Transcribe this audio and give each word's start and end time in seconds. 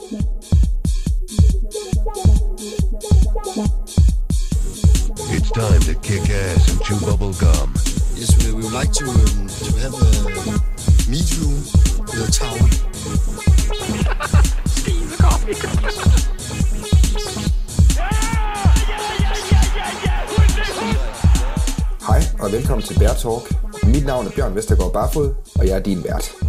It's 0.00 0.16
time 5.50 5.82
to 5.82 5.94
kick 6.02 6.30
ass 6.30 6.70
and 6.70 6.80
chew 6.84 6.98
bubble 7.04 7.34
gum. 7.34 7.74
Yes, 8.14 8.34
we, 8.38 8.46
we 8.54 8.62
would 8.62 8.72
like 8.72 8.92
to 8.92 9.04
um, 9.04 9.48
to 9.48 9.72
have 9.80 9.92
a 9.92 9.96
meet 11.10 11.30
you 11.36 11.48
with 12.00 12.28
a 12.28 12.30
towel. 12.32 12.68
Hej 22.06 22.22
og 22.38 22.52
velkommen 22.52 22.86
til 22.86 22.98
Bear 22.98 23.14
Talk. 23.14 23.52
Mit 23.82 24.06
navn 24.06 24.26
er 24.26 24.30
Bjørn 24.30 24.54
Vestergaard 24.54 24.92
Barfod, 24.92 25.34
og 25.54 25.66
jeg 25.66 25.76
er 25.76 25.82
din 25.82 26.04
vært. 26.04 26.39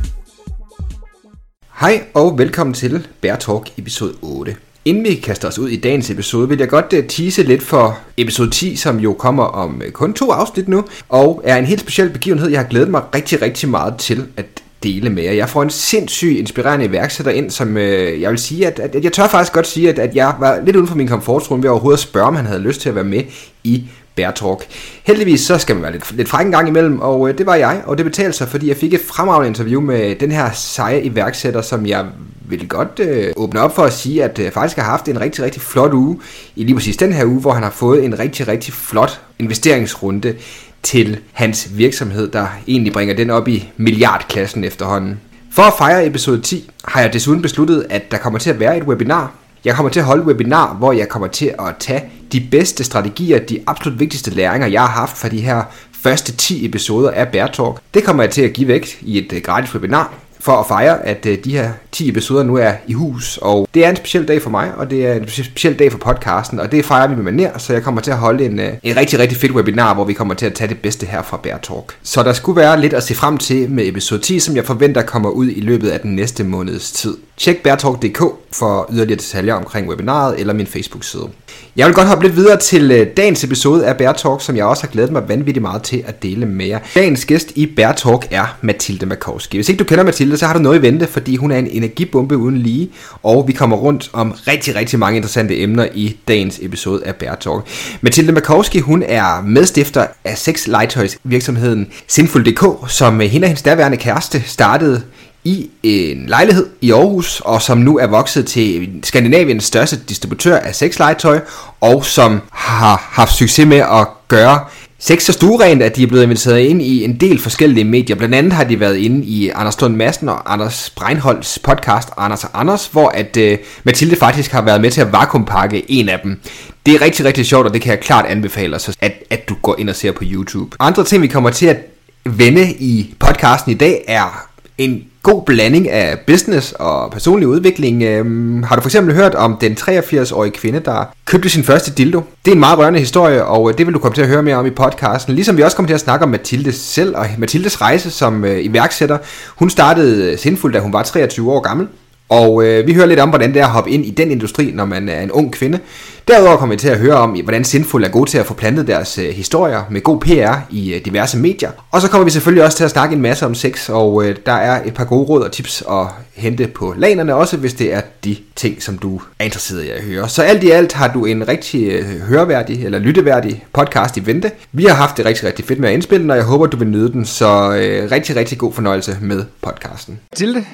Hej 1.82 2.04
og 2.13 2.38
velkommen 2.38 2.73
til 2.73 3.07
Bear 3.21 3.36
Talk 3.36 3.70
episode 3.77 4.14
8. 4.21 4.55
Inden 4.86 5.04
vi 5.04 5.15
kaster 5.15 5.47
os 5.47 5.60
ud 5.60 5.69
i 5.69 5.79
dagens 5.79 6.10
episode, 6.10 6.50
vil 6.50 6.60
jeg 6.60 6.69
godt 6.69 6.93
øh, 6.93 7.07
tease 7.07 7.43
lidt 7.43 7.64
for 7.64 8.00
episode 8.18 8.50
10, 8.50 8.75
som 8.75 9.00
jo 9.00 9.14
kommer 9.14 9.43
om 9.43 9.82
øh, 9.86 9.92
kun 9.92 10.14
to 10.14 10.32
afsnit 10.32 10.68
nu, 10.68 10.83
og 11.09 11.42
er 11.43 11.57
en 11.57 11.65
helt 11.65 11.82
speciel 11.82 12.09
begivenhed, 12.09 12.50
jeg 12.50 12.59
har 12.59 12.68
glædet 12.68 12.89
mig 12.89 13.01
rigtig, 13.15 13.42
rigtig 13.42 13.70
meget 13.70 13.97
til 13.97 14.28
at 14.37 14.46
dele 14.83 15.09
med 15.09 15.23
jer. 15.23 15.32
Jeg 15.32 15.50
får 15.50 15.64
en 15.64 15.70
sindssygt 15.70 16.39
inspirerende 16.39 16.86
iværksætter 16.86 17.32
ind, 17.32 17.50
som 17.50 17.78
øh, 17.78 18.21
jeg 18.21 18.29
vil 18.29 18.39
sige, 18.39 18.68
at, 18.68 18.79
at, 18.79 18.95
at 18.95 19.04
jeg 19.04 19.14
tør 19.14 19.28
faktisk 19.28 19.54
godt 19.54 19.68
sige, 19.68 19.89
at, 19.89 20.00
at 20.00 20.15
jeg 20.15 20.36
var 20.39 20.61
lidt 20.65 20.75
uden 20.75 20.87
for 20.87 20.95
min 20.95 21.07
komfortzone 21.07 21.64
ved 21.64 21.70
overhovedet 21.70 21.98
at 21.98 22.04
spørge, 22.04 22.28
om 22.28 22.36
han 22.36 22.45
havde 22.45 22.61
lyst 22.61 22.82
til 22.82 22.89
at 22.89 22.95
være 22.95 23.04
med 23.04 23.23
i 23.64 23.89
Bear 24.15 24.32
Talk. 24.32 24.68
Heldigvis 25.04 25.42
så 25.42 25.57
skal 25.57 25.75
man 25.75 25.83
være 25.83 25.92
lidt, 25.92 26.11
lidt 26.18 26.29
fræk 26.29 26.46
en 26.46 26.51
gang 26.51 26.68
imellem, 26.68 27.00
og 27.00 27.29
øh, 27.29 27.38
det 27.38 27.46
var 27.46 27.56
jeg, 27.56 27.82
og 27.86 27.97
det 27.97 28.06
betalte 28.06 28.37
sig, 28.37 28.47
fordi 28.47 28.68
jeg 28.68 28.78
fik 28.78 28.93
et 28.93 29.01
fremragende 29.07 29.47
interview 29.47 29.82
med 29.82 30.15
den 30.15 30.32
her 30.32 30.51
seje 30.54 31.01
iværksætter, 31.01 31.61
som 31.61 31.86
jeg 31.86 32.06
vil 32.45 32.67
godt 32.67 33.00
øh, 33.00 33.34
åbne 33.36 33.61
op 33.61 33.75
for 33.75 33.84
at 33.84 33.94
sige, 33.94 34.23
at 34.23 34.39
øh, 34.39 34.52
faktisk 34.52 34.78
har 34.78 34.84
haft 34.84 35.08
en 35.08 35.22
rigtig, 35.22 35.44
rigtig 35.44 35.61
flot 35.61 35.94
uge, 35.94 36.20
i 36.56 36.64
lige 36.64 36.75
præcis 36.75 36.97
den 36.97 37.14
her 37.14 37.26
uge, 37.26 37.39
hvor 37.39 37.52
han 37.52 37.64
har 37.64 37.70
fået 37.70 38.06
en 38.06 38.20
rigtig, 38.20 38.48
rigtig 38.48 38.73
flot 38.73 39.22
investeringsrunde 39.39 40.36
til 40.84 41.20
hans 41.32 41.70
virksomhed, 41.78 42.28
der 42.28 42.48
egentlig 42.67 42.94
bringer 42.94 43.16
den 43.16 43.30
op 43.30 43.48
i 43.48 43.70
milliardklassen 43.78 44.64
efterhånden. 44.64 45.20
For 45.52 45.64
at 45.64 45.73
fejre 45.78 46.06
episode 46.06 46.42
10 46.42 46.70
har 46.86 47.02
jeg 47.02 47.14
desuden 47.14 47.42
besluttet, 47.42 47.86
at 47.89 48.12
der 48.12 48.17
kommer 48.17 48.39
til 48.39 48.50
at 48.50 48.59
være 48.59 48.78
et 48.78 48.84
webinar. 48.84 49.32
Jeg 49.66 49.76
kommer 49.76 49.90
til 49.90 50.00
at 50.00 50.06
holde 50.06 50.22
et 50.22 50.28
webinar, 50.28 50.73
hvor 50.73 50.92
jeg 50.92 51.09
kommer 51.09 51.28
til 51.28 51.54
at 51.59 51.76
tage 51.80 52.04
de 52.31 52.48
bedste 52.52 52.84
strategier, 52.84 53.40
de 53.40 53.64
absolut 53.67 54.00
vigtigste 54.00 54.31
læringer, 54.31 54.67
jeg 54.67 54.81
har 54.81 54.88
haft 54.88 55.17
fra 55.17 55.30
de 55.30 55.42
her 55.42 55.64
første 56.04 56.31
10 56.31 56.66
episoder 56.66 57.12
af 57.12 57.28
Bear 57.28 57.48
Talk. 57.48 57.78
Det 57.94 58.04
kommer 58.04 58.23
jeg 58.23 58.32
til 58.32 58.42
at 58.42 58.54
give 58.54 58.67
væk 58.67 58.98
i 59.02 59.17
et 59.17 59.34
øh, 59.34 59.42
gratis 59.42 59.73
webinar 59.73 60.14
for 60.39 60.52
at 60.52 60.66
fejre, 60.67 61.06
at 61.06 61.26
øh, 61.26 61.38
de 61.44 61.52
her 61.52 61.72
10 61.92 62.09
episoder 62.09 62.44
nu 62.44 62.56
er 62.56 62.73
i 62.88 62.94
hus. 62.94 63.39
Og 63.42 63.67
det 63.73 63.86
er 63.86 63.89
en 63.89 63.95
speciel 63.95 64.28
dag 64.28 64.42
for 64.42 64.50
mig, 64.50 64.72
og 64.78 64.89
det 64.89 65.08
er 65.08 65.14
en 65.14 65.28
speciel 65.28 65.80
dag 65.80 65.92
for 65.92 65.98
podcasten, 66.00 66.59
og 66.59 66.72
det 66.72 66.86
fejrer 66.86 67.08
vi 67.08 67.16
med 67.16 67.23
maner, 67.23 67.58
så 67.58 67.73
jeg 67.73 67.84
kommer 67.84 68.02
til 68.02 68.12
at 68.12 68.17
holde 68.17 68.45
en, 68.45 68.59
øh, 68.59 68.73
en 68.84 68.98
rigtig, 68.98 69.20
rigtig 69.20 69.38
fedt 69.38 69.52
webinar, 69.52 69.94
hvor 69.94 70.04
vi 70.04 70.14
kommer 70.14 70.34
til 70.34 70.45
at 70.45 70.54
tage 70.54 70.67
det 70.67 70.80
bedste 70.80 71.06
her 71.06 71.22
fra 71.22 71.39
Bear 71.44 71.58
Talk. 71.58 71.98
Så 72.04 72.23
der 72.23 72.34
skulle 72.34 72.56
være 72.62 72.82
lidt 72.82 72.94
at 72.94 73.04
se 73.04 73.16
frem 73.16 73.38
til 73.38 73.70
med 73.72 73.88
episode 73.88 74.22
10, 74.22 74.39
som 74.39 74.56
jeg 74.56 74.66
forventer 74.66 75.02
kommer 75.02 75.30
ud 75.30 75.48
i 75.48 75.62
løbet 75.62 75.89
af 75.89 76.00
den 76.00 76.16
næste 76.16 76.44
måneds 76.44 76.92
tid. 76.92 77.17
Tjek 77.42 77.64
beartalk.dk 77.64 78.23
for 78.52 78.89
yderligere 78.92 79.17
detaljer 79.17 79.53
omkring 79.53 79.89
webinaret 79.89 80.39
eller 80.39 80.53
min 80.53 80.67
Facebook-side. 80.67 81.30
Jeg 81.75 81.88
vil 81.88 81.95
godt 81.95 82.08
hoppe 82.08 82.23
lidt 82.23 82.36
videre 82.36 82.58
til 82.59 82.92
øh, 82.92 83.08
dagens 83.17 83.44
episode 83.44 83.88
af 83.88 83.98
Bear 83.98 84.38
som 84.39 84.56
jeg 84.56 84.66
også 84.66 84.83
har 84.83 84.92
glædet 84.92 85.11
mig 85.11 85.30
vanvittigt 85.30 85.61
meget 85.61 85.83
til 85.83 86.03
at 86.08 86.23
dele 86.23 86.45
med 86.45 86.66
jer. 86.66 86.80
Dagens 86.95 87.25
gæst 87.25 87.52
i 87.56 87.66
Bear 87.66 88.25
er 88.31 88.58
Mathilde 88.61 89.06
Makowski. 89.06 89.58
Hvis 89.58 89.70
ikke 89.70 89.80
du 89.80 89.83
kender 89.83 90.03
Mathilde, 90.03 90.38
så 90.38 90.45
har 90.45 90.53
du 90.53 90.59
noget 90.59 90.80
i 90.80 90.81
vente, 90.81 91.08
fordi 91.08 91.36
hun 91.36 91.52
er 91.52 91.58
en 91.58 91.67
energibombe 91.67 92.38
uden 92.38 92.58
lige, 92.58 92.89
og 93.23 93.48
vi 93.48 93.53
kommer 93.53 93.78
rundt 93.78 94.09
om 94.14 94.31
rigtig, 94.48 94.76
rigtig 94.76 95.00
mange 95.00 95.16
interessante 95.16 95.61
emner 95.61 95.88
i 95.94 96.17
dagens 96.28 96.59
episode 96.61 97.05
af 97.05 97.16
Bear 97.16 97.64
Mathilde 98.02 98.31
Makowski, 98.31 98.80
hun 98.80 99.03
er 99.08 99.42
medstifter 99.42 100.08
af 100.26 100.38
sex 100.38 100.67
legetøjs 100.67 101.17
virksomheden 101.23 101.87
Sinful.dk, 102.08 102.92
som 102.92 103.20
hende 103.20 103.45
og 103.45 103.49
hendes 103.49 103.61
daværende 103.61 103.98
kæreste 103.98 104.43
startede 104.45 105.04
i 105.44 105.70
en 105.84 106.26
lejlighed 106.28 106.68
i 106.82 106.92
Aarhus, 106.92 107.42
og 107.46 107.62
som 107.62 107.78
nu 107.78 107.98
er 107.98 108.08
vokset 108.08 108.46
til 108.46 108.90
Skandinaviens 109.04 109.64
største 109.64 110.00
distributør 110.10 110.58
af 110.58 110.76
sexlegetøj, 110.76 111.40
og 111.82 112.06
som 112.06 112.42
har 112.52 113.10
haft 113.12 113.34
succes 113.34 113.68
med 113.68 113.78
at 113.78 114.08
gøre 114.28 114.60
sex 115.02 115.24
så 115.24 115.34
stuerent, 115.34 115.82
at 115.82 115.96
de 115.96 116.04
er 116.04 116.08
blevet 116.08 116.24
inviteret 116.24 116.60
ind 116.60 116.82
i 116.82 117.04
en 117.04 117.20
del 117.20 117.40
forskellige 117.40 117.84
medier. 117.84 118.16
Blandt 118.16 118.36
andet 118.36 118.54
har 118.54 118.64
de 118.64 118.80
været 118.80 118.98
inde 118.98 119.26
i 119.26 119.50
Anders 119.50 119.82
Lund 119.82 119.96
Madsen 119.96 120.30
og 120.30 120.54
Anders 120.54 120.90
Breinholds 120.90 121.60
podcast 121.60 122.10
Anders 122.18 122.44
og 122.44 122.50
Anders, 122.54 122.88
hvor 122.88 123.10
at 123.10 123.38
uh, 123.38 123.66
Mathilde 123.84 124.16
faktisk 124.16 124.52
har 124.52 124.62
været 124.62 124.82
med 124.82 124.92
til 124.92 125.02
at 125.02 125.12
vakuumpakke 125.12 125.92
en 125.92 126.10
af 126.10 126.20
dem. 126.23 126.40
Det 126.86 126.94
er 126.94 127.02
rigtig, 127.02 127.26
rigtig 127.26 127.46
sjovt, 127.46 127.68
og 127.68 127.73
det 127.73 127.82
kan 127.82 127.92
jeg 127.92 128.00
klart 128.00 128.25
anbefale 128.25 128.75
os, 128.75 128.90
at, 129.00 129.13
at 129.29 129.50
du 129.50 129.56
går 129.62 129.75
ind 129.79 129.90
og 129.90 129.96
ser 129.96 130.12
på 130.12 130.23
YouTube. 130.25 130.75
Andre 130.79 131.03
ting, 131.03 131.22
vi 131.22 131.28
kommer 131.28 131.50
til 131.50 131.66
at 131.66 131.78
vende 132.25 132.72
i 132.72 133.13
podcasten 133.19 133.72
i 133.72 133.75
dag, 133.75 134.03
er 134.08 134.50
en 134.83 135.03
god 135.23 135.43
blanding 135.45 135.89
af 135.89 136.19
business 136.27 136.71
og 136.71 137.11
personlig 137.11 137.47
udvikling. 137.47 138.03
Øhm, 138.03 138.63
har 138.63 138.75
du 138.75 138.81
for 138.81 138.89
eksempel 138.89 139.15
hørt 139.15 139.35
om 139.35 139.57
den 139.61 139.77
83-årige 139.79 140.51
kvinde, 140.51 140.79
der 140.79 141.05
købte 141.25 141.49
sin 141.49 141.63
første 141.63 141.91
dildo? 141.91 142.21
Det 142.45 142.51
er 142.51 142.55
en 142.55 142.59
meget 142.59 142.79
rørende 142.79 142.99
historie, 142.99 143.45
og 143.45 143.69
øh, 143.69 143.77
det 143.77 143.85
vil 143.85 143.93
du 143.93 143.99
komme 143.99 144.15
til 144.15 144.21
at 144.21 144.27
høre 144.27 144.43
mere 144.43 144.55
om 144.55 144.65
i 144.65 144.69
podcasten. 144.69 145.35
Ligesom 145.35 145.57
vi 145.57 145.61
også 145.61 145.77
kommer 145.77 145.87
til 145.87 145.93
at 145.93 145.99
snakke 145.99 146.23
om 146.23 146.29
Mathilde 146.29 146.71
selv 146.71 147.15
og 147.17 147.25
Mathildes 147.37 147.81
rejse 147.81 148.11
som 148.11 148.45
øh, 148.45 148.65
iværksætter. 148.65 149.17
Hun 149.55 149.69
startede 149.69 150.31
øh, 150.31 150.37
sindfuldt, 150.37 150.73
da 150.75 150.79
hun 150.79 150.93
var 150.93 151.03
23 151.03 151.51
år 151.51 151.59
gammel. 151.59 151.87
Og 152.31 152.63
øh, 152.63 152.87
vi 152.87 152.93
hører 152.93 153.05
lidt 153.05 153.19
om, 153.19 153.29
hvordan 153.29 153.53
det 153.53 153.61
er 153.61 153.65
at 153.65 153.71
hoppe 153.71 153.89
ind 153.91 154.05
i 154.05 154.09
den 154.09 154.31
industri, 154.31 154.71
når 154.73 154.85
man 154.85 155.09
er 155.09 155.21
en 155.21 155.31
ung 155.31 155.53
kvinde. 155.53 155.79
Derudover 156.27 156.57
kommer 156.57 156.75
vi 156.75 156.79
til 156.79 156.87
at 156.87 156.97
høre 156.99 157.15
om, 157.15 157.39
hvordan 157.43 157.63
Sinful 157.63 158.03
er 158.03 158.09
gode 158.09 158.29
til 158.29 158.37
at 158.37 158.45
få 158.45 158.53
plantet 158.53 158.87
deres 158.87 159.17
øh, 159.17 159.29
historier 159.29 159.83
med 159.89 160.01
god 160.01 160.19
PR 160.19 160.55
i 160.69 160.93
øh, 160.93 161.05
diverse 161.05 161.37
medier. 161.37 161.71
Og 161.91 162.01
så 162.01 162.09
kommer 162.09 162.25
vi 162.25 162.31
selvfølgelig 162.31 162.63
også 162.65 162.77
til 162.77 162.83
at 162.83 162.91
snakke 162.91 163.15
en 163.15 163.21
masse 163.21 163.45
om 163.45 163.55
sex, 163.55 163.89
og 163.89 164.25
øh, 164.25 164.35
der 164.45 164.51
er 164.51 164.83
et 164.85 164.93
par 164.93 165.05
gode 165.05 165.23
råd 165.23 165.41
og 165.41 165.51
tips 165.51 165.83
at 165.91 166.07
hente 166.33 166.67
på 166.67 166.93
lanerne 166.97 167.35
også, 167.35 167.57
hvis 167.57 167.73
det 167.73 167.93
er 167.93 168.01
de 168.25 168.35
ting, 168.55 168.83
som 168.83 168.97
du 168.97 169.21
er 169.39 169.45
interesseret 169.45 169.83
i 169.83 169.89
at 169.89 170.01
høre. 170.01 170.29
Så 170.29 170.41
alt 170.41 170.63
i 170.63 170.69
alt 170.69 170.93
har 170.93 171.13
du 171.13 171.25
en 171.25 171.47
rigtig 171.47 171.87
øh, 171.91 172.05
høreværdig 172.05 172.85
eller 172.85 172.99
lytteværdig 172.99 173.65
podcast 173.73 174.17
i 174.17 174.25
vente. 174.25 174.51
Vi 174.71 174.83
har 174.85 174.95
haft 174.95 175.17
det 175.17 175.25
rigtig, 175.25 175.45
rigtig 175.45 175.65
fedt 175.65 175.79
med 175.79 175.89
at 175.89 175.93
indspille 175.93 176.21
den, 176.21 176.31
og 176.31 176.37
jeg 176.37 176.45
håber, 176.45 176.65
du 176.65 176.77
vil 176.77 176.87
nyde 176.87 177.11
den, 177.11 177.25
så 177.25 177.75
øh, 177.75 178.11
rigtig, 178.11 178.35
rigtig 178.35 178.57
god 178.57 178.73
fornøjelse 178.73 179.17
med 179.21 179.43
podcasten. 179.61 180.19
Tilde, 180.35 180.65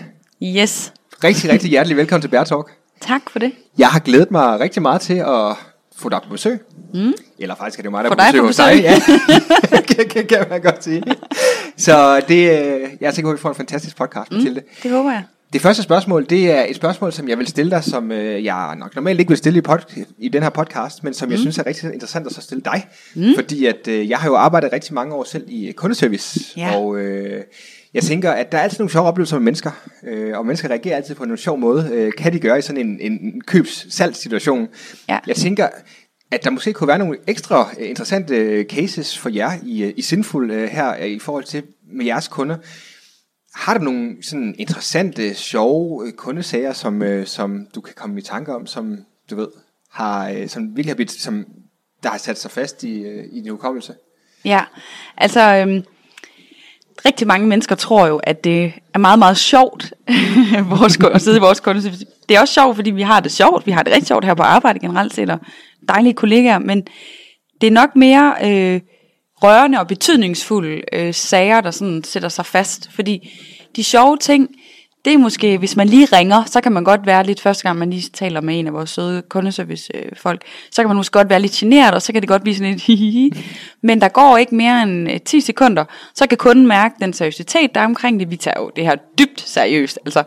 Yes. 0.44 0.92
Rigtig, 1.24 1.50
rigtig 1.52 1.70
hjertelig 1.70 1.98
velkommen 1.98 2.22
til 2.22 2.28
Bear 2.28 2.44
Talk. 2.44 2.72
Tak 3.02 3.22
for 3.30 3.40
det. 3.40 3.52
Jeg 3.78 3.88
har 3.88 4.00
glædet 4.00 4.32
mig 4.32 4.60
rigtig 4.60 4.82
meget 4.82 5.02
til 5.02 5.14
at 5.14 5.56
få 5.98 6.10
dig 6.10 6.20
på 6.24 6.30
besøg. 6.30 6.60
Mm. 6.94 7.14
Eller 7.40 7.56
faktisk 7.56 7.80
er 7.80 7.82
det 7.82 7.86
jo 7.86 7.92
mig, 7.92 8.04
der 8.04 8.10
er 8.10 8.14
på 8.14 8.18
besøg 8.18 8.40
på 8.40 8.46
hos 8.48 8.56
besøg. 8.56 8.74
dig. 8.74 8.82
Ja, 8.84 9.82
kan, 9.96 10.10
kan, 10.10 10.26
kan 10.28 10.46
man 10.50 10.62
godt 10.62 10.84
sige. 10.84 11.04
Så 11.78 12.22
det, 12.28 12.34
øh, 12.74 12.90
jeg 13.02 13.08
er 13.08 13.12
sikker 13.12 13.28
på, 13.28 13.32
at 13.32 13.38
vi 13.38 13.42
får 13.42 13.50
en 13.50 13.56
fantastisk 13.56 13.98
podcast, 13.98 14.32
mm. 14.32 14.38
Mathilde. 14.38 14.62
Det 14.84 14.92
håber 14.92 15.12
jeg. 15.12 15.24
Det 15.54 15.62
første 15.62 15.84
spørgsmål, 15.84 16.26
det 16.30 16.52
er 16.52 16.66
et 16.70 16.76
spørgsmål, 16.76 17.14
som 17.14 17.30
jeg 17.30 17.38
vil 17.38 17.48
stille 17.48 17.72
dig, 17.72 17.84
som 17.84 18.12
øh, 18.12 18.44
jeg 18.46 18.76
nok 18.76 18.96
normalt 18.96 19.20
ikke 19.20 19.30
vil 19.30 19.38
stille 19.38 19.60
i, 19.60 19.62
pod- 19.70 20.04
i 20.18 20.30
den 20.30 20.44
her 20.44 20.50
podcast, 20.50 21.04
men 21.04 21.14
som 21.14 21.28
mm. 21.28 21.32
jeg 21.32 21.40
synes 21.40 21.58
er 21.58 21.66
rigtig 21.66 21.94
interessant 21.94 22.28
at 22.28 22.34
så 22.34 22.42
stille 22.42 22.64
dig. 22.66 22.88
Mm. 23.16 23.24
Fordi 23.36 23.66
at 23.66 23.88
øh, 23.88 24.10
jeg 24.10 24.18
har 24.18 24.28
jo 24.30 24.36
arbejdet 24.36 24.74
rigtig 24.74 24.94
mange 24.94 25.16
år 25.16 25.24
selv 25.24 25.44
i 25.48 25.72
kundeservice, 25.72 26.40
Ja. 26.58 26.76
og 26.76 26.98
øh, 26.98 27.44
jeg 27.98 28.04
tænker, 28.04 28.32
at 28.32 28.52
der 28.52 28.58
er 28.58 28.62
altid 28.62 28.80
nogle 28.80 28.92
sjove 28.92 29.08
oplevelser 29.08 29.36
med 29.36 29.44
mennesker, 29.44 29.72
øh, 30.04 30.38
og 30.38 30.46
mennesker 30.46 30.70
reagerer 30.70 30.96
altid 30.96 31.16
på 31.16 31.24
en 31.24 31.38
sjov 31.38 31.58
måde. 31.58 31.90
Øh, 31.94 32.12
kan 32.18 32.34
de 32.34 32.40
gøre 32.40 32.60
i 32.60 32.62
sådan 32.62 32.88
en, 32.88 33.00
en 33.12 33.42
købs-salgssituation? 33.42 34.68
Ja. 35.10 35.20
Jeg 35.28 35.36
tænker, 35.36 35.68
at 36.32 36.44
der 36.44 36.50
måske 36.50 36.74
kunne 36.74 36.88
være 36.88 36.98
nogle 36.98 37.18
ekstra 37.28 37.70
øh, 37.80 37.90
interessante 37.90 38.36
øh, 38.36 38.66
cases 38.66 39.18
for 39.18 39.30
jer 39.30 39.52
i, 39.64 39.84
øh, 39.84 39.94
i 39.98 40.02
Sinful 40.02 40.52
øh, 40.52 40.70
her 40.70 40.96
øh, 41.00 41.08
i 41.08 41.20
forhold 41.20 41.44
til 41.44 41.64
med 41.94 42.06
jeres 42.06 42.28
kunder. 42.28 42.58
Har 43.56 43.78
du 43.78 43.84
nogle 43.84 44.16
sådan 44.22 44.56
interessante, 44.58 45.34
sjove 45.34 46.08
øh, 46.08 46.14
kundesager, 46.14 46.74
som, 46.74 47.02
øh, 47.02 47.26
som 47.26 47.68
du 47.76 47.82
kan 47.82 47.94
komme 47.96 48.20
i 48.20 48.22
tanke 48.22 48.56
om, 48.56 48.68
som 48.68 48.98
du 49.30 49.36
ved, 49.36 49.48
har, 49.92 50.30
øh, 50.30 50.48
som 50.48 50.64
virkelig 50.64 50.90
har 50.90 50.96
blivet, 50.96 51.12
som 51.12 51.46
der 52.04 52.10
har 52.10 52.18
sat 52.18 52.40
sig 52.40 52.52
fast 52.52 52.84
i, 52.84 53.02
øh, 53.02 53.26
i 53.32 53.42
din 53.42 53.52
hukommelse? 53.52 53.94
Ja, 54.46 54.62
altså 55.18 55.56
øhm, 55.56 55.84
rigtig 57.06 57.28
mange 57.28 57.48
mennesker 57.48 57.76
tror 57.76 58.08
jo, 58.08 58.18
at 58.18 58.44
det 58.44 58.74
er 58.94 59.00
meget, 59.00 59.20
meget 59.20 59.38
sjovt 59.38 59.94
vores, 60.70 60.98
at 61.14 61.22
sidde 61.22 61.38
i 61.38 61.40
vores 61.40 61.60
kundeservice. 61.60 62.06
Det 62.30 62.38
er 62.38 62.42
også 62.42 62.54
sjovt, 62.54 62.76
fordi 62.76 62.92
vi 62.92 63.02
har 63.02 63.20
det 63.20 63.32
sjovt. 63.32 63.66
Vi 63.66 63.72
har 63.72 63.84
det 63.84 63.94
rigtig 63.94 64.08
sjovt 64.08 64.26
her 64.26 64.34
på 64.34 64.44
arbejde 64.44 64.80
generelt 64.80 65.14
set, 65.14 65.30
og 65.30 65.40
dejlige 65.88 66.14
kollegaer, 66.14 66.60
men 66.60 66.84
det 67.62 67.68
er 67.68 67.72
nok 67.72 67.96
mere 67.96 68.36
øh, 68.44 68.82
rørende 69.44 69.80
og 69.80 69.88
betydningsfulde 69.88 70.82
øh, 70.94 71.14
sager, 71.14 71.62
der 71.62 71.72
sådan 71.72 72.04
sætter 72.04 72.30
sig 72.30 72.46
fast. 72.46 72.90
Fordi 72.96 73.30
de 73.76 73.84
sjove 73.84 74.18
ting, 74.18 74.50
det 75.08 75.14
er 75.14 75.18
måske, 75.18 75.58
hvis 75.58 75.76
man 75.76 75.88
lige 75.88 76.06
ringer, 76.06 76.44
så 76.46 76.62
kan 76.62 76.72
man 76.72 76.84
godt 76.84 77.06
være 77.06 77.24
lidt, 77.24 77.42
første 77.42 77.64
gang 77.64 77.80
man 77.80 77.90
lige 77.90 78.10
taler 78.14 78.42
med 78.42 78.60
en 78.60 78.68
af 78.68 78.74
vores 78.74 78.90
søde 78.90 79.22
kundeservice-folk, 79.30 80.42
så 80.72 80.82
kan 80.82 80.88
man 80.88 80.98
måske 80.98 81.14
godt 81.14 81.30
være 81.30 81.40
lidt 81.40 81.52
generet, 81.52 81.94
og 81.94 82.02
så 82.02 82.14
kan 82.14 82.22
det 82.22 82.30
godt 82.30 82.42
blive 82.42 82.56
sådan 82.56 82.72
lidt 82.72 82.84
hihihi. 82.88 83.32
Men 83.82 84.02
der 84.02 84.08
går 84.08 84.38
ikke 84.38 84.56
mere 84.56 84.84
end 84.84 85.12
øh, 85.12 85.22
10 85.22 85.42
sekunder, 85.42 85.86
så 86.16 86.28
kan 86.28 86.38
kunden 86.38 86.68
mærke 86.68 86.96
den 87.02 87.14
seriøsitet, 87.14 87.76
der 87.76 87.82
er 87.82 87.86
omkring 87.86 88.20
det. 88.20 88.32
Vi 88.32 88.36
tager 88.36 88.60
jo 88.60 88.72
det 88.76 88.84
her 88.84 88.96
dybt 89.20 89.42
seriøst. 89.42 90.00
Altså, 90.06 90.24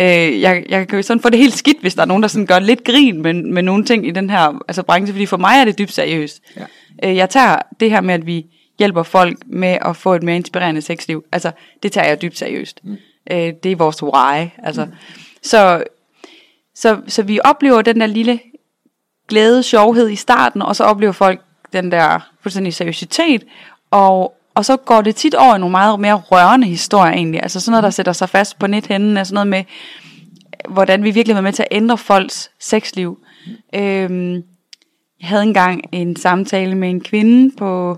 øh, 0.00 0.40
jeg, 0.40 0.64
jeg 0.68 0.88
kan 0.88 0.98
jo 0.98 1.02
sådan 1.02 1.22
få 1.22 1.28
det 1.28 1.38
helt 1.38 1.54
skidt, 1.54 1.80
hvis 1.80 1.94
der 1.94 2.02
er 2.02 2.06
nogen, 2.06 2.22
der 2.22 2.28
sådan 2.28 2.46
gør 2.46 2.58
lidt 2.58 2.84
grin 2.84 3.22
med, 3.22 3.34
med 3.34 3.62
nogle 3.62 3.84
ting 3.84 4.06
i 4.06 4.10
den 4.10 4.30
her 4.30 4.62
altså 4.68 4.82
branche, 4.82 5.12
fordi 5.12 5.26
for 5.26 5.36
mig 5.36 5.60
er 5.60 5.64
det 5.64 5.78
dybt 5.78 5.92
seriøst. 5.92 6.42
Ja. 6.56 6.64
Øh, 7.08 7.16
jeg 7.16 7.30
tager 7.30 7.56
det 7.80 7.90
her 7.90 8.00
med, 8.00 8.14
at 8.14 8.26
vi 8.26 8.46
hjælper 8.78 9.02
folk 9.02 9.38
med 9.46 9.78
at 9.80 9.96
få 9.96 10.14
et 10.14 10.22
mere 10.22 10.36
inspirerende 10.36 10.82
sexliv. 10.82 11.24
Altså, 11.32 11.50
det 11.82 11.92
tager 11.92 12.08
jeg 12.08 12.22
dybt 12.22 12.38
seriøst. 12.38 12.80
Mm. 12.84 12.96
Øh, 13.30 13.52
det 13.62 13.72
er 13.72 13.76
vores 13.76 14.02
why. 14.02 14.48
Altså. 14.62 14.84
Mm. 14.84 14.92
Så, 15.42 15.84
så, 16.74 17.00
så 17.06 17.22
vi 17.22 17.40
oplever 17.44 17.82
den 17.82 18.00
der 18.00 18.06
lille 18.06 18.40
glæde, 19.28 19.62
sjovhed 19.62 20.08
i 20.08 20.16
starten, 20.16 20.62
og 20.62 20.76
så 20.76 20.84
oplever 20.84 21.12
folk 21.12 21.40
den 21.72 21.92
der 21.92 22.30
fuldstændig 22.40 22.74
seriøsitet, 22.74 23.44
og, 23.90 24.34
og 24.54 24.64
så 24.64 24.76
går 24.76 25.02
det 25.02 25.16
tit 25.16 25.34
over 25.34 25.56
i 25.56 25.58
nogle 25.58 25.70
meget 25.70 26.00
mere 26.00 26.14
rørende 26.14 26.66
historier 26.66 27.12
egentlig, 27.12 27.42
altså 27.42 27.60
sådan 27.60 27.72
noget, 27.72 27.82
der 27.82 27.90
sætter 27.90 28.12
sig 28.12 28.28
fast 28.28 28.58
på 28.58 28.66
nethænden, 28.66 29.16
altså 29.16 29.34
noget 29.34 29.46
med, 29.46 29.64
hvordan 30.68 31.04
vi 31.04 31.10
virkelig 31.10 31.34
var 31.36 31.42
med 31.42 31.52
til 31.52 31.62
at 31.62 31.68
ændre 31.70 31.98
folks 31.98 32.50
sexliv. 32.60 33.18
Øhm, 33.74 34.34
jeg 35.20 35.28
havde 35.28 35.42
engang 35.42 35.82
en 35.92 36.16
samtale 36.16 36.74
med 36.74 36.90
en 36.90 37.00
kvinde 37.00 37.56
på, 37.56 37.88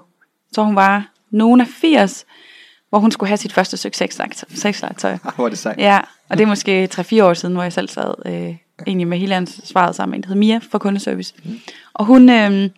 jeg 0.50 0.54
tror 0.54 0.64
hun 0.64 0.76
var 0.76 1.12
nogen 1.30 1.60
af 1.60 1.66
80, 1.66 2.24
hvor 2.92 2.98
hun 2.98 3.10
skulle 3.10 3.28
have 3.28 3.36
sit 3.36 3.52
første 3.52 3.76
stykke 3.76 3.96
sexlegetøj. 4.54 5.18
Hvor 5.36 5.48
det 5.48 5.58
sejt. 5.58 5.78
Ja, 5.78 6.00
og 6.28 6.38
det 6.38 6.44
er 6.44 6.48
måske 6.48 6.88
3-4 6.94 7.22
år 7.22 7.34
siden, 7.34 7.54
hvor 7.54 7.62
jeg 7.62 7.72
selv 7.72 7.88
sad 7.88 8.14
øh, 8.26 8.56
egentlig 8.86 9.06
med 9.06 9.18
hele 9.18 9.34
ansvaret 9.34 9.94
sammen 9.94 10.10
med 10.10 10.18
en, 10.18 10.22
der 10.22 10.28
hed 10.28 10.36
Mia 10.36 10.60
fra 10.70 10.78
kundeservice. 10.78 11.34
Mm. 11.44 11.60
Og 11.94 12.04
hun, 12.04 12.30
øh, 12.30 12.70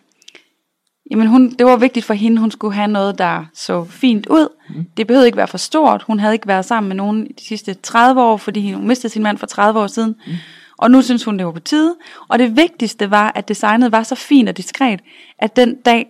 jamen 1.11 1.27
hun, 1.27 1.51
det 1.51 1.65
var 1.65 1.77
vigtigt 1.77 2.05
for 2.05 2.13
hende, 2.13 2.37
hun 2.37 2.51
skulle 2.51 2.73
have 2.73 2.87
noget, 2.87 3.17
der 3.17 3.45
så 3.53 3.83
fint 3.83 4.27
ud. 4.27 4.47
Mm. 4.69 4.85
Det 4.97 5.07
behøvede 5.07 5.27
ikke 5.27 5.37
være 5.37 5.47
for 5.47 5.57
stort. 5.57 6.03
Hun 6.03 6.19
havde 6.19 6.33
ikke 6.33 6.47
været 6.47 6.65
sammen 6.65 6.87
med 6.87 6.95
nogen 6.95 7.25
de 7.25 7.43
sidste 7.43 7.73
30 7.73 8.21
år, 8.21 8.37
fordi 8.37 8.71
hun 8.71 8.87
mistede 8.87 9.13
sin 9.13 9.23
mand 9.23 9.37
for 9.37 9.47
30 9.47 9.79
år 9.79 9.87
siden. 9.87 10.15
Mm. 10.27 10.33
Og 10.77 10.91
nu 10.91 11.01
synes 11.01 11.23
hun, 11.23 11.37
det 11.37 11.45
var 11.45 11.51
på 11.51 11.59
tide. 11.59 11.95
Og 12.27 12.39
det 12.39 12.57
vigtigste 12.57 13.11
var, 13.11 13.31
at 13.35 13.47
designet 13.47 13.91
var 13.91 14.03
så 14.03 14.15
fint 14.15 14.49
og 14.49 14.57
diskret, 14.57 14.99
at 15.39 15.55
den 15.55 15.75
dag, 15.75 16.07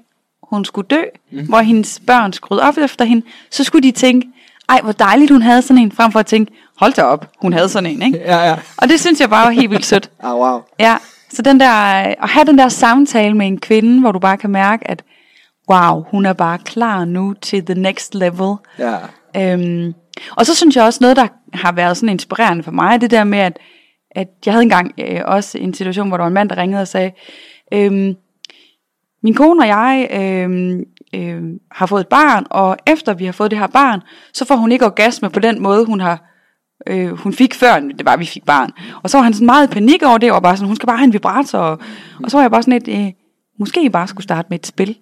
hun 0.50 0.66
skulle 0.66 0.88
dø, 0.88 1.02
mm. 1.32 1.48
hvor 1.48 1.60
hendes 1.60 2.02
børn 2.08 2.34
skulle 2.34 2.62
op 2.62 2.78
efter 2.78 3.06
hende, 3.06 3.26
så 3.52 3.64
skulle 3.64 3.84
de 3.84 3.92
tænke, 3.92 4.28
ej, 4.70 4.80
hvor 4.84 4.92
dejligt 4.92 5.32
hun 5.32 5.42
havde 5.42 5.62
sådan 5.62 5.84
en, 5.84 5.92
frem 5.92 6.12
for 6.12 6.20
at 6.20 6.26
tænke, 6.26 6.52
hold 6.78 6.94
da 6.94 7.02
op, 7.02 7.28
hun 7.42 7.54
havde 7.54 7.70
sådan 7.70 7.90
en, 7.90 8.02
ikke? 8.02 8.18
Ja, 8.18 8.50
ja. 8.50 8.56
Og 8.78 8.90
det 8.90 9.00
synes 9.00 9.22
jeg 9.22 9.30
bare 9.30 9.46
var 9.46 9.52
helt 9.52 9.72
vildt 9.72 9.86
sødt. 9.86 10.10
Ah, 10.24 10.36
wow. 10.36 10.62
Ja, 10.80 10.98
så 11.32 11.42
den 11.42 11.60
der, 11.60 11.70
at 11.70 12.30
have 12.30 12.46
den 12.46 12.58
der 12.58 12.70
samtale 12.70 13.38
med 13.38 13.48
en 13.48 13.60
kvinde, 13.60 14.00
hvor 14.00 14.12
du 14.12 14.20
bare 14.20 14.38
kan 14.38 14.50
mærke, 14.50 14.88
at 14.90 15.04
wow, 15.70 16.04
hun 16.12 16.26
er 16.26 16.34
bare 16.34 16.58
klar 16.58 17.06
nu 17.06 17.34
til 17.42 17.66
the 17.66 17.76
next 17.76 18.16
level. 18.16 18.56
Ja. 18.80 18.96
Øhm, 19.38 19.94
og 20.32 20.46
så 20.46 20.56
synes 20.56 20.76
jeg 20.76 20.84
også 20.84 21.00
noget, 21.02 21.18
der 21.18 21.28
har 21.54 21.72
været 21.72 21.98
sådan 21.98 22.10
inspirerende 22.10 22.64
for 22.64 22.72
mig, 22.72 23.02
det 23.02 23.12
der 23.12 23.24
med, 23.24 23.40
at, 23.40 23.60
at 24.12 24.28
jeg 24.46 24.54
havde 24.54 24.64
engang 24.64 24.92
øh, 24.98 25.22
også 25.26 25.58
en 25.58 25.74
situation, 25.74 26.08
hvor 26.08 26.18
der 26.18 26.24
var 26.24 26.28
en 26.28 26.34
mand, 26.34 26.50
der 26.50 26.58
ringede 26.58 26.82
og 26.82 26.88
sagde, 26.88 27.12
øhm, 27.74 28.16
min 29.26 29.34
kone 29.34 29.62
og 29.62 29.68
jeg 29.68 30.08
øh, 30.12 30.80
øh, 31.14 31.44
har 31.72 31.86
fået 31.86 32.02
et 32.02 32.08
barn, 32.08 32.46
og 32.50 32.78
efter 32.88 33.14
vi 33.14 33.26
har 33.26 33.32
fået 33.32 33.52
det 33.52 33.60
her 33.60 33.68
barn, 33.68 34.02
så 34.34 34.46
får 34.46 34.56
hun 34.56 34.72
ikke 34.72 34.86
orgasme 34.86 35.30
på 35.30 35.40
den 35.40 35.62
måde, 35.62 35.86
hun 35.86 36.00
har 36.00 36.24
øh, 36.88 37.10
hun 37.10 37.34
fik 37.34 37.54
før, 37.54 37.80
det 37.80 38.06
var, 38.06 38.18
vi 38.18 38.26
fik 38.26 38.46
barn. 38.46 38.72
Og 39.04 39.10
så 39.10 39.18
var 39.18 39.24
han 39.24 39.34
sådan 39.34 39.46
meget 39.46 39.68
i 39.68 39.74
panik 39.74 40.04
over 40.04 40.18
det, 40.18 40.32
og 40.32 40.44
bare 40.44 40.58
sådan, 40.58 40.68
hun 40.68 40.76
skal 40.76 40.88
bare 40.88 40.98
have 40.98 41.06
en 41.06 41.14
vibrator. 41.14 41.60
Og, 41.60 41.80
og 42.24 42.32
så 42.32 42.38
var 42.38 42.42
jeg 42.44 42.52
bare 42.52 42.64
sådan 42.64 42.82
lidt, 42.82 43.00
øh, 43.00 43.12
måske 43.60 43.86
I 43.86 43.90
bare 43.90 44.08
skulle 44.08 44.24
starte 44.24 44.48
med 44.50 44.60
et 44.60 44.68
spil, 44.68 44.98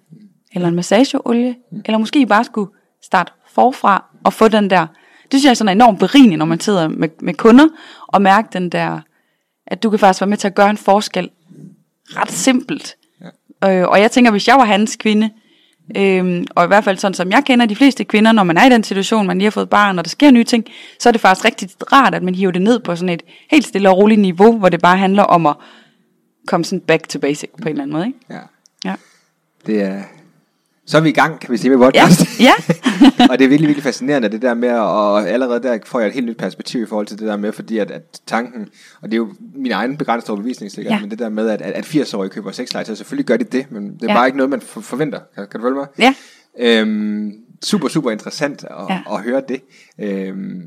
eller 0.54 0.68
en 0.68 0.74
massageolie, 0.74 1.54
eller 1.84 1.98
måske 1.98 2.20
I 2.20 2.26
bare 2.26 2.44
skulle 2.44 2.70
starte 3.02 3.32
forfra 3.48 4.04
og 4.24 4.32
få 4.32 4.48
den 4.48 4.70
der. 4.70 4.86
Det 5.22 5.32
synes 5.32 5.44
jeg 5.44 5.50
er 5.50 5.54
sådan 5.54 5.76
enormt 5.76 5.98
berigende, 5.98 6.36
når 6.36 6.46
man 6.46 6.60
sidder 6.60 6.88
med, 6.88 7.08
med 7.20 7.34
kunder, 7.34 7.68
og 8.06 8.22
mærke 8.22 8.48
den 8.52 8.68
der, 8.68 9.00
at 9.66 9.82
du 9.82 9.90
kan 9.90 9.98
faktisk 9.98 10.20
være 10.20 10.30
med 10.30 10.36
til 10.36 10.48
at 10.48 10.54
gøre 10.54 10.70
en 10.70 10.76
forskel. 10.76 11.30
Ret 12.08 12.32
simpelt. 12.32 12.96
Øh, 13.64 13.88
og 13.88 14.00
jeg 14.00 14.10
tænker, 14.10 14.30
hvis 14.30 14.48
jeg 14.48 14.56
var 14.56 14.64
hans 14.64 14.96
kvinde, 14.96 15.30
Øhm, 15.96 16.46
og 16.50 16.64
i 16.64 16.66
hvert 16.66 16.84
fald 16.84 16.98
sådan 16.98 17.14
som 17.14 17.30
jeg 17.30 17.42
kender 17.46 17.66
de 17.66 17.76
fleste 17.76 18.04
kvinder, 18.04 18.32
når 18.32 18.42
man 18.44 18.56
er 18.56 18.66
i 18.66 18.70
den 18.70 18.84
situation, 18.84 19.26
man 19.26 19.38
lige 19.38 19.46
har 19.46 19.50
fået 19.50 19.70
barn, 19.70 19.98
og 19.98 20.04
der 20.04 20.08
sker 20.08 20.30
nye 20.30 20.44
ting, 20.44 20.64
så 21.00 21.08
er 21.08 21.12
det 21.12 21.20
faktisk 21.20 21.44
rigtig 21.44 21.68
rart, 21.92 22.14
at 22.14 22.22
man 22.22 22.34
hiver 22.34 22.52
det 22.52 22.62
ned 22.62 22.80
på 22.80 22.96
sådan 22.96 23.08
et 23.08 23.22
helt 23.50 23.66
stille 23.66 23.90
og 23.90 23.96
roligt 23.96 24.20
niveau, 24.20 24.58
hvor 24.58 24.68
det 24.68 24.80
bare 24.80 24.96
handler 24.96 25.22
om 25.22 25.46
at 25.46 25.56
komme 26.46 26.64
sådan 26.64 26.80
back 26.80 27.08
to 27.08 27.18
basic 27.18 27.50
på 27.50 27.68
en 27.68 27.68
eller 27.68 27.82
anden 27.82 27.96
måde. 27.96 28.06
Ikke? 28.06 28.18
Ja. 28.30 28.40
Ja. 28.84 28.94
Det 29.66 29.82
er... 29.82 30.02
Så 30.86 30.96
er 30.96 31.00
vi 31.00 31.08
i 31.08 31.12
gang, 31.12 31.40
kan 31.40 31.52
vi 31.52 31.56
sige, 31.56 31.70
med 31.76 31.78
Ja, 31.78 31.84
podcast. 32.04 32.40
ja. 32.40 32.52
og 33.30 33.38
det 33.38 33.44
er 33.44 33.48
virkelig, 33.48 33.68
virkelig 33.68 33.82
fascinerende, 33.82 34.28
det 34.28 34.42
der 34.42 34.54
med, 34.54 34.70
og 34.70 35.28
allerede 35.28 35.62
der 35.62 35.78
får 35.86 36.00
jeg 36.00 36.06
et 36.08 36.14
helt 36.14 36.26
nyt 36.26 36.36
perspektiv 36.36 36.82
i 36.82 36.86
forhold 36.86 37.06
til 37.06 37.18
det 37.18 37.26
der 37.28 37.36
med, 37.36 37.52
fordi 37.52 37.78
at, 37.78 37.90
at 37.90 38.20
tanken, 38.26 38.68
og 39.02 39.08
det 39.10 39.12
er 39.12 39.16
jo 39.16 39.28
min 39.54 39.72
egen 39.72 39.96
begrænsede 39.96 40.30
overbevisning 40.30 40.72
sikkert, 40.72 40.94
Ja. 40.94 41.00
men 41.00 41.10
det 41.10 41.18
der 41.18 41.28
med, 41.28 41.48
at, 41.48 41.62
at, 41.62 41.72
at 41.72 41.84
80-årige 41.84 42.30
køber 42.30 42.52
sexlegetøj, 42.52 42.94
selvfølgelig 42.94 43.26
gør 43.26 43.36
de 43.36 43.44
det, 43.44 43.70
men 43.70 43.94
det 43.94 44.02
er 44.02 44.06
Ja. 44.08 44.14
bare 44.14 44.26
ikke 44.26 44.36
noget, 44.36 44.50
man 44.50 44.60
for, 44.60 44.80
forventer. 44.80 45.20
Kan, 45.34 45.46
kan 45.50 45.60
du 45.60 45.64
følge 45.66 45.76
mig? 45.76 45.86
ja. 45.98 46.14
Øhm, 46.58 47.32
super, 47.64 47.88
super 47.88 48.10
interessant 48.10 48.64
at, 48.64 48.70
Ja. 48.88 48.94
ja. 48.94 49.14
at 49.16 49.22
høre 49.22 49.42
det. 49.48 49.60
Øhm, 50.00 50.62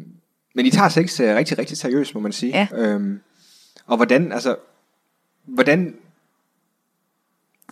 men 0.56 0.66
I 0.66 0.70
tager 0.70 0.90
sex 0.90 1.20
øh, 1.20 1.36
rigtig, 1.36 1.60
rigtig 1.60 1.78
seriøst, 1.78 2.16
må 2.16 2.22
man 2.22 2.32
sige. 2.32 2.52
Ja. 2.58 2.68
Øhm, 2.76 3.20
og 3.88 3.96
hvordan, 3.98 4.32
altså, 4.32 4.56
hvordan 5.48 5.94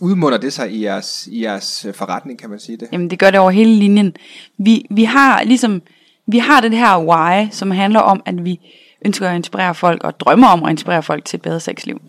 udmunder 0.02 0.38
det 0.38 0.54
sig 0.54 0.72
i 0.72 0.84
jeres, 0.84 1.28
i 1.32 1.44
jeres 1.44 1.86
øh, 1.86 1.94
forretning, 1.94 2.40
kan 2.40 2.50
man 2.50 2.60
sige 2.60 2.78
det? 2.78 2.88
Jamen 2.92 3.10
det 3.10 3.20
gør 3.20 3.32
det 3.32 3.40
over 3.40 3.52
hele 3.52 3.76
linjen. 3.76 4.16
Vi, 4.58 4.86
vi 4.92 5.04
har 5.04 5.44
ligesom, 5.44 5.82
vi 6.28 6.38
har 6.38 6.62
den 6.62 6.74
her 6.74 7.00
why, 7.00 7.48
som 7.52 7.72
handler 7.72 8.00
om, 8.00 8.24
at 8.26 8.46
vi 8.46 8.60
ønsker 9.06 9.30
at 9.30 9.36
inspirere 9.36 9.76
folk, 9.76 10.04
og 10.04 10.20
drømmer 10.20 10.48
om 10.48 10.64
at 10.64 10.70
inspirere 10.70 11.04
folk 11.04 11.26
til 11.26 11.38
et 11.38 11.42
bedre 11.42 11.60
sexliv. 11.60 12.02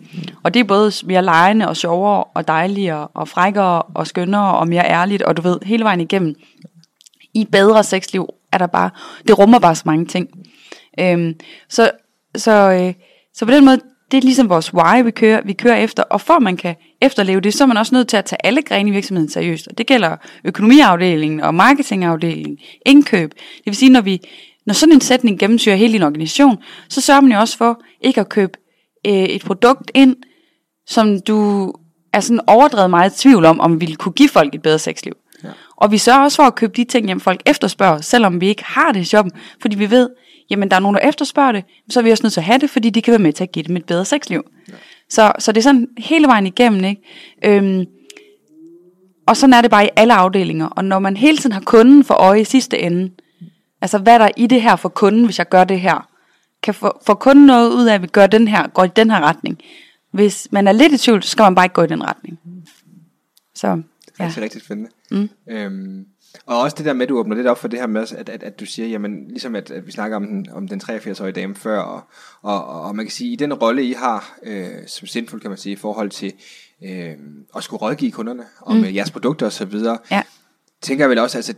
Og 0.43 0.53
det 0.53 0.59
er 0.59 0.63
både 0.63 0.91
mere 1.05 1.23
lejende 1.23 1.67
og 1.67 1.77
sjovere, 1.77 2.23
og 2.23 2.47
dejligere, 2.47 3.07
og 3.07 3.27
frækkere, 3.27 3.81
og 3.81 4.07
skønnere, 4.07 4.57
og 4.57 4.67
mere 4.67 4.85
ærligt, 4.85 5.21
og 5.21 5.37
du 5.37 5.41
ved, 5.41 5.59
hele 5.65 5.83
vejen 5.83 6.01
igennem. 6.01 6.35
I 7.33 7.41
et 7.41 7.51
bedre 7.51 7.83
sexliv 7.83 8.27
er 8.51 8.57
der 8.57 8.67
bare, 8.67 8.89
det 9.27 9.37
rummer 9.37 9.59
bare 9.59 9.75
så 9.75 9.83
mange 9.85 10.05
ting. 10.05 10.29
Øhm, 10.99 11.33
så, 11.69 11.91
så, 12.35 12.71
øh, 12.71 12.93
så 13.33 13.45
på 13.45 13.51
den 13.51 13.65
måde, 13.65 13.79
det 14.11 14.17
er 14.17 14.21
ligesom 14.21 14.49
vores 14.49 14.73
why, 14.73 15.03
vi 15.03 15.11
kører, 15.11 15.41
vi 15.45 15.53
kører 15.53 15.75
efter, 15.75 16.03
og 16.03 16.21
for 16.21 16.33
at 16.33 16.41
man 16.41 16.57
kan 16.57 16.75
efterleve 17.01 17.41
det, 17.41 17.53
så 17.53 17.63
er 17.63 17.67
man 17.67 17.77
også 17.77 17.95
nødt 17.95 18.07
til 18.07 18.17
at 18.17 18.25
tage 18.25 18.45
alle 18.45 18.61
grene 18.61 18.89
i 18.89 18.93
virksomheden 18.93 19.29
seriøst. 19.29 19.67
Og 19.67 19.77
det 19.77 19.87
gælder 19.87 20.15
økonomiafdelingen 20.43 21.41
og 21.41 21.55
marketingafdelingen, 21.55 22.57
indkøb. 22.85 23.31
Det 23.33 23.65
vil 23.65 23.75
sige, 23.75 23.89
når, 23.89 24.01
vi, 24.01 24.19
når 24.65 24.73
sådan 24.73 24.93
en 24.93 25.01
sætning 25.01 25.39
gennemsyrer 25.39 25.75
hele 25.75 25.93
din 25.93 26.03
organisation, 26.03 26.57
så 26.89 27.01
sørger 27.01 27.21
man 27.21 27.31
jo 27.31 27.39
også 27.39 27.57
for 27.57 27.81
ikke 28.01 28.21
at 28.21 28.29
købe 28.29 28.57
øh, 29.07 29.13
et 29.13 29.43
produkt 29.45 29.91
ind, 29.95 30.15
som 30.87 31.21
du 31.21 31.73
er 32.13 32.19
sådan 32.19 32.41
overdrevet 32.47 32.89
meget 32.89 33.13
i 33.13 33.21
tvivl 33.21 33.45
om, 33.45 33.59
om 33.59 33.81
ville 33.81 33.95
kunne 33.95 34.13
give 34.13 34.29
folk 34.29 34.55
et 34.55 34.61
bedre 34.61 34.79
sexliv. 34.79 35.13
Ja. 35.43 35.49
Og 35.75 35.91
vi 35.91 35.97
sørger 35.97 36.23
også 36.23 36.35
for 36.35 36.43
at 36.43 36.55
købe 36.55 36.73
de 36.75 36.83
ting, 36.83 37.05
hjem 37.05 37.19
folk 37.19 37.41
efterspørger, 37.45 38.01
selvom 38.01 38.41
vi 38.41 38.47
ikke 38.47 38.63
har 38.63 38.91
det 38.91 38.99
i 38.99 39.03
shoppen, 39.03 39.31
fordi 39.61 39.77
vi 39.77 39.89
ved, 39.89 40.09
jamen 40.49 40.69
der 40.69 40.75
er 40.75 40.79
nogen, 40.79 40.95
der 40.95 41.09
efterspørger 41.09 41.51
det, 41.51 41.63
så 41.89 41.99
er 41.99 42.03
vi 42.03 42.11
også 42.11 42.23
nødt 42.23 42.33
til 42.33 42.39
at 42.39 42.45
have 42.45 42.59
det, 42.59 42.69
fordi 42.69 42.89
de 42.89 43.01
kan 43.01 43.11
være 43.11 43.19
med 43.19 43.33
til 43.33 43.43
at 43.43 43.51
give 43.51 43.63
dem 43.63 43.77
et 43.77 43.85
bedre 43.85 44.05
sexliv. 44.05 44.43
Ja. 44.67 44.73
Så, 45.09 45.31
så 45.39 45.51
det 45.51 45.57
er 45.57 45.63
sådan 45.63 45.87
hele 45.97 46.27
vejen 46.27 46.47
igennem, 46.47 46.83
ikke? 46.83 47.01
Øhm, 47.45 47.85
og 49.27 49.37
sådan 49.37 49.53
er 49.53 49.61
det 49.61 49.71
bare 49.71 49.85
i 49.85 49.89
alle 49.95 50.13
afdelinger. 50.13 50.65
Og 50.65 50.85
når 50.85 50.99
man 50.99 51.17
hele 51.17 51.37
tiden 51.37 51.51
har 51.51 51.61
kunden 51.61 52.03
for 52.03 52.13
øje 52.13 52.41
i 52.41 52.43
sidste 52.43 52.79
ende, 52.79 53.11
altså 53.81 53.97
hvad 53.97 54.13
er 54.13 54.17
der 54.17 54.29
i 54.37 54.47
det 54.47 54.61
her 54.61 54.75
for 54.75 54.89
kunden, 54.89 55.25
hvis 55.25 55.37
jeg 55.37 55.49
gør 55.49 55.63
det 55.63 55.79
her? 55.79 56.09
Kan 56.63 56.73
få, 56.73 56.99
få 57.05 57.13
kunden 57.13 57.45
noget 57.45 57.73
ud 57.73 57.85
af, 57.85 57.93
at 57.93 58.01
vi 58.01 58.07
gør 58.07 58.27
den 58.27 58.47
her, 58.47 58.67
går 58.67 58.83
i 58.83 58.89
den 58.95 59.11
her 59.11 59.21
retning? 59.21 59.59
Hvis 60.11 60.47
man 60.51 60.67
er 60.67 60.71
lidt 60.71 60.93
i 60.93 60.97
tvivl, 60.97 61.23
så 61.23 61.29
skal 61.29 61.43
man 61.43 61.55
bare 61.55 61.65
ikke 61.65 61.73
gå 61.73 61.83
i 61.83 61.87
den 61.87 62.03
retning. 62.03 62.39
Så, 63.55 63.67
ja. 63.67 64.25
Rigtig, 64.25 64.43
rigtig 64.43 64.61
spændende. 64.61 64.91
Mm. 65.11 65.29
Øhm, 65.49 66.05
og 66.45 66.59
også 66.59 66.75
det 66.77 66.85
der 66.85 66.93
med, 66.93 67.01
at 67.01 67.09
du 67.09 67.17
åbner 67.17 67.35
lidt 67.35 67.47
op 67.47 67.57
for 67.57 67.67
det 67.67 67.79
her 67.79 67.87
med, 67.87 68.01
at, 68.01 68.29
at, 68.29 68.43
at 68.43 68.59
du 68.59 68.65
siger, 68.65 68.87
jamen, 68.87 69.27
ligesom 69.27 69.55
at, 69.55 69.71
at 69.71 69.87
vi 69.87 69.91
snakker 69.91 70.17
om 70.17 70.27
den, 70.27 70.47
om 70.51 70.67
den 70.67 70.81
83-årige 70.83 71.31
dame 71.31 71.55
før, 71.55 71.79
og, 71.79 72.01
og, 72.41 72.81
og 72.81 72.95
man 72.95 73.05
kan 73.05 73.11
sige, 73.11 73.31
i 73.31 73.35
den 73.35 73.53
rolle, 73.53 73.83
I 73.83 73.93
har 73.93 74.37
øh, 74.43 74.67
som 74.87 75.07
sindfuld, 75.07 75.41
kan 75.41 75.49
man 75.51 75.57
sige, 75.57 75.73
i 75.73 75.75
forhold 75.75 76.09
til 76.09 76.33
øh, 76.83 77.13
at 77.55 77.63
skulle 77.63 77.81
rådgive 77.81 78.11
kunderne 78.11 78.43
om 78.61 78.77
mm. 78.77 78.95
jeres 78.95 79.11
produkter 79.11 79.65
videre, 79.65 79.97
Ja. 80.11 80.21
tænker 80.81 81.03
jeg 81.03 81.09
vel 81.09 81.19
også, 81.19 81.37
altså, 81.37 81.53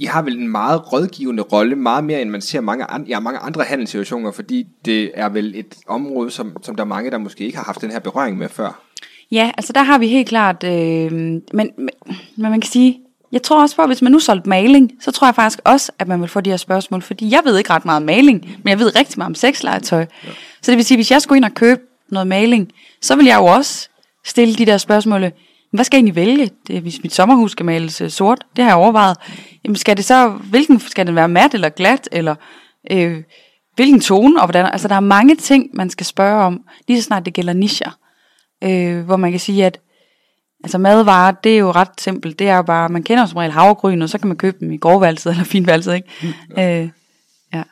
I 0.00 0.04
har 0.04 0.22
vel 0.22 0.38
en 0.38 0.48
meget 0.48 0.92
rådgivende 0.92 1.42
rolle, 1.42 1.76
meget 1.76 2.04
mere 2.04 2.22
end 2.22 2.30
man 2.30 2.40
ser 2.40 2.60
mange, 2.60 2.90
an, 2.90 3.06
ja, 3.06 3.20
mange 3.20 3.38
andre 3.38 3.64
handelssituationer, 3.64 4.32
fordi 4.32 4.66
det 4.84 5.10
er 5.14 5.28
vel 5.28 5.52
et 5.56 5.76
område, 5.86 6.30
som, 6.30 6.56
som 6.62 6.76
der 6.76 6.82
er 6.82 6.88
mange, 6.88 7.10
der 7.10 7.18
måske 7.18 7.44
ikke 7.44 7.56
har 7.56 7.64
haft 7.64 7.80
den 7.80 7.90
her 7.90 7.98
berøring 7.98 8.38
med 8.38 8.48
før. 8.48 8.84
Ja, 9.30 9.50
altså 9.56 9.72
der 9.72 9.82
har 9.82 9.98
vi 9.98 10.08
helt 10.08 10.28
klart, 10.28 10.64
øh, 10.64 11.12
men, 11.12 11.42
men, 11.52 11.70
men 12.36 12.50
man 12.50 12.60
kan 12.60 12.70
sige, 12.70 13.00
jeg 13.32 13.42
tror 13.42 13.62
også 13.62 13.76
på, 13.76 13.82
at 13.82 13.88
hvis 13.88 14.02
man 14.02 14.12
nu 14.12 14.18
solgte 14.18 14.48
maling, 14.48 14.92
så 15.00 15.10
tror 15.10 15.26
jeg 15.26 15.34
faktisk 15.34 15.60
også, 15.64 15.92
at 15.98 16.08
man 16.08 16.20
vil 16.20 16.28
få 16.28 16.40
de 16.40 16.50
her 16.50 16.56
spørgsmål. 16.56 17.02
Fordi 17.02 17.30
jeg 17.30 17.40
ved 17.44 17.58
ikke 17.58 17.70
ret 17.70 17.84
meget 17.84 17.96
om 17.96 18.02
maling, 18.02 18.40
men 18.62 18.68
jeg 18.70 18.78
ved 18.78 18.96
rigtig 18.96 19.18
meget 19.18 19.28
om 19.28 19.34
sexlegetøj. 19.34 20.06
Ja. 20.24 20.30
Så 20.62 20.70
det 20.70 20.76
vil 20.76 20.84
sige, 20.84 20.98
hvis 20.98 21.10
jeg 21.10 21.22
skulle 21.22 21.36
ind 21.36 21.44
og 21.44 21.54
købe 21.54 21.80
noget 22.08 22.26
maling, 22.26 22.72
så 23.02 23.16
vil 23.16 23.26
jeg 23.26 23.36
jo 23.38 23.44
også 23.44 23.88
stille 24.24 24.54
de 24.54 24.66
der 24.66 24.78
spørgsmål. 24.78 25.32
Hvad 25.72 25.84
skal 25.84 25.96
jeg 25.96 25.98
egentlig 25.98 26.16
vælge? 26.16 26.50
Det, 26.66 26.80
hvis 26.80 27.02
mit 27.02 27.14
sommerhus 27.14 27.52
skal 27.52 27.66
males 27.66 28.00
øh, 28.00 28.10
sort, 28.10 28.44
det 28.56 28.64
har 28.64 28.70
jeg 28.70 28.76
overvejet. 28.76 29.16
Jamen 29.64 29.76
skal 29.76 29.96
det 29.96 30.04
så, 30.04 30.28
hvilken 30.28 30.80
skal 30.80 31.06
den 31.06 31.14
være 31.14 31.28
mat 31.28 31.54
eller 31.54 31.68
glat, 31.68 32.08
eller 32.12 32.34
øh, 32.90 33.22
hvilken 33.74 34.00
tone, 34.00 34.40
og 34.40 34.46
hvordan? 34.46 34.66
Altså 34.66 34.88
der 34.88 34.94
er 34.94 35.00
mange 35.00 35.36
ting, 35.36 35.70
man 35.72 35.90
skal 35.90 36.06
spørge 36.06 36.44
om, 36.44 36.60
lige 36.88 37.02
så 37.02 37.06
snart 37.06 37.24
det 37.24 37.34
gælder 37.34 37.52
nischer. 37.52 37.90
Øh, 38.64 39.00
hvor 39.00 39.16
man 39.16 39.30
kan 39.30 39.40
sige, 39.40 39.66
at 39.66 39.80
Altså 40.64 40.78
madvarer, 40.78 41.30
det 41.44 41.54
er 41.54 41.58
jo 41.58 41.70
ret 41.70 42.00
simpelt. 42.00 42.38
Det 42.38 42.48
er 42.48 42.56
jo 42.56 42.62
bare, 42.62 42.88
man 42.88 43.02
kender 43.02 43.26
som 43.26 43.36
regel 43.36 43.52
havregryn, 43.52 44.02
og 44.02 44.08
så 44.08 44.18
kan 44.18 44.28
man 44.28 44.36
købe 44.36 44.56
dem 44.60 44.72
i 44.72 44.76
grovvalset 44.76 45.30
eller 45.30 45.44
finvalset, 45.44 45.94
ikke? 45.94 46.08
Mm, 46.22 46.56
ja. 46.56 46.82
Øh, 46.82 46.90
ja. 47.54 47.62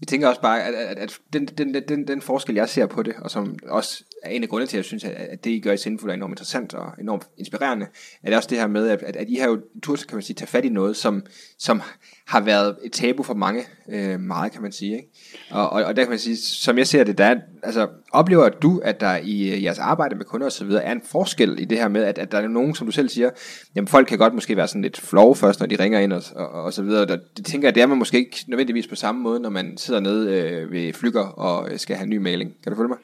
Jeg 0.00 0.08
tænker 0.08 0.28
også 0.28 0.40
bare, 0.40 0.62
at, 0.62 0.74
at, 0.74 0.98
at 0.98 1.18
den, 1.32 1.46
den, 1.46 1.74
den, 1.88 2.08
den 2.08 2.22
forskel, 2.22 2.54
jeg 2.54 2.68
ser 2.68 2.86
på 2.86 3.02
det, 3.02 3.14
og 3.18 3.30
som 3.30 3.56
også 3.68 4.04
er 4.28 4.36
en 4.36 4.42
af 4.42 4.48
grundene 4.48 4.66
til, 4.66 4.76
at 4.76 4.78
jeg 4.78 4.84
synes, 4.84 5.04
at 5.04 5.44
det, 5.44 5.50
I 5.50 5.60
gør 5.60 5.72
i 5.72 5.76
Sindfuld, 5.76 6.10
er 6.10 6.14
enormt 6.14 6.32
interessant 6.32 6.74
og 6.74 6.92
enormt 7.00 7.26
inspirerende, 7.38 7.86
er 8.22 8.28
det 8.28 8.36
også 8.36 8.48
det 8.48 8.58
her 8.58 8.66
med, 8.66 8.88
at, 8.88 9.02
at 9.02 9.28
I 9.28 9.34
har 9.34 9.48
jo 9.48 9.60
turde, 9.82 10.02
kan 10.02 10.16
man 10.16 10.22
sige, 10.22 10.34
tage 10.34 10.48
fat 10.48 10.64
i 10.64 10.68
noget, 10.68 10.96
som, 10.96 11.22
som 11.58 11.82
har 12.26 12.40
været 12.40 12.76
et 12.84 12.92
tabu 12.92 13.22
for 13.22 13.34
mange, 13.34 13.64
øh, 13.88 14.20
meget 14.20 14.52
kan 14.52 14.62
man 14.62 14.72
sige. 14.72 14.96
Ikke? 14.96 15.08
Og, 15.50 15.70
og, 15.70 15.84
og 15.84 15.96
der 15.96 16.02
kan 16.02 16.10
man 16.10 16.18
sige, 16.18 16.36
som 16.36 16.78
jeg 16.78 16.86
ser 16.86 17.04
det, 17.04 17.18
der 17.18 17.24
er, 17.24 17.36
altså, 17.62 17.88
oplever 18.12 18.48
du, 18.48 18.78
at 18.84 19.00
der 19.00 19.16
i 19.22 19.52
øh, 19.52 19.64
jeres 19.64 19.78
arbejde 19.78 20.16
med 20.16 20.24
kunder 20.24 20.46
osv. 20.46 20.70
er 20.70 20.92
en 20.92 21.02
forskel 21.04 21.60
i 21.60 21.64
det 21.64 21.78
her 21.78 21.88
med, 21.88 22.04
at, 22.04 22.18
at 22.18 22.32
der 22.32 22.38
er 22.38 22.48
nogen, 22.48 22.74
som 22.74 22.86
du 22.86 22.92
selv 22.92 23.08
siger, 23.08 23.30
jamen 23.74 23.88
folk 23.88 24.06
kan 24.06 24.18
godt 24.18 24.34
måske 24.34 24.56
være 24.56 24.68
sådan 24.68 24.82
lidt 24.82 25.00
flove 25.00 25.36
først, 25.36 25.60
når 25.60 25.66
de 25.66 25.76
ringer 25.76 25.98
ind 25.98 26.12
og, 26.12 26.22
og, 26.36 26.48
og 26.48 26.72
så 26.72 26.82
videre. 26.82 27.02
Og 27.02 27.08
det 27.36 27.44
tænker 27.44 27.68
jeg, 27.68 27.74
det 27.74 27.82
er 27.82 27.86
man 27.86 27.98
måske 27.98 28.18
ikke 28.18 28.44
nødvendigvis 28.48 28.86
på 28.86 28.94
samme 28.94 29.22
måde, 29.22 29.40
når 29.40 29.50
man 29.50 29.76
sidder 29.76 30.00
nede 30.00 30.32
øh, 30.32 30.72
ved 30.72 30.92
flykker 30.92 31.24
og 31.24 31.72
øh, 31.72 31.78
skal 31.78 31.96
have 31.96 32.04
en 32.04 32.10
ny 32.10 32.16
mailing. 32.16 32.52
Kan 32.62 32.72
du 32.72 32.76
følge 32.76 32.88
mig? 32.88 32.98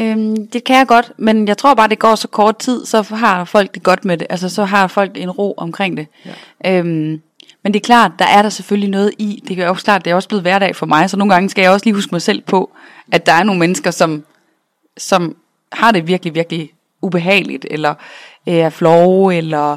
Øhm, 0.00 0.46
det 0.46 0.64
kan 0.64 0.76
jeg 0.76 0.86
godt, 0.86 1.12
men 1.16 1.48
jeg 1.48 1.58
tror 1.58 1.74
bare, 1.74 1.88
det 1.88 1.98
går 1.98 2.14
så 2.14 2.28
kort 2.28 2.58
tid, 2.58 2.84
så 2.84 3.02
har 3.02 3.44
folk 3.44 3.74
det 3.74 3.82
godt 3.82 4.04
med 4.04 4.16
det. 4.18 4.26
Altså, 4.30 4.48
så 4.48 4.64
har 4.64 4.86
folk 4.86 5.12
en 5.16 5.30
ro 5.30 5.54
omkring 5.56 5.96
det. 5.96 6.06
Ja. 6.64 6.78
Øhm, 6.78 7.20
men 7.62 7.74
det 7.74 7.76
er 7.76 7.84
klart, 7.84 8.12
der 8.18 8.24
er 8.24 8.42
der 8.42 8.48
selvfølgelig 8.48 8.90
noget 8.90 9.12
i. 9.18 9.44
Det 9.48 9.58
er 9.58 9.68
også 9.68 9.84
klart, 9.84 10.04
det 10.04 10.10
er 10.10 10.14
også 10.14 10.28
blevet 10.28 10.42
hverdag 10.42 10.76
for 10.76 10.86
mig, 10.86 11.10
så 11.10 11.16
nogle 11.16 11.34
gange 11.34 11.48
skal 11.48 11.62
jeg 11.62 11.70
også 11.70 11.86
lige 11.86 11.94
huske 11.94 12.14
mig 12.14 12.22
selv 12.22 12.42
på, 12.42 12.70
at 13.12 13.26
der 13.26 13.32
er 13.32 13.42
nogle 13.42 13.58
mennesker, 13.58 13.90
som, 13.90 14.24
som 14.96 15.36
har 15.72 15.92
det 15.92 16.06
virkelig, 16.06 16.34
virkelig 16.34 16.70
ubehageligt, 17.02 17.66
eller 17.70 17.94
øh, 18.48 18.54
er 18.54 18.70
flove, 18.70 19.36
eller 19.36 19.76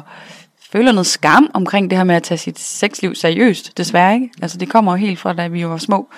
føler 0.72 0.92
noget 0.92 1.06
skam 1.06 1.50
omkring 1.54 1.90
det 1.90 1.98
her 1.98 2.04
med 2.04 2.14
at 2.14 2.22
tage 2.22 2.38
sit 2.38 2.58
sexliv 2.58 3.14
seriøst, 3.14 3.78
desværre 3.78 4.14
ikke. 4.14 4.30
Altså 4.42 4.58
det 4.58 4.68
kommer 4.68 4.92
jo 4.92 4.96
helt 4.96 5.18
fra, 5.18 5.32
da 5.32 5.46
vi 5.46 5.68
var 5.68 5.76
små, 5.76 6.08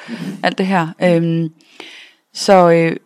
alt 0.42 0.58
det 0.58 0.66
her. 0.66 0.88
Øhm, 1.02 1.49
så 2.34 2.70
øh, 2.70 2.96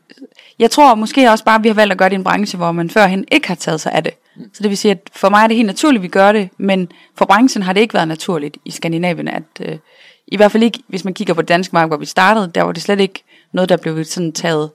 jeg 0.58 0.70
tror 0.70 0.94
måske 0.94 1.30
også 1.30 1.44
bare, 1.44 1.54
at 1.54 1.62
vi 1.62 1.68
har 1.68 1.74
valgt 1.74 1.92
at 1.92 1.98
gøre 1.98 2.08
det 2.08 2.14
i 2.14 2.18
en 2.18 2.24
branche, 2.24 2.56
hvor 2.56 2.72
man 2.72 2.90
førhen 2.90 3.24
ikke 3.32 3.48
har 3.48 3.54
taget 3.54 3.80
sig 3.80 3.92
af 3.92 4.04
det. 4.04 4.12
Så 4.52 4.62
det 4.62 4.70
vil 4.70 4.78
sige, 4.78 4.92
at 4.92 5.10
for 5.12 5.28
mig 5.28 5.42
er 5.42 5.46
det 5.46 5.56
helt 5.56 5.66
naturligt, 5.66 6.00
at 6.00 6.02
vi 6.02 6.08
gør 6.08 6.32
det, 6.32 6.48
men 6.58 6.88
for 7.16 7.24
branchen 7.24 7.62
har 7.62 7.72
det 7.72 7.80
ikke 7.80 7.94
været 7.94 8.08
naturligt 8.08 8.56
i 8.64 8.70
Skandinavien, 8.70 9.28
at 9.28 9.42
øh, 9.60 9.78
i 10.28 10.36
hvert 10.36 10.52
fald 10.52 10.62
ikke, 10.62 10.78
hvis 10.88 11.04
man 11.04 11.14
kigger 11.14 11.34
på 11.34 11.42
det 11.42 11.48
danske 11.48 11.72
marked, 11.72 11.88
hvor 11.88 11.96
vi 11.96 12.06
startede, 12.06 12.50
der 12.54 12.62
var 12.62 12.72
det 12.72 12.82
slet 12.82 13.00
ikke 13.00 13.24
noget, 13.52 13.68
der 13.68 13.76
blev 13.76 14.04
sådan 14.04 14.32
taget 14.32 14.70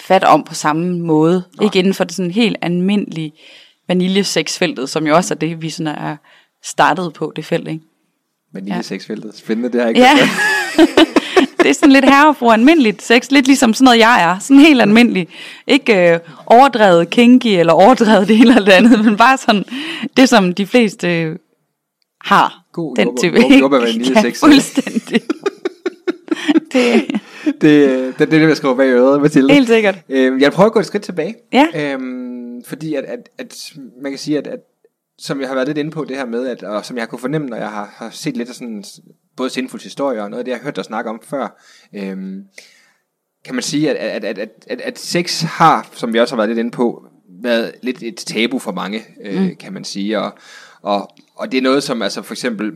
fat 0.00 0.24
om 0.24 0.44
på 0.44 0.54
samme 0.54 0.98
måde. 0.98 1.44
Nej. 1.56 1.64
Ikke 1.64 1.78
inden 1.78 1.94
for 1.94 2.04
det 2.04 2.14
sådan 2.14 2.30
helt 2.30 2.56
almindelige 2.62 3.32
vaniljesexfeltet, 3.88 4.90
som 4.90 5.06
jo 5.06 5.16
også 5.16 5.34
er 5.34 5.38
det, 5.38 5.62
vi 5.62 5.70
sådan 5.70 5.94
er 5.96 6.16
startet 6.64 7.12
på, 7.12 7.32
det 7.36 7.44
felt, 7.44 7.68
ikke? 7.68 7.84
Vaniljesexfeltet, 8.52 9.36
spændende, 9.36 9.72
det 9.72 9.80
har 9.80 9.88
jeg 9.88 9.96
ikke 9.96 10.00
Ja. 10.00 11.14
det 11.62 11.70
er 11.70 11.72
sådan 11.74 11.92
lidt 11.92 12.04
herrefru 12.04 12.50
almindeligt 12.50 13.02
sex, 13.02 13.30
lidt 13.30 13.46
ligesom 13.46 13.74
sådan 13.74 13.84
noget 13.84 13.98
jeg 13.98 14.22
er, 14.22 14.38
sådan 14.38 14.60
helt 14.60 14.82
almindelig. 14.82 15.28
Ikke 15.66 16.12
øh, 16.12 16.18
overdrevet 16.46 17.10
kinky 17.10 17.46
eller 17.46 17.72
overdrevet 17.72 18.28
det 18.28 18.36
ene 18.36 18.50
eller 18.50 18.64
det 18.64 18.72
andet, 18.72 19.04
men 19.04 19.16
bare 19.16 19.38
sådan 19.38 19.64
det, 20.16 20.28
som 20.28 20.54
de 20.54 20.66
fleste 20.66 21.22
øh, 21.22 21.36
har. 22.24 22.64
God 22.72 22.96
den 22.96 23.16
type. 23.16 23.38
jordbær- 23.38 23.58
jordbærvaniljesex. 23.58 24.42
Ja, 24.42 24.46
fuldstændig. 24.46 25.22
det, 26.72 27.06
det, 27.60 27.88
øh, 27.88 28.06
det, 28.06 28.18
det 28.18 28.22
er 28.22 28.26
det, 28.26 28.48
jeg 28.48 28.56
skriver 28.56 28.74
bag 28.74 28.86
øret, 28.88 29.20
Mathilde. 29.22 29.54
Helt 29.54 29.68
sikkert. 29.68 29.98
Øhm, 30.08 30.40
jeg 30.40 30.52
prøver 30.52 30.66
at 30.66 30.72
gå 30.72 30.80
et 30.80 30.86
skridt 30.86 31.02
tilbage. 31.02 31.34
Ja. 31.52 31.66
Øhm, 31.74 32.64
fordi 32.64 32.94
at, 32.94 33.04
at, 33.04 33.28
at, 33.38 33.72
man 34.02 34.12
kan 34.12 34.18
sige, 34.18 34.38
at, 34.38 34.46
at 34.46 34.58
som 35.20 35.40
jeg 35.40 35.48
har 35.48 35.54
været 35.54 35.68
lidt 35.68 35.78
inde 35.78 35.90
på 35.90 36.04
det 36.04 36.16
her 36.16 36.26
med, 36.26 36.46
at, 36.46 36.62
og 36.62 36.84
som 36.84 36.96
jeg 36.96 37.02
har 37.02 37.06
kunne 37.06 37.18
fornemme, 37.18 37.48
når 37.48 37.56
jeg 37.56 37.70
har, 37.70 37.94
har 37.96 38.10
set 38.10 38.36
lidt 38.36 38.48
af 38.48 38.54
sådan, 38.54 38.84
både 39.36 39.50
sindfulds 39.50 39.84
historie 39.84 40.22
og 40.22 40.30
noget 40.30 40.38
af 40.38 40.44
det, 40.44 40.52
jeg 40.52 40.58
har 40.58 40.64
hørt 40.64 40.76
dig 40.76 40.84
snakke 40.84 41.10
om 41.10 41.20
før, 41.24 41.62
øhm, 41.94 42.44
kan 43.44 43.54
man 43.54 43.62
sige, 43.62 43.90
at, 43.90 43.96
at, 43.96 44.24
at, 44.24 44.38
at, 44.38 44.50
at, 44.66 44.80
at 44.80 44.98
sex 44.98 45.42
har, 45.42 45.90
som 45.92 46.12
vi 46.12 46.20
også 46.20 46.34
har 46.34 46.36
været 46.36 46.48
lidt 46.48 46.58
inde 46.58 46.70
på, 46.70 47.04
været 47.42 47.74
lidt 47.82 48.02
et 48.02 48.16
tabu 48.16 48.58
for 48.58 48.72
mange, 48.72 49.04
øh, 49.24 49.42
mm. 49.42 49.56
kan 49.56 49.72
man 49.72 49.84
sige, 49.84 50.20
og, 50.20 50.32
og, 50.82 51.10
og 51.34 51.52
det 51.52 51.58
er 51.58 51.62
noget, 51.62 51.82
som 51.82 52.02
altså 52.02 52.22
for 52.22 52.34
eksempel, 52.34 52.72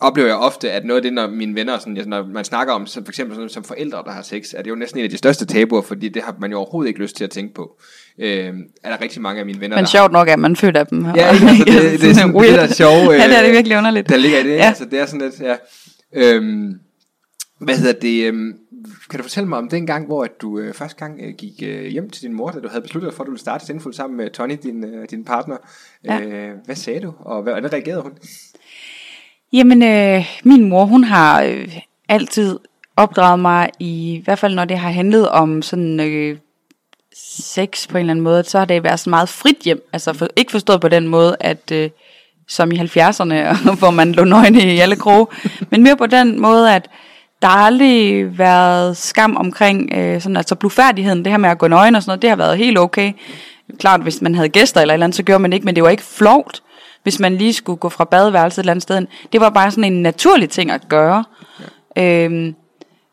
oplever 0.00 0.28
jeg 0.28 0.36
ofte, 0.36 0.70
at 0.70 0.84
noget 0.84 0.96
af 0.96 1.02
det, 1.02 1.12
når 1.12 1.26
mine 1.26 1.54
venner, 1.54 1.78
sådan, 1.78 2.08
når 2.08 2.26
man 2.26 2.44
snakker 2.44 2.74
om, 2.74 2.86
som 2.86 3.04
for 3.04 3.10
eksempel 3.10 3.34
sådan, 3.34 3.48
som 3.48 3.64
forældre, 3.64 4.02
der 4.04 4.10
har 4.10 4.22
sex, 4.22 4.54
er 4.54 4.62
det 4.62 4.70
jo 4.70 4.74
næsten 4.74 4.98
en 4.98 5.04
af 5.04 5.10
de 5.10 5.18
største 5.18 5.46
tabuer, 5.46 5.82
fordi 5.82 6.08
det 6.08 6.22
har 6.22 6.36
man 6.40 6.50
jo 6.50 6.58
overhovedet 6.58 6.88
ikke 6.88 7.00
lyst 7.00 7.16
til 7.16 7.24
at 7.24 7.30
tænke 7.30 7.54
på. 7.54 7.80
Øh, 8.18 8.54
er 8.84 8.90
der 8.90 9.00
rigtig 9.00 9.22
mange 9.22 9.40
af 9.40 9.46
mine 9.46 9.60
venner, 9.60 9.76
men 9.76 9.84
der 9.84 9.90
sjovt 9.90 10.12
nok 10.12 10.28
er 10.28 10.36
man 10.36 10.56
født 10.56 10.76
af 10.76 10.86
dem. 10.86 11.04
Ja, 11.04 11.10
ikke? 11.10 11.24
Altså, 11.24 11.46
det, 11.46 11.66
det, 12.00 12.10
er 12.10 12.14
sådan, 12.14 12.34
det 12.34 12.54
der 12.54 12.66
sjove, 12.66 13.12
ja, 13.12 13.28
det 13.28 13.36
er 13.36 13.40
det 13.40 13.48
øh, 13.48 13.54
virkelig 13.54 13.78
underligt. 13.78 14.08
der 14.08 14.16
ligger 14.16 14.38
i 14.38 14.42
det. 14.42 14.56
Ja. 14.56 14.66
Altså, 14.66 14.84
det 14.84 15.00
er 15.00 15.06
sådan 15.06 15.20
lidt, 15.20 15.40
ja. 15.40 15.56
Øhm, 16.12 16.74
hvad 17.60 17.76
hedder 17.76 17.92
det? 17.92 18.26
Øhm, 18.26 18.54
kan 19.10 19.18
du 19.18 19.22
fortælle 19.22 19.48
mig 19.48 19.58
om 19.58 19.68
den 19.68 19.86
gang, 19.86 20.06
hvor 20.06 20.24
at 20.24 20.30
du 20.40 20.58
øh, 20.58 20.74
første 20.74 20.96
gang 20.96 21.20
øh, 21.22 21.34
gik 21.38 21.62
øh, 21.62 21.84
hjem 21.84 22.10
til 22.10 22.22
din 22.22 22.34
mor, 22.34 22.50
da 22.50 22.60
du 22.60 22.68
havde 22.68 22.82
besluttet 22.82 23.10
dig 23.10 23.16
for, 23.16 23.22
at 23.22 23.26
du 23.26 23.30
ville 23.30 23.40
starte 23.40 23.66
Sindfuld 23.66 23.94
sammen 23.94 24.16
med 24.16 24.30
Tony, 24.30 24.58
din, 24.62 24.84
øh, 24.84 25.08
din 25.10 25.24
partner. 25.24 25.56
Ja. 26.04 26.20
Øh, 26.20 26.54
hvad 26.64 26.76
sagde 26.76 27.00
du, 27.00 27.12
og 27.18 27.42
hvad, 27.42 27.52
hvordan 27.52 27.72
reagerede 27.72 28.02
hun? 28.02 28.12
Jamen, 29.52 29.82
øh, 29.82 30.26
min 30.44 30.68
mor, 30.68 30.84
hun 30.84 31.04
har 31.04 31.42
øh, 31.42 31.78
altid 32.08 32.58
opdraget 32.96 33.40
mig, 33.40 33.70
i, 33.78 34.14
i 34.14 34.22
hvert 34.24 34.38
fald 34.38 34.54
når 34.54 34.64
det 34.64 34.78
har 34.78 34.90
handlet 34.90 35.28
om 35.28 35.62
sådan 35.62 36.00
øh, 36.00 36.38
sex 37.16 37.88
på 37.88 37.98
en 37.98 38.00
eller 38.00 38.10
anden 38.10 38.24
måde, 38.24 38.44
så 38.44 38.58
har 38.58 38.64
det 38.64 38.84
været 38.84 39.00
sådan 39.00 39.10
meget 39.10 39.28
frit 39.28 39.58
hjem. 39.64 39.88
Altså 39.92 40.12
for, 40.12 40.28
ikke 40.36 40.52
forstået 40.52 40.80
på 40.80 40.88
den 40.88 41.08
måde, 41.08 41.36
at 41.40 41.72
øh, 41.72 41.90
som 42.48 42.72
i 42.72 42.78
70'erne, 42.78 43.34
hvor 43.80 43.90
man 43.90 44.12
lå 44.12 44.24
nøgne 44.24 44.74
i 44.74 44.78
alle 44.78 44.96
kroge, 44.96 45.26
men 45.70 45.82
mere 45.82 45.96
på 45.96 46.06
den 46.06 46.40
måde, 46.40 46.74
at 46.74 46.88
der 47.42 47.48
har 47.48 47.66
aldrig 47.66 48.38
været 48.38 48.96
skam 48.96 49.36
omkring 49.36 49.92
øh, 49.94 50.20
sådan, 50.20 50.36
altså 50.36 50.54
blufærdigheden, 50.54 51.24
det 51.24 51.32
her 51.32 51.38
med 51.38 51.50
at 51.50 51.58
gå 51.58 51.68
nøgen 51.68 51.94
og 51.94 52.02
sådan 52.02 52.10
noget, 52.10 52.22
det 52.22 52.30
har 52.30 52.36
været 52.36 52.58
helt 52.58 52.78
okay. 52.78 53.12
Klart, 53.78 54.00
hvis 54.00 54.22
man 54.22 54.34
havde 54.34 54.48
gæster 54.48 54.80
eller 54.80 54.92
et 54.92 54.96
eller 54.96 55.04
andet, 55.04 55.16
så 55.16 55.22
gjorde 55.22 55.42
man 55.42 55.50
det 55.50 55.56
ikke, 55.56 55.64
men 55.64 55.74
det 55.74 55.82
var 55.82 55.90
ikke 55.90 56.02
flovt, 56.02 56.62
hvis 57.02 57.20
man 57.20 57.36
lige 57.36 57.52
skulle 57.52 57.76
gå 57.76 57.88
fra 57.88 58.04
badeværelset 58.04 58.58
et 58.58 58.62
eller 58.62 58.70
andet 58.70 58.82
sted. 58.82 59.06
Det 59.32 59.40
var 59.40 59.50
bare 59.50 59.70
sådan 59.70 59.92
en 59.92 60.02
naturlig 60.02 60.50
ting 60.50 60.70
at 60.70 60.88
gøre. 60.88 61.24
Ja. 61.96 62.24
Øhm, 62.24 62.54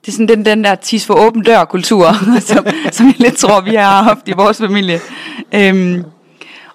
det 0.02 0.08
er 0.08 0.12
sådan 0.12 0.28
den, 0.28 0.46
den 0.46 0.64
der 0.64 0.76
tis 0.76 1.06
for 1.06 1.14
åben 1.14 1.44
dør 1.44 1.66
kultur, 1.66 2.14
som, 2.40 2.66
som 2.92 3.06
jeg 3.06 3.16
lidt 3.20 3.38
tror, 3.38 3.62
vi 3.62 3.76
har 3.76 4.04
haft 4.04 4.28
i 4.28 4.32
vores 4.32 4.58
familie. 4.58 5.00
Øhm, 5.56 6.04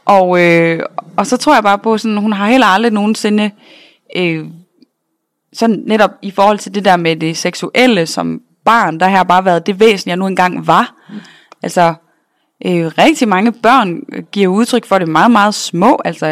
og, 0.04 0.40
øh, 0.40 0.80
og 1.16 1.26
så 1.26 1.36
tror 1.36 1.54
jeg 1.54 1.62
bare 1.62 1.78
på, 1.78 1.98
sådan, 1.98 2.16
hun 2.16 2.32
har 2.32 2.48
heller 2.48 2.66
aldrig 2.66 2.92
nogensinde, 2.92 3.50
øh, 4.16 4.46
sådan 5.52 5.82
netop 5.86 6.10
i 6.22 6.30
forhold 6.30 6.58
til 6.58 6.74
det 6.74 6.84
der 6.84 6.96
med 6.96 7.16
det 7.16 7.36
seksuelle 7.36 8.06
som 8.06 8.40
barn, 8.64 9.00
der 9.00 9.08
har 9.08 9.16
jeg 9.16 9.26
bare 9.26 9.44
været 9.44 9.66
det 9.66 9.80
væsen, 9.80 10.08
jeg 10.08 10.16
nu 10.16 10.26
engang 10.26 10.66
var. 10.66 10.94
Altså, 11.62 11.94
øh, 12.66 12.86
rigtig 12.86 13.28
mange 13.28 13.52
børn 13.52 14.00
giver 14.32 14.48
udtryk 14.48 14.86
for 14.86 14.98
det 14.98 15.08
meget, 15.08 15.30
meget 15.30 15.54
små, 15.54 16.00
altså, 16.04 16.26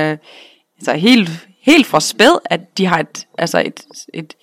altså 0.76 0.92
helt, 0.94 1.30
helt 1.62 1.86
fra 1.86 2.00
spæd, 2.00 2.38
at 2.44 2.78
de 2.78 2.86
har 2.86 2.98
et, 2.98 3.26
altså 3.38 3.62
et, 3.66 3.80
et, 4.14 4.34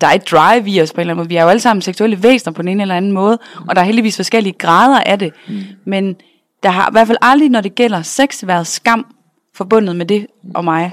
der 0.00 0.06
er 0.06 0.12
et 0.12 0.30
drive 0.30 0.68
i 0.68 0.82
os 0.82 0.92
på 0.92 0.96
en 0.96 1.00
eller 1.00 1.12
anden 1.12 1.20
måde. 1.20 1.28
Vi 1.28 1.36
er 1.36 1.42
jo 1.42 1.48
alle 1.48 1.60
sammen 1.60 1.82
seksuelle 1.82 2.22
væsener 2.22 2.52
på 2.52 2.62
en 2.62 2.80
eller 2.80 2.94
anden 2.94 3.12
måde, 3.12 3.38
og 3.68 3.76
der 3.76 3.82
er 3.82 3.86
heldigvis 3.86 4.16
forskellige 4.16 4.52
grader 4.52 5.00
af 5.00 5.18
det. 5.18 5.32
Mm. 5.48 5.60
Men 5.84 6.16
der 6.62 6.70
har 6.70 6.88
i 6.88 6.92
hvert 6.92 7.06
fald 7.06 7.18
aldrig, 7.22 7.48
når 7.48 7.60
det 7.60 7.74
gælder 7.74 8.02
sex, 8.02 8.46
været 8.46 8.66
skam 8.66 9.06
forbundet 9.54 9.96
med 9.96 10.06
det 10.06 10.26
og 10.54 10.64
mig, 10.64 10.92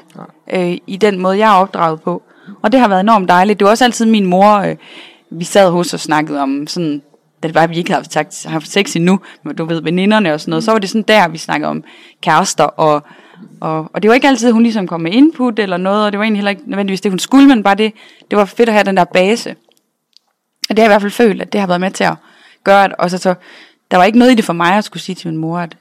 øh, 0.54 0.78
i 0.88 0.98
den 0.98 1.20
måde, 1.20 1.38
jeg 1.38 1.50
er 1.56 1.62
opdraget 1.62 2.02
på. 2.02 2.24
Og 2.62 2.72
det 2.72 2.80
har 2.80 2.88
været 2.88 3.00
enormt 3.00 3.30
dejligt. 3.30 3.60
Det 3.60 3.66
var 3.66 3.72
også 3.72 3.84
altid 3.84 4.06
min 4.06 4.26
mor, 4.26 4.56
øh, 4.56 4.76
vi 5.30 5.44
sad 5.44 5.72
hos 5.72 5.94
og 5.94 6.00
snakkede 6.00 6.42
om 6.42 6.68
sådan, 6.68 7.02
da 7.44 7.48
det 7.48 7.56
var, 7.56 7.62
at 7.62 7.70
vi 7.70 7.78
ikke 7.78 7.94
havde 7.94 8.06
haft, 8.16 8.46
haft 8.46 8.68
sex 8.68 8.96
endnu, 8.96 9.20
men 9.44 9.56
du 9.56 9.66
ved, 9.66 9.82
veninderne 9.82 10.34
og 10.34 10.40
sådan 10.40 10.50
noget, 10.50 10.64
så 10.64 10.72
var 10.72 10.80
det 10.80 10.90
sådan 10.90 11.06
der, 11.08 11.28
vi 11.28 11.38
snakkede 11.38 11.70
om 11.70 11.84
kærester, 12.22 12.64
og, 12.64 13.04
og, 13.60 13.90
og 13.94 14.02
det 14.02 14.10
var 14.10 14.16
ikke 14.16 14.28
altid, 14.28 14.52
hun 14.52 14.64
ligesom 14.64 14.88
kom 14.88 15.02
med 15.02 15.12
input 15.12 15.60
eller 15.60 15.78
noget, 15.78 16.06
og 16.06 16.12
det 16.12 16.20
var 16.20 16.24
egentlig 16.24 16.40
heller 16.40 16.50
ikke 16.50 16.64
nødvendigvis 16.66 17.02
det, 17.02 17.12
hun 17.12 17.20
skulle, 17.20 17.48
men 17.48 17.64
bare 17.64 17.76
det, 17.76 17.94
det 18.32 18.38
var 18.38 18.46
fedt 18.46 18.70
at 18.70 18.74
have 18.74 18.84
den 18.84 18.98
der 18.98 19.04
base. 19.04 19.56
Og 20.70 20.78
det 20.78 20.80
har 20.80 20.84
jeg 20.84 20.90
i 20.90 20.94
hvert 20.94 21.02
fald 21.02 21.12
følt, 21.12 21.42
at 21.42 21.54
det 21.54 21.60
har 21.60 21.68
været 21.68 21.82
med 21.82 21.92
til 21.92 22.04
at 22.04 22.16
gøre, 22.64 22.84
at, 22.84 22.94
og 23.00 23.12
så, 23.12 23.18
så 23.18 23.36
der 23.92 23.98
var 23.98 24.04
ikke 24.04 24.20
noget 24.20 24.32
i 24.32 24.36
det 24.36 24.46
for 24.46 24.54
mig 24.54 24.74
at 24.74 24.84
skulle 24.84 25.04
sige 25.04 25.16
til 25.16 25.28
min 25.28 25.38
mor, 25.38 25.60
at, 25.60 25.78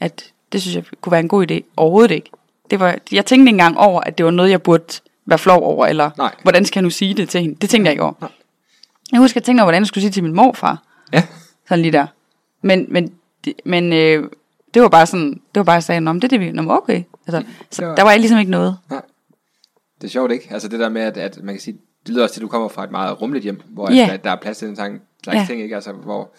at 0.00 0.24
det 0.52 0.62
synes 0.62 0.76
jeg 0.76 0.84
kunne 1.00 1.10
være 1.10 1.20
en 1.20 1.28
god 1.28 1.50
idé. 1.50 1.60
Overhovedet 1.76 2.10
ikke. 2.10 2.30
det 2.70 2.80
var, 2.80 2.98
jeg 3.12 3.26
tænkte 3.26 3.48
ikke 3.48 3.48
engang 3.48 3.78
over, 3.78 4.00
at 4.00 4.18
det 4.18 4.24
var 4.26 4.30
noget, 4.32 4.50
jeg 4.50 4.62
burde 4.62 4.84
være 5.26 5.38
flov 5.38 5.62
over, 5.62 5.86
eller 5.86 6.10
Nej. 6.18 6.34
hvordan 6.42 6.64
skal 6.64 6.80
jeg 6.80 6.82
nu 6.82 6.90
sige 6.90 7.14
det 7.14 7.28
til 7.28 7.40
hende? 7.40 7.56
Det 7.60 7.70
tænkte 7.70 7.88
jeg 7.88 7.92
ikke 7.92 8.02
over. 8.02 8.12
Nej. 8.20 8.30
Jeg 9.12 9.20
husker, 9.20 9.40
jeg 9.40 9.44
tænkte 9.44 9.60
over, 9.60 9.66
hvordan 9.66 9.80
jeg 9.80 9.86
skulle 9.86 10.02
sige 10.02 10.08
det 10.08 10.14
til 10.14 10.22
min 10.22 10.32
morfar. 10.32 10.82
Ja. 11.12 11.22
Sådan 11.68 11.82
lige 11.82 11.92
der. 11.92 12.06
Men, 12.62 12.86
men, 12.88 13.12
men 13.64 13.92
øh, 13.92 14.28
det 14.74 14.82
var 14.82 14.88
bare 14.88 15.06
sådan, 15.06 15.30
det 15.32 15.40
var 15.54 15.62
bare, 15.62 16.00
Nå, 16.00 16.12
men 16.12 16.22
det 16.22 16.32
er 16.32 16.38
det, 16.38 16.40
vi, 16.40 16.52
Nå, 16.52 16.72
okay. 16.72 17.02
Altså, 17.26 17.42
så 17.70 17.86
var- 17.86 17.94
der 17.94 18.02
var 18.02 18.16
ligesom 18.16 18.38
ikke 18.38 18.50
noget. 18.50 18.76
Det 20.00 20.04
er 20.04 20.08
sjovt, 20.08 20.32
ikke? 20.32 20.48
Altså 20.50 20.68
det 20.68 20.80
der 20.80 20.88
med, 20.88 21.02
at, 21.02 21.16
at 21.16 21.42
man 21.42 21.54
kan 21.54 21.60
sige, 21.60 21.78
det 22.06 22.14
lyder 22.14 22.22
også 22.22 22.32
til, 22.34 22.40
at 22.40 22.42
du 22.42 22.48
kommer 22.48 22.68
fra 22.68 22.84
et 22.84 22.90
meget 22.90 23.20
rummeligt 23.20 23.42
hjem, 23.42 23.60
hvor 23.68 23.92
Ja. 23.92 24.02
at, 24.04 24.10
der, 24.10 24.16
der 24.16 24.30
er 24.30 24.40
plads 24.40 24.58
til 24.58 24.68
den 24.68 24.76
slags 24.76 24.94
slags 25.24 25.36
Ja. 25.38 25.44
ting, 25.46 25.62
ikke? 25.62 25.74
Altså 25.74 25.92
hvor 25.92 26.34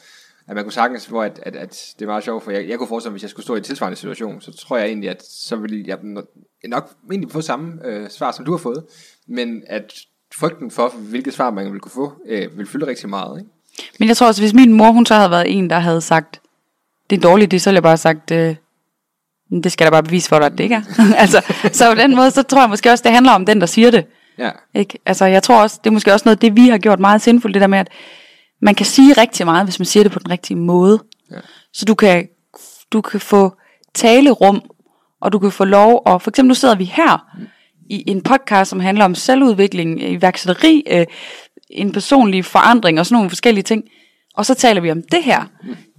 at 0.48 0.56
man 0.56 0.63
kunne 0.63 0.74
sagtens, 0.74 1.06
hvor 1.06 1.24
at, 1.24 1.39
at, 1.44 1.56
at 1.56 1.94
det 2.00 2.06
er 2.06 2.10
meget 2.10 2.24
sjovt, 2.24 2.44
for 2.44 2.51
jeg, 2.51 2.70
jeg 2.70 2.77
kunne 2.77 2.88
forestille 2.88 3.10
mig, 3.10 3.13
hvis 3.13 3.22
jeg 3.24 3.30
skulle 3.30 3.44
stå 3.44 3.56
i 3.56 3.58
en 3.58 3.63
tilsvarende 3.63 3.96
situation, 3.96 4.42
så 4.42 4.51
tror 4.58 4.77
jeg 4.77 4.88
egentlig, 4.88 5.10
at 5.10 5.24
så 5.25 5.56
ville 5.56 5.84
jeg 5.88 5.98
no- 5.98 6.68
nok 6.68 6.92
egentlig 7.12 7.32
få 7.32 7.42
samme 7.42 7.74
øh, 7.86 8.10
svar, 8.10 8.32
som 8.32 8.46
du 8.46 8.51
har 8.51 8.58
fået, 8.58 8.84
men 9.27 9.63
at 9.68 9.94
frygten 10.36 10.72
for, 10.72 10.89
hvilket 10.89 11.34
svar 11.34 11.50
man 11.51 11.65
ville 11.65 11.80
kunne 11.80 11.92
få, 11.92 12.13
øh, 12.27 12.58
vil 12.58 12.68
fylde 12.68 12.88
rigtig 12.88 13.10
meget, 13.10 13.39
ikke? 13.39 13.51
Men 14.00 14.08
jeg 14.08 14.18
tror 14.18 14.27
også, 14.27 14.42
hvis 14.42 14.54
min 14.54 14.74
mor, 14.74 14.92
hun 14.92 15.06
så 15.06 15.15
havde 15.15 15.32
været 15.32 15.58
en, 15.58 15.70
der 15.70 15.80
havde 15.80 16.01
sagt, 16.01 16.42
det 17.10 17.18
er 17.18 17.22
dårligt, 17.22 17.52
det, 17.52 17.62
så 17.62 17.70
ville 17.70 17.76
jeg 17.76 17.84
bare 17.84 17.92
have 17.92 17.98
sagt, 17.98 18.32
øh, 18.32 18.56
det 19.64 19.72
skal 19.72 19.86
der 19.86 19.92
bare 19.92 20.04
bevise 20.04 20.30
for 20.30 20.40
dig, 20.40 20.46
at 20.46 20.52
det 20.52 20.60
ikke 20.60 20.76
er. 20.76 20.82
altså, 21.24 21.42
så 21.72 21.90
på 21.90 22.02
den 22.02 22.16
måde, 22.16 22.32
så 22.32 22.44
tror 22.44 22.62
jeg 22.62 22.70
måske 22.70 22.92
også, 22.92 23.02
det 23.02 23.12
handler 23.12 23.32
om 23.32 23.46
den, 23.46 23.60
der 23.60 23.66
siger 23.66 23.92
det. 23.92 24.06
Ja, 24.38 24.50
Ikke? 24.74 25.00
Altså, 25.06 25.26
jeg 25.26 25.44
tror 25.44 25.62
også, 25.62 25.80
det 25.84 25.90
er 25.90 25.94
måske 25.94 26.14
også 26.14 26.24
noget, 26.26 26.42
det 26.42 26.56
vi 26.56 26.68
har 26.68 26.78
gjort 26.78 27.00
meget 27.00 27.22
sindfuldt, 27.22 27.54
det 27.54 27.62
der 27.62 27.68
med, 27.68 27.80
at 27.80 27.90
man 28.62 28.76
kan 28.76 28.86
sige 28.86 29.14
rigtig 29.14 29.46
meget, 29.46 29.66
hvis 29.66 29.80
man 29.80 29.86
siger 29.86 30.04
det 30.04 30.12
på 30.12 30.20
den 30.20 30.32
rigtige 30.32 30.58
måde. 30.58 31.00
Ja. 31.32 31.38
Så 31.74 31.86
du 31.86 31.96
kan, 31.96 32.28
du 32.92 33.02
kan 33.02 33.20
få 33.20 33.54
talerum, 33.94 34.62
og 35.22 35.34
du 35.34 35.40
kan 35.40 35.52
få 35.52 35.66
lov, 35.66 36.02
og 36.06 36.22
for 36.22 36.32
eksempel 36.32 36.48
nu 36.48 36.54
sidder 36.54 36.76
vi 36.76 36.84
her, 36.84 37.26
i 37.90 38.04
en 38.08 38.22
podcast, 38.22 38.70
som 38.70 38.80
handler 38.80 39.06
om 39.06 39.16
selvudvikling, 39.16 40.02
iværksætteri, 40.12 40.84
øh, 40.92 41.06
en 41.70 41.92
personlig 41.92 42.46
forandring 42.46 43.00
og 43.00 43.06
sådan 43.06 43.16
nogle 43.16 43.30
forskellige 43.30 43.64
ting. 43.64 43.84
Og 44.38 44.46
så 44.46 44.54
taler 44.54 44.82
vi 44.82 44.92
om 44.92 45.01
det 45.12 45.24
her. 45.24 45.44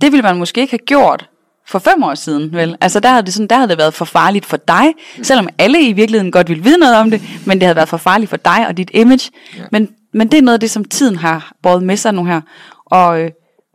Det 0.00 0.12
ville 0.12 0.23
man 0.23 0.37
måske 0.37 0.61
ikke 0.61 0.73
have 0.73 0.87
gjort 0.87 1.28
for 1.66 1.78
fem 1.78 2.02
år 2.02 2.14
siden, 2.14 2.52
vel? 2.52 2.76
Altså 2.81 3.00
der 3.00 3.09
havde 3.09 3.23
det, 3.23 3.35
sådan, 3.35 3.47
der 3.47 3.57
havde 3.57 3.69
det 3.69 3.78
været 3.78 3.95
for 3.95 4.05
farligt 4.05 4.47
for 4.47 4.57
dig, 4.57 4.95
selvom 5.23 5.49
alle 5.59 5.88
i 5.88 5.93
virkeligheden 5.93 6.33
godt 6.33 6.49
ville 6.49 6.64
vide 6.64 6.78
noget 6.78 6.97
om 6.97 7.11
det, 7.11 7.23
men 7.47 7.59
det 7.59 7.62
havde 7.62 7.76
været 7.76 7.88
for 7.88 7.97
farligt 7.97 8.31
for 8.31 8.37
dig 8.37 8.66
og 8.69 8.76
dit 8.76 8.90
image. 8.95 9.31
Men, 9.73 9.88
men 10.12 10.28
det 10.31 10.38
er 10.38 10.43
noget 10.43 10.55
af 10.55 10.61
det, 10.61 10.71
som 10.71 10.85
tiden 10.85 11.16
har 11.16 11.52
båret 11.62 11.83
med 11.83 11.97
sig 11.97 12.14
nu 12.14 12.25
her. 12.25 12.40
Og, 12.87 13.21
øh, 13.21 13.31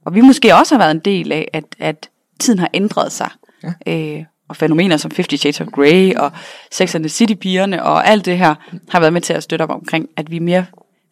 og 0.05 0.15
vi 0.15 0.21
måske 0.21 0.55
også 0.55 0.75
har 0.75 0.79
været 0.79 0.91
en 0.91 0.99
del 0.99 1.31
af, 1.31 1.47
at, 1.53 1.63
at 1.79 2.09
tiden 2.39 2.59
har 2.59 2.69
ændret 2.73 3.11
sig. 3.11 3.29
Ja. 3.63 3.93
Øh, 3.93 4.23
og 4.49 4.55
fænomener 4.55 4.97
som 4.97 5.11
50 5.15 5.41
Shades 5.41 5.61
of 5.61 5.67
Grey 5.67 6.13
og 6.15 6.31
Sex 6.71 6.95
and 6.95 7.03
the 7.03 7.09
City-pigerne 7.09 7.83
og 7.83 8.07
alt 8.07 8.25
det 8.25 8.37
her 8.37 8.55
har 8.89 8.99
været 8.99 9.13
med 9.13 9.21
til 9.21 9.33
at 9.33 9.43
støtte 9.43 9.63
op 9.63 9.69
omkring, 9.69 10.09
at 10.17 10.31
vi 10.31 10.35
er 10.37 10.41
mere 10.41 10.65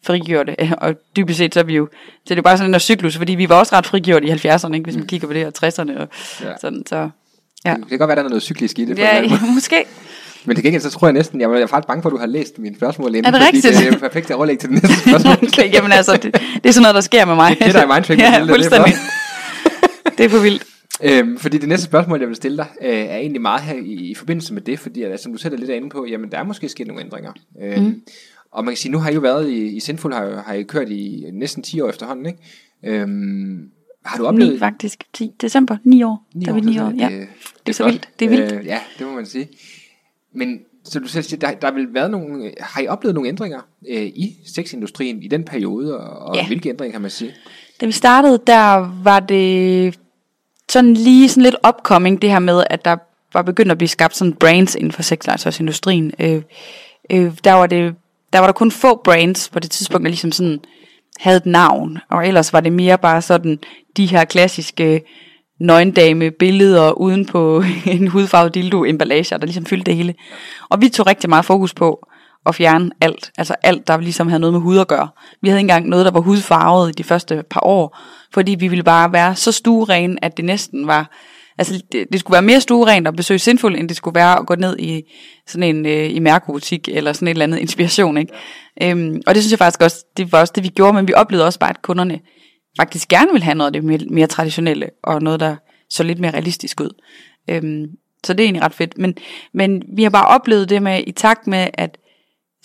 frigjorte. 0.06 0.56
Og 0.82 0.94
dybest 1.16 1.38
set 1.38 1.54
så 1.54 1.60
er 1.60 1.64
vi 1.64 1.74
jo, 1.76 1.88
så 1.92 2.20
det 2.24 2.30
er 2.30 2.36
jo 2.36 2.42
bare 2.42 2.56
sådan 2.56 2.68
en 2.70 2.72
der 2.72 2.78
cyklus, 2.78 3.16
fordi 3.16 3.34
vi 3.34 3.48
var 3.48 3.54
også 3.54 3.76
ret 3.76 3.86
frigjorte 3.86 4.26
i 4.26 4.30
70'erne, 4.30 4.72
ikke, 4.74 4.84
hvis 4.84 4.96
man 4.96 5.06
kigger 5.06 5.26
på 5.28 5.32
det 5.34 5.42
her 5.42 5.50
60'erne. 5.68 5.98
Og 6.00 6.08
Ja. 6.42 6.52
sådan, 6.60 6.82
så 6.86 7.10
ja. 7.64 7.74
det 7.80 7.88
kan 7.88 7.98
godt 7.98 8.08
være, 8.08 8.16
der 8.16 8.24
er 8.24 8.28
noget 8.28 8.42
cyklisk 8.42 8.78
i 8.78 8.84
det. 8.84 8.98
Ja, 8.98 9.22
måske. 9.54 9.84
Men 10.44 10.56
til 10.56 10.64
gengæld, 10.64 10.82
så 10.82 10.90
tror 10.90 11.06
jeg 11.06 11.12
næsten, 11.12 11.40
jeg 11.40 11.50
er 11.50 11.66
faktisk 11.66 11.86
bange 11.88 12.02
for, 12.02 12.08
at 12.08 12.12
du 12.12 12.18
har 12.18 12.26
læst 12.26 12.58
mine 12.58 12.76
spørgsmål 12.76 13.08
inden, 13.14 13.34
Er 13.34 13.38
det 13.38 13.46
rigtigt? 13.54 13.78
det 13.78 13.88
er 13.94 13.98
perfekt 13.98 14.26
til 14.26 14.36
overlæg 14.36 14.58
til 14.58 14.68
det 14.68 14.82
næste 14.82 15.00
spørgsmål. 15.10 15.32
okay, 15.42 15.72
jamen 15.74 15.92
altså, 15.92 16.12
det, 16.12 16.24
det 16.34 16.66
er 16.68 16.70
sådan 16.72 16.82
noget, 16.82 16.94
der 16.94 17.00
sker 17.00 17.24
med 17.24 17.34
mig. 17.34 17.56
Det 17.58 17.66
er 17.68 17.72
dig 17.72 17.88
mindtrick, 17.94 18.20
ja, 18.20 18.30
Mathilde, 18.30 18.46
det 18.46 18.72
er 18.72 18.80
fuldstændig. 18.80 18.94
Det 20.18 20.24
er 20.26 20.28
for 20.30 20.38
vildt. 20.38 20.62
Øhm, 21.02 21.38
fordi 21.38 21.58
det 21.58 21.68
næste 21.68 21.84
spørgsmål, 21.86 22.18
jeg 22.20 22.28
vil 22.28 22.36
stille 22.36 22.56
dig, 22.56 22.66
øh, 22.82 22.94
er 22.98 23.16
egentlig 23.16 23.42
meget 23.42 23.60
her 23.62 23.74
i, 23.74 23.92
i 24.10 24.14
forbindelse 24.14 24.54
med 24.54 24.62
det, 24.62 24.78
fordi 24.78 25.02
at, 25.02 25.20
som 25.22 25.32
du 25.32 25.38
selv 25.38 25.54
er 25.54 25.58
lidt 25.58 25.70
inde 25.70 25.88
på, 25.90 26.06
jamen 26.10 26.30
der 26.30 26.38
er 26.38 26.42
måske 26.44 26.68
sket 26.68 26.86
nogle 26.86 27.02
ændringer. 27.02 27.32
Øhm, 27.62 27.82
mm. 27.84 28.00
Og 28.52 28.64
man 28.64 28.72
kan 28.72 28.76
sige, 28.76 28.92
nu 28.92 28.98
har 28.98 29.10
I 29.10 29.14
jo 29.14 29.20
været 29.20 29.48
i, 29.50 29.66
i 29.76 29.80
Sinful, 29.80 30.12
har, 30.12 30.42
har 30.46 30.54
I 30.54 30.62
kørt 30.62 30.88
i 30.88 31.24
næsten 31.32 31.62
10 31.62 31.80
år 31.80 31.88
efterhånden, 31.88 32.26
ikke? 32.26 32.38
Øhm, 32.84 33.70
har 34.04 34.18
du 34.18 34.26
oplevet... 34.26 34.52
Ni 34.52 34.58
faktisk. 34.58 35.04
10 35.12 35.30
december, 35.40 35.76
9 35.84 36.02
år. 36.02 36.26
Ni 36.34 36.44
der 36.44 36.50
er 36.50 36.54
vi 36.54 36.60
9 36.60 36.78
år. 36.78 36.84
det, 36.88 37.00
Ja. 37.00 37.08
det, 37.08 37.28
Det 37.66 37.72
er 37.72 37.74
så 37.74 37.82
godt. 37.82 37.92
vildt. 37.92 38.08
Det 38.18 38.24
er 38.24 38.28
vildt. 38.28 38.52
Øh, 38.52 38.66
ja, 38.66 38.80
det 38.98 39.06
må 39.06 39.12
man 39.14 39.26
sige. 39.26 39.48
Men 40.34 40.60
så 40.84 41.00
du 41.00 41.08
selv 41.08 41.24
siger, 41.24 41.40
der, 41.40 41.52
der 41.54 41.70
vel 41.70 41.94
været 41.94 42.10
nogle, 42.10 42.52
har 42.60 42.80
I 42.82 42.86
oplevet 42.86 43.14
nogle 43.14 43.28
ændringer 43.28 43.60
øh, 43.88 44.02
i 44.02 44.36
sexindustrien 44.54 45.22
i 45.22 45.28
den 45.28 45.44
periode, 45.44 45.98
og, 45.98 46.18
og 46.28 46.36
Ja. 46.36 46.46
hvilke 46.46 46.68
ændringer 46.68 46.92
kan 46.92 47.00
man 47.02 47.10
sige? 47.10 47.34
Da 47.80 47.86
vi 47.86 47.92
startede, 47.92 48.40
der 48.46 48.92
var 49.02 49.20
det 49.20 49.98
sådan 50.70 50.94
lige 50.94 51.28
sådan 51.28 51.42
lidt 51.42 51.56
upcoming, 51.68 52.22
det 52.22 52.30
her 52.30 52.38
med, 52.38 52.64
at 52.70 52.84
der 52.84 52.96
var 53.32 53.42
begyndt 53.42 53.72
at 53.72 53.78
blive 53.78 53.88
skabt 53.88 54.16
sådan 54.16 54.32
brands 54.34 54.74
inden 54.74 54.92
for 54.92 55.02
sexlegetøjsindustrien. 55.02 56.12
Øh, 56.18 56.42
øh, 57.10 57.32
der, 57.44 57.52
var 57.52 57.66
det, 57.66 57.94
der 58.32 58.38
var 58.38 58.46
der 58.46 58.52
kun 58.52 58.70
få 58.70 59.00
brands 59.04 59.48
på 59.48 59.58
det 59.58 59.70
tidspunkt, 59.70 60.04
der 60.04 60.10
ligesom 60.10 60.32
sådan 60.32 60.60
havde 61.18 61.36
et 61.36 61.46
navn, 61.46 61.98
og 62.10 62.26
ellers 62.26 62.52
var 62.52 62.60
det 62.60 62.72
mere 62.72 62.98
bare 62.98 63.22
sådan 63.22 63.58
de 63.96 64.06
her 64.06 64.24
klassiske 64.24 65.02
nøgendame 65.60 66.30
billeder 66.30 66.92
uden 66.92 67.26
på 67.26 67.62
en 67.86 68.08
hudfarvet 68.08 68.54
dildo 68.54 68.84
emballager, 68.84 69.36
der 69.36 69.46
ligesom 69.46 69.66
fyldte 69.66 69.84
det 69.84 69.96
hele. 69.96 70.14
Og 70.68 70.80
vi 70.80 70.88
tog 70.88 71.06
rigtig 71.06 71.30
meget 71.30 71.44
fokus 71.44 71.74
på 71.74 72.06
at 72.46 72.54
fjerne 72.54 72.90
alt, 73.00 73.32
altså 73.38 73.54
alt, 73.62 73.86
der 73.86 73.96
ligesom 74.00 74.28
havde 74.28 74.40
noget 74.40 74.52
med 74.52 74.60
hud 74.60 74.78
at 74.78 74.88
gøre. 74.88 75.08
Vi 75.42 75.48
havde 75.48 75.60
ikke 75.60 75.64
engang 75.64 75.88
noget, 75.88 76.04
der 76.06 76.12
var 76.12 76.20
hudfarvet 76.20 76.88
i 76.88 76.92
de 76.92 77.04
første 77.04 77.44
par 77.50 77.60
år, 77.64 77.98
fordi 78.34 78.54
vi 78.54 78.68
ville 78.68 78.84
bare 78.84 79.12
være 79.12 79.36
så 79.36 79.52
stueren, 79.52 80.18
at 80.22 80.36
det 80.36 80.44
næsten 80.44 80.86
var, 80.86 81.10
altså 81.60 81.82
det, 81.92 82.06
det 82.12 82.20
skulle 82.20 82.34
være 82.34 82.42
mere 82.42 82.60
stuerent 82.60 83.08
at 83.08 83.16
besøge 83.16 83.38
Sinful, 83.38 83.76
end 83.76 83.88
det 83.88 83.96
skulle 83.96 84.14
være 84.14 84.38
at 84.38 84.46
gå 84.46 84.54
ned 84.54 84.78
i 84.78 85.02
sådan 85.46 85.76
en 85.76 85.86
øh, 85.86 86.10
i 86.14 86.18
mærkebutik 86.18 86.88
eller 86.88 87.12
sådan 87.12 87.28
et 87.28 87.30
eller 87.30 87.44
andet 87.44 87.58
inspiration, 87.58 88.16
ikke? 88.16 88.32
Øhm, 88.82 89.22
og 89.26 89.34
det 89.34 89.42
synes 89.42 89.50
jeg 89.50 89.58
faktisk 89.58 89.82
også, 89.82 90.04
det 90.16 90.32
var 90.32 90.40
også 90.40 90.52
det, 90.56 90.64
vi 90.64 90.68
gjorde, 90.68 90.92
men 90.92 91.08
vi 91.08 91.14
oplevede 91.14 91.46
også 91.46 91.58
bare, 91.58 91.70
at 91.70 91.82
kunderne 91.82 92.20
faktisk 92.80 93.08
gerne 93.08 93.32
vil 93.32 93.42
have 93.42 93.54
noget 93.54 93.68
af 93.68 93.72
det 93.72 93.84
mere, 93.84 93.98
mere 94.10 94.26
traditionelle, 94.26 94.90
og 95.02 95.22
noget, 95.22 95.40
der 95.40 95.56
så 95.90 96.02
lidt 96.02 96.18
mere 96.18 96.32
realistisk 96.32 96.80
ud. 96.80 96.90
Øhm, 97.50 97.86
så 98.24 98.32
det 98.32 98.40
er 98.40 98.44
egentlig 98.44 98.62
ret 98.62 98.74
fedt. 98.74 98.98
Men, 98.98 99.14
men 99.54 99.82
vi 99.96 100.02
har 100.02 100.10
bare 100.10 100.26
oplevet 100.26 100.68
det 100.68 100.82
med, 100.82 101.04
i 101.06 101.12
takt 101.12 101.46
med, 101.46 101.68
at 101.74 101.98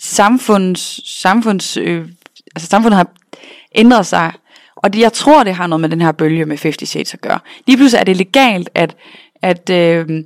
samfunds, 0.00 1.10
samfunds, 1.20 1.76
øh, 1.76 2.08
altså 2.56 2.68
samfundet 2.68 2.96
har 2.96 3.08
ændret 3.74 4.06
sig, 4.06 4.32
og 4.86 4.92
det, 4.92 5.00
jeg 5.00 5.12
tror, 5.12 5.44
det 5.44 5.54
har 5.54 5.66
noget 5.66 5.80
med 5.80 5.88
den 5.88 6.00
her 6.00 6.12
bølge 6.12 6.44
med 6.44 6.58
50 6.58 6.88
Shades 6.88 7.14
at 7.14 7.20
gøre. 7.20 7.38
Lige 7.66 7.76
pludselig 7.76 8.00
er 8.00 8.04
det 8.04 8.16
legalt, 8.16 8.70
at, 8.74 8.96
at 9.42 9.70
øh, 9.70 10.24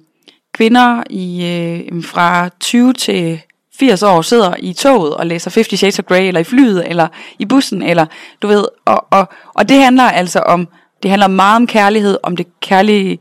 kvinder 0.53 1.03
i, 1.11 1.47
øh, 1.47 2.05
fra 2.05 2.49
20 2.61 2.93
til 2.93 3.41
80 3.79 4.03
år 4.03 4.23
sidder 4.23 4.55
i 4.59 4.73
toget 4.73 5.15
og 5.15 5.27
læser 5.27 5.51
50 5.51 5.79
Shades 5.79 5.99
of 5.99 6.05
Grey, 6.05 6.23
eller 6.23 6.41
i 6.41 6.45
flyet, 6.45 6.89
eller 6.89 7.09
i 7.39 7.45
bussen, 7.45 7.83
eller 7.83 8.07
du 8.43 8.47
ved, 8.47 8.65
og, 8.85 9.07
og, 9.11 9.29
og 9.55 9.69
det 9.69 9.83
handler 9.83 10.05
altså 10.05 10.41
om, 10.41 10.69
det 11.03 11.11
handler 11.11 11.29
meget 11.29 11.57
om 11.57 11.67
kærlighed, 11.67 12.19
om 12.23 12.37
det 12.37 12.47
kærlige, 12.61 13.19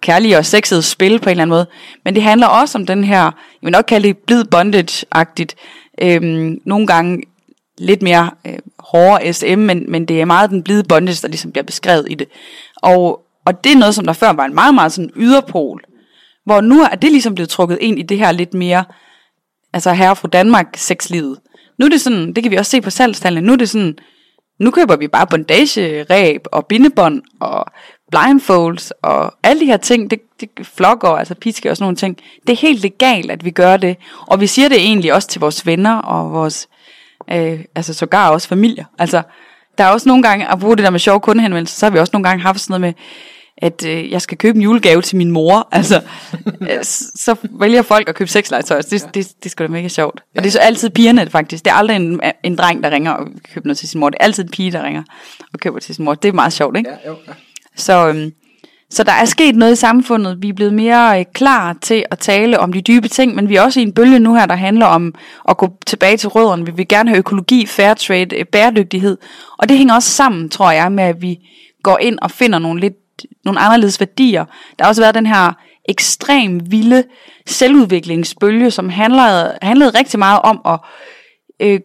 kærlige 0.00 0.38
og 0.38 0.46
sexede 0.46 0.82
spil 0.82 1.18
på 1.18 1.24
en 1.24 1.30
eller 1.30 1.42
anden 1.42 1.54
måde, 1.54 1.66
men 2.04 2.14
det 2.14 2.22
handler 2.22 2.46
også 2.46 2.78
om 2.78 2.86
den 2.86 3.04
her, 3.04 3.22
jeg 3.22 3.32
vil 3.62 3.72
nok 3.72 3.84
kalde 3.88 4.08
det 4.08 4.18
blid 4.18 4.44
bondage-agtigt, 4.44 5.54
øhm, 6.02 6.60
nogle 6.64 6.86
gange 6.86 7.22
lidt 7.80 8.02
mere 8.02 8.30
øh, 8.46 8.58
hårdere 8.78 9.32
SM, 9.32 9.58
men, 9.58 9.84
men 9.88 10.04
det 10.04 10.20
er 10.20 10.24
meget 10.24 10.50
den 10.50 10.62
blide 10.62 10.84
bondage, 10.84 11.22
der 11.22 11.28
ligesom 11.28 11.52
bliver 11.52 11.64
beskrevet 11.64 12.06
i 12.10 12.14
det. 12.14 12.28
Og, 12.76 13.22
og 13.46 13.64
det 13.64 13.72
er 13.72 13.76
noget, 13.76 13.94
som 13.94 14.06
der 14.06 14.12
før 14.12 14.32
var 14.32 14.44
en 14.44 14.54
meget, 14.54 14.74
meget 14.74 14.92
sådan 14.92 15.10
yderpol, 15.16 15.84
hvor 16.44 16.60
nu 16.60 16.80
er 16.80 16.94
det 16.94 17.10
ligesom 17.10 17.34
blevet 17.34 17.48
trukket 17.48 17.78
ind 17.80 17.98
i 17.98 18.02
det 18.02 18.18
her 18.18 18.32
lidt 18.32 18.54
mere, 18.54 18.84
altså 19.72 19.92
herre 19.92 20.16
fra 20.16 20.28
Danmark 20.28 20.76
sexlivet. 20.76 21.38
Nu 21.78 21.86
er 21.86 21.90
det 21.90 22.00
sådan, 22.00 22.32
det 22.32 22.42
kan 22.42 22.50
vi 22.50 22.56
også 22.56 22.70
se 22.70 22.80
på 22.80 22.90
salgstallene, 22.90 23.46
nu 23.46 23.52
er 23.52 23.56
det 23.56 23.70
sådan, 23.70 23.98
nu 24.60 24.70
køber 24.70 24.96
vi 24.96 25.08
bare 25.08 25.26
bondage, 25.26 26.02
ræb 26.02 26.46
og 26.52 26.66
bindebånd 26.66 27.22
og 27.40 27.66
blindfolds 28.10 28.90
og 29.02 29.34
alle 29.42 29.60
de 29.60 29.66
her 29.66 29.76
ting, 29.76 30.10
det, 30.10 30.20
det 30.40 30.50
flokker, 30.62 31.08
altså 31.08 31.34
piske 31.34 31.70
og 31.70 31.76
sådan 31.76 31.84
nogle 31.84 31.96
ting. 31.96 32.18
Det 32.46 32.52
er 32.52 32.56
helt 32.56 32.82
legalt, 32.82 33.30
at 33.30 33.44
vi 33.44 33.50
gør 33.50 33.76
det. 33.76 33.96
Og 34.26 34.40
vi 34.40 34.46
siger 34.46 34.68
det 34.68 34.80
egentlig 34.80 35.14
også 35.14 35.28
til 35.28 35.40
vores 35.40 35.66
venner 35.66 35.96
og 35.96 36.32
vores, 36.32 36.68
øh, 37.32 37.60
altså 37.74 37.94
sågar 37.94 38.30
også 38.30 38.48
familier. 38.48 38.84
Altså, 38.98 39.22
der 39.78 39.84
er 39.84 39.88
også 39.88 40.08
nogle 40.08 40.22
gange, 40.22 40.52
at 40.52 40.58
bruge 40.58 40.76
det 40.76 40.84
der 40.84 40.90
med 40.90 41.00
sjov 41.00 41.20
kundehenvendelser, 41.20 41.78
så 41.78 41.86
har 41.86 41.90
vi 41.90 41.98
også 41.98 42.10
nogle 42.12 42.28
gange 42.28 42.42
haft 42.42 42.60
sådan 42.60 42.80
noget 42.80 42.80
med, 42.80 42.92
at 43.62 43.86
øh, 43.86 44.10
jeg 44.10 44.22
skal 44.22 44.38
købe 44.38 44.56
en 44.56 44.62
julegave 44.62 45.02
til 45.02 45.16
min 45.16 45.30
mor. 45.30 45.68
Altså, 45.72 46.02
øh, 46.60 46.84
så 47.14 47.36
vælger 47.60 47.82
folk 47.82 48.08
at 48.08 48.14
købe 48.14 48.30
sexlegetøj. 48.30 48.80
Det, 48.80 48.90
det, 48.90 49.14
det, 49.14 49.14
det 49.14 49.46
er 49.46 49.50
sgu 49.50 49.64
da 49.64 49.68
mega 49.68 49.88
sjovt. 49.88 50.20
Og 50.36 50.42
det 50.42 50.46
er 50.46 50.52
så 50.52 50.58
altid 50.58 50.90
pigerne 50.90 51.30
faktisk. 51.30 51.64
Det 51.64 51.70
er 51.70 51.74
aldrig 51.74 51.96
en, 51.96 52.20
en 52.44 52.56
dreng, 52.56 52.82
der 52.82 52.90
ringer 52.90 53.12
og 53.12 53.26
køber 53.54 53.66
noget 53.66 53.78
til 53.78 53.88
sin 53.88 54.00
mor. 54.00 54.10
Det 54.10 54.16
er 54.20 54.24
altid 54.24 54.44
en 54.44 54.50
pige, 54.50 54.72
der 54.72 54.82
ringer 54.84 55.02
og 55.52 55.60
køber 55.60 55.78
til 55.78 55.94
sin 55.94 56.04
mor. 56.04 56.14
Det 56.14 56.28
er 56.28 56.32
meget 56.32 56.52
sjovt, 56.52 56.76
ikke? 56.76 56.90
Ja, 56.90 57.10
jo, 57.10 57.16
ja. 57.28 57.32
Så, 57.76 58.08
øhm, 58.08 58.32
så 58.90 59.02
der 59.02 59.12
er 59.12 59.24
sket 59.24 59.56
noget 59.56 59.72
i 59.72 59.76
samfundet. 59.76 60.42
Vi 60.42 60.48
er 60.48 60.52
blevet 60.52 60.74
mere 60.74 61.20
øh, 61.20 61.24
klar 61.34 61.76
til 61.82 62.04
at 62.10 62.18
tale 62.18 62.60
om 62.60 62.72
de 62.72 62.80
dybe 62.80 63.08
ting, 63.08 63.34
men 63.34 63.48
vi 63.48 63.56
er 63.56 63.62
også 63.62 63.80
i 63.80 63.82
en 63.82 63.92
bølge 63.92 64.18
nu 64.18 64.34
her, 64.34 64.46
der 64.46 64.54
handler 64.54 64.86
om 64.86 65.14
at 65.48 65.56
gå 65.56 65.68
tilbage 65.86 66.16
til 66.16 66.28
rødderne. 66.28 66.66
Vi 66.66 66.72
vil 66.72 66.88
gerne 66.88 67.10
have 67.10 67.18
økologi, 67.18 67.66
fair 67.66 67.94
trade, 67.94 68.36
øh, 68.36 68.46
bæredygtighed. 68.46 69.18
Og 69.58 69.68
det 69.68 69.78
hænger 69.78 69.94
også 69.94 70.10
sammen, 70.10 70.48
tror 70.48 70.70
jeg, 70.70 70.92
med 70.92 71.04
at 71.04 71.22
vi 71.22 71.38
går 71.82 71.98
ind 71.98 72.18
og 72.22 72.30
finder 72.30 72.58
nogle 72.58 72.80
lidt 72.80 72.94
nogle 73.44 73.60
anderledes 73.60 74.00
værdier. 74.00 74.44
Der 74.78 74.84
har 74.84 74.88
også 74.88 75.02
været 75.02 75.14
den 75.14 75.26
her 75.26 75.52
ekstrem 75.88 76.60
vilde 76.70 77.04
selvudviklingsbølge, 77.46 78.70
som 78.70 78.88
handlede, 78.88 79.58
handlede 79.62 79.98
rigtig 79.98 80.18
meget 80.18 80.40
om 80.42 80.60
at, 80.66 80.78
øh, 81.60 81.80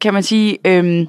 kan 0.00 0.14
man 0.14 0.22
sige, 0.22 0.58
øh, 0.66 1.06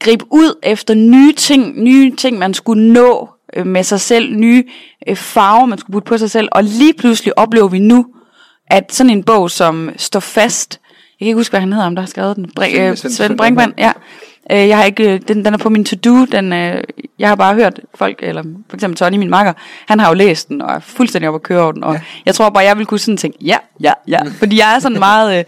gribe 0.00 0.24
ud 0.30 0.58
efter 0.62 0.94
nye 0.94 1.32
ting, 1.32 1.82
nye 1.82 2.16
ting, 2.16 2.38
man 2.38 2.54
skulle 2.54 2.92
nå 2.92 3.33
øh, 3.56 3.66
med 3.66 3.82
sig 3.82 4.00
selv, 4.00 4.36
nye 4.36 4.64
øh, 5.08 5.16
farver, 5.16 5.66
man 5.66 5.78
skulle 5.78 5.94
putte 5.94 6.06
på 6.08 6.18
sig 6.18 6.30
selv, 6.30 6.48
og 6.52 6.64
lige 6.64 6.94
pludselig 6.98 7.38
oplever 7.38 7.68
vi 7.68 7.78
nu, 7.78 8.06
at 8.66 8.92
sådan 8.94 9.10
en 9.10 9.22
bog, 9.24 9.50
som 9.50 9.90
står 9.96 10.20
fast, 10.20 10.80
jeg 10.92 11.18
kan 11.18 11.26
ikke 11.26 11.38
huske, 11.38 11.52
hvad 11.52 11.60
han 11.60 11.72
hedder, 11.72 11.86
om 11.86 11.94
der 11.94 12.02
har 12.02 12.06
skrevet 12.08 12.36
den, 12.36 12.46
Br- 12.60 12.64
Svend- 12.64 12.80
øh, 12.80 12.92
Svend- 12.92 13.36
Brinkmann, 13.36 13.72
ja. 13.78 13.92
Øh, 14.52 14.68
jeg 14.68 14.76
har 14.76 14.84
ikke, 14.84 15.12
øh, 15.14 15.20
den, 15.28 15.44
den 15.44 15.54
er 15.54 15.58
på 15.58 15.68
min 15.68 15.84
to-do, 15.84 16.24
den, 16.24 16.52
øh, 16.52 16.82
jeg 17.18 17.28
har 17.28 17.34
bare 17.36 17.54
hørt 17.54 17.80
folk, 17.94 18.18
eller 18.22 18.42
for 18.68 18.76
eksempel 18.76 18.96
Tony, 18.98 19.16
min 19.16 19.30
makker, 19.30 19.52
han 19.88 20.00
har 20.00 20.08
jo 20.08 20.14
læst 20.14 20.48
den, 20.48 20.62
og 20.62 20.74
er 20.74 20.78
fuldstændig 20.80 21.28
oppe 21.28 21.36
at 21.38 21.42
køre 21.42 21.62
over 21.62 21.72
den, 21.72 21.84
og 21.84 21.94
ja. 21.94 22.00
jeg 22.26 22.34
tror 22.34 22.50
bare, 22.50 22.64
jeg 22.64 22.78
vil 22.78 22.86
kunne 22.86 22.98
sådan 22.98 23.16
tænke, 23.16 23.38
ja, 23.40 23.56
ja, 23.80 23.92
ja, 24.08 24.18
fordi 24.38 24.58
jeg 24.58 24.74
er 24.74 24.78
sådan 24.78 24.98
meget, 24.98 25.46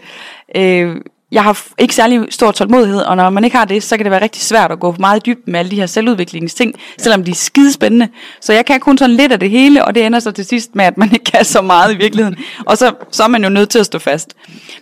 øh, 0.55 0.87
øh, 0.89 0.95
jeg 1.31 1.43
har 1.43 1.63
ikke 1.77 1.95
særlig 1.95 2.21
stor 2.29 2.51
tålmodighed, 2.51 3.01
og 3.01 3.17
når 3.17 3.29
man 3.29 3.43
ikke 3.43 3.57
har 3.57 3.65
det, 3.65 3.83
så 3.83 3.97
kan 3.97 4.03
det 4.03 4.11
være 4.11 4.21
rigtig 4.21 4.41
svært 4.41 4.71
at 4.71 4.79
gå 4.79 4.95
meget 4.99 5.25
dybt 5.25 5.47
med 5.47 5.59
alle 5.59 5.71
de 5.71 5.75
her 5.75 5.85
selvudviklingsting, 5.85 6.73
selvom 6.97 7.23
de 7.23 7.31
er 7.31 7.35
skidespændende. 7.35 8.07
Så 8.41 8.53
jeg 8.53 8.65
kan 8.65 8.79
kun 8.79 8.97
sådan 8.97 9.15
lidt 9.15 9.31
af 9.31 9.39
det 9.39 9.49
hele, 9.49 9.85
og 9.85 9.95
det 9.95 10.05
ender 10.05 10.19
så 10.19 10.31
til 10.31 10.45
sidst 10.45 10.75
med, 10.75 10.85
at 10.85 10.97
man 10.97 11.13
ikke 11.13 11.25
kan 11.25 11.45
så 11.45 11.61
meget 11.61 11.93
i 11.93 11.97
virkeligheden. 11.97 12.37
Og 12.65 12.77
så, 12.77 12.93
så 13.11 13.23
er 13.23 13.27
man 13.27 13.43
jo 13.43 13.49
nødt 13.49 13.69
til 13.69 13.79
at 13.79 13.85
stå 13.85 13.99
fast. 13.99 14.33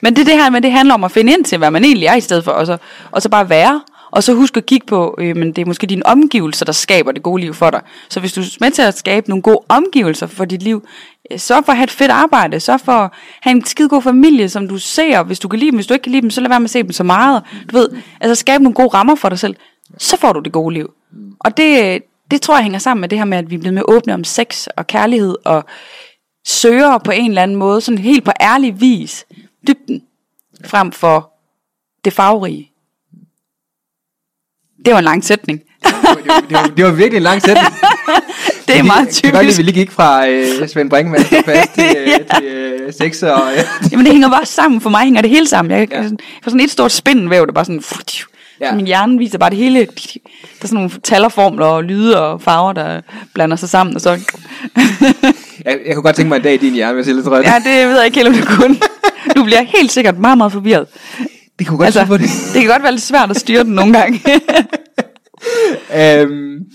Men 0.01 0.15
det 0.15 0.25
det 0.25 0.33
her 0.33 0.49
med, 0.49 0.61
det 0.61 0.71
handler 0.71 0.93
om 0.93 1.03
at 1.03 1.11
finde 1.11 1.33
ind 1.33 1.45
til, 1.45 1.57
hvad 1.57 1.71
man 1.71 1.83
egentlig 1.83 2.07
er 2.07 2.15
i 2.15 2.21
stedet 2.21 2.43
for, 2.43 2.51
og 2.51 2.65
så, 2.65 2.77
og 3.11 3.21
så 3.21 3.29
bare 3.29 3.49
være. 3.49 3.81
Og 4.15 4.23
så 4.23 4.33
husk 4.33 4.57
at 4.57 4.65
kigge 4.65 4.85
på, 4.87 5.15
øh, 5.17 5.37
men 5.37 5.51
det 5.51 5.61
er 5.61 5.65
måske 5.65 5.87
dine 5.87 6.05
omgivelser, 6.05 6.65
der 6.65 6.71
skaber 6.71 7.11
det 7.11 7.23
gode 7.23 7.41
liv 7.41 7.53
for 7.53 7.69
dig. 7.69 7.81
Så 8.09 8.19
hvis 8.19 8.33
du 8.33 8.41
er 8.41 8.57
med 8.59 8.71
til 8.71 8.81
at 8.81 8.97
skabe 8.97 9.29
nogle 9.29 9.41
gode 9.41 9.59
omgivelser 9.69 10.27
for 10.27 10.45
dit 10.45 10.63
liv, 10.63 10.87
øh, 11.31 11.39
for 11.39 11.69
at 11.69 11.75
have 11.75 11.83
et 11.83 11.91
fedt 11.91 12.11
arbejde, 12.11 12.59
så 12.59 12.77
for 12.77 12.91
at 12.91 13.11
have 13.41 13.51
en 13.51 13.65
skide 13.65 13.89
god 13.89 14.01
familie, 14.01 14.49
som 14.49 14.67
du 14.67 14.77
ser, 14.77 15.23
hvis 15.23 15.39
du 15.39 15.47
kan 15.47 15.59
lide 15.59 15.71
dem. 15.71 15.77
Hvis 15.77 15.87
du 15.87 15.93
ikke 15.93 16.03
kan 16.03 16.11
lide 16.11 16.21
dem, 16.21 16.29
så 16.29 16.41
lad 16.41 16.49
være 16.49 16.59
med 16.59 16.65
at 16.65 16.71
se 16.71 16.83
dem 16.83 16.91
så 16.91 17.03
meget. 17.03 17.43
Du 17.71 17.77
ved, 17.77 17.89
altså 18.21 18.35
skabe 18.35 18.63
nogle 18.63 18.75
gode 18.75 18.87
rammer 18.87 19.15
for 19.15 19.29
dig 19.29 19.39
selv, 19.39 19.55
så 19.97 20.17
får 20.17 20.33
du 20.33 20.39
det 20.39 20.51
gode 20.51 20.73
liv. 20.73 20.93
Og 21.39 21.57
det, 21.57 21.93
øh, 21.93 21.99
det 22.31 22.41
tror 22.41 22.55
jeg 22.55 22.63
hænger 22.63 22.79
sammen 22.79 23.01
med 23.01 23.09
det 23.09 23.17
her 23.17 23.25
med, 23.25 23.37
at 23.37 23.49
vi 23.49 23.55
er 23.55 23.59
blevet 23.59 23.73
mere 23.73 23.89
åbne 23.89 24.13
om 24.13 24.23
sex 24.23 24.67
og 24.77 24.87
kærlighed, 24.87 25.35
og 25.45 25.65
søger 26.45 26.97
på 26.97 27.11
en 27.11 27.31
eller 27.31 27.43
anden 27.43 27.57
måde, 27.57 27.81
sådan 27.81 27.97
helt 27.97 28.23
på 28.23 28.31
ærlig 28.41 28.81
vis, 28.81 29.25
dybden, 29.67 30.01
frem 30.65 30.91
for 30.91 31.31
det 32.05 32.13
farverige. 32.13 32.74
Det 34.85 34.93
var 34.93 34.97
en 34.99 35.03
lang 35.05 35.23
sætning. 35.25 35.59
det, 35.83 35.93
var, 36.03 36.15
det, 36.49 36.57
var, 36.57 36.71
det 36.77 36.85
var 36.85 36.91
virkelig 36.91 37.17
en 37.17 37.23
lang 37.23 37.41
sætning. 37.41 37.67
Det 38.67 38.77
er 38.79 38.83
meget 38.83 39.23
Jeg 39.23 39.23
kan 39.23 39.31
godt 39.31 39.45
lide, 39.45 39.53
typisk. 39.53 39.59
at 39.59 39.65
vi 39.65 39.71
lige 39.71 39.73
gik 39.85 39.91
fra 39.91 40.27
øh, 40.27 40.67
Svend 40.69 40.89
Brinkmann 40.89 41.23
til 41.25 41.43
fast 41.45 41.71
til, 41.75 41.83
øh, 41.97 42.07
Ja. 42.07 42.17
til 42.39 42.45
øh, 42.45 42.93
sex 42.93 43.23
og... 43.23 43.41
Øh. 43.57 43.63
Jamen 43.91 44.05
det 44.05 44.13
hænger 44.13 44.29
bare 44.29 44.45
sammen. 44.45 44.81
For 44.81 44.89
mig 44.89 45.01
hænger 45.03 45.21
det 45.21 45.29
hele 45.29 45.47
sammen. 45.47 45.71
Jeg, 45.79 45.87
Ja. 45.91 46.01
jeg 46.01 46.09
får 46.43 46.49
sådan 46.51 46.59
et 46.65 46.71
stort 46.71 46.91
spindelvæv, 46.91 47.45
der 47.47 47.53
bare 47.53 47.65
sådan... 47.65 47.83
Ja. 48.59 48.65
Ja. 48.65 48.75
Min 48.75 48.85
hjerne 48.85 49.17
viser 49.17 49.37
bare 49.37 49.49
det 49.49 49.57
hele. 49.57 49.79
Der 49.79 49.85
er 50.61 50.67
sådan 50.67 50.75
nogle 50.75 50.89
tallerformler 51.03 51.65
og 51.65 51.83
lyde 51.83 52.21
og 52.21 52.41
farver, 52.41 52.73
der 52.73 53.01
blander 53.33 53.55
sig 53.57 53.69
sammen. 53.69 53.95
Og 53.95 54.01
så, 54.01 54.09
Jeg, 55.65 55.77
jeg 55.87 55.95
kunne 55.95 56.03
godt 56.03 56.15
tænke 56.15 56.29
mig 56.29 56.35
en 56.37 56.41
dag 56.43 56.53
i 56.53 56.57
din 56.57 56.73
hjerne, 56.73 56.93
hvis 56.95 57.05
jeg 57.07 57.11
er 57.11 57.15
lidt 57.15 57.27
rødt. 57.27 57.45
ja, 57.45 57.55
det 57.65 57.87
ved 57.87 57.95
jeg 57.97 58.05
ikke 58.05 58.17
helt, 58.17 58.27
om 58.27 58.33
du 58.35 58.45
kunne. 58.55 58.75
Du 59.35 59.43
bliver 59.43 59.61
helt 59.61 59.91
sikkert 59.91 60.17
meget, 60.19 60.37
meget 60.37 60.51
forvirret. 60.51 60.87
Det 61.59 61.67
kunne 61.67 61.77
godt 61.77 61.97
Altså, 61.97 62.17
det. 62.17 62.53
det 62.53 62.61
kan 62.61 62.71
godt 62.71 62.83
være 62.83 62.91
lidt 62.91 63.01
svært 63.01 63.29
at 63.29 63.37
styre 63.37 63.63
den 63.63 63.73
nogle 63.73 63.97
gange. 63.97 64.19
øhm, 66.21 66.65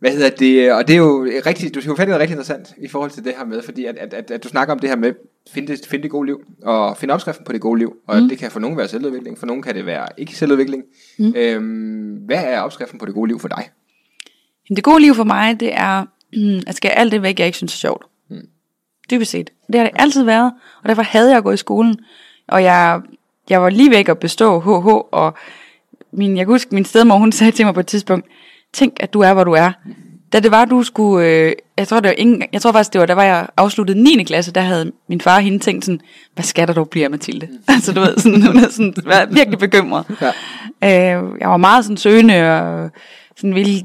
hvad 0.00 0.10
hedder 0.10 0.30
det? 0.30 0.72
Og 0.72 0.88
det 0.88 0.94
er 0.94 0.98
jo 0.98 1.28
rigtig, 1.46 1.74
du 1.74 1.80
skal 1.80 1.90
noget 1.96 2.20
rigtig 2.20 2.32
interessant 2.32 2.74
i 2.78 2.88
forhold 2.88 3.10
til 3.10 3.24
det 3.24 3.34
her 3.38 3.44
med, 3.44 3.62
fordi 3.62 3.84
at, 3.84 3.98
at, 3.98 4.14
at, 4.14 4.30
at 4.30 4.44
du 4.44 4.48
snakker 4.48 4.74
om 4.74 4.78
det 4.78 4.88
her 4.88 4.96
med, 4.96 5.12
finde 5.50 5.72
det, 5.72 5.86
finde 5.86 6.02
det 6.02 6.10
gode 6.10 6.26
liv, 6.26 6.40
og 6.62 6.96
finde 6.96 7.14
opskriften 7.14 7.44
på 7.44 7.52
det 7.52 7.60
gode 7.60 7.78
liv. 7.78 7.96
Og 8.08 8.22
mm. 8.22 8.28
det 8.28 8.38
kan 8.38 8.50
for 8.50 8.60
nogen 8.60 8.76
være 8.76 8.88
selvudvikling, 8.88 9.38
for 9.38 9.46
nogen 9.46 9.62
kan 9.62 9.74
det 9.74 9.86
være 9.86 10.06
ikke 10.16 10.36
selvudvikling. 10.36 10.82
Mm. 11.18 11.32
Øhm, 11.36 12.14
hvad 12.26 12.44
er 12.44 12.60
opskriften 12.60 12.98
på 12.98 13.06
det 13.06 13.14
gode 13.14 13.28
liv 13.28 13.40
for 13.40 13.48
dig? 13.48 13.70
Men 14.68 14.76
det 14.76 14.84
gode 14.84 15.00
liv 15.00 15.14
for 15.14 15.24
mig, 15.24 15.60
det 15.60 15.74
er 15.74 16.04
mm, 16.36 16.62
at 16.66 16.74
skære 16.74 16.92
alt 16.92 17.12
det 17.12 17.22
væk, 17.22 17.38
jeg 17.38 17.46
ikke 17.46 17.58
synes 17.58 17.74
er 17.74 17.78
sjovt. 17.78 18.04
Mm. 18.30 18.48
Dybest 19.10 19.30
set. 19.30 19.50
Det 19.66 19.74
har 19.74 19.86
det 19.86 19.96
altid 19.98 20.24
været, 20.24 20.52
og 20.82 20.88
derfor 20.88 21.02
havde 21.02 21.28
jeg 21.28 21.38
at 21.38 21.44
gå 21.44 21.50
i 21.50 21.56
skolen. 21.56 21.98
Og 22.48 22.62
jeg, 22.62 23.00
jeg 23.50 23.62
var 23.62 23.70
lige 23.70 23.90
væk 23.90 24.08
at 24.08 24.18
bestå 24.18 24.60
HH, 24.60 24.88
og 25.12 25.34
min, 26.12 26.36
jeg 26.36 26.46
kan 26.46 26.52
huske, 26.52 26.74
min 26.74 26.84
stedmor, 26.84 27.16
hun 27.16 27.32
sagde 27.32 27.52
til 27.52 27.64
mig 27.64 27.74
på 27.74 27.80
et 27.80 27.86
tidspunkt, 27.86 28.26
tænk, 28.72 28.96
at 29.00 29.12
du 29.12 29.20
er, 29.20 29.34
hvor 29.34 29.44
du 29.44 29.52
er. 29.52 29.72
Da 30.32 30.40
det 30.40 30.50
var, 30.50 30.64
du 30.64 30.82
skulle, 30.82 31.26
øh, 31.26 31.52
jeg 31.78 31.88
tror, 31.88 32.00
det 32.00 32.08
var 32.08 32.14
ingen, 32.18 32.42
jeg 32.52 32.62
tror 32.62 32.72
faktisk, 32.72 32.92
det 32.92 33.00
var, 33.00 33.06
da 33.06 33.14
var 33.14 33.22
jeg 33.22 33.46
afsluttet 33.56 33.96
9. 33.96 34.24
klasse, 34.24 34.52
der 34.52 34.60
havde 34.60 34.92
min 35.08 35.20
far 35.20 35.36
og 35.36 35.42
hende 35.42 35.58
tænkt 35.58 35.84
sådan, 35.84 36.00
hvad 36.34 36.44
skal 36.44 36.68
der 36.68 36.74
dog 36.74 36.88
blive 36.88 37.04
af 37.04 37.10
Mathilde? 37.10 37.48
altså 37.68 37.92
du 37.92 38.00
ved, 38.00 38.18
sådan, 38.18 38.42
hun 38.42 38.56
er 38.56 38.70
sådan, 38.70 38.94
var 39.04 39.26
virkelig 39.30 39.58
bekymret. 39.58 40.04
Ja. 40.82 41.16
Øh, 41.18 41.24
jeg 41.40 41.48
var 41.48 41.56
meget 41.56 41.84
sådan 41.84 41.96
søgende, 41.96 42.60
og 42.60 42.90
sådan 43.36 43.54
ville, 43.54 43.82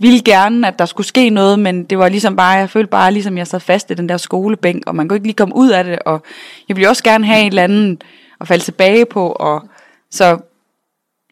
ville 0.00 0.20
gerne, 0.20 0.68
at 0.68 0.78
der 0.78 0.86
skulle 0.86 1.06
ske 1.06 1.30
noget, 1.30 1.58
men 1.58 1.84
det 1.84 1.98
var 1.98 2.08
ligesom 2.08 2.36
bare, 2.36 2.50
jeg 2.50 2.70
følte 2.70 2.90
bare, 2.90 3.12
ligesom 3.12 3.38
jeg 3.38 3.46
sad 3.46 3.60
fast 3.60 3.90
i 3.90 3.94
den 3.94 4.08
der 4.08 4.16
skolebænk, 4.16 4.82
og 4.86 4.96
man 4.96 5.08
kunne 5.08 5.16
ikke 5.16 5.26
lige 5.26 5.36
komme 5.36 5.56
ud 5.56 5.70
af 5.70 5.84
det, 5.84 5.98
og 5.98 6.22
jeg 6.68 6.76
ville 6.76 6.88
også 6.88 7.04
gerne 7.04 7.26
have 7.26 7.40
et 7.40 7.46
eller 7.46 7.64
andet 7.64 8.04
at 8.44 8.48
falde 8.48 8.64
tilbage 8.64 9.06
på, 9.06 9.28
og 9.28 9.68
så, 10.10 10.38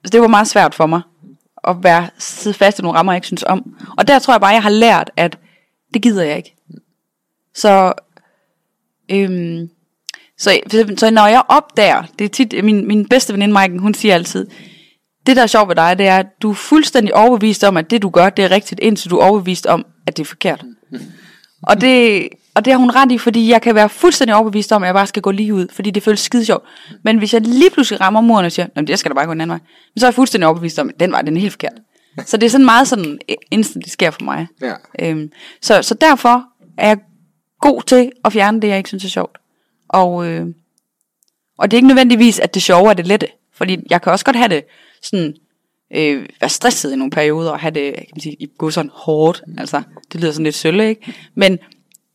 så 0.05 0.11
det 0.13 0.21
var 0.21 0.27
meget 0.27 0.49
svært 0.49 0.75
for 0.75 0.87
mig, 0.87 1.03
at 1.69 1.77
være 1.83 2.09
sidde 2.19 2.59
fast 2.59 2.79
i 2.79 2.83
nogle 2.83 2.99
rammer, 2.99 3.13
jeg 3.13 3.17
ikke 3.17 3.27
synes 3.27 3.43
om. 3.43 3.77
Og 3.99 4.09
der 4.09 4.19
tror 4.19 4.35
jeg 4.35 4.41
bare, 4.41 4.55
jeg 4.55 4.63
har 4.63 4.71
lært, 4.71 5.11
at 5.17 5.39
det 5.95 6.03
gider 6.03 6.23
jeg 6.25 6.37
ikke. 6.37 6.55
Så, 7.55 7.93
øhm, 9.11 9.69
så, 10.39 10.59
så 10.97 11.11
når 11.11 11.27
jeg 11.27 11.43
opdager, 11.49 12.03
det 12.19 12.25
er 12.25 12.29
tit, 12.29 12.65
min, 12.65 12.87
min 12.87 13.09
bedste 13.09 13.33
veninde 13.33 13.53
Maiken, 13.53 13.79
hun 13.79 13.95
siger 13.95 14.15
altid, 14.15 14.47
det 15.27 15.37
der 15.37 15.43
er 15.43 15.47
sjovt 15.47 15.69
ved 15.69 15.77
dig, 15.77 15.99
det 15.99 16.07
er, 16.07 16.19
at 16.19 16.43
du 16.43 16.51
er 16.51 16.55
fuldstændig 16.55 17.15
overbevist 17.15 17.65
om, 17.65 17.77
at 17.77 17.91
det 17.91 18.03
du 18.03 18.11
gør, 18.11 18.31
det 18.31 18.45
er 18.45 18.51
rigtigt, 18.51 18.81
indtil 18.81 19.11
du 19.11 19.19
er 19.19 19.25
overbevist 19.25 19.67
om, 19.67 19.87
at 20.07 20.17
det 20.17 20.23
er 20.23 20.29
forkert. 20.29 20.65
Mm. 20.91 20.99
Og 21.63 21.81
det, 21.81 22.29
og 22.55 22.65
det 22.65 22.73
har 22.73 22.79
hun 22.79 22.91
ret 22.91 23.13
i, 23.13 23.19
fordi 23.19 23.51
jeg 23.51 23.63
kan 23.63 23.75
være 23.75 23.89
fuldstændig 23.89 24.35
overbevist 24.35 24.73
om, 24.73 24.83
at 24.83 24.87
jeg 24.87 24.95
bare 24.95 25.07
skal 25.07 25.23
gå 25.23 25.31
lige 25.31 25.55
ud, 25.55 25.67
fordi 25.73 25.91
det 25.91 26.03
føles 26.03 26.21
skide 26.21 26.45
sjovt. 26.45 26.65
Men 27.03 27.19
hvis 27.19 27.35
jeg 27.35 27.41
lige 27.41 27.71
pludselig 27.71 28.01
rammer 28.01 28.21
muren 28.21 28.45
og 28.45 28.53
siger, 28.53 28.67
at 28.75 28.87
det 28.87 28.99
skal 28.99 29.11
da 29.11 29.15
bare 29.15 29.27
gå 29.27 29.33
en 29.33 29.41
anden 29.41 29.55
vej, 29.55 29.61
så 29.97 30.07
er 30.07 30.09
jeg 30.09 30.15
fuldstændig 30.15 30.47
overbevist 30.47 30.79
om, 30.79 30.89
at 30.89 31.01
den 31.01 31.13
vej, 31.13 31.23
den 31.23 31.37
er 31.37 31.41
helt 31.41 31.53
forkert. 31.53 31.73
Så 32.27 32.37
det 32.37 32.47
er 32.47 32.51
sådan 32.51 32.65
meget 32.65 32.89
sådan 32.89 33.19
instant, 33.51 33.85
det 33.85 33.93
sker 33.93 34.11
for 34.11 34.23
mig. 34.23 34.47
Ja. 34.61 34.75
Øhm, 35.01 35.31
så, 35.63 35.83
så 35.83 35.95
derfor 35.95 36.45
er 36.79 36.89
jeg 36.89 36.99
god 37.61 37.83
til 37.83 38.13
at 38.25 38.33
fjerne 38.33 38.61
det, 38.61 38.69
jeg 38.69 38.79
ikke 38.79 38.89
synes 38.89 39.05
er 39.05 39.09
sjovt. 39.09 39.39
Og, 39.89 40.27
øh, 40.27 40.47
og 41.59 41.71
det 41.71 41.77
er 41.77 41.79
ikke 41.79 41.89
nødvendigvis, 41.89 42.39
at 42.39 42.55
det 42.55 42.63
sjove 42.63 42.91
er 42.91 42.95
det 42.95 43.07
lette. 43.07 43.27
Fordi 43.55 43.79
jeg 43.91 44.03
kan 44.03 44.13
også 44.13 44.25
godt 44.25 44.37
have 44.37 44.49
det 44.49 44.65
sådan, 45.03 45.35
øh, 45.95 46.27
være 46.41 46.51
stresset 46.51 46.93
i 46.93 46.97
nogle 46.97 47.11
perioder, 47.11 47.51
og 47.51 47.59
have 47.61 47.75
det, 47.75 47.95
kan 47.95 48.07
man 48.15 48.21
sige, 48.21 48.49
gå 48.59 48.71
sådan 48.71 48.91
hårdt. 48.95 49.43
Altså, 49.59 49.83
det 50.13 50.21
lyder 50.21 50.33
sådan 50.33 50.45
lidt 50.45 50.55
sølle, 50.55 50.89
ikke? 50.89 51.15
Men 51.35 51.59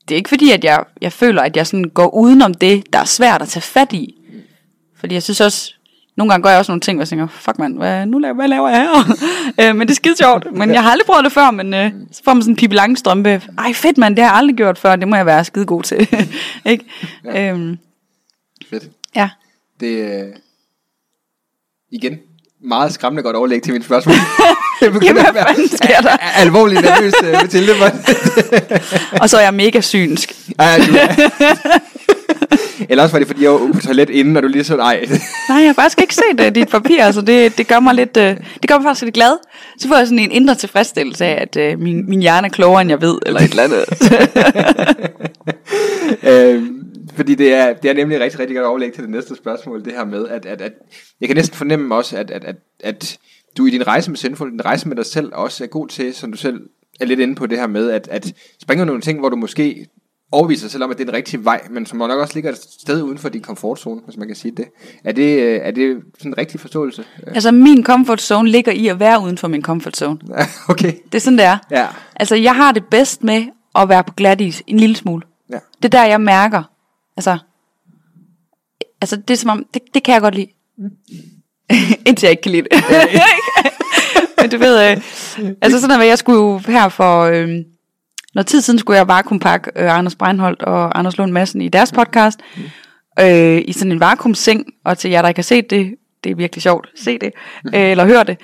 det 0.08 0.16
er 0.16 0.18
ikke 0.18 0.30
fordi, 0.30 0.52
at 0.52 0.64
jeg, 0.64 0.84
jeg 1.02 1.14
føler, 1.14 1.42
at 1.42 1.58
jeg 1.58 1.68
sådan 1.68 1.90
går 1.90 2.16
udenom 2.16 2.54
det, 2.54 2.94
der 2.94 3.00
er 3.00 3.06
svært 3.06 3.42
at 3.42 3.48
tage 3.48 3.62
fat 3.62 3.94
i. 3.94 4.16
Fordi 4.96 5.14
jeg 5.14 5.24
synes 5.24 5.42
også, 5.42 5.74
nogle 6.16 6.32
gange 6.32 6.44
gør 6.44 6.50
jeg 6.50 6.60
også 6.60 6.72
nogle 6.72 6.82
ting, 6.82 6.98
hvor 6.98 7.02
jeg 7.02 7.08
tænker, 7.08 7.28
fuck 7.28 7.60
mand, 7.60 7.78
hvad, 7.78 8.06
nu 8.06 8.20
laver, 8.20 8.36
hvad 8.36 8.48
laver 8.48 8.70
jeg 8.70 8.82
her? 8.82 9.14
øh, 9.70 9.76
men 9.76 9.88
det 9.88 9.94
er 9.94 9.96
skide 9.96 10.18
sjovt. 10.18 10.48
Men 10.54 10.74
jeg 10.74 10.84
har 10.84 10.92
aldrig 10.92 11.06
prøvet 11.06 11.24
det 11.24 11.32
før, 11.32 11.52
men 11.52 11.74
øh, 11.74 11.92
så 12.12 12.22
får 12.24 12.34
man 12.34 12.44
sådan 12.44 12.52
en 12.52 12.56
pipi 12.56 12.96
strømpe. 12.96 13.42
Ej 13.58 13.74
fedt 13.74 13.98
mand, 13.98 14.16
det 14.16 14.24
har 14.24 14.32
jeg 14.32 14.38
aldrig 14.38 14.56
gjort 14.56 14.78
før, 14.78 14.96
det 14.96 15.08
må 15.08 15.16
jeg 15.16 15.26
være 15.26 15.46
skide 15.46 15.66
god 15.66 15.84
til. 15.84 16.08
ikke? 16.66 16.86
Ja. 17.26 17.52
Øhm, 17.52 17.78
Fedt. 18.70 18.90
ja. 19.16 19.30
Det 19.80 20.22
øh, 20.22 20.36
igen 21.92 22.20
meget 22.64 22.94
skræmmende 22.94 23.24
godt 23.24 23.36
overlæg 23.36 23.62
til 23.62 23.74
mit 23.74 23.86
spørgsmål. 23.86 24.16
Jeg 24.82 24.92
begynder 24.94 25.14
Jamen, 25.26 25.26
at 25.28 25.36
være 25.36 25.68
sker 25.68 26.02
der? 26.02 26.10
al- 26.10 26.42
alvorligt 26.46 26.82
nervøs, 26.82 27.14
øh, 27.24 27.32
Mathilde. 27.32 27.74
men- 27.80 28.06
Og 29.22 29.30
så 29.30 29.38
er 29.38 29.42
jeg 29.42 29.54
mega 29.54 29.82
synsk. 29.82 30.34
Ej, 30.60 30.78
du 30.88 30.94
er- 30.96 31.30
Eller 32.90 33.04
også 33.04 33.14
var 33.14 33.20
det, 33.20 33.28
fordi 33.28 33.44
jeg 33.44 33.52
var 33.52 33.58
på 33.74 33.80
toilet 33.82 34.10
inden, 34.10 34.38
og 34.38 34.44
du 34.44 34.48
lige 34.48 34.64
så, 34.64 34.76
nej. 34.76 35.06
Nej, 35.50 35.58
jeg 35.58 35.68
har 35.68 35.74
faktisk 35.74 36.02
ikke 36.02 36.16
set 36.16 36.40
uh, 36.40 36.48
dit 36.56 36.68
papir, 36.70 37.04
altså 37.04 37.22
det, 37.22 37.58
det 37.58 37.68
gør 37.68 37.80
mig 37.80 37.96
lidt, 37.96 38.18
uh, 38.18 38.24
det 38.24 38.68
gør 38.68 38.76
mig 38.76 38.84
faktisk 38.84 39.04
lidt 39.04 39.14
glad. 39.16 39.32
Så 39.80 39.88
får 39.88 39.96
jeg 39.98 40.08
sådan 40.08 40.20
en 40.20 40.32
indre 40.32 40.56
tilfredsstillelse 40.56 41.26
af, 41.26 41.48
at 41.56 41.74
uh, 41.74 41.80
min, 41.82 42.10
min 42.10 42.22
hjerne 42.22 42.48
er 42.48 42.52
klogere, 42.52 42.82
end 42.82 42.90
jeg 42.90 43.02
ved, 43.02 43.18
eller 43.26 43.40
et 43.40 43.50
eller 43.50 43.64
andet. 43.64 43.86
øhm, 46.24 46.77
fordi 47.28 47.44
det 47.44 47.54
er, 47.54 47.74
det 47.74 47.90
er 47.90 47.94
nemlig 47.94 48.20
rigtig, 48.20 48.40
rigtig 48.40 48.56
godt 48.56 48.68
overlæg 48.68 48.94
til 48.94 49.04
det 49.04 49.10
næste 49.10 49.36
spørgsmål, 49.36 49.86
det 49.86 49.94
her 49.94 50.06
med, 50.06 50.28
at, 50.28 50.46
at, 50.46 50.62
at 50.62 50.74
jeg 51.22 51.30
kan 51.30 51.36
næsten 51.36 51.58
fornemme 51.58 51.96
også, 51.96 52.18
at, 52.18 52.32
at, 52.32 52.44
at, 52.44 52.56
at 52.80 53.18
du 53.58 53.66
i 53.66 53.70
din 53.70 53.88
rejse 53.88 54.12
med 54.12 54.18
Sinful, 54.18 54.52
din 54.52 54.66
rejse 54.66 54.88
med 54.88 54.96
dig 54.96 55.06
selv, 55.06 55.32
også 55.34 55.64
er 55.64 55.68
god 55.68 55.88
til, 55.88 56.14
som 56.14 56.32
du 56.32 56.38
selv 56.38 56.62
er 57.00 57.06
lidt 57.06 57.20
inde 57.20 57.36
på 57.36 57.46
det 57.46 57.58
her 57.58 57.68
med, 57.68 57.90
at, 57.90 58.08
at 58.08 58.34
springe 58.62 58.86
nogle 58.86 59.02
ting, 59.02 59.20
hvor 59.20 59.30
du 59.30 59.36
måske 59.36 59.88
overviser 60.32 60.64
dig 60.64 60.72
selv 60.72 60.84
om, 60.84 60.92
at 60.92 60.98
det 60.98 61.04
er 61.04 61.06
den 61.06 61.16
rigtige 61.16 61.46
vej, 61.46 61.62
men 61.70 61.86
som 61.86 61.98
nok 61.98 62.20
også 62.20 62.34
ligger 62.34 62.52
et 62.52 62.58
sted 62.58 63.02
uden 63.02 63.18
for 63.18 63.30
din 63.30 63.42
komfortzone, 63.42 64.02
hvis 64.06 64.18
man 64.18 64.28
kan 64.28 64.36
sige 64.36 64.56
det. 64.58 64.66
Er 65.04 65.12
det, 65.12 65.40
øh, 65.42 65.60
er 65.64 65.72
det 65.72 66.02
sådan 66.18 66.32
en 66.32 66.38
rigtig 66.38 66.60
forståelse? 66.60 67.04
altså 67.28 67.52
min 67.52 67.84
comfort 67.84 68.22
zone 68.22 68.50
ligger 68.50 68.72
i 68.72 68.88
at 68.88 69.00
være 69.00 69.22
uden 69.24 69.38
for 69.38 69.48
min 69.48 69.62
comfort 69.62 69.98
zone. 69.98 70.20
okay. 70.70 70.94
Det 71.06 71.16
er 71.16 71.20
sådan, 71.20 71.38
det 71.38 71.46
er. 71.46 71.58
Ja. 71.72 71.88
Altså 72.16 72.36
jeg 72.36 72.56
har 72.56 72.72
det 72.72 72.86
bedst 72.86 73.24
med 73.24 73.46
at 73.76 73.90
være 73.90 74.04
på 74.04 74.14
glat 74.14 74.42
is 74.42 74.64
en 74.68 74.80
lille 74.80 74.96
smule. 74.96 75.22
Ja. 75.50 75.60
Det 75.84 75.86
er 75.86 76.00
der, 76.00 76.06
jeg 76.06 76.22
mærker. 76.22 76.64
Altså, 77.18 77.38
altså 79.02 79.16
det 79.16 79.30
er 79.30 79.38
som 79.38 79.50
om, 79.50 79.66
det, 79.74 79.82
det 79.94 80.04
kan 80.04 80.14
jeg 80.14 80.22
godt 80.22 80.36
lide. 80.36 80.48
Indtil 82.08 82.28
jeg 82.28 82.32
ikke 82.32 82.42
kan 82.42 82.52
lide 82.52 82.64
det. 82.72 82.72
Men 84.42 84.50
du 84.50 84.58
ved, 84.58 84.92
øh, 84.92 84.98
altså 85.62 85.82
sådan 85.82 86.02
at 86.02 86.08
jeg 86.08 86.18
skulle 86.18 86.72
her 86.72 86.90
for 86.90 87.22
øh, 87.22 87.50
noget 88.36 88.48
tid 88.48 88.62
siden, 88.62 88.80
skulle 88.80 88.98
jeg 88.98 89.08
vakuumpakke 89.08 89.72
øh, 89.76 89.98
Anders 89.98 90.16
Breinholt 90.16 90.62
og 90.62 91.00
Anders 91.00 91.18
Lund 91.18 91.32
Madsen 91.32 91.62
i 91.62 91.70
deres 91.70 91.92
podcast, 91.92 92.40
øh, 93.20 93.62
i 93.66 93.74
sådan 93.74 93.92
en 93.92 94.00
vakuumseng, 94.00 94.66
og 94.86 94.98
til 94.98 95.12
jer, 95.12 95.22
der 95.22 95.30
ikke 95.30 95.40
har 95.40 95.44
set 95.44 95.70
det, 95.70 95.96
det 96.24 96.32
er 96.32 96.36
virkelig 96.36 96.62
sjovt, 96.62 96.90
se 96.96 97.18
det, 97.18 97.32
øh, 97.76 97.92
eller 97.92 98.06
hør 98.06 98.24
det. 98.24 98.38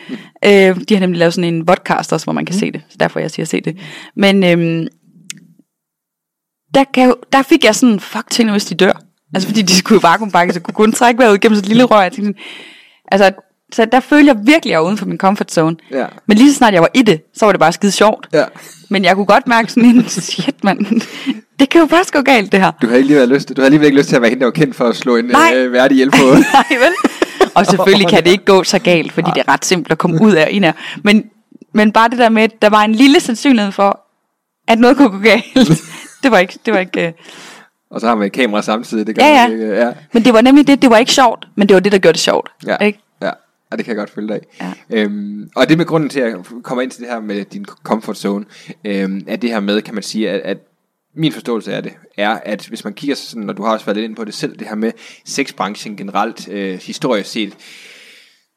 Øh, 0.46 0.80
de 0.90 0.94
har 0.94 1.00
nemlig 1.00 1.20
lavet 1.20 1.34
sådan 1.34 1.54
en 1.54 1.66
podcast 1.66 2.14
også, 2.14 2.26
hvor 2.26 2.34
man 2.34 2.46
kan 2.46 2.56
se 2.56 2.72
det, 2.72 2.82
så 2.90 2.98
derfor 3.00 3.20
jeg 3.20 3.32
siger 3.32 3.46
se 3.46 3.62
det. 3.62 3.78
Men 4.16 4.44
øh, 4.44 4.88
der, 6.74 6.84
kan, 6.94 7.14
der 7.34 7.42
fik 7.42 7.64
jeg 7.64 7.76
sådan, 7.76 8.00
fuck 8.00 8.30
tænk 8.30 8.48
nu, 8.48 8.52
hvis 8.52 8.66
de 8.66 8.76
dør. 8.76 9.02
Altså 9.34 9.50
fordi 9.50 9.62
de 9.62 9.76
skulle 9.76 10.04
vakuumpakke, 10.04 10.54
så 10.54 10.60
kunne 10.60 10.74
kun 10.74 10.92
trække 10.92 11.20
vejret 11.20 11.34
ud 11.34 11.38
gennem 11.38 11.60
et 11.60 11.66
lille 11.66 11.84
rør. 11.84 12.02
Jeg 12.02 12.12
tænkte, 12.12 12.26
sådan, 12.26 12.36
altså, 13.12 13.42
så 13.74 13.86
der 13.86 14.00
følte 14.00 14.28
jeg 14.28 14.38
virkelig, 14.38 14.72
at 14.72 14.72
jeg 14.72 14.80
var 14.80 14.86
uden 14.86 14.98
for 14.98 15.06
min 15.06 15.18
comfort 15.18 15.52
zone. 15.52 15.76
Ja. 15.92 16.06
Men 16.28 16.38
lige 16.38 16.52
så 16.52 16.58
snart 16.58 16.74
jeg 16.74 16.82
var 16.82 16.90
i 16.94 17.02
det, 17.02 17.22
så 17.36 17.46
var 17.46 17.52
det 17.52 17.60
bare 17.60 17.72
skide 17.72 17.92
sjovt. 17.92 18.28
Ja. 18.34 18.44
Men 18.90 19.06
jeg 19.06 19.16
kunne 19.16 19.26
godt 19.26 19.48
mærke 19.48 19.72
sådan 19.72 19.90
en, 19.90 20.08
shit 20.10 20.64
mand, 20.64 21.02
det 21.60 21.70
kan 21.70 21.82
jo 21.82 21.86
bare 21.86 22.04
gå 22.12 22.22
galt 22.22 22.52
det 22.52 22.60
her. 22.60 22.72
Du 22.82 22.88
havde 22.88 23.04
lige 23.04 23.26
lyst, 23.26 23.50
du 23.50 23.54
havde 23.56 23.66
alligevel 23.66 23.86
ikke 23.86 23.98
lyst 23.98 24.10
til 24.10 24.16
at 24.16 24.22
være 24.22 24.30
hende, 24.30 24.40
der 24.40 24.46
var 24.46 24.52
kendt 24.52 24.76
for 24.76 24.86
at 24.86 24.96
slå 24.96 25.16
en 25.16 25.26
Nej. 25.26 25.54
øh, 25.56 25.72
værdig 25.72 25.98
hjælp 25.98 26.14
på. 26.14 26.26
Nej, 26.54 26.66
vel? 26.70 26.94
Og 27.56 27.66
selvfølgelig 27.66 28.08
kan 28.08 28.24
det 28.24 28.32
ikke 28.32 28.46
gå 28.46 28.64
så 28.64 28.80
galt, 28.80 29.12
fordi 29.12 29.32
det 29.36 29.44
er 29.48 29.52
ret 29.54 29.66
simpelt 29.66 29.92
at 29.92 29.98
komme 29.98 30.22
ud 30.22 30.32
af 30.32 30.48
ind 30.52 30.66
af. 30.66 30.74
Men, 31.04 31.24
men 31.74 31.92
bare 31.92 32.10
det 32.10 32.18
der 32.18 32.30
med, 32.30 32.44
at 32.44 32.62
der 32.62 32.70
var 32.70 32.82
en 32.82 32.96
lille 32.96 33.20
sandsynlighed 33.20 33.72
for, 33.72 34.00
at 34.68 34.80
noget 34.80 34.98
kunne 34.98 35.10
gå 35.10 35.18
galt. 35.18 35.82
Det 36.24 36.32
var 36.32 36.40
ikke, 36.40 36.60
det 36.66 36.74
var 36.74 36.80
ikke, 36.80 37.08
øh, 37.08 37.14
og 37.90 38.02
så 38.02 38.08
har 38.08 38.16
man 38.16 38.26
et 38.28 38.32
kamera 38.34 38.62
samtidig. 38.62 39.08
Det 39.08 39.16
gør 39.16 39.26
Ja, 39.26 39.48
man 39.48 39.58
ja. 39.60 39.64
Ikke. 39.66 39.76
ja. 39.76 39.92
men 40.14 40.26
det 40.26 40.34
var 40.34 40.42
nemlig 40.42 40.68
det, 40.68 40.82
det 40.82 40.90
var 40.90 40.98
ikke 40.98 41.12
sjovt, 41.12 41.48
men 41.56 41.68
det 41.68 41.74
var 41.74 41.80
det, 41.80 41.92
der 41.92 41.98
gjorde 41.98 42.14
det 42.14 42.22
sjovt. 42.22 42.52
Ja. 42.68 42.78
Ikke? 42.78 43.00
Ja. 43.22 43.26
ja, 43.72 43.76
det 43.78 43.86
kan 43.86 43.88
jeg 43.88 43.96
godt 43.98 44.10
følge 44.10 44.28
dig 44.28 44.40
af. 44.60 44.74
Ja. 44.90 44.98
Øhm, 45.04 45.50
og 45.56 45.70
det 45.70 45.78
med 45.78 45.86
grunden 45.86 46.10
til, 46.10 46.20
at 46.20 46.30
jeg 46.30 46.38
kommer 46.64 46.82
ind 46.82 46.92
til 46.92 47.02
det 47.02 47.10
her 47.10 47.20
med 47.20 47.46
din 47.46 47.66
comfort 47.84 48.18
zone, 48.18 48.46
øhm, 48.86 49.22
er 49.28 49.36
det 49.36 49.50
her 49.50 49.60
med, 49.60 49.82
kan 49.82 49.94
man 49.94 50.04
sige, 50.04 50.30
at, 50.30 50.42
at 50.42 50.58
min 51.16 51.32
forståelse 51.32 51.74
af 51.74 51.84
det, 51.84 51.94
er, 52.18 52.40
at 52.46 52.68
hvis 52.68 52.84
man 52.84 52.94
kigger 52.94 53.16
sådan, 53.16 53.50
og 53.50 53.58
du 53.58 53.64
har 53.64 53.72
også 53.74 53.86
været 53.86 53.98
lidt 53.98 54.06
ind 54.10 54.16
på 54.16 54.24
det 54.24 54.34
selv, 54.34 54.60
det 54.60 54.68
her 54.68 54.76
med 54.76 54.92
sexbranchen 55.26 55.98
generelt, 55.98 56.48
øh, 56.48 56.80
historisk 56.84 57.30
set, 57.32 57.54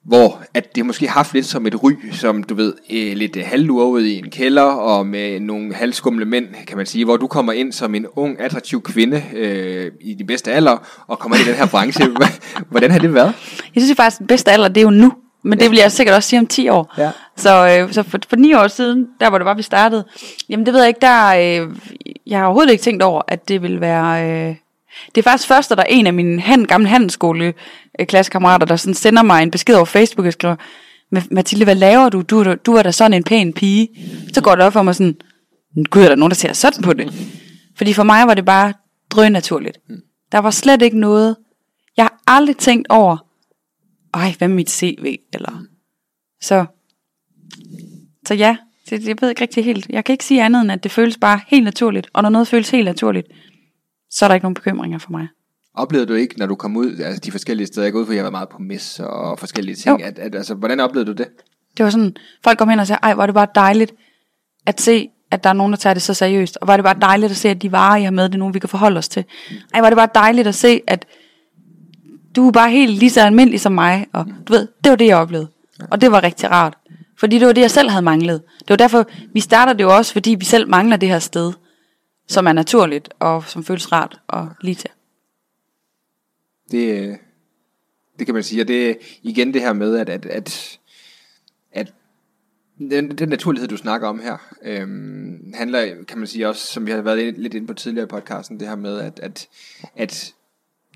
hvor 0.06 0.42
at 0.54 0.76
det 0.76 0.86
måske 0.86 1.06
har 1.06 1.14
haft 1.14 1.34
lidt 1.34 1.46
som 1.46 1.66
et 1.66 1.82
ry, 1.82 1.92
som 2.12 2.42
du 2.42 2.54
ved, 2.54 2.74
øh, 2.90 3.16
lidt 3.16 3.36
øh, 3.36 3.44
halvlurvet 3.46 4.06
i 4.06 4.18
en 4.18 4.30
kælder, 4.30 4.62
og 4.62 5.06
med 5.06 5.40
nogle 5.40 5.74
halvskumle 5.74 6.24
mænd, 6.24 6.46
kan 6.66 6.76
man 6.76 6.86
sige, 6.86 7.04
hvor 7.04 7.16
du 7.16 7.26
kommer 7.26 7.52
ind 7.52 7.72
som 7.72 7.94
en 7.94 8.06
ung, 8.16 8.40
attraktiv 8.40 8.82
kvinde 8.82 9.22
øh, 9.34 9.90
i 10.00 10.14
de 10.14 10.24
bedste 10.24 10.52
alder, 10.52 10.76
og 11.06 11.18
kommer 11.18 11.36
ind 11.36 11.46
i 11.46 11.48
den 11.48 11.58
her 11.58 11.66
branche. 11.66 12.08
Hvordan 12.70 12.90
har 12.90 12.98
det 12.98 13.14
været? 13.14 13.32
Jeg 13.74 13.82
synes 13.82 13.96
faktisk, 13.96 14.16
at 14.16 14.18
den 14.18 14.26
bedste 14.26 14.50
alder, 14.50 14.68
det 14.68 14.76
er 14.76 14.82
jo 14.82 14.90
nu. 14.90 15.12
Men 15.44 15.60
det 15.60 15.70
vil 15.70 15.78
jeg 15.78 15.92
sikkert 15.92 16.16
også 16.16 16.28
sige 16.28 16.40
om 16.40 16.46
10 16.46 16.68
år. 16.68 16.94
Ja. 16.98 17.10
Så, 17.36 17.78
øh, 17.80 17.92
så 17.92 18.02
for, 18.02 18.18
for 18.28 18.36
9 18.36 18.54
år 18.54 18.68
siden, 18.68 19.06
der 19.20 19.28
hvor 19.28 19.38
det 19.38 19.44
var, 19.44 19.54
vi 19.54 19.62
startede, 19.62 20.04
jamen 20.48 20.66
det 20.66 20.74
ved 20.74 20.80
jeg 20.80 20.88
ikke, 20.88 21.00
der, 21.00 21.26
øh, 21.28 21.76
jeg 22.26 22.38
har 22.38 22.46
overhovedet 22.46 22.72
ikke 22.72 22.82
tænkt 22.82 23.02
over, 23.02 23.22
at 23.28 23.48
det 23.48 23.62
vil 23.62 23.80
være... 23.80 24.48
Øh, 24.50 24.56
det 25.14 25.18
er 25.18 25.22
faktisk 25.30 25.48
først, 25.48 25.72
at 25.72 25.78
der 25.78 25.84
er 25.84 25.88
en 25.90 26.06
af 26.06 26.14
mine 26.14 26.40
han, 26.40 26.64
gamle 26.64 26.88
handelsskole 26.88 27.54
øh, 28.00 28.06
klassekammerater, 28.06 28.66
der 28.66 28.76
sådan 28.76 28.94
sender 28.94 29.22
mig 29.22 29.42
en 29.42 29.50
besked 29.50 29.74
over 29.74 29.84
Facebook 29.84 30.26
og 30.26 30.32
skriver, 30.32 30.56
"Ma- 31.16 31.26
Mathilde, 31.30 31.64
hvad 31.64 31.74
laver 31.74 32.08
du? 32.08 32.22
Du, 32.22 32.40
er 32.40 32.54
du 32.54 32.72
er 32.74 32.82
da 32.82 32.90
sådan 32.90 33.14
en 33.14 33.24
pæn 33.24 33.52
pige. 33.52 33.88
Så 34.32 34.40
går 34.42 34.54
det 34.54 34.64
op 34.64 34.72
for 34.72 34.82
mig 34.82 34.94
sådan, 34.94 35.16
gud, 35.90 36.02
er 36.02 36.08
der 36.08 36.14
nogen, 36.16 36.30
der 36.30 36.34
ser 36.36 36.52
sådan 36.52 36.82
på 36.82 36.92
det? 36.92 37.12
Fordi 37.76 37.92
for 37.92 38.02
mig 38.02 38.26
var 38.26 38.34
det 38.34 38.44
bare 38.44 38.72
drøn 39.10 39.32
naturligt. 39.32 39.78
Der 40.32 40.38
var 40.38 40.50
slet 40.50 40.82
ikke 40.82 40.98
noget, 40.98 41.36
jeg 41.96 42.04
har 42.04 42.22
aldrig 42.26 42.56
tænkt 42.56 42.86
over, 42.90 43.16
ej, 44.14 44.34
hvad 44.38 44.48
med 44.48 44.56
mit 44.56 44.70
CV? 44.70 45.16
Eller, 45.34 45.62
så, 46.42 46.64
så 48.26 48.34
ja, 48.34 48.56
det, 48.90 49.08
jeg 49.08 49.16
ved 49.20 49.28
ikke 49.28 49.42
rigtig 49.42 49.64
helt. 49.64 49.86
Jeg 49.88 50.04
kan 50.04 50.12
ikke 50.12 50.24
sige 50.24 50.42
andet 50.42 50.60
end, 50.62 50.72
at 50.72 50.82
det 50.82 50.90
føles 50.92 51.18
bare 51.20 51.40
helt 51.48 51.64
naturligt. 51.64 52.08
Og 52.12 52.22
når 52.22 52.30
noget 52.30 52.48
føles 52.48 52.70
helt 52.70 52.84
naturligt, 52.84 53.26
så 54.10 54.24
er 54.24 54.28
der 54.28 54.34
ikke 54.34 54.44
nogen 54.44 54.54
bekymringer 54.54 54.98
for 54.98 55.10
mig. 55.10 55.28
Oplevede 55.74 56.06
du 56.06 56.14
ikke, 56.14 56.38
når 56.38 56.46
du 56.46 56.54
kom 56.54 56.76
ud, 56.76 56.98
altså 56.98 57.20
de 57.20 57.30
forskellige 57.30 57.66
steder, 57.66 57.86
jeg 57.86 57.92
går 57.92 58.00
ud 58.00 58.06
for, 58.06 58.12
jeg 58.12 58.22
været 58.22 58.32
meget 58.32 58.48
på 58.48 58.58
mis 58.58 59.00
og 59.00 59.38
forskellige 59.38 59.76
ting, 59.76 60.00
Jo. 60.00 60.06
at, 60.06 60.18
at, 60.18 60.34
altså, 60.34 60.54
hvordan 60.54 60.80
oplevede 60.80 61.12
du 61.12 61.12
det? 61.12 61.28
Det 61.76 61.84
var 61.84 61.90
sådan, 61.90 62.16
folk 62.44 62.58
kom 62.58 62.68
hen 62.68 62.78
og 62.78 62.86
sagde, 62.86 63.00
ej, 63.02 63.14
hvor 63.14 63.22
er 63.22 63.26
det 63.26 63.34
bare 63.34 63.48
dejligt 63.54 63.92
at 64.66 64.80
se, 64.80 65.08
at 65.30 65.44
der 65.44 65.50
er 65.50 65.54
nogen, 65.54 65.72
der 65.72 65.76
tager 65.76 65.94
det 65.94 66.02
så 66.02 66.14
seriøst. 66.14 66.58
Og 66.60 66.68
er 66.72 66.76
det 66.76 66.84
bare 66.84 66.98
dejligt 67.00 67.30
at 67.30 67.36
se, 67.36 67.48
at 67.48 67.62
de 67.62 67.72
varer, 67.72 67.96
I 67.96 68.02
har 68.02 68.10
med, 68.10 68.24
det 68.24 68.34
er 68.34 68.38
nogen, 68.38 68.54
vi 68.54 68.58
kan 68.58 68.68
forholde 68.68 68.98
os 68.98 69.08
til. 69.08 69.24
Ej, 69.74 69.80
hvor 69.80 69.86
er 69.86 69.90
det 69.90 69.96
bare 69.96 70.08
dejligt 70.14 70.48
at 70.48 70.54
se, 70.54 70.80
at 70.86 71.06
du 72.36 72.48
er 72.48 72.52
bare 72.52 72.70
helt 72.70 72.98
lige 72.98 73.10
så 73.10 73.20
almindelig 73.20 73.60
som 73.60 73.72
mig. 73.72 74.06
Og 74.12 74.26
du 74.48 74.52
ved, 74.52 74.68
det 74.84 74.90
var 74.90 74.96
det, 74.96 75.06
jeg 75.06 75.16
oplevede. 75.16 75.48
Og 75.90 76.00
det 76.00 76.12
var 76.12 76.22
rigtig 76.22 76.50
rart. 76.50 76.76
Fordi 77.18 77.38
det 77.38 77.46
var 77.46 77.52
det, 77.52 77.60
jeg 77.60 77.70
selv 77.70 77.90
havde 77.90 78.04
manglet. 78.04 78.42
Det 78.58 78.70
var 78.70 78.76
derfor, 78.76 79.06
vi 79.34 79.40
starter 79.40 79.72
det 79.72 79.84
jo 79.84 79.96
også, 79.96 80.12
fordi 80.12 80.34
vi 80.38 80.44
selv 80.44 80.68
mangler 80.68 80.96
det 80.96 81.08
her 81.08 81.18
sted, 81.18 81.52
som 82.26 82.46
er 82.46 82.52
naturligt, 82.52 83.08
og 83.18 83.44
som 83.44 83.64
føles 83.64 83.92
rart 83.92 84.20
og 84.26 84.48
lige 84.60 84.74
til. 84.74 84.90
Det, 86.70 87.02
øh, 87.02 87.16
det 88.18 88.26
kan 88.26 88.34
man 88.34 88.42
sige, 88.42 88.62
og 88.62 88.68
det 88.68 88.90
er 88.90 88.94
igen 89.22 89.54
det 89.54 89.62
her 89.62 89.72
med, 89.72 89.98
at, 89.98 90.08
at, 90.08 90.26
at, 90.26 90.78
at 91.72 91.92
den, 92.78 93.18
den 93.18 93.28
naturlighed, 93.28 93.68
du 93.68 93.76
snakker 93.76 94.08
om 94.08 94.20
her, 94.20 94.36
øhm, 94.62 95.52
handler, 95.54 96.04
kan 96.08 96.18
man 96.18 96.26
sige 96.26 96.48
også, 96.48 96.66
som 96.66 96.86
vi 96.86 96.90
har 96.90 97.02
været 97.02 97.38
lidt 97.38 97.54
inde 97.54 97.66
på 97.66 97.74
tidligere 97.74 98.04
i 98.04 98.08
podcasten, 98.08 98.60
det 98.60 98.68
her 98.68 98.76
med, 98.76 98.98
at, 98.98 99.20
at, 99.20 99.48
at 99.96 100.34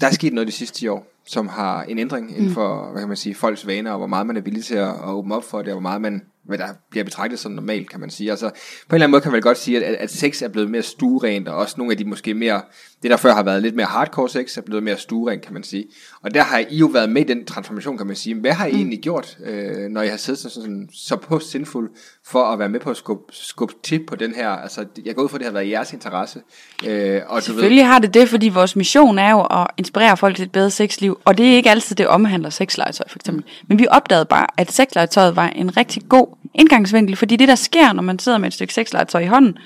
der 0.01 0.07
er 0.07 0.11
sket 0.11 0.33
noget 0.33 0.47
de 0.47 0.53
sidste 0.53 0.79
10 0.79 0.89
år, 0.89 1.07
som 1.27 1.49
har 1.49 1.83
en 1.83 1.99
ændring 1.99 2.37
inden 2.37 2.51
for, 2.51 2.91
hvad 2.91 3.03
kan 3.03 3.09
man 3.09 3.17
sige, 3.17 3.35
folks 3.35 3.67
vaner, 3.67 3.91
og 3.91 3.99
hvor 3.99 4.07
meget 4.07 4.27
man 4.27 4.37
er 4.37 4.41
villig 4.41 4.65
til 4.65 4.75
at, 4.75 4.89
at 4.89 5.09
åbne 5.09 5.35
op 5.35 5.45
for 5.45 5.59
det, 5.59 5.69
og 5.69 5.75
hvor 5.75 5.81
meget 5.81 6.01
man, 6.01 6.23
hvad 6.51 6.59
der 6.59 6.69
bliver 6.91 7.05
betragtet 7.05 7.39
som 7.39 7.53
normalt, 7.53 7.91
kan 7.91 8.01
man 8.01 8.11
sige. 8.11 8.31
Altså, 8.31 8.49
på 8.49 8.55
en 8.55 8.95
eller 8.95 9.05
anden 9.05 9.11
måde 9.11 9.23
kan 9.23 9.31
man 9.31 9.35
vel 9.35 9.43
godt 9.43 9.59
sige, 9.59 9.85
at, 9.85 9.95
at, 9.95 10.11
sex 10.11 10.43
er 10.43 10.49
blevet 10.49 10.71
mere 10.71 10.83
stuerent, 10.83 11.49
og 11.49 11.57
også 11.57 11.75
nogle 11.79 11.93
af 11.93 11.99
de 11.99 12.05
måske 12.05 12.35
mere, 12.35 12.63
det 13.03 13.11
der 13.11 13.17
før 13.17 13.35
har 13.35 13.43
været 13.43 13.63
lidt 13.63 13.77
mere 13.77 13.87
hardcore 13.87 14.29
sex, 14.29 14.57
er 14.57 14.63
blevet 14.63 14.83
mere 14.83 14.99
stuerent, 14.99 15.43
kan 15.43 15.55
man 15.55 15.63
sige. 15.63 15.85
Og 16.23 16.35
der 16.35 16.43
har 16.43 16.59
I 16.59 16.77
jo 16.77 16.87
været 16.87 17.11
med 17.11 17.23
i 17.23 17.25
den 17.25 17.45
transformation, 17.45 17.97
kan 17.99 18.07
man 18.07 18.17
sige. 18.17 18.35
Hvad 18.35 18.53
har 18.53 18.67
I 18.67 18.71
egentlig 18.71 19.01
gjort, 19.01 19.39
øh, 19.45 19.89
når 19.91 20.03
I 20.03 20.09
har 20.09 20.17
siddet 20.17 20.41
sådan, 20.41 20.63
sådan, 20.63 20.89
så 20.93 21.17
på 21.17 21.39
sinful, 21.39 21.89
for 22.27 22.45
at 22.45 22.59
være 22.59 22.69
med 22.69 22.81
på 22.81 22.91
at 22.91 22.97
skubbe, 22.97 23.23
skubbe 23.31 23.75
til 23.83 24.07
på 24.07 24.17
den 24.17 24.35
her, 24.35 24.49
altså 24.49 24.85
jeg 25.05 25.15
går 25.15 25.23
ud 25.23 25.29
fra, 25.29 25.37
at 25.37 25.41
det 25.41 25.47
har 25.47 25.53
været 25.53 25.65
i 25.65 25.71
jeres 25.71 25.93
interesse. 25.93 26.41
Øh, 26.87 27.21
og 27.27 27.41
du 27.41 27.45
Selvfølgelig 27.45 27.87
har 27.87 27.99
det 27.99 28.15
det, 28.15 28.29
fordi 28.29 28.49
vores 28.49 28.77
mission 28.77 29.19
er 29.19 29.31
jo 29.31 29.41
at 29.41 29.67
inspirere 29.77 30.17
folk 30.17 30.37
til 30.37 30.45
et 30.45 30.53
bedre 30.53 30.71
sexliv, 30.71 31.21
og 31.25 31.39
det 31.39 31.53
er 31.53 31.57
ikke 31.57 31.71
altid, 31.71 31.97
det 31.97 32.07
omhandler 32.07 32.51
sexlegetøj 32.51 33.09
for 33.09 33.19
eksempel. 33.19 33.45
Men 33.69 33.79
vi 33.79 33.87
opdagede 33.91 34.25
bare, 34.25 34.47
at 34.57 34.73
sexlegetøjet 34.73 35.37
var 35.37 35.49
en 35.49 35.77
rigtig 35.77 36.03
god 36.09 36.37
indgangsvinkel, 36.55 37.17
fordi 37.17 37.37
det 37.37 37.49
der 37.49 37.55
sker, 37.55 37.93
når 37.93 38.03
man 38.03 38.19
sidder 38.19 38.39
med 38.39 38.49
et 38.49 38.55
stykke 38.55 38.75
sexlegetøj 38.75 39.21
i 39.21 39.27
hånden, 39.27 39.59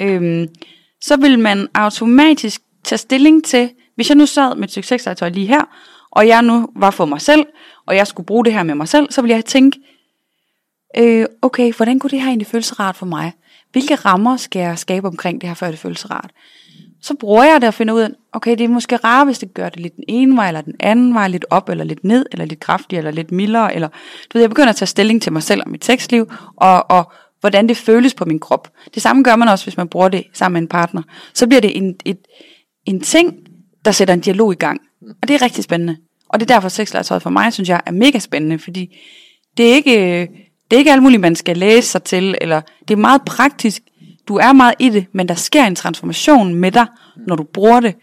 øhm, 0.00 0.48
så 1.00 1.16
vil 1.16 1.38
man 1.38 1.68
automatisk 1.74 2.62
tage 2.84 2.98
stilling 2.98 3.44
til, 3.44 3.70
hvis 3.94 4.08
jeg 4.08 4.16
nu 4.16 4.26
sad 4.26 4.54
med 4.54 4.64
et 4.64 4.72
succeslegetøj 4.72 5.28
lige 5.28 5.46
her, 5.46 5.64
og 6.10 6.26
jeg 6.26 6.42
nu 6.42 6.68
var 6.76 6.90
for 6.90 7.04
mig 7.04 7.20
selv, 7.20 7.46
og 7.86 7.96
jeg 7.96 8.06
skulle 8.06 8.26
bruge 8.26 8.44
det 8.44 8.52
her 8.52 8.62
med 8.62 8.74
mig 8.74 8.88
selv, 8.88 9.10
så 9.10 9.22
ville 9.22 9.34
jeg 9.34 9.44
tænke, 9.44 9.80
øh, 10.98 11.26
okay, 11.42 11.72
hvordan 11.72 11.98
kunne 11.98 12.10
det 12.10 12.20
her 12.20 12.28
egentlig 12.28 12.46
føles 12.46 12.80
rart 12.80 12.96
for 12.96 13.06
mig? 13.06 13.32
Hvilke 13.72 13.94
rammer 13.94 14.36
skal 14.36 14.60
jeg 14.60 14.78
skabe 14.78 15.08
omkring 15.08 15.40
det 15.40 15.48
her, 15.48 15.54
før 15.54 15.70
det 15.70 15.78
føles 15.78 16.10
rart? 16.10 16.30
Så 17.02 17.14
bruger 17.14 17.44
jeg 17.44 17.60
det 17.60 17.68
og 17.68 17.74
finder 17.74 17.94
ud 17.94 18.00
af, 18.00 18.08
okay, 18.32 18.50
det 18.50 18.64
er 18.64 18.68
måske 18.68 18.96
rart, 18.96 19.26
hvis 19.26 19.38
det 19.38 19.54
gør 19.54 19.68
det 19.68 19.80
lidt 19.80 19.96
den 19.96 20.04
ene 20.08 20.36
vej, 20.36 20.48
eller 20.48 20.60
den 20.60 20.74
anden 20.80 21.14
vej, 21.14 21.28
lidt 21.28 21.44
op, 21.50 21.68
eller 21.68 21.84
lidt 21.84 22.04
ned, 22.04 22.26
eller 22.32 22.44
lidt 22.44 22.60
kraftigere, 22.60 22.98
eller 22.98 23.10
lidt 23.10 23.32
mildere, 23.32 23.74
eller 23.74 23.88
du 23.88 24.28
ved, 24.32 24.40
jeg 24.40 24.50
begynder 24.50 24.68
at 24.68 24.76
tage 24.76 24.86
stilling 24.86 25.22
til 25.22 25.32
mig 25.32 25.42
selv 25.42 25.62
og 25.64 25.70
mit 25.70 25.84
sexliv, 25.84 26.32
og, 26.56 26.90
og 26.90 27.12
hvordan 27.40 27.68
det 27.68 27.76
føles 27.76 28.14
på 28.14 28.24
min 28.24 28.38
krop. 28.38 28.68
Det 28.94 29.02
samme 29.02 29.22
gør 29.22 29.36
man 29.36 29.48
også, 29.48 29.64
hvis 29.64 29.76
man 29.76 29.88
bruger 29.88 30.08
det 30.08 30.24
sammen 30.32 30.52
med 30.52 30.62
en 30.62 30.68
partner. 30.68 31.02
Så 31.34 31.46
bliver 31.46 31.60
det 31.60 31.76
en, 31.76 31.94
et, 32.04 32.18
en 32.86 33.00
ting, 33.00 33.34
der 33.84 33.90
sætter 33.90 34.14
en 34.14 34.20
dialog 34.20 34.52
i 34.52 34.56
gang. 34.56 34.80
Og 35.22 35.28
det 35.28 35.34
er 35.34 35.42
rigtig 35.42 35.64
spændende. 35.64 35.96
Og 36.28 36.40
det 36.40 36.50
er 36.50 36.54
derfor, 36.54 36.68
sexlegetøjet 36.68 37.22
for 37.22 37.30
mig, 37.30 37.52
synes 37.52 37.68
jeg, 37.68 37.80
er 37.86 37.92
mega 37.92 38.18
spændende, 38.18 38.58
fordi 38.58 38.98
det 39.56 39.70
er 39.70 39.74
ikke, 39.74 40.20
det 40.70 40.76
er 40.76 40.78
ikke 40.78 40.92
alt 40.92 41.02
muligt, 41.02 41.20
man 41.20 41.36
skal 41.36 41.56
læse 41.56 41.88
sig 41.88 42.02
til, 42.02 42.34
eller 42.40 42.60
det 42.88 42.94
er 42.94 42.98
meget 42.98 43.22
praktisk. 43.26 43.82
Du 44.28 44.36
er 44.36 44.52
meget 44.52 44.74
i 44.78 44.88
det, 44.88 45.06
men 45.12 45.28
der 45.28 45.34
sker 45.34 45.64
en 45.64 45.74
transformation 45.74 46.54
med 46.54 46.72
dig, 46.72 46.86
når 47.26 47.36
du 47.36 47.42
bruger 47.42 47.80
det. 47.80 47.94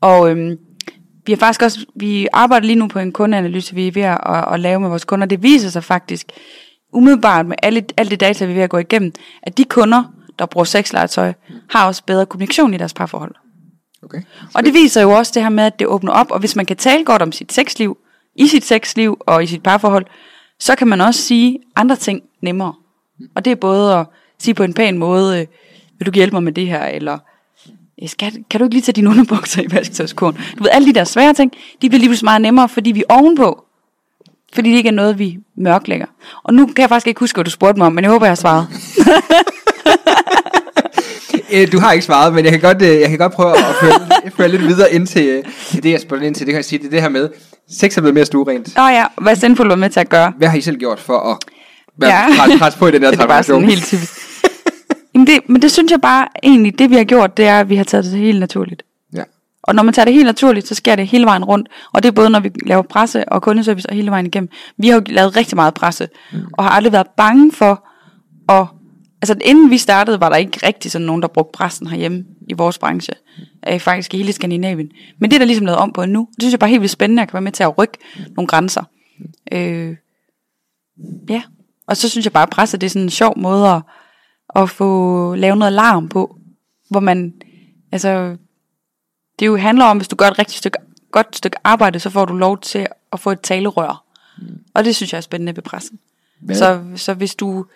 Og 0.00 0.30
øhm, 0.30 0.56
vi 1.26 1.32
har 1.32 1.36
faktisk 1.36 1.62
også, 1.62 1.86
vi 1.94 2.28
arbejder 2.32 2.66
lige 2.66 2.78
nu 2.78 2.88
på 2.88 2.98
en 2.98 3.12
kundeanalyse, 3.12 3.74
vi 3.74 3.86
er 3.86 3.92
ved 3.92 4.02
at, 4.02 4.18
at, 4.26 4.44
at 4.52 4.60
lave 4.60 4.80
med 4.80 4.88
vores 4.88 5.04
kunder. 5.04 5.26
Det 5.26 5.42
viser 5.42 5.68
sig 5.68 5.84
faktisk, 5.84 6.32
umiddelbart 6.92 7.46
med 7.46 7.56
alle, 7.62 7.84
alle 7.96 8.10
det 8.10 8.20
data, 8.20 8.44
vi 8.44 8.52
er 8.52 8.54
ved 8.54 8.62
at 8.62 8.70
gå 8.70 8.78
igennem, 8.78 9.12
at 9.42 9.58
de 9.58 9.64
kunder, 9.64 10.04
der 10.38 10.46
bruger 10.46 10.64
sexlegetøj, 10.64 11.32
har 11.70 11.86
også 11.86 12.02
bedre 12.06 12.26
kommunikation 12.26 12.74
i 12.74 12.76
deres 12.76 12.94
parforhold. 12.94 13.34
Okay. 14.04 14.22
Og 14.54 14.64
det 14.64 14.74
viser 14.74 15.02
jo 15.02 15.10
også 15.10 15.32
det 15.34 15.42
her 15.42 15.48
med, 15.48 15.64
at 15.64 15.78
det 15.78 15.86
åbner 15.86 16.12
op, 16.12 16.30
og 16.30 16.38
hvis 16.38 16.56
man 16.56 16.66
kan 16.66 16.76
tale 16.76 17.04
godt 17.04 17.22
om 17.22 17.32
sit 17.32 17.52
sexliv, 17.52 17.98
i 18.36 18.46
sit 18.46 18.64
sexliv 18.64 19.18
og 19.20 19.42
i 19.42 19.46
sit 19.46 19.62
parforhold, 19.62 20.06
så 20.60 20.74
kan 20.74 20.88
man 20.88 21.00
også 21.00 21.20
sige 21.20 21.58
andre 21.76 21.96
ting 21.96 22.22
nemmere. 22.40 22.74
Og 23.34 23.44
det 23.44 23.50
er 23.50 23.54
både 23.54 23.94
at 23.94 24.06
sige 24.38 24.54
på 24.54 24.62
en 24.62 24.74
pæn 24.74 24.98
måde, 24.98 25.40
øh, 25.40 25.46
vil 25.98 26.06
du 26.06 26.12
hjælpe 26.14 26.36
mig 26.36 26.42
med 26.42 26.52
det 26.52 26.66
her, 26.66 26.84
eller 26.84 27.18
øh, 28.02 28.08
skat, 28.08 28.32
kan 28.50 28.60
du 28.60 28.64
ikke 28.64 28.74
lige 28.74 28.82
tage 28.82 28.92
dine 28.92 29.10
underbukser 29.10 29.62
i 29.62 29.66
vasketøjskurven? 29.70 30.34
Du 30.58 30.62
ved, 30.62 30.70
alle 30.72 30.88
de 30.88 30.94
der 30.94 31.04
svære 31.04 31.34
ting, 31.34 31.52
de 31.82 31.88
bliver 31.88 31.98
lige 31.98 32.08
pludselig 32.08 32.24
meget 32.24 32.42
nemmere, 32.42 32.68
fordi 32.68 32.92
vi 32.92 33.04
er 33.08 33.14
ovenpå. 33.14 33.64
Fordi 34.54 34.70
det 34.70 34.76
ikke 34.76 34.88
er 34.88 34.92
noget, 34.92 35.18
vi 35.18 35.38
mørklægger. 35.56 36.06
Og 36.42 36.54
nu 36.54 36.66
kan 36.66 36.78
jeg 36.78 36.88
faktisk 36.88 37.06
ikke 37.06 37.20
huske, 37.20 37.36
hvad 37.36 37.44
du 37.44 37.50
spurgte 37.50 37.78
mig 37.78 37.86
om, 37.86 37.92
men 37.92 38.04
jeg 38.04 38.10
håber, 38.10 38.26
jeg 38.26 38.30
har 38.30 38.34
svaret. 38.36 38.68
Øh, 41.52 41.72
Du 41.72 41.78
har 41.80 41.92
ikke 41.92 42.04
svaret, 42.04 42.34
men 42.34 42.44
jeg 42.44 42.52
kan 42.52 42.60
godt, 42.60 42.82
øh, 42.82 43.00
jeg 43.00 43.08
kan 43.08 43.18
godt 43.18 43.32
prøve 43.32 43.50
at 43.58 43.64
føre, 43.80 44.30
føre 44.36 44.48
lidt 44.48 44.62
videre 44.62 44.92
ind 44.92 45.06
til, 45.06 45.26
øh, 45.26 45.44
til 45.68 45.82
det, 45.82 45.90
jeg 45.90 46.00
spurgte 46.00 46.26
ind 46.26 46.34
til. 46.34 46.46
Det 46.46 46.52
kan 46.52 46.56
jeg 46.56 46.64
sige, 46.64 46.78
det 46.78 46.86
er 46.86 46.90
det 46.90 47.02
her 47.02 47.08
med, 47.08 47.28
sex 47.70 47.96
er 47.96 48.00
blevet 48.00 48.14
mere 48.14 48.24
stuerent. 48.24 48.76
Nå 48.76 48.82
ja, 48.88 49.04
hvad 49.20 49.36
Sinful 49.36 49.68
var 49.68 49.76
med 49.76 49.90
til 49.90 50.00
at 50.00 50.08
gøre. 50.08 50.32
Hvad 50.38 50.48
har 50.48 50.56
I 50.56 50.60
selv 50.60 50.76
gjort 50.78 51.00
for 51.00 51.18
at 51.32 51.36
være 51.98 52.10
Ja. 52.10 52.26
pres, 52.38 52.58
pres 52.58 52.74
på 52.74 52.86
i 52.86 52.90
den 52.90 53.02
her 53.02 53.10
det 53.10 53.20
er 53.20 53.26
bare 53.26 53.42
sådan 53.42 53.62
transformation? 53.62 53.68
helt 53.68 53.86
typisk. 53.86 54.12
Jamen 55.14 55.26
det, 55.26 55.38
men 55.48 55.62
det 55.62 55.70
synes 55.72 55.92
jeg 55.92 56.00
bare 56.00 56.26
egentlig, 56.42 56.78
det 56.78 56.90
vi 56.90 56.94
har 56.96 57.04
gjort, 57.04 57.36
det 57.36 57.46
er, 57.46 57.60
at 57.60 57.68
vi 57.68 57.76
har 57.76 57.84
taget 57.84 58.04
det 58.04 58.12
helt 58.12 58.40
naturligt. 58.40 58.82
Ja. 59.14 59.22
Og 59.62 59.74
når 59.74 59.82
man 59.82 59.94
tager 59.94 60.04
det 60.04 60.14
helt 60.14 60.26
naturligt, 60.26 60.68
så 60.68 60.74
sker 60.74 60.96
det 60.96 61.06
hele 61.06 61.24
vejen 61.24 61.44
rundt. 61.44 61.68
Og 61.92 62.02
det 62.02 62.08
er 62.08 62.12
både, 62.12 62.30
når 62.30 62.40
vi 62.40 62.50
laver 62.66 62.82
presse 62.82 63.28
og 63.28 63.42
kundeservice 63.42 63.88
og 63.90 63.94
hele 63.96 64.10
vejen 64.10 64.26
igennem. 64.26 64.48
Vi 64.78 64.88
har 64.88 64.94
jo 64.94 65.02
lavet 65.06 65.36
rigtig 65.36 65.56
meget 65.56 65.74
presse, 65.74 66.08
mm. 66.32 66.38
og 66.52 66.64
har 66.64 66.70
aldrig 66.70 66.92
været 66.92 67.06
bange 67.16 67.52
for 67.52 67.88
at... 68.48 68.66
Altså 69.22 69.36
inden 69.44 69.70
vi 69.70 69.78
startede, 69.78 70.20
var 70.20 70.28
der 70.28 70.36
ikke 70.36 70.66
rigtig 70.66 70.90
sådan 70.90 71.06
nogen, 71.06 71.22
der 71.22 71.28
brugte 71.28 71.56
pressen 71.56 71.86
herhjemme 71.86 72.24
i 72.48 72.52
vores 72.52 72.78
branche. 72.78 73.14
Øh, 73.68 73.80
faktisk 73.80 74.14
i 74.14 74.16
hele 74.16 74.32
Skandinavien. 74.32 74.90
Men 75.18 75.30
det 75.30 75.36
er 75.36 75.38
der 75.38 75.46
ligesom 75.46 75.66
lavet 75.66 75.78
om 75.78 75.92
på 75.92 76.06
nu. 76.06 76.28
Det 76.30 76.42
synes 76.42 76.52
jeg 76.52 76.58
bare 76.58 76.68
er 76.68 76.70
helt 76.70 76.80
vildt 76.80 76.92
spændende, 76.92 77.22
at 77.22 77.28
kan 77.28 77.34
være 77.34 77.42
med 77.42 77.52
til 77.52 77.62
at 77.62 77.78
rykke 77.78 77.98
nogle 78.36 78.48
grænser. 78.48 78.82
Øh, 79.52 79.96
ja, 81.28 81.42
og 81.86 81.96
så 81.96 82.08
synes 82.08 82.26
jeg 82.26 82.32
bare, 82.32 82.42
at 82.42 82.50
presse 82.50 82.76
det 82.76 82.86
er 82.86 82.90
sådan 82.90 83.02
en 83.02 83.10
sjov 83.10 83.38
måde 83.38 83.68
at, 83.68 83.82
at 84.56 84.70
få 84.70 85.34
lavet 85.34 85.58
noget 85.58 85.72
larm 85.72 86.08
på. 86.08 86.38
Hvor 86.90 87.00
man, 87.00 87.34
altså, 87.92 88.36
det 89.38 89.46
jo 89.46 89.56
handler 89.56 89.84
om, 89.84 89.96
hvis 89.96 90.08
du 90.08 90.16
gør 90.16 90.26
et 90.26 90.38
rigtig 90.38 90.58
stykke, 90.58 90.78
godt 91.12 91.36
stykke 91.36 91.56
arbejde, 91.64 92.00
så 92.00 92.10
får 92.10 92.24
du 92.24 92.34
lov 92.34 92.58
til 92.58 92.86
at 93.12 93.20
få 93.20 93.30
et 93.30 93.40
talerør. 93.40 94.04
Mm. 94.38 94.58
Og 94.74 94.84
det 94.84 94.96
synes 94.96 95.12
jeg 95.12 95.16
er 95.16 95.22
spændende 95.22 95.56
ved 95.56 95.62
pressen. 95.62 95.98
Hvad? 96.40 96.56
Så, 96.56 96.84
så 96.96 97.14
hvis 97.14 97.34
du, 97.34 97.66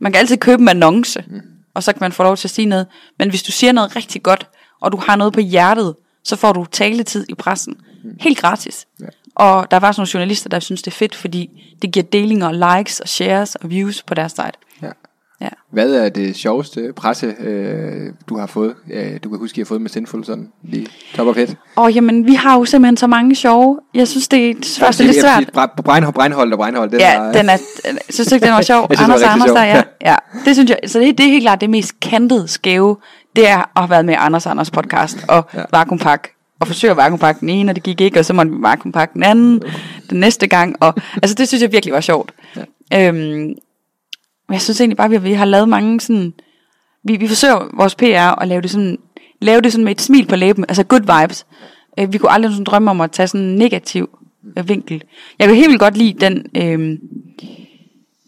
man 0.00 0.12
kan 0.12 0.18
altid 0.18 0.36
købe 0.36 0.62
en 0.62 0.68
annonce, 0.68 1.24
mm. 1.26 1.40
og 1.74 1.82
så 1.82 1.92
kan 1.92 2.00
man 2.00 2.12
få 2.12 2.22
lov 2.22 2.36
til 2.36 2.48
at 2.48 2.52
sige 2.52 2.66
noget. 2.66 2.86
Men 3.18 3.30
hvis 3.30 3.42
du 3.42 3.52
siger 3.52 3.72
noget 3.72 3.96
rigtig 3.96 4.22
godt, 4.22 4.46
og 4.80 4.92
du 4.92 4.96
har 4.96 5.16
noget 5.16 5.32
på 5.32 5.40
hjertet, 5.40 5.94
så 6.24 6.36
får 6.36 6.52
du 6.52 6.64
taletid 6.64 7.26
i 7.28 7.34
pressen. 7.34 7.76
Mm. 8.04 8.16
Helt 8.20 8.38
gratis. 8.38 8.86
Ja. 9.00 9.06
Og 9.34 9.70
der 9.70 9.76
er 9.76 9.80
faktisk 9.80 9.98
nogle 9.98 10.10
journalister, 10.14 10.48
der 10.48 10.60
synes, 10.60 10.82
det 10.82 10.90
er 10.90 10.96
fedt, 10.96 11.14
fordi 11.14 11.50
det 11.82 11.92
giver 11.92 12.04
delinger, 12.04 12.78
likes 12.78 13.00
og 13.00 13.08
shares 13.08 13.54
og 13.54 13.70
views 13.70 14.02
på 14.02 14.14
deres 14.14 14.32
site. 14.32 14.52
Ja. 14.82 14.90
Ja. 15.40 15.48
Hvad 15.70 15.94
er 15.94 16.08
det 16.08 16.36
sjoveste 16.36 16.92
presse, 16.96 17.34
øh, 17.40 18.12
du 18.28 18.38
har 18.38 18.46
fået? 18.46 18.74
Øh, 18.92 19.12
du 19.24 19.28
kan 19.28 19.38
huske, 19.38 19.58
I 19.58 19.60
har 19.60 19.64
fået 19.66 19.80
med 19.80 19.90
Sinful 19.90 20.24
sådan 20.24 20.48
lige 20.62 20.86
top 21.14 21.26
of 21.26 21.36
head. 21.36 21.48
Og 21.76 21.92
jamen, 21.92 22.26
vi 22.26 22.34
har 22.34 22.58
jo 22.58 22.64
simpelthen 22.64 22.96
så 22.96 23.06
mange 23.06 23.34
sjove. 23.34 23.78
Jeg 23.94 24.08
synes, 24.08 24.28
det 24.28 24.50
er, 24.50 24.54
det 24.54 24.76
først 24.80 25.00
er 25.00 25.04
lidt 25.04 25.20
svært. 25.20 25.70
På 25.76 25.82
Breinhold, 25.82 26.14
Breinhold 26.14 26.52
og 26.52 26.58
Breinhold. 26.58 26.90
Den 26.90 27.00
Ja, 27.00 27.18
var, 27.18 27.32
den 27.32 27.48
er, 27.48 27.56
jeg 27.84 27.92
synes 28.10 28.32
ikke, 28.32 28.46
den 28.46 28.54
var 28.54 28.62
sjov. 28.62 28.86
Jeg 28.90 28.98
synes, 28.98 29.12
den 29.14 29.20
var 29.22 29.28
Anders 29.28 29.32
Anders, 29.32 29.48
sjov. 29.48 29.56
der, 29.56 29.64
ja, 29.64 29.82
ja. 30.10 30.16
Det 30.44 30.54
synes 30.56 30.70
jeg, 30.70 30.78
så 30.86 30.98
det, 30.98 31.18
det 31.18 31.26
er 31.26 31.30
helt 31.30 31.42
klart 31.44 31.60
det 31.60 31.70
mest 31.70 32.00
kantede 32.00 32.48
skæve, 32.48 32.96
det 33.36 33.48
er 33.48 33.56
at 33.58 33.66
have 33.76 33.90
været 33.90 34.04
med 34.04 34.14
Anders 34.18 34.46
Anders 34.46 34.70
podcast 34.70 35.24
og 35.28 35.48
Ja. 35.54 35.58
ja. 35.58 35.64
Vakuumpak. 35.72 36.28
Og 36.60 36.66
forsøge 36.66 36.90
at 36.90 36.96
vakuumpakke 36.96 37.40
den 37.40 37.48
ene, 37.48 37.70
og 37.72 37.74
det 37.74 37.82
gik 37.82 38.00
ikke, 38.00 38.18
og 38.18 38.24
så 38.24 38.32
måtte 38.32 38.50
vi 38.52 38.56
vakuumpakke 38.60 39.14
den 39.14 39.22
anden 39.22 39.62
den 40.10 40.20
næste 40.20 40.46
gang. 40.46 40.76
Og, 40.80 40.94
altså 41.22 41.34
det 41.34 41.48
synes 41.48 41.62
jeg 41.62 41.72
virkelig 41.72 41.94
var 41.94 42.00
sjovt. 42.00 42.32
Ja. 42.90 43.08
Øhm, 43.08 43.54
men 44.50 44.54
jeg 44.54 44.62
synes 44.62 44.80
egentlig 44.80 44.96
bare, 44.96 45.14
at 45.14 45.24
vi 45.24 45.32
har 45.32 45.44
lavet 45.44 45.68
mange 45.68 46.00
sådan... 46.00 46.32
Vi, 47.04 47.16
vi 47.16 47.28
forsøger 47.28 47.76
vores 47.76 47.94
PR 47.94 48.40
at 48.40 48.48
lave 48.48 48.62
det 48.62 48.70
sådan, 48.70 48.98
lave 49.40 49.60
det 49.60 49.72
sådan 49.72 49.84
med 49.84 49.92
et 49.92 50.00
smil 50.00 50.26
på 50.26 50.36
læben, 50.36 50.64
altså 50.68 50.84
good 50.84 51.20
vibes. 51.20 51.46
Øh, 51.98 52.12
vi 52.12 52.18
kunne 52.18 52.30
aldrig 52.30 52.52
sådan 52.52 52.64
drømme 52.64 52.90
om 52.90 53.00
at 53.00 53.10
tage 53.10 53.26
sådan 53.26 53.46
en 53.46 53.56
negativ 53.56 54.18
øh, 54.58 54.68
vinkel. 54.68 55.02
Jeg 55.38 55.48
kan 55.48 55.56
helt 55.56 55.68
vildt 55.68 55.80
godt 55.80 55.96
lide 55.96 56.20
den, 56.20 56.46
øh, 56.56 56.98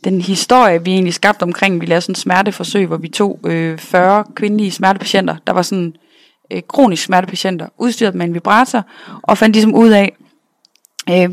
den 0.05 0.21
historie, 0.21 0.85
vi 0.85 0.91
egentlig 0.91 1.15
skabte 1.15 1.43
omkring, 1.43 1.81
vi 1.81 1.87
lavede 1.87 2.01
sådan 2.01 2.13
en 2.13 2.17
smerteforsøg, 2.17 2.87
hvor 2.87 2.97
vi 2.97 3.09
tog 3.09 3.41
øh, 3.47 3.79
40 3.79 4.25
kvindelige 4.35 4.71
smertepatienter, 4.71 5.37
der 5.47 5.53
var 5.53 5.63
sådan 5.63 5.95
øh, 6.53 6.63
kronisk 6.69 7.03
smertepatienter, 7.03 7.69
udstyret 7.79 8.15
med 8.15 8.27
en 8.27 8.35
vibrator, 8.35 8.85
og 9.23 9.39
fandt 9.39 9.57
ligesom 9.57 9.75
ud 9.75 9.91
af, 9.91 10.17
øh, 11.11 11.31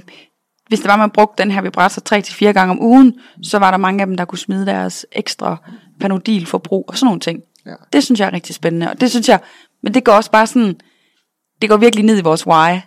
hvis 0.70 0.80
det 0.80 0.88
var, 0.88 0.96
man 0.96 1.10
brugte 1.10 1.44
den 1.44 1.52
her 1.52 1.62
vibrator 1.62 2.16
3-4 2.50 2.52
gange 2.52 2.72
om 2.72 2.82
ugen, 2.82 3.20
så 3.44 3.60
var 3.60 3.72
der 3.72 3.78
mange 3.78 4.02
af 4.02 4.08
dem, 4.08 4.18
der 4.18 4.26
kunne 4.26 4.40
smide 4.40 4.66
deres 4.66 5.06
ekstra 5.12 5.58
panodilforbrug 6.00 6.86
og 6.88 6.98
sådan 6.98 7.06
nogle 7.06 7.20
ting. 7.20 7.40
Ja. 7.66 7.74
Det 7.94 8.04
synes 8.04 8.20
jeg 8.20 8.28
er 8.28 8.34
rigtig 8.34 8.56
spændende, 8.56 8.90
og 8.90 9.02
det 9.02 9.10
synes 9.10 9.30
jeg, 9.30 9.40
men 9.84 9.94
det 9.94 10.04
går 10.04 10.12
også 10.12 10.32
bare 10.32 10.48
sådan, 10.48 10.76
det 11.62 11.70
går 11.70 11.78
virkelig 11.78 12.06
ned 12.06 12.18
i 12.18 12.22
vores 12.22 12.48
why. 12.48 12.80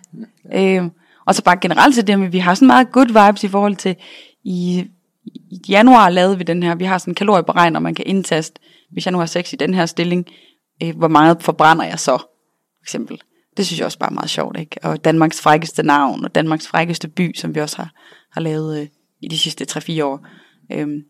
Øh, 0.53 0.83
og 1.25 1.35
så 1.35 1.43
bare 1.43 1.57
generelt 1.57 1.95
til 1.95 2.07
det, 2.07 2.19
men 2.19 2.33
vi 2.33 2.37
har 2.37 2.55
sådan 2.55 2.67
meget 2.67 2.91
good 2.91 3.07
vibes 3.07 3.43
i 3.43 3.47
forhold 3.47 3.75
til, 3.75 3.95
i, 4.43 4.85
i 5.25 5.61
januar 5.69 6.09
lavede 6.09 6.37
vi 6.37 6.43
den 6.43 6.63
her, 6.63 6.75
vi 6.75 6.85
har 6.85 6.97
sådan 6.97 7.11
en 7.11 7.15
kalorieberegner, 7.15 7.79
man 7.79 7.95
kan 7.95 8.05
indtaste, 8.07 8.61
hvis 8.91 9.05
jeg 9.05 9.11
nu 9.11 9.17
har 9.17 9.25
sex 9.25 9.53
i 9.53 9.55
den 9.55 9.73
her 9.73 9.85
stilling, 9.85 10.25
øh, 10.83 10.97
hvor 10.97 11.07
meget 11.07 11.43
forbrænder 11.43 11.85
jeg 11.85 11.99
så, 11.99 12.17
for 12.17 12.83
eksempel. 12.83 13.21
Det 13.57 13.65
synes 13.65 13.79
jeg 13.79 13.85
også 13.85 13.99
bare 13.99 14.09
er 14.09 14.13
meget 14.13 14.29
sjovt, 14.29 14.59
ikke? 14.59 14.77
Og 14.83 15.05
Danmarks 15.05 15.41
frækkeste 15.41 15.83
navn, 15.83 16.25
og 16.25 16.35
Danmarks 16.35 16.67
frækkeste 16.67 17.07
by, 17.07 17.31
som 17.35 17.55
vi 17.55 17.59
også 17.59 17.77
har, 17.77 17.91
har 18.31 18.41
lavet 18.41 18.81
øh, 18.81 18.87
i 19.21 19.27
de 19.27 19.37
sidste 19.37 19.65
3-4 19.71 20.03
år. 20.03 20.27
Øhm, 20.71 21.01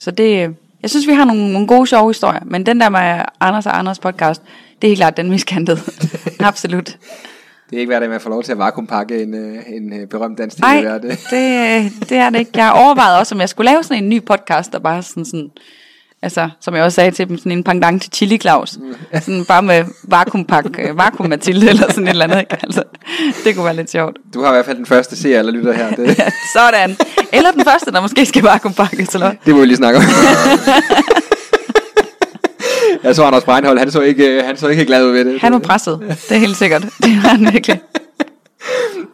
så 0.00 0.10
det, 0.10 0.48
øh, 0.48 0.54
jeg 0.82 0.90
synes, 0.90 1.06
vi 1.06 1.12
har 1.12 1.24
nogle, 1.24 1.52
nogle 1.52 1.68
gode, 1.68 1.86
sjove 1.86 2.10
historier, 2.10 2.44
men 2.44 2.66
den 2.66 2.80
der 2.80 2.88
med 2.88 3.22
Anders 3.40 3.66
og 3.66 3.78
Anders 3.78 3.98
podcast, 3.98 4.42
det 4.82 4.86
er 4.86 4.90
helt 4.90 4.98
klart 4.98 5.16
den 5.16 5.30
miskantede. 5.30 5.80
Absolut. 6.40 6.98
Det 7.70 7.76
er 7.76 7.80
ikke 7.80 7.90
hver 7.90 8.00
dag, 8.00 8.08
man 8.08 8.20
får 8.20 8.30
lov 8.30 8.42
til 8.42 8.52
at 8.52 8.58
vakuumpakke 8.58 9.22
en, 9.22 9.34
øh, 9.34 9.62
en 9.68 9.92
øh, 10.00 10.08
berømt 10.08 10.38
dansk 10.38 10.58
Nej, 10.58 10.80
tv-vært. 10.80 11.02
det, 11.02 12.08
det 12.08 12.16
er 12.16 12.30
det 12.30 12.38
ikke. 12.38 12.50
Jeg 12.54 12.64
har 12.64 12.84
overvejet 12.84 13.18
også, 13.18 13.34
om 13.34 13.40
jeg 13.40 13.48
skulle 13.48 13.70
lave 13.70 13.82
sådan 13.82 14.02
en 14.02 14.08
ny 14.08 14.24
podcast, 14.24 14.72
der 14.72 14.78
bare 14.78 15.02
sådan 15.02 15.24
sådan, 15.24 15.50
altså, 16.24 16.48
som 16.60 16.74
jeg 16.74 16.82
også 16.84 16.94
sagde 16.96 17.10
til 17.10 17.28
dem, 17.28 17.38
sådan 17.38 17.52
en 17.52 17.64
pendant 17.64 18.02
til 18.02 18.12
Chili 18.12 18.38
Claus. 18.38 18.78
Sådan 19.12 19.44
bare 19.44 19.62
med 19.62 19.84
vakuumpak, 20.02 20.64
øh, 20.78 20.98
vakuum 20.98 21.28
Mathilde 21.28 21.68
eller 21.68 21.86
sådan 21.92 22.04
et 22.04 22.10
eller 22.10 22.24
andet. 22.24 22.40
Ikke? 22.40 22.56
Altså, 22.62 22.82
det 23.44 23.54
kunne 23.54 23.64
være 23.64 23.76
lidt 23.76 23.90
sjovt. 23.90 24.16
Du 24.34 24.40
har 24.42 24.48
i 24.48 24.52
hvert 24.52 24.64
fald 24.66 24.76
den 24.76 24.86
første 24.86 25.16
seer 25.16 25.38
eller 25.38 25.52
lytter 25.52 25.72
her. 25.72 25.94
Det, 25.96 26.18
Ja, 26.18 26.28
sådan. 26.56 26.96
Eller 27.32 27.50
den 27.50 27.64
første, 27.64 27.92
der 27.92 28.00
måske 28.00 28.26
skal 28.26 28.42
vakuumpakkes, 28.42 29.14
eller 29.14 29.32
det 29.46 29.54
må 29.54 29.60
vi 29.60 29.66
lige 29.66 29.76
snakke 29.76 29.98
om. 29.98 30.04
jeg 33.04 33.14
så 33.16 33.24
Anders 33.24 33.44
Breinhold, 33.44 33.78
han 33.78 33.90
så 33.90 34.00
ikke, 34.00 34.28
øh, 34.36 34.44
han 34.44 34.56
så 34.56 34.68
ikke 34.68 34.84
glad 34.84 35.06
ud 35.06 35.12
ved 35.12 35.24
det. 35.24 35.40
Han 35.40 35.52
var 35.52 35.58
presset. 35.58 36.00
Det 36.28 36.34
er 36.34 36.38
helt 36.40 36.56
sikkert. 36.56 36.82
Det 36.82 37.22
var 37.22 37.28
han 37.28 37.52
virkelig. 37.52 37.80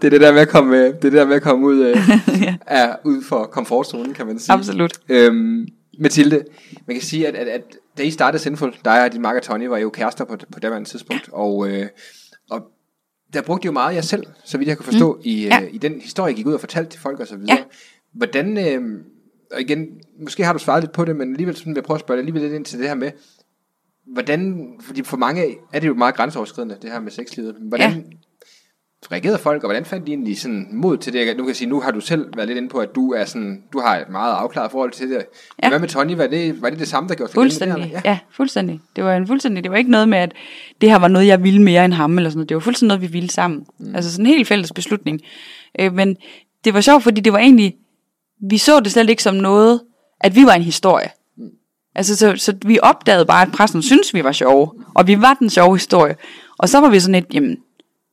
Det 0.03 0.07
er 0.07 0.11
det 0.11 0.21
der 0.21 0.33
med 0.33 0.41
at 0.41 0.49
komme, 0.49 0.77
øh, 0.77 0.85
det 0.85 0.95
er 0.95 1.01
det 1.01 1.13
der 1.13 1.27
med 1.27 1.37
at 1.37 1.43
komme 1.43 1.67
ud, 1.67 1.85
Ja. 2.43 2.55
er 2.67 2.89
ud 3.05 3.25
for 3.29 3.49
komfortzonen, 3.53 4.15
kan 4.15 4.27
man 4.27 4.39
sige. 4.39 4.53
Absolut. 4.53 4.93
Øhm, 5.09 5.67
Mathilde, 6.01 6.45
man 6.87 6.97
kan 6.97 7.03
sige, 7.03 7.29
at, 7.29 7.35
at, 7.35 7.49
at 7.49 7.63
da 7.99 8.03
I 8.03 8.11
startede 8.11 8.43
Sinful, 8.43 8.77
dig 8.85 9.05
og 9.05 9.13
din 9.13 9.23
makker 9.23 9.41
Tony 9.43 9.67
var 9.67 9.79
jo 9.79 9.91
kærester 9.91 10.25
på, 10.25 10.37
på 10.53 10.61
det 10.61 10.87
tidspunkt, 10.87 11.29
og, 11.33 11.69
øh, 11.69 11.87
og 12.51 12.63
der 13.33 13.43
brugte 13.43 13.67
jo 13.67 13.73
meget 13.73 13.95
jer 13.95 14.01
selv, 14.01 14.27
så 14.45 14.59
vidt 14.59 14.69
jeg 14.69 14.77
kan 14.77 14.85
forstå, 14.85 15.15
mm. 15.15 15.21
i, 15.25 15.45
øh, 15.45 15.47
Ja. 15.47 15.61
i 15.73 15.79
den 15.79 16.01
historie, 16.01 16.33
I 16.33 16.37
gik 16.37 16.47
ud 16.47 16.55
og 16.55 16.61
fortalte 16.61 16.91
til 16.91 17.01
folk 17.01 17.21
og 17.21 17.27
så 17.27 17.37
videre. 17.37 17.57
Ja. 17.57 17.65
Hvordan, 18.13 18.59
øh, 18.59 19.05
og 19.53 19.61
igen, 19.61 19.89
måske 20.21 20.45
har 20.45 20.53
du 20.53 20.59
svaret 20.59 20.83
lidt 20.83 20.93
på 20.93 21.05
det, 21.05 21.17
men 21.17 21.31
alligevel 21.31 21.57
sådan 21.57 21.71
vil 21.71 21.77
jeg 21.77 21.85
prøve 21.85 21.95
at 21.95 22.01
spørge 22.01 22.17
dig 22.17 22.21
alligevel 22.21 22.43
lidt 22.43 22.53
ind 22.55 22.65
til 22.65 22.79
det 22.79 22.89
her 22.89 22.95
med, 22.95 23.11
hvordan, 24.13 24.69
fordi 24.81 25.03
for 25.03 25.17
mange 25.17 25.57
er 25.73 25.81
det 25.81 25.89
jo 25.89 25.95
meget 25.95 26.15
grænseoverskridende, 26.15 26.79
det 26.83 26.91
her 26.91 27.01
med 27.01 27.11
sexlivet. 27.11 27.55
Hvordan 27.61 27.91
Ja. 27.91 28.17
Reagerede 29.13 29.39
folk, 29.39 29.63
og 29.63 29.67
hvordan 29.67 29.85
fandt 29.85 30.07
de 30.07 30.13
egentlig 30.13 30.41
sådan 30.41 30.69
mod 30.73 30.97
til 30.97 31.13
det? 31.13 31.37
Nu 31.37 31.43
kan 31.43 31.49
jeg 31.49 31.57
sige, 31.57 31.69
nu 31.69 31.81
har 31.81 31.91
du 31.91 32.01
selv 32.01 32.37
været 32.37 32.49
lidt 32.49 32.57
inde 32.57 32.69
på, 32.69 32.79
at 32.79 32.95
du 32.95 33.13
er 33.13 33.25
sådan, 33.25 33.63
du 33.73 33.81
har 33.81 33.97
et 33.97 34.09
meget 34.09 34.33
afklaret 34.33 34.71
forhold 34.71 34.91
til 34.91 35.11
det. 35.11 35.27
Ja. 35.63 35.69
Hvad 35.69 35.79
med 35.79 35.89
Tony? 35.89 36.17
Var 36.17 36.27
det, 36.27 36.63
var 36.63 36.71
det 36.71 36.79
det 36.79 36.89
samme, 36.89 37.09
der 37.09 37.15
gjorde 37.15 37.33
Fuldstændig. 37.33 37.91
Ja. 37.93 38.01
ja, 38.05 38.19
fuldstændig. 38.31 38.81
Det 38.97 39.05
var 39.05 39.15
en 39.17 39.27
fuldstændig. 39.27 39.65
Det 39.65 39.71
var 39.71 39.77
ikke 39.77 39.91
noget 39.91 40.09
med, 40.09 40.19
at 40.19 40.33
det 40.81 40.91
her 40.91 40.99
var 40.99 41.09
noget, 41.09 41.27
jeg 41.27 41.43
ville 41.43 41.63
mere 41.63 41.85
end 41.85 41.93
ham, 41.93 42.19
eller 42.19 42.31
sådan 42.31 42.39
noget. 42.39 42.49
Det 42.49 42.55
var 42.55 42.61
fuldstændig 42.61 42.89
noget, 42.89 43.03
vi 43.03 43.13
ville 43.13 43.31
sammen. 43.31 43.67
Mm. 43.79 43.95
Altså 43.95 44.13
sådan 44.13 44.27
en 44.27 44.33
helt 44.33 44.49
fælles 44.49 44.73
beslutning. 44.73 45.21
Øh, 45.81 45.95
men 45.95 46.17
det 46.65 46.75
var 46.75 46.81
sjovt, 46.81 47.03
fordi 47.03 47.21
det 47.21 47.33
var 47.33 47.39
egentlig, 47.39 47.75
vi 48.51 48.59
så 48.59 48.81
det 48.81 48.93
slet 48.93 49.11
ikke 49.11 49.23
som 49.23 49.35
noget, 49.35 49.81
at 50.21 50.37
vi 50.37 50.47
var 50.47 50.53
en 50.53 50.63
historie. 50.63 51.11
Altså, 51.95 52.17
så, 52.17 52.37
så 52.37 52.55
vi 52.67 52.79
opdagede 52.83 53.27
bare, 53.27 53.43
at 53.43 53.53
pressen 53.53 53.83
synes 53.83 54.15
vi 54.15 54.25
var 54.25 54.33
sjove, 54.33 54.71
og 54.95 55.07
vi 55.07 55.21
var 55.21 55.35
den 55.35 55.51
sjove 55.51 55.77
historie. 55.77 56.17
Og 56.59 56.69
så 56.69 56.81
var 56.81 56.89
vi 56.89 57.01
sådan 57.01 57.15
et, 57.15 57.27
jamen, 57.35 57.57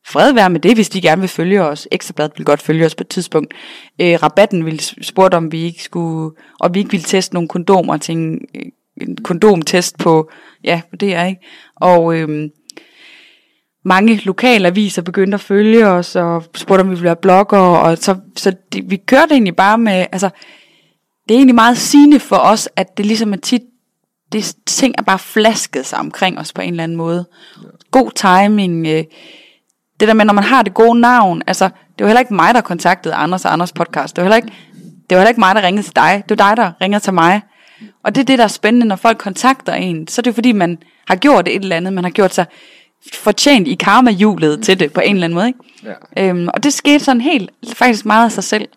fred 0.08 0.34
være 0.34 0.50
med 0.50 0.60
det, 0.60 0.74
hvis 0.74 0.90
de 0.90 1.02
gerne 1.02 1.22
vil 1.22 1.30
følge 1.30 1.64
os. 1.64 1.88
Ekstrabladet 1.92 2.32
vil 2.38 2.46
godt 2.46 2.62
følge 2.62 2.86
os 2.86 2.96
på 2.96 3.02
et 3.02 3.08
tidspunkt. 3.08 3.54
Øh, 4.02 4.24
rabatten 4.24 4.66
ville 4.66 4.80
spurgte, 5.02 5.36
om 5.36 5.52
vi 5.52 5.62
ikke 5.62 5.84
skulle, 5.84 6.36
og 6.60 6.74
vi 6.74 6.80
ikke 6.80 6.92
ville 6.92 7.04
teste 7.04 7.34
nogle 7.34 7.50
kondomer 7.50 7.98
til 7.98 8.18
en, 8.18 8.40
en 9.02 9.18
kondomtest 9.24 9.98
på, 9.98 10.30
ja, 10.64 10.82
på 10.90 10.96
det 10.96 11.16
er 11.16 11.26
ikke. 11.26 11.42
Og 11.76 12.16
øhm, 12.16 12.50
mange 13.86 14.22
lokale 14.24 14.68
aviser 14.68 15.02
begyndte 15.02 15.36
at 15.36 15.42
følge 15.42 15.88
os, 15.88 16.16
og 16.16 16.44
spurgte, 16.56 16.82
om 16.82 16.88
vi 16.88 16.90
ville 16.90 17.04
være 17.04 17.16
blogger, 17.16 17.58
og 17.58 17.98
så, 17.98 18.16
så 18.36 18.54
det, 18.74 18.90
vi 18.90 18.96
kørte 18.96 19.32
egentlig 19.32 19.56
bare 19.56 19.78
med, 19.78 20.06
altså, 20.12 20.30
det 21.30 21.34
er 21.34 21.38
egentlig 21.38 21.56
meget 21.56 21.78
sigende 21.78 22.20
for 22.20 22.36
os, 22.36 22.70
at 22.76 22.98
det 22.98 23.06
ligesom 23.06 23.34
er 23.34 23.38
tit 23.38 23.62
det, 24.32 24.56
ting 24.66 24.96
er 24.98 25.02
bare 25.02 25.20
flasket 25.20 25.86
sig 25.86 26.00
omkring 26.00 26.40
os 26.40 26.54
på 26.54 26.62
en 26.62 26.70
eller 26.70 26.84
anden 26.84 26.98
måde. 26.98 27.26
God 27.92 28.12
timing. 28.12 28.88
Øh, 28.88 29.04
det 30.00 30.08
der 30.08 30.14
med, 30.14 30.26
når 30.26 30.34
man 30.34 30.44
har 30.44 30.64
det 30.64 30.74
gode 30.74 31.00
navn. 31.00 31.42
Altså, 31.48 31.66
det 31.66 32.04
var 32.04 32.08
heller 32.08 32.20
ikke 32.20 32.34
mig, 32.34 32.54
der 32.54 32.62
kontaktede 32.62 33.14
Anders 33.14 33.46
og 33.46 33.54
Anders 33.54 33.72
podcast. 33.72 34.16
Det 34.16 34.22
var 34.22 34.26
heller 34.26 34.36
ikke, 34.36 34.54
det 35.10 35.16
var 35.16 35.18
heller 35.18 35.30
ikke 35.30 35.40
mig, 35.40 35.56
der 35.56 35.62
ringede 35.64 35.84
til 35.84 35.96
dig. 35.96 36.24
Det 36.30 36.40
var 36.40 36.50
dig, 36.50 36.58
der 36.58 36.72
ringer 36.82 37.00
til 37.00 37.14
mig. 37.14 37.42
Og 38.04 38.16
det 38.16 38.22
er 38.22 38.26
det, 38.26 38.38
der 38.38 38.44
er 38.44 38.48
spændende, 38.48 38.86
når 38.88 38.96
folk 38.96 39.18
kontakter 39.18 39.74
en. 39.74 40.08
Så 40.08 40.22
er 40.22 40.24
det 40.24 40.32
jo 40.32 40.34
fordi, 40.34 40.52
man 40.52 40.78
har 41.08 41.16
gjort 41.16 41.48
et 41.48 41.56
eller 41.56 41.76
andet. 41.76 41.94
Man 41.94 42.04
har 42.04 42.12
gjort 42.12 42.34
sig 42.34 42.46
fortjent 43.14 43.68
i 43.68 43.76
karma-hjulet 43.76 44.64
til 44.64 44.80
det 44.80 44.94
på 44.94 45.02
en 45.02 45.16
eller 45.16 45.24
anden 45.24 45.36
måde. 45.36 45.48
Ikke? 45.48 45.60
Ja. 46.16 46.30
Øhm, 46.30 46.48
og 46.54 46.64
det 46.64 46.74
skete 46.74 47.04
sådan 47.04 47.22
helt, 47.22 47.52
faktisk 47.74 48.06
meget 48.06 48.26
af 48.26 48.32
sig 48.32 48.44
selv, 48.44 48.68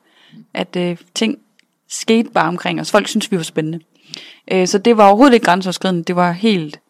at 0.54 0.76
øh, 0.76 0.96
ting 1.14 1.38
skete 1.88 2.30
bare 2.30 2.48
omkring 2.48 2.80
os. 2.80 2.90
Folk 2.90 3.08
synes 3.08 3.32
vi 3.32 3.36
var 3.36 3.42
spændende. 3.42 3.80
Øh, 4.52 4.68
så 4.68 4.78
det 4.78 4.96
var 4.96 5.06
overhovedet 5.06 5.34
ikke 5.34 5.44
grænseoverskridende. 5.44 6.04
Det 6.04 6.16
var 6.16 6.32
helt 6.32 6.80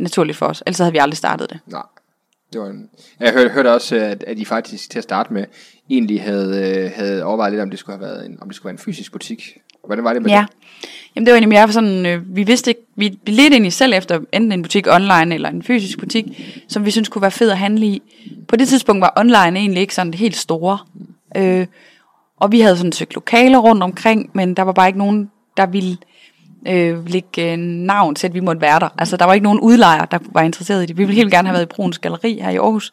naturligt 0.00 0.38
for 0.38 0.46
os. 0.46 0.62
Ellers 0.66 0.78
havde 0.78 0.92
vi 0.92 0.98
aldrig 0.98 1.16
startet 1.16 1.50
det. 1.50 1.60
Nej. 1.66 1.82
Det 2.52 2.60
var 2.60 2.66
en... 2.66 2.88
Jeg 3.20 3.32
hørte, 3.32 3.50
hørte 3.50 3.72
også, 3.72 3.96
at, 3.96 4.24
at 4.26 4.38
I 4.38 4.44
faktisk 4.44 4.90
til 4.90 4.98
at 4.98 5.04
starte 5.04 5.32
med 5.32 5.44
egentlig 5.90 6.22
havde, 6.22 6.78
øh, 6.78 6.90
havde 6.94 7.24
overvejet 7.24 7.52
lidt, 7.52 7.62
om 7.62 7.70
det 7.70 7.78
skulle 7.78 7.98
have 7.98 8.06
været 8.08 8.26
en, 8.26 8.38
om 8.40 8.48
det 8.48 8.56
skulle 8.56 8.64
være 8.64 8.74
en 8.74 8.78
fysisk 8.78 9.12
butik. 9.12 9.58
Hvordan 9.86 10.04
var 10.04 10.12
det 10.12 10.22
med 10.22 10.30
Ja. 10.30 10.44
det? 10.48 10.88
Jamen 11.16 11.26
det 11.26 11.32
var 11.32 11.36
egentlig 11.36 11.48
mere 11.48 11.72
sådan, 11.72 12.06
øh, 12.06 12.36
vi 12.36 12.42
vidste 12.42 12.70
ikke, 12.70 12.80
vi, 12.96 13.18
vi 13.26 13.32
ledte 13.32 13.54
egentlig 13.54 13.72
selv 13.72 13.92
efter 13.94 14.20
enten 14.32 14.52
en 14.52 14.62
butik 14.62 14.86
online 14.86 15.34
eller 15.34 15.48
en 15.48 15.62
fysisk 15.62 15.98
butik, 15.98 16.24
som 16.68 16.84
vi 16.84 16.90
synes 16.90 17.08
kunne 17.08 17.22
være 17.22 17.30
fed 17.30 17.50
at 17.50 17.58
handle 17.58 17.86
i. 17.86 18.02
På 18.48 18.56
det 18.56 18.68
tidspunkt 18.68 19.00
var 19.00 19.12
online 19.16 19.58
egentlig 19.58 19.80
ikke 19.80 19.94
sådan 19.94 20.14
helt 20.14 20.36
store. 20.36 20.78
Øh, 21.36 21.66
og 22.36 22.52
vi 22.52 22.60
havde 22.60 22.76
sådan 22.76 22.92
søgt 22.92 23.14
lokaler 23.14 23.58
rundt 23.58 23.82
omkring, 23.82 24.30
men 24.34 24.54
der 24.54 24.62
var 24.62 24.72
bare 24.72 24.86
ikke 24.86 24.98
nogen, 24.98 25.30
der 25.56 25.66
ville 25.66 25.96
øh, 26.68 27.08
lægge 27.08 27.52
øh, 27.52 27.58
navn 27.58 28.14
til, 28.14 28.26
at 28.26 28.34
vi 28.34 28.40
måtte 28.40 28.60
være 28.60 28.80
der. 28.80 28.88
Altså 28.98 29.16
der 29.16 29.24
var 29.24 29.34
ikke 29.34 29.44
nogen 29.44 29.60
udlejer, 29.60 30.04
der 30.04 30.18
var 30.32 30.42
interesseret 30.42 30.82
i 30.82 30.86
det. 30.86 30.98
Vi 30.98 31.04
ville 31.04 31.16
helt 31.16 31.30
gerne 31.30 31.48
have 31.48 31.54
været 31.54 31.66
i 31.66 31.74
Bruns 31.74 31.98
Galeri 31.98 32.38
her 32.42 32.50
i 32.50 32.56
Aarhus, 32.56 32.92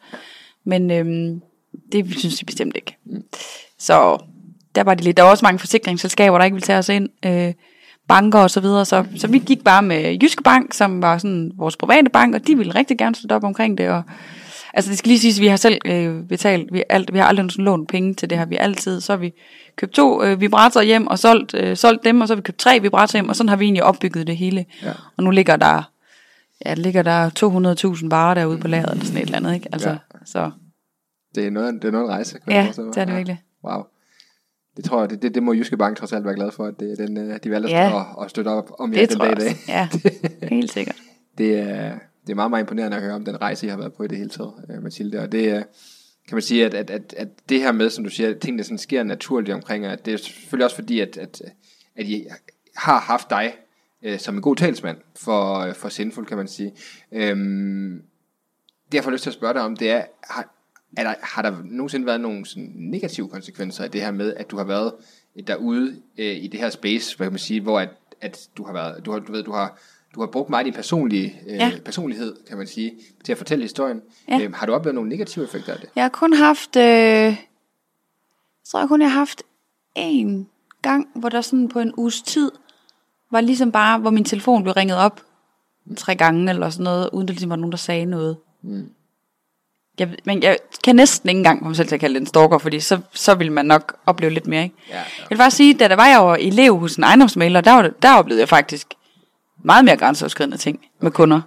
men 0.65 0.91
øh, 0.91 1.35
det 1.91 2.19
synes 2.19 2.39
de 2.39 2.45
bestemt 2.45 2.75
ikke. 2.75 2.97
Så 3.79 4.17
der 4.75 4.83
var 4.83 4.93
det 4.93 5.03
lidt. 5.03 5.17
Der 5.17 5.23
var 5.23 5.29
også 5.29 5.45
mange 5.45 5.59
forsikringsselskaber, 5.59 6.37
der 6.37 6.45
ikke 6.45 6.55
ville 6.55 6.65
tage 6.65 6.79
os 6.79 6.89
ind. 6.89 7.09
Øh, 7.25 7.53
banker 8.09 8.39
og 8.39 8.51
så 8.51 8.59
videre. 8.59 8.85
Så, 8.85 9.05
så 9.15 9.27
vi 9.27 9.39
gik 9.39 9.63
bare 9.63 9.81
med 9.81 10.17
Jyske 10.23 10.43
Bank, 10.43 10.73
som 10.73 11.01
var 11.01 11.17
sådan 11.17 11.51
vores 11.57 11.77
private 11.77 12.09
bank, 12.09 12.35
og 12.35 12.47
de 12.47 12.57
ville 12.57 12.75
rigtig 12.75 12.97
gerne 12.97 13.15
støtte 13.15 13.33
op 13.33 13.43
omkring 13.43 13.77
det. 13.77 13.89
Og, 13.89 14.03
altså 14.73 14.89
det 14.89 14.97
skal 14.97 15.09
lige 15.09 15.19
siges, 15.19 15.37
at 15.37 15.41
vi 15.41 15.47
har 15.47 15.55
selv 15.55 15.77
øh, 15.85 16.23
betalt, 16.23 16.73
vi, 16.73 16.83
alt, 16.89 17.13
vi 17.13 17.17
har 17.17 17.25
aldrig 17.25 17.51
sådan 17.51 17.65
lånt 17.65 17.89
penge 17.89 18.13
til 18.13 18.29
det 18.29 18.37
her. 18.37 18.45
Vi 18.45 18.57
altid, 18.59 19.01
så 19.01 19.11
har 19.11 19.17
vi 19.17 19.33
købt 19.79 19.91
to 19.93 20.23
øh, 20.23 20.41
vibratorer 20.41 20.83
hjem 20.85 21.07
og 21.07 21.19
solgt, 21.19 21.53
øh, 21.53 21.77
solgt 21.77 22.03
dem, 22.03 22.21
og 22.21 22.27
så 22.27 22.33
har 22.33 22.35
vi 22.35 22.41
købt 22.41 22.57
tre 22.57 22.79
vibratorer 22.81 23.21
hjem, 23.21 23.29
og 23.29 23.35
sådan 23.35 23.49
har 23.49 23.55
vi 23.55 23.65
egentlig 23.65 23.83
opbygget 23.83 24.27
det 24.27 24.37
hele. 24.37 24.65
Ja. 24.83 24.91
Og 25.17 25.23
nu 25.23 25.29
ligger 25.31 25.55
der, 25.55 25.91
ja, 26.65 26.73
ligger 26.73 27.01
der 27.03 27.29
200.000 27.99 28.07
varer 28.09 28.33
derude 28.33 28.57
på 28.57 28.67
lageret, 28.67 28.91
eller 28.91 29.05
sådan 29.05 29.17
et 29.21 29.25
eller 29.25 29.37
andet, 29.37 29.53
ikke? 29.53 29.69
Altså, 29.71 29.89
Ja. 29.89 29.97
så 30.25 30.51
Det 31.35 31.47
er 31.47 31.51
noget, 31.51 31.73
det 31.81 31.85
er 31.87 31.91
noget 31.91 32.05
en 32.05 32.11
rejse. 32.11 32.39
kan 32.39 32.53
ja, 32.53 32.67
det 32.75 32.97
er 32.97 33.05
det 33.05 33.11
Ja. 33.11 33.15
virkelig. 33.15 33.41
Wow. 33.63 33.83
Det 34.77 34.85
tror 34.85 34.99
jeg, 34.99 35.09
det, 35.09 35.21
det, 35.21 35.35
det 35.35 35.43
må 35.43 35.53
Jyske 35.53 35.77
Bank 35.77 35.97
trods 35.97 36.13
alt 36.13 36.25
være 36.25 36.35
glad 36.35 36.51
for, 36.51 36.65
at 36.65 36.73
det, 36.79 36.91
er 36.91 37.05
den, 37.05 37.17
øh, 37.17 37.39
de 37.43 37.51
valgte 37.51 37.69
Ja. 37.69 37.99
at, 37.99 38.05
at 38.23 38.29
støtte 38.29 38.49
op 38.49 38.71
om 38.79 38.93
jer 38.93 38.99
Det 38.99 39.09
den 39.09 39.19
dag 39.19 39.31
i 39.31 39.35
dag. 39.35 39.55
Ja, 39.67 39.87
helt 40.55 40.71
sikkert. 40.71 40.95
Det 41.37 41.59
er, 41.59 41.91
det 42.25 42.31
er 42.31 42.35
meget, 42.35 42.49
meget 42.49 42.63
imponerende 42.63 42.97
at 42.97 43.03
høre 43.03 43.13
om 43.13 43.25
den 43.25 43.41
rejse, 43.41 43.65
I 43.65 43.69
har 43.69 43.77
været 43.77 43.93
på 43.93 44.03
i 44.03 44.07
det 44.07 44.17
hele 44.17 44.29
taget, 44.29 44.51
øh, 44.69 44.83
Mathilde. 44.83 45.19
Og 45.19 45.31
det 45.31 45.49
er, 45.49 45.63
kan 46.29 46.35
man 46.35 46.41
sige, 46.41 46.65
at, 46.65 46.73
at, 46.73 46.89
at, 46.89 47.13
at 47.17 47.27
det 47.49 47.61
her 47.61 47.71
med, 47.71 47.89
som 47.89 48.03
du 48.03 48.09
siger, 48.09 48.29
at 48.29 48.39
tingene 48.39 48.63
sådan 48.63 48.77
sker 48.77 49.03
naturligt 49.03 49.55
omkring, 49.55 49.85
at 49.85 50.05
det 50.05 50.13
er 50.13 50.17
selvfølgelig 50.17 50.65
også 50.65 50.75
fordi, 50.75 50.99
at, 50.99 51.17
at, 51.17 51.41
at 51.95 52.05
I 52.05 52.25
har 52.75 52.99
haft 52.99 53.29
dig 53.29 53.53
øh, 54.03 54.19
som 54.19 54.35
en 54.35 54.41
god 54.41 54.55
talsmand 54.55 54.97
for, 55.15 55.59
øh, 55.59 55.75
for 55.75 55.89
Sinful, 55.89 56.25
kan 56.25 56.37
man 56.37 56.47
sige. 56.47 56.73
Øhm, 57.11 58.03
det 58.91 58.93
jeg 58.93 59.03
får 59.03 59.11
lyst 59.11 59.23
til 59.23 59.29
at 59.29 59.33
spørge 59.33 59.53
dig 59.53 59.61
om, 59.61 59.75
det 59.75 59.89
er, 59.89 60.03
har, 60.23 60.55
er 60.97 61.03
der, 61.03 61.13
har 61.21 61.41
der 61.41 61.57
nogensinde 61.65 62.05
været 62.05 62.21
nogle 62.21 62.45
sådan 62.45 62.71
negative 62.75 63.29
konsekvenser 63.29 63.83
af 63.83 63.91
det 63.91 64.01
her 64.01 64.11
med, 64.11 64.33
at 64.33 64.51
du 64.51 64.57
har 64.57 64.63
været 64.63 64.93
øh, 65.35 65.47
derude 65.47 66.01
øh, 66.17 66.35
i 66.35 66.47
det 66.47 66.59
her 66.59 66.69
space, 66.69 67.17
hvad 67.17 67.25
kan 67.27 67.33
man 67.33 67.39
sige, 67.39 67.61
hvor 67.61 67.79
at, 67.79 67.89
at 68.21 68.49
du 68.57 68.63
har 68.63 68.73
været, 68.73 69.05
du 69.05 69.11
har, 69.11 69.19
du 69.19 69.31
ved, 69.31 69.43
du 69.43 69.51
har, 69.51 69.79
du 70.19 70.25
har 70.25 70.31
brugt 70.31 70.49
meget 70.49 70.65
din 70.65 70.73
personlige 70.73 71.39
øh, 71.47 71.55
Ja. 71.55 71.71
personlighed, 71.85 72.35
kan 72.47 72.57
man 72.57 72.67
sige, 72.67 72.91
til 73.23 73.31
at 73.31 73.37
fortælle 73.37 73.63
historien. 73.63 74.01
Ja. 74.29 74.39
Øhm, 74.41 74.53
har 74.53 74.65
du 74.65 74.73
oplevet 74.73 74.95
nogle 74.95 75.09
negative 75.09 75.45
effekter 75.45 75.73
af 75.73 75.79
det? 75.79 75.89
Jeg 75.95 76.03
har 76.03 76.09
kun 76.09 76.33
haft, 76.33 76.75
øh, 76.75 76.83
jeg 76.83 77.37
tror 78.67 78.79
jeg 78.79 78.87
kun, 78.87 79.01
jeg 79.01 79.11
har 79.11 79.19
haft 79.19 79.43
en 79.95 80.47
gang, 80.81 81.07
hvor 81.15 81.29
der 81.29 81.41
sådan 81.41 81.69
på 81.69 81.79
en 81.79 81.93
uges 81.97 82.21
tid, 82.21 82.51
var 83.31 83.41
ligesom 83.41 83.71
bare, 83.71 83.99
hvor 83.99 84.09
min 84.09 84.23
telefon 84.23 84.63
blev 84.63 84.73
ringet 84.73 84.97
op 84.97 85.21
tre 85.97 86.15
gange 86.15 86.49
eller 86.49 86.69
sådan 86.69 86.83
noget, 86.83 87.09
uden 87.13 87.27
der 87.27 87.33
ligesom 87.33 87.49
var 87.49 87.55
nogen, 87.55 87.71
der 87.71 87.77
sagde 87.77 88.05
noget. 88.05 88.37
Mm. 88.61 88.89
Jeg, 89.99 90.15
men 90.25 90.43
jeg 90.43 90.57
kan 90.83 90.95
næsten 90.95 91.29
ikke 91.29 91.37
engang 91.37 91.63
mig 91.67 91.75
selv 91.75 91.87
til 91.87 91.95
at 91.95 91.99
kalde 92.01 92.13
det 92.15 92.21
en 92.21 92.27
stalker, 92.27 92.57
fordi 92.57 92.79
så, 92.79 92.99
så 93.13 93.35
ville 93.35 93.53
man 93.53 93.65
nok 93.65 93.95
opleve 94.05 94.33
lidt 94.33 94.47
mere, 94.47 94.63
ikke? 94.63 94.75
Ja, 94.89 94.95
ja. 94.95 94.99
Jeg 94.99 95.29
vil 95.29 95.37
bare 95.37 95.51
sige, 95.51 95.73
da 95.73 95.87
der 95.87 95.95
var 95.95 96.07
jeg 96.07 96.17
jo 96.19 96.47
elev 96.47 96.77
hos 96.77 96.95
en 96.95 97.03
ejendomsmaler, 97.03 97.61
der, 97.61 97.71
var, 97.73 97.81
der 98.01 98.15
oplevede 98.15 98.39
jeg 98.41 98.49
faktisk 98.49 98.87
meget 99.63 99.85
mere 99.85 99.97
grænseoverskridende 99.97 100.57
ting 100.57 100.79
med 101.01 101.11
kunder, 101.11 101.41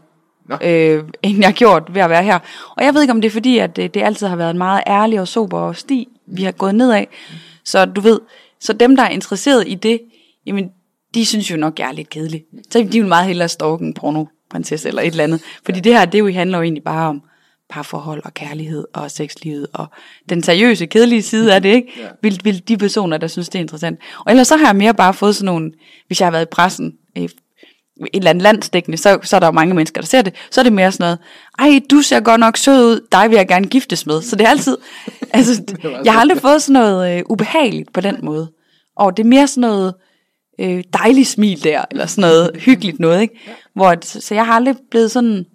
Nå. 0.48 0.56
øh, 0.62 1.04
end 1.22 1.38
jeg 1.38 1.46
har 1.46 1.52
gjort 1.52 1.94
ved 1.94 2.02
at 2.02 2.10
være 2.10 2.22
her. 2.22 2.38
Og 2.76 2.84
jeg 2.84 2.94
ved 2.94 3.02
ikke, 3.02 3.12
om 3.12 3.20
det 3.20 3.28
er 3.28 3.32
fordi, 3.32 3.58
at 3.58 3.76
det, 3.76 3.94
det 3.94 4.02
altid 4.02 4.26
har 4.26 4.36
været 4.36 4.50
en 4.50 4.58
meget 4.58 4.82
ærlig 4.86 5.20
og 5.20 5.28
sober 5.28 5.72
sti, 5.72 6.08
vi 6.26 6.42
har 6.42 6.52
gået 6.52 6.74
nedad. 6.74 7.04
Så 7.64 7.84
du 7.84 8.00
ved, 8.00 8.20
så 8.60 8.72
dem, 8.72 8.96
der 8.96 9.02
er 9.02 9.08
interesseret 9.08 9.64
i 9.66 9.74
det, 9.74 10.00
jamen, 10.46 10.70
de 11.14 11.26
synes 11.26 11.50
jo 11.50 11.56
nok, 11.56 11.78
jeg 11.78 11.88
er 11.88 11.92
lidt 11.92 12.10
kedelig. 12.10 12.44
Så 12.70 12.78
de 12.78 13.00
vil 13.00 13.06
meget 13.06 13.26
hellere 13.26 13.48
stalke 13.48 13.84
en 13.84 13.94
pornoprinsesse 13.94 14.88
eller 14.88 15.02
et 15.02 15.06
eller 15.06 15.24
andet. 15.24 15.42
Fordi 15.64 15.80
det 15.80 15.92
her, 15.92 16.04
det 16.04 16.18
jo 16.18 16.32
handler 16.32 16.58
jo 16.58 16.62
egentlig 16.62 16.84
bare 16.84 17.08
om 17.08 17.22
parforhold 17.70 18.22
og 18.24 18.34
kærlighed 18.34 18.84
og 18.94 19.10
sexlivet 19.10 19.66
og 19.72 19.86
den 20.28 20.42
seriøse, 20.42 20.86
kedelige 20.86 21.22
side 21.22 21.54
af 21.54 21.62
det, 21.62 21.74
ikke? 21.74 21.92
Ja. 21.98 22.08
Vil, 22.22 22.40
vil 22.44 22.68
de 22.68 22.76
personer, 22.76 23.16
der 23.16 23.26
synes, 23.26 23.48
det 23.48 23.58
er 23.58 23.62
interessant. 23.62 24.00
Og 24.18 24.32
ellers 24.32 24.48
så 24.48 24.56
har 24.56 24.66
jeg 24.66 24.76
mere 24.76 24.94
bare 24.94 25.14
fået 25.14 25.36
sådan 25.36 25.46
nogle, 25.46 25.72
hvis 26.06 26.20
jeg 26.20 26.26
har 26.26 26.30
været 26.30 26.46
i 26.46 26.52
pressen, 26.52 26.94
øh, 27.18 27.28
et 28.12 28.16
eller 28.16 28.30
andet 28.30 28.42
landsdækkende, 28.42 28.98
så, 28.98 29.18
så 29.22 29.36
er 29.36 29.40
der 29.40 29.46
jo 29.46 29.52
mange 29.52 29.74
mennesker, 29.74 30.00
der 30.00 30.06
ser 30.08 30.22
det, 30.22 30.34
så 30.50 30.60
er 30.60 30.62
det 30.62 30.72
mere 30.72 30.92
sådan 30.92 31.04
noget, 31.04 31.18
ej, 31.58 31.80
du 31.90 32.02
ser 32.02 32.20
godt 32.20 32.40
nok 32.40 32.56
sød 32.56 32.84
ud, 32.84 33.06
dig 33.12 33.30
vil 33.30 33.36
jeg 33.36 33.48
gerne 33.48 33.66
giftes 33.66 34.06
med. 34.06 34.22
Så 34.22 34.36
det 34.36 34.44
er 34.44 34.50
altid, 34.50 34.76
altså, 35.32 35.62
jeg 36.04 36.12
har 36.12 36.20
aldrig 36.20 36.38
fået 36.40 36.62
sådan 36.62 36.82
noget 36.82 37.18
øh, 37.18 37.22
ubehageligt 37.28 37.92
på 37.92 38.00
den 38.00 38.16
måde. 38.22 38.52
Og 38.96 39.16
det 39.16 39.22
er 39.22 39.28
mere 39.28 39.46
sådan 39.46 39.60
noget 39.60 39.94
øh, 40.60 40.84
dejligt 40.92 41.28
smil 41.28 41.64
der, 41.64 41.84
eller 41.90 42.06
sådan 42.06 42.30
noget 42.30 42.50
hyggeligt 42.66 43.00
noget, 43.00 43.20
ikke? 43.20 43.40
Hvor, 43.74 43.96
så 44.02 44.34
jeg 44.34 44.46
har 44.46 44.52
aldrig 44.52 44.76
blevet 44.90 45.10
sådan, 45.10 45.46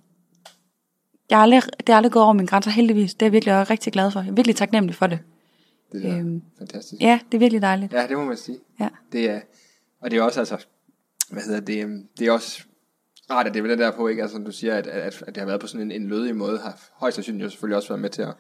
jeg 1.30 1.38
har 1.38 1.44
aldrig, 1.44 1.62
det 1.78 1.90
har 1.90 1.96
aldrig 1.96 2.12
gået 2.12 2.24
over 2.24 2.34
mine 2.34 2.48
grænser, 2.48 2.72
heldigvis. 2.72 3.14
Det 3.14 3.22
er 3.22 3.26
jeg 3.26 3.34
virkelig 3.34 3.52
er 3.52 3.70
rigtig 3.70 3.94
glad 3.94 4.12
for. 4.12 4.20
Jeg 4.20 4.30
er 4.30 4.34
virkelig 4.34 4.56
taknemmelig 4.56 4.96
for 4.96 5.08
det. 5.08 5.20
Det 5.92 6.06
er 6.10 6.18
Øhm, 6.18 6.42
fantastisk. 6.58 7.02
Ja, 7.02 7.20
det 7.32 7.38
er 7.38 7.40
virkelig 7.40 7.62
dejligt. 7.62 7.94
Ja, 7.94 8.08
det 8.08 8.18
må 8.18 8.24
man 8.26 8.38
sige. 8.38 8.58
Ja. 8.80 8.88
Det 9.12 9.30
er, 9.30 9.40
og 10.02 10.12
det 10.12 10.20
er 10.20 10.24
også 10.24 10.40
altså, 10.40 10.58
hvad 11.30 11.44
hedder 11.44 11.60
det, 11.60 11.84
øhm, 11.84 12.08
det 12.20 12.28
er 12.28 12.32
også 12.32 12.64
rart, 13.30 13.48
at 13.48 13.54
det 13.54 13.64
er 13.64 13.68
det 13.68 13.80
der 13.80 13.92
på, 13.92 14.08
ikke? 14.08 14.22
Altså, 14.22 14.36
som 14.36 14.46
du 14.46 14.52
siger, 14.52 14.76
at, 14.76 14.88
at, 14.88 15.24
at 15.28 15.36
det 15.36 15.38
har 15.38 15.46
været 15.46 15.62
på 15.62 15.68
sådan 15.68 15.92
en, 15.92 16.02
en 16.02 16.08
lødig 16.08 16.36
måde, 16.36 16.60
har 16.60 16.80
højst 16.94 17.16
sandsynligt 17.16 17.44
jo 17.44 17.50
selvfølgelig 17.50 17.78
også 17.78 17.90
været 17.90 18.02
med 18.02 18.10
til 18.10 18.22
at, 18.22 18.34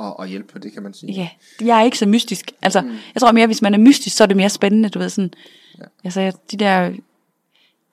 at, 0.00 0.14
at 0.18 0.28
hjælpe 0.28 0.52
på 0.52 0.58
det, 0.58 0.72
kan 0.72 0.82
man 0.82 0.94
sige. 0.94 1.12
Ja, 1.12 1.28
jeg 1.60 1.80
er 1.80 1.84
ikke 1.84 1.98
så 1.98 2.06
mystisk. 2.06 2.52
Altså, 2.62 2.80
mm. 2.80 2.88
jeg 3.14 3.20
tror 3.20 3.32
mere, 3.32 3.46
hvis 3.46 3.62
man 3.62 3.74
er 3.74 3.78
mystisk, 3.78 4.16
så 4.16 4.24
er 4.24 4.26
det 4.26 4.36
mere 4.36 4.50
spændende, 4.50 4.88
du 4.88 4.98
ved, 4.98 5.08
sådan, 5.08 5.32
ja. 5.78 5.84
altså, 6.04 6.32
de 6.50 6.56
der, 6.56 6.92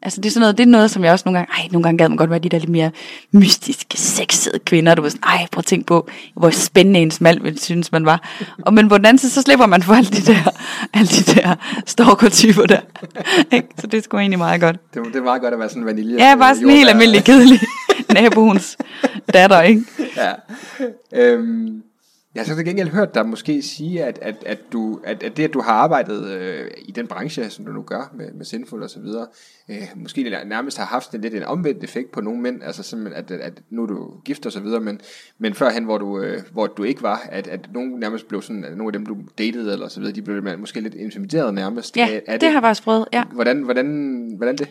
altså, 0.02 0.22
det 0.22 0.30
er 0.30 0.32
sådan 0.32 0.41
noget, 0.41 0.58
det 0.58 0.64
er 0.64 0.68
noget, 0.68 0.91
som 0.91 1.04
jeg 1.04 1.12
også 1.12 1.24
nogle 1.26 1.39
gange, 1.39 1.54
ej, 1.54 1.68
nogle 1.72 1.84
gange 1.84 1.98
gad 1.98 2.10
man 2.10 2.18
godt 2.18 2.30
være 2.30 2.39
de 2.39 2.50
der 2.50 2.60
lidt 2.60 2.70
mere 2.70 2.91
mystiske, 3.32 3.98
sexede 3.98 4.60
kvinder, 4.60 4.95
du 4.95 5.02
ved, 5.02 5.10
sådan, 5.10 5.24
ej, 5.24 5.48
prøv 5.52 5.60
at 5.60 5.66
tænke 5.66 5.86
på, 5.86 6.10
hvor 6.36 6.50
spændende 6.50 7.00
ens 7.00 7.22
mand 7.22 7.39
ville 7.41 7.60
synes, 7.60 7.91
man 7.91 8.06
var. 8.06 8.36
Og, 8.62 8.74
men 8.74 8.89
på 8.89 8.98
den 8.98 9.06
anden 9.06 9.20
side, 9.20 9.32
så 9.32 9.41
slipper 9.41 9.66
man 9.66 9.84
for 9.84 9.93
alle 9.93 10.10
de 10.10 10.22
der, 10.22 10.52
alle 10.93 11.08
de 11.08 11.41
der 11.41 11.56
stalker-typer 11.86 12.66
der. 12.66 12.80
Så 13.80 13.88
det 13.88 13.98
er 13.98 14.02
sgu 14.02 14.18
egentlig 14.18 14.39
meget 14.39 14.62
godt. 14.62 14.93
Det, 14.93 15.06
det 15.06 15.16
er 15.16 15.24
meget 15.24 15.41
godt 15.41 15.54
at 15.54 15.60
være 15.60 15.70
sådan 15.70 15.82
en 15.82 15.86
vanilje. 15.86 16.18
Ja, 16.18 16.36
bare 16.36 16.56
sådan 16.56 16.70
en 16.70 16.76
helt 16.76 16.89
almindelig 16.89 17.24
kedelig 17.24 17.60
naboens 18.14 18.78
datter, 19.34 19.62
ikke? 19.62 19.84
ja. 20.18 20.34
Øhm, 21.14 21.82
jeg 22.38 22.46
har 22.46 22.48
så 22.48 22.56
til 22.56 22.66
gengæld 22.66 22.90
hørt 22.90 23.16
dig 23.16 23.26
måske 23.30 23.62
sige, 23.62 24.04
at, 24.04 24.20
at, 24.22 24.36
at, 24.46 24.60
du, 24.74 25.00
at, 25.04 25.24
at 25.24 25.38
det, 25.38 25.44
at 25.44 25.54
du 25.54 25.62
har 25.62 25.72
arbejdet 25.72 26.28
øh, 26.32 26.72
i 26.86 26.92
den 26.92 27.08
branche, 27.08 27.50
som 27.50 27.66
du 27.66 27.72
nu 27.72 27.82
gør 27.82 28.12
med, 28.18 28.32
med 28.34 28.46
Sinful 28.46 28.84
og 28.84 28.90
så 28.90 29.00
videre, 29.00 29.28
øh, 29.70 29.84
måske 29.96 30.24
nærmest 30.46 30.78
har 30.78 30.86
haft 30.86 31.12
en 31.16 31.22
lidt 31.22 31.34
en 31.34 31.44
omvendt 31.44 31.84
effekt 31.84 32.12
på 32.12 32.22
nogle 32.22 32.42
mænd, 32.42 32.64
altså 32.64 32.84
simpelthen, 32.84 33.24
at, 33.26 33.32
at 33.32 33.62
nu 33.70 33.84
er 33.84 33.88
du 33.88 34.14
gift 34.26 34.46
og 34.46 34.52
så 34.52 34.60
videre, 34.60 34.80
men, 34.80 35.02
men 35.38 35.54
førhen, 35.54 35.84
hvor 35.84 35.98
du, 35.98 36.22
øh, 36.22 36.42
hvor 36.52 36.68
du 36.68 36.84
ikke 36.84 37.04
var, 37.04 37.28
at, 37.32 37.48
at 37.48 37.70
nogen 37.74 38.00
nærmest 38.00 38.28
blev 38.28 38.42
sådan, 38.42 38.66
at 38.66 38.78
nogle 38.78 38.88
af 38.88 38.94
dem, 38.94 39.06
du 39.06 39.18
datede 39.38 39.74
eller 39.74 39.88
så 39.88 40.00
videre, 40.00 40.16
de 40.16 40.22
blev 40.22 40.58
måske 40.60 40.82
lidt 40.82 40.96
intimideret 40.96 41.54
nærmest. 41.54 41.98
Ja, 41.98 42.10
Er- 42.16 42.20
er 42.28 42.32
det, 42.32 42.42
det 42.42 42.50
har 42.50 42.56
jeg 42.56 42.62
faktisk 42.64 42.84
prøvet, 42.84 43.06
ja. 43.14 43.24
Hvordan, 43.34 43.62
hvordan, 43.62 44.34
hvordan 44.38 44.56
det? 44.58 44.68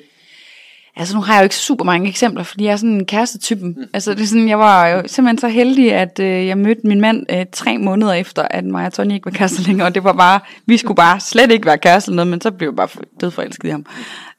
Altså 0.99 1.15
nu 1.15 1.21
har 1.21 1.35
jeg 1.35 1.41
jo 1.41 1.45
ikke 1.45 1.57
super 1.57 1.85
mange 1.85 2.09
eksempler, 2.09 2.43
fordi 2.43 2.65
jeg 2.65 2.73
er 2.73 2.77
sådan 2.77 2.91
en 2.91 3.07
kærestetypen. 3.07 3.69
Mm. 3.69 3.85
Altså 3.95 4.15
det 4.15 4.23
er 4.23 4.27
sådan, 4.27 4.49
jeg 4.49 4.59
var 4.59 4.89
jo 4.89 5.03
simpelthen 5.07 5.39
så 5.39 5.49
heldig, 5.49 5.93
at 5.93 6.21
øh, 6.21 6.47
jeg 6.47 6.59
mødte 6.59 6.81
min 6.85 7.01
mand 7.01 7.27
øh, 7.31 7.47
tre 7.53 7.79
måneder 7.79 8.13
efter, 8.13 8.43
at 8.43 8.65
mig 8.65 8.87
og 8.87 8.93
Tony 8.93 9.13
ikke 9.13 9.25
var 9.25 9.31
kærester 9.31 9.63
længere, 9.67 9.89
og 9.89 9.95
det 9.95 10.05
var 10.05 10.13
bare, 10.13 10.41
vi 10.67 10.77
skulle 10.77 10.97
bare 10.97 11.21
slet 11.21 11.51
ikke 11.51 11.67
være 11.67 11.79
kærester 11.79 12.13
noget, 12.13 12.29
men 12.29 12.41
så 12.41 12.51
blev 12.51 12.69
jeg 12.69 12.77
bare 12.77 12.89
død 13.21 13.31
forelsket 13.31 13.69
i 13.69 13.71
ham. 13.71 13.87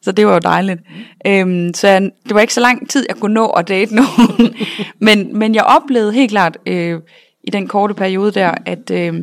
Så 0.02 0.12
det 0.12 0.28
var 0.28 0.34
jo 0.34 0.40
dejligt. 0.40 0.82
Øhm, 1.28 1.74
så 1.74 1.88
jeg, 1.88 2.02
det 2.02 2.34
var 2.34 2.42
ikke 2.42 2.54
så 2.54 2.62
lang 2.62 2.90
tid, 2.90 3.06
jeg 3.10 3.18
kunne 3.18 3.34
nå 3.34 3.48
at 3.48 3.68
date 3.68 3.96
nogen. 3.96 4.56
men, 5.08 5.38
men 5.38 5.56
jeg 5.56 5.64
oplevede 5.64 6.14
helt 6.14 6.32
klart 6.32 6.58
øh, 6.66 7.00
i 7.44 7.50
den 7.52 7.68
korte 7.68 7.94
periode 7.94 8.32
der, 8.32 8.54
at, 8.66 8.92
øh, 8.92 9.14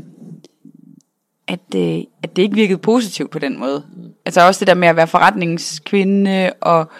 at, 1.48 1.60
øh, 1.76 1.98
at 2.22 2.36
det 2.36 2.42
ikke 2.42 2.54
virkede 2.54 2.78
positivt 2.78 3.30
på 3.30 3.38
den 3.38 3.58
måde. 3.58 3.84
Altså 4.26 4.46
også 4.46 4.58
det 4.58 4.66
der 4.66 4.74
med 4.74 4.88
at 4.88 4.96
være 4.96 5.06
forretningskvinde 5.06 6.52
og... 6.60 6.90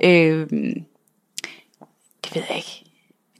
Øh, 0.00 0.46
det 2.24 2.34
ved 2.34 2.42
jeg 2.48 2.56
ikke. 2.56 2.84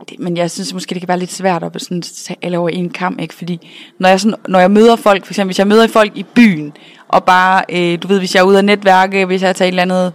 Det, 0.08 0.18
men 0.18 0.36
jeg 0.36 0.50
synes 0.50 0.74
måske, 0.74 0.94
det 0.94 1.00
kan 1.00 1.08
være 1.08 1.18
lidt 1.18 1.32
svært 1.32 1.62
at 1.62 1.82
sådan, 1.82 2.02
tage 2.02 2.38
alle 2.42 2.58
over 2.58 2.68
en 2.68 2.90
kamp, 2.90 3.20
ikke? 3.20 3.34
Fordi 3.34 3.68
når 3.98 4.08
jeg, 4.08 4.20
sådan, 4.20 4.38
når 4.48 4.58
jeg 4.58 4.70
møder 4.70 4.96
folk, 4.96 5.24
for 5.24 5.32
eksempel 5.32 5.48
hvis 5.48 5.58
jeg 5.58 5.66
møder 5.66 5.86
folk 5.86 6.16
i 6.16 6.22
byen, 6.34 6.72
og 7.08 7.24
bare, 7.24 7.64
øh, 7.68 8.02
du 8.02 8.08
ved, 8.08 8.18
hvis 8.18 8.34
jeg 8.34 8.40
er 8.40 8.44
ude 8.44 8.58
at 8.58 8.64
netværke, 8.64 9.26
hvis 9.26 9.42
jeg 9.42 9.56
tager 9.56 9.68
et 9.68 9.72
eller 9.72 9.82
andet 9.82 10.12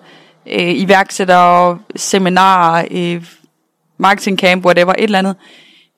øh, 0.48 0.82
iværksætter, 0.82 1.78
seminar, 1.96 2.86
øh, 2.92 3.26
marketingcamp, 3.98 4.66
whatever, 4.66 4.94
et 4.94 5.04
eller 5.04 5.20
andet, 5.20 5.36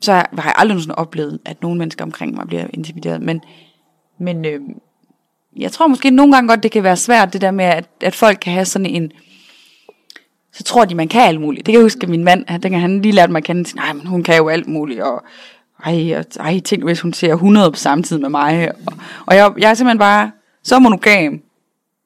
så 0.02 0.12
har 0.14 0.28
jeg 0.36 0.54
aldrig 0.56 0.74
nogensinde 0.74 0.96
oplevet, 0.96 1.40
at 1.46 1.62
nogle 1.62 1.78
mennesker 1.78 2.06
omkring 2.06 2.36
mig 2.36 2.48
bliver 2.48 2.66
intimideret. 2.74 3.22
Men, 3.22 3.42
men 4.20 4.46
øh, 4.46 4.60
jeg 5.58 5.72
tror 5.72 5.88
måske 5.88 6.10
nogle 6.10 6.34
gange 6.34 6.48
godt, 6.48 6.64
det 6.64 6.72
kan 6.72 6.84
være 6.84 6.98
svært, 6.98 7.34
det 7.34 7.42
der 7.42 7.52
med, 7.52 7.66
at, 7.66 7.90
at 8.02 8.16
folk 8.16 8.38
kan 8.42 8.54
have 8.54 8.66
sådan 8.66 8.86
en, 8.86 9.12
så 10.62 10.66
tror 10.66 10.86
de, 10.86 10.96
man 10.96 11.08
kan 11.08 11.22
alt 11.22 11.42
muligt. 11.42 11.66
Det 11.66 11.72
kan 11.72 11.80
jeg 11.80 11.86
huske, 11.86 12.04
at 12.04 12.10
min 12.10 12.24
mand, 12.24 12.46
han, 12.48 12.64
dengang 12.64 12.82
han 12.82 13.02
lige 13.02 13.12
lærte 13.12 13.32
mig 13.32 13.40
at 13.40 13.44
kende, 13.44 13.76
nej, 13.76 13.94
men 13.94 14.08
hun 14.08 14.24
kan 14.24 14.38
jo 14.38 14.50
alt 14.50 14.68
muligt, 14.68 15.02
og 15.02 15.24
ej, 15.86 16.16
og, 16.18 16.26
ej 16.40 16.60
tænk, 16.60 16.84
hvis 16.84 17.02
hun 17.02 17.14
ser 17.14 17.34
100 17.34 17.72
på 17.72 17.78
samme 17.78 18.04
tid 18.04 18.20
med 18.20 18.30
mig. 18.30 18.72
Og, 18.88 18.94
og 19.26 19.36
jeg, 19.36 19.54
jeg 19.58 19.70
er 19.70 19.74
simpelthen 19.74 20.00
bare 20.00 20.32
så 20.64 20.80
monogam. 20.80 21.42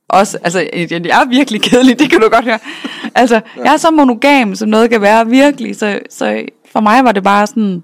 Også, 0.10 0.38
altså, 0.44 0.60
jeg, 0.60 0.92
er 0.92 1.30
virkelig 1.30 1.62
kedelig, 1.62 2.00
det 2.00 2.10
kan 2.10 2.20
du 2.20 2.30
godt 2.30 2.46
høre. 2.46 2.60
Altså, 3.16 3.42
jeg 3.64 3.74
er 3.74 3.78
så 3.78 3.92
monogam, 3.92 4.56
som 4.56 4.70
noget 4.70 4.90
kan 4.90 5.02
være 5.02 5.28
virkelig. 5.28 5.76
Så, 5.76 6.00
så 6.10 6.46
for 6.72 6.80
mig 6.80 7.04
var 7.04 7.12
det 7.12 7.24
bare 7.24 7.48
sådan, 7.48 7.84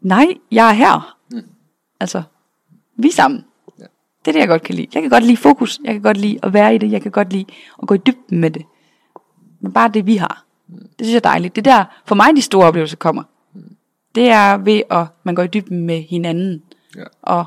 nej, 0.00 0.26
jeg 0.50 0.68
er 0.68 0.72
her. 0.72 1.16
Mm. 1.30 1.42
Altså, 2.00 2.22
vi 2.98 3.08
er 3.08 3.12
sammen. 3.12 3.44
Ja. 3.78 3.84
Det 4.24 4.28
er 4.28 4.32
det, 4.32 4.40
jeg 4.40 4.48
godt 4.48 4.62
kan 4.62 4.74
lide. 4.74 4.86
Jeg 4.94 5.02
kan 5.02 5.10
godt 5.10 5.24
lide 5.24 5.36
fokus. 5.36 5.80
Jeg 5.84 5.92
kan 5.94 6.02
godt 6.02 6.16
lide 6.16 6.38
at 6.42 6.52
være 6.52 6.74
i 6.74 6.78
det. 6.78 6.92
Jeg 6.92 7.02
kan 7.02 7.10
godt 7.10 7.32
lide 7.32 7.44
at 7.82 7.88
gå 7.88 7.94
i 7.94 7.98
dybden 8.06 8.38
med 8.38 8.50
det. 8.50 8.62
Men 9.60 9.72
bare 9.72 9.90
det, 9.94 10.06
vi 10.06 10.16
har. 10.16 10.44
Det 10.68 11.06
synes 11.06 11.10
jeg 11.10 11.16
er 11.16 11.30
dejligt. 11.30 11.56
Det 11.56 11.66
er 11.66 11.76
der, 11.76 11.84
for 12.04 12.14
mig 12.14 12.36
de 12.36 12.42
store 12.42 12.66
oplevelser 12.66 12.96
kommer. 12.96 13.22
Mm. 13.54 13.76
Det 14.14 14.28
er 14.28 14.56
ved, 14.56 14.82
at 14.90 15.06
man 15.22 15.34
går 15.34 15.42
i 15.42 15.46
dybden 15.46 15.86
med 15.86 16.02
hinanden. 16.02 16.62
Ja. 16.96 17.04
Og 17.22 17.46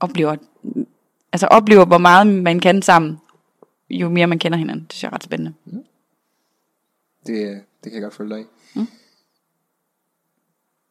oplever, 0.00 0.36
altså 1.32 1.46
oplever, 1.46 1.84
hvor 1.84 1.98
meget 1.98 2.26
man 2.26 2.60
kan 2.60 2.82
sammen, 2.82 3.20
jo 3.90 4.08
mere 4.08 4.26
man 4.26 4.38
kender 4.38 4.58
hinanden. 4.58 4.84
Det 4.84 4.92
synes 4.92 5.02
jeg 5.02 5.08
er 5.08 5.14
ret 5.14 5.24
spændende. 5.24 5.52
Det, 7.26 7.62
det 7.84 7.92
kan 7.92 7.92
jeg 7.92 8.02
godt 8.02 8.14
følge 8.14 8.34
dig 8.34 8.40
i. 8.40 8.44
Mm. 8.74 8.88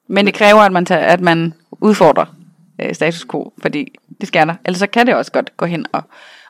Men 0.07 0.26
det 0.26 0.34
kræver, 0.34 0.62
at 0.62 0.72
man, 0.72 0.86
tager, 0.86 1.05
at 1.05 1.22
man 1.22 1.53
udfordrer 1.72 2.26
øh, 2.82 2.95
status 2.95 3.26
quo, 3.32 3.53
fordi 3.62 3.95
det 4.22 4.28
skal 4.28 4.47
der. 4.47 4.55
Ellers 4.66 4.80
så 4.80 4.88
kan 4.88 5.07
det 5.07 5.16
også 5.16 5.32
godt 5.32 5.57
gå 5.57 5.66
hen 5.66 5.86
og, 5.91 6.03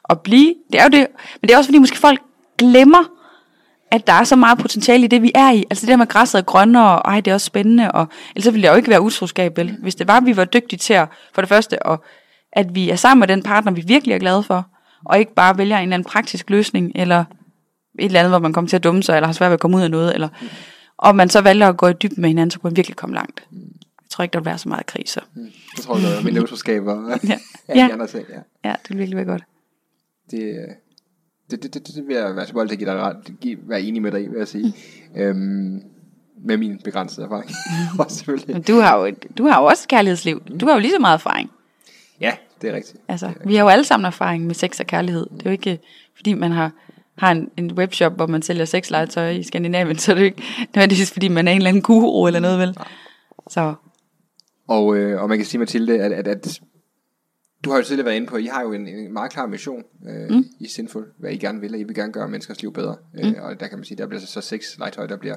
og 0.03 0.21
blive. 0.21 0.55
Det 0.71 0.79
er 0.79 0.83
jo 0.83 0.89
det, 0.89 1.07
men 1.41 1.47
det 1.47 1.51
er 1.53 1.57
også 1.57 1.67
fordi 1.67 1.79
måske 1.79 1.97
folk 1.97 2.21
glemmer, 2.57 3.18
at 3.91 4.07
der 4.07 4.13
er 4.13 4.23
så 4.23 4.35
meget 4.35 4.57
potentiale 4.57 5.03
i 5.03 5.07
det, 5.07 5.21
vi 5.21 5.31
er 5.35 5.51
i. 5.51 5.65
Altså 5.69 5.81
det 5.81 5.91
der 5.91 5.97
med 5.97 6.07
græsset 6.07 6.39
er 6.39 6.43
grønnere, 6.43 7.01
og 7.01 7.11
ej, 7.11 7.21
det 7.21 7.31
er 7.31 7.35
også 7.35 7.45
spændende, 7.45 7.91
og 7.91 8.07
ellers 8.35 8.43
så 8.43 8.51
ville 8.51 8.67
det 8.67 8.73
jo 8.73 8.77
ikke 8.77 8.89
være 8.89 9.01
utroskab, 9.01 9.57
vel? 9.57 9.77
Hvis 9.81 9.95
det 9.95 10.07
var, 10.07 10.17
at 10.17 10.25
vi 10.25 10.37
var 10.37 10.45
dygtige 10.45 10.77
til 10.77 10.93
at, 10.93 11.07
for 11.33 11.41
det 11.41 11.49
første, 11.49 11.85
og 11.85 12.03
at 12.53 12.75
vi 12.75 12.89
er 12.89 12.95
sammen 12.95 13.19
med 13.19 13.27
den 13.27 13.43
partner, 13.43 13.71
vi 13.71 13.83
virkelig 13.87 14.13
er 14.13 14.19
glade 14.19 14.43
for, 14.43 14.67
og 15.05 15.19
ikke 15.19 15.33
bare 15.33 15.57
vælger 15.57 15.77
en 15.77 15.83
eller 15.83 15.93
anden 15.93 16.09
praktisk 16.09 16.49
løsning, 16.49 16.91
eller 16.95 17.25
et 17.99 18.05
eller 18.05 18.19
andet, 18.19 18.31
hvor 18.31 18.39
man 18.39 18.53
kommer 18.53 18.69
til 18.69 18.75
at 18.75 18.83
dumme 18.83 19.03
sig, 19.03 19.15
eller 19.15 19.27
har 19.27 19.33
svært 19.33 19.49
ved 19.49 19.53
at 19.53 19.59
komme 19.59 19.77
ud 19.77 19.81
af 19.81 19.91
noget, 19.91 20.13
eller, 20.13 20.29
og 20.97 21.15
man 21.15 21.29
så 21.29 21.41
vælger 21.41 21.67
at 21.67 21.77
gå 21.77 21.87
i 21.87 21.93
dybden 21.93 22.21
med 22.21 22.29
hinanden, 22.29 22.51
så 22.51 22.59
kunne 22.59 22.69
man 22.69 22.77
virkelig 22.77 22.95
komme 22.95 23.15
langt. 23.15 23.43
Jeg 23.51 24.09
tror 24.09 24.23
ikke, 24.23 24.33
der 24.33 24.39
vil 24.39 24.45
være 24.45 24.57
så 24.57 24.69
meget 24.69 24.85
kriser. 24.85 25.21
Jeg 25.35 25.83
tror, 25.83 25.95
der 25.95 26.07
er 26.07 26.23
mindre 26.23 26.43
utroskaber. 26.43 27.17
ja. 27.27 27.39
ja. 27.69 27.75
ja. 27.75 27.87
Ja. 28.65 28.75
det 28.83 28.89
vil 28.89 28.97
virkelig 28.97 29.17
være 29.17 29.25
godt. 29.25 29.43
Det, 30.31 30.65
det, 31.51 31.63
det, 31.63 31.73
det, 31.73 31.87
det 31.95 32.07
vil 32.07 32.15
jeg 32.15 32.35
være 32.35 32.47
så 32.47 32.53
bold 32.53 32.71
at 32.71 32.77
give 32.77 32.89
dig 32.89 32.99
ret, 32.99 33.17
give, 33.41 33.57
være 33.63 33.81
enig 33.81 34.01
med 34.01 34.11
dig 34.11 34.23
i, 34.23 34.27
vil 34.27 34.37
jeg 34.37 34.47
sige. 34.47 34.73
øhm, 35.17 35.83
med 36.45 36.57
min 36.57 36.79
begrænsede 36.83 37.25
erfaring. 37.25 37.51
også 37.99 38.17
selvfølgelig. 38.17 38.55
Men 38.55 38.61
du 38.61 38.79
har, 38.79 38.97
jo, 38.97 39.15
du 39.37 39.47
har 39.47 39.61
jo 39.61 39.65
også 39.65 39.87
kærlighedsliv. 39.87 40.41
Du 40.61 40.65
har 40.65 40.73
jo 40.73 40.79
lige 40.79 40.91
så 40.91 40.99
meget 40.99 41.13
erfaring. 41.13 41.51
Ja, 42.21 42.33
det 42.61 42.69
er 42.69 42.73
rigtigt. 42.73 42.97
Altså, 43.07 43.25
er 43.25 43.29
rigtigt. 43.29 43.49
vi 43.49 43.55
har 43.55 43.63
jo 43.63 43.69
alle 43.69 43.83
sammen 43.83 44.05
erfaring 44.05 44.45
med 44.45 44.55
sex 44.55 44.79
og 44.79 44.87
kærlighed. 44.87 45.25
Det 45.33 45.39
er 45.39 45.49
jo 45.49 45.51
ikke, 45.51 45.79
fordi 46.15 46.33
man 46.33 46.51
har, 46.51 46.71
har 47.17 47.31
en, 47.31 47.49
en 47.57 47.71
webshop, 47.71 48.15
hvor 48.15 48.27
man 48.27 48.41
sælger 48.41 48.65
sexlegetøj 48.65 49.29
i 49.29 49.43
Skandinavien, 49.43 49.97
så 49.97 50.11
er 50.11 50.15
det 50.15 50.21
jo 50.21 50.25
ikke 50.25 50.43
nødvendigvis, 50.75 51.11
fordi 51.11 51.27
man 51.27 51.47
er 51.47 51.51
en 51.51 51.57
eller 51.57 51.69
anden 51.69 51.83
guru 51.83 52.27
eller 52.27 52.39
noget, 52.39 52.59
vel? 52.59 52.77
Så. 53.49 53.73
Og, 54.67 54.97
øh, 54.97 55.21
og 55.21 55.29
man 55.29 55.37
kan 55.37 55.45
sige, 55.45 55.59
Mathilde, 55.59 55.99
at, 55.99 56.11
at, 56.11 56.27
at 56.27 56.61
du 57.65 57.69
har 57.69 57.77
jo 57.77 57.83
tidligere 57.83 58.05
været 58.05 58.15
inde 58.15 58.27
på, 58.27 58.35
at 58.35 58.41
I 58.41 58.45
har 58.45 58.61
jo 58.61 58.73
en, 58.73 58.87
en 58.87 59.13
meget 59.13 59.31
klar 59.31 59.47
mission 59.47 59.83
øh, 60.09 60.29
mm. 60.29 60.45
i 60.59 60.67
Sinful, 60.67 61.05
hvad 61.17 61.31
I 61.31 61.37
gerne 61.37 61.61
vil, 61.61 61.73
og 61.73 61.79
I 61.79 61.83
vil 61.83 61.95
gerne 61.95 62.13
gøre 62.13 62.29
menneskers 62.29 62.61
liv 62.61 62.73
bedre. 62.73 62.95
Mm. 63.13 63.19
Øh, 63.19 63.43
og 63.43 63.59
der 63.59 63.67
kan 63.67 63.77
man 63.77 63.85
sige, 63.85 63.97
der 63.97 64.07
bliver 64.07 64.21
så, 64.21 64.41
sex 64.41 64.77
legetøj, 64.77 65.07
der 65.07 65.17
bliver 65.17 65.35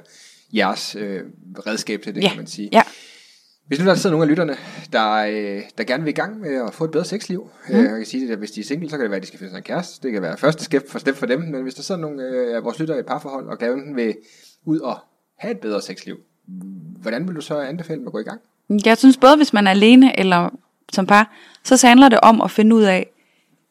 jeres 0.54 0.96
øh, 0.96 1.20
redskab 1.66 2.02
til 2.02 2.14
det, 2.14 2.22
ja. 2.22 2.28
kan 2.28 2.36
man 2.36 2.46
sige. 2.46 2.68
Ja. 2.72 2.82
Hvis 3.66 3.80
nu 3.80 3.86
der 3.86 3.94
sidder 3.94 4.10
nogle 4.10 4.24
af 4.24 4.28
lytterne, 4.28 4.56
der, 4.92 5.12
øh, 5.12 5.62
der 5.78 5.84
gerne 5.84 6.04
vil 6.04 6.10
i 6.10 6.14
gang 6.14 6.40
med 6.40 6.66
at 6.66 6.74
få 6.74 6.84
et 6.84 6.90
bedre 6.90 7.04
sexliv, 7.04 7.50
mm. 7.68 7.74
øh, 7.74 7.82
jeg 7.82 7.96
kan 7.96 8.06
sige, 8.06 8.32
at 8.32 8.38
hvis 8.38 8.50
de 8.50 8.60
er 8.60 8.64
single, 8.64 8.90
så 8.90 8.96
kan 8.96 9.02
det 9.02 9.10
være, 9.10 9.16
at 9.16 9.22
de 9.22 9.26
skal 9.26 9.38
finde 9.38 9.50
sig 9.50 9.58
en 9.58 9.62
kæreste. 9.62 10.02
Det 10.02 10.12
kan 10.12 10.22
være 10.22 10.36
første 10.36 10.64
step 10.64 10.88
for, 10.88 10.98
for 10.98 11.26
dem, 11.26 11.40
men 11.40 11.62
hvis 11.62 11.74
der 11.74 11.82
sidder 11.82 12.00
nogle 12.00 12.22
øh, 12.22 12.56
af 12.56 12.64
vores 12.64 12.78
lyttere 12.78 12.96
i 12.96 13.00
et 13.00 13.06
parforhold, 13.06 13.46
og 13.46 13.58
gerne 13.58 13.94
vil 13.94 14.14
ud 14.64 14.78
og 14.78 14.98
have 15.38 15.52
et 15.52 15.60
bedre 15.60 15.82
sexliv, 15.82 16.16
hvordan 17.02 17.28
vil 17.28 17.36
du 17.36 17.40
så 17.40 17.60
anbefale 17.60 17.98
dem 17.98 18.06
at 18.06 18.12
gå 18.12 18.18
i 18.18 18.22
gang? 18.22 18.40
Jeg 18.84 18.98
synes 18.98 19.16
både, 19.16 19.36
hvis 19.36 19.52
man 19.52 19.66
er 19.66 19.70
alene 19.70 20.18
eller 20.18 20.50
som 20.93 21.07
par, 21.07 21.30
så 21.64 21.87
handler 21.87 22.09
det 22.09 22.20
om 22.20 22.41
at 22.41 22.51
finde 22.51 22.76
ud 22.76 22.83
af 22.83 23.07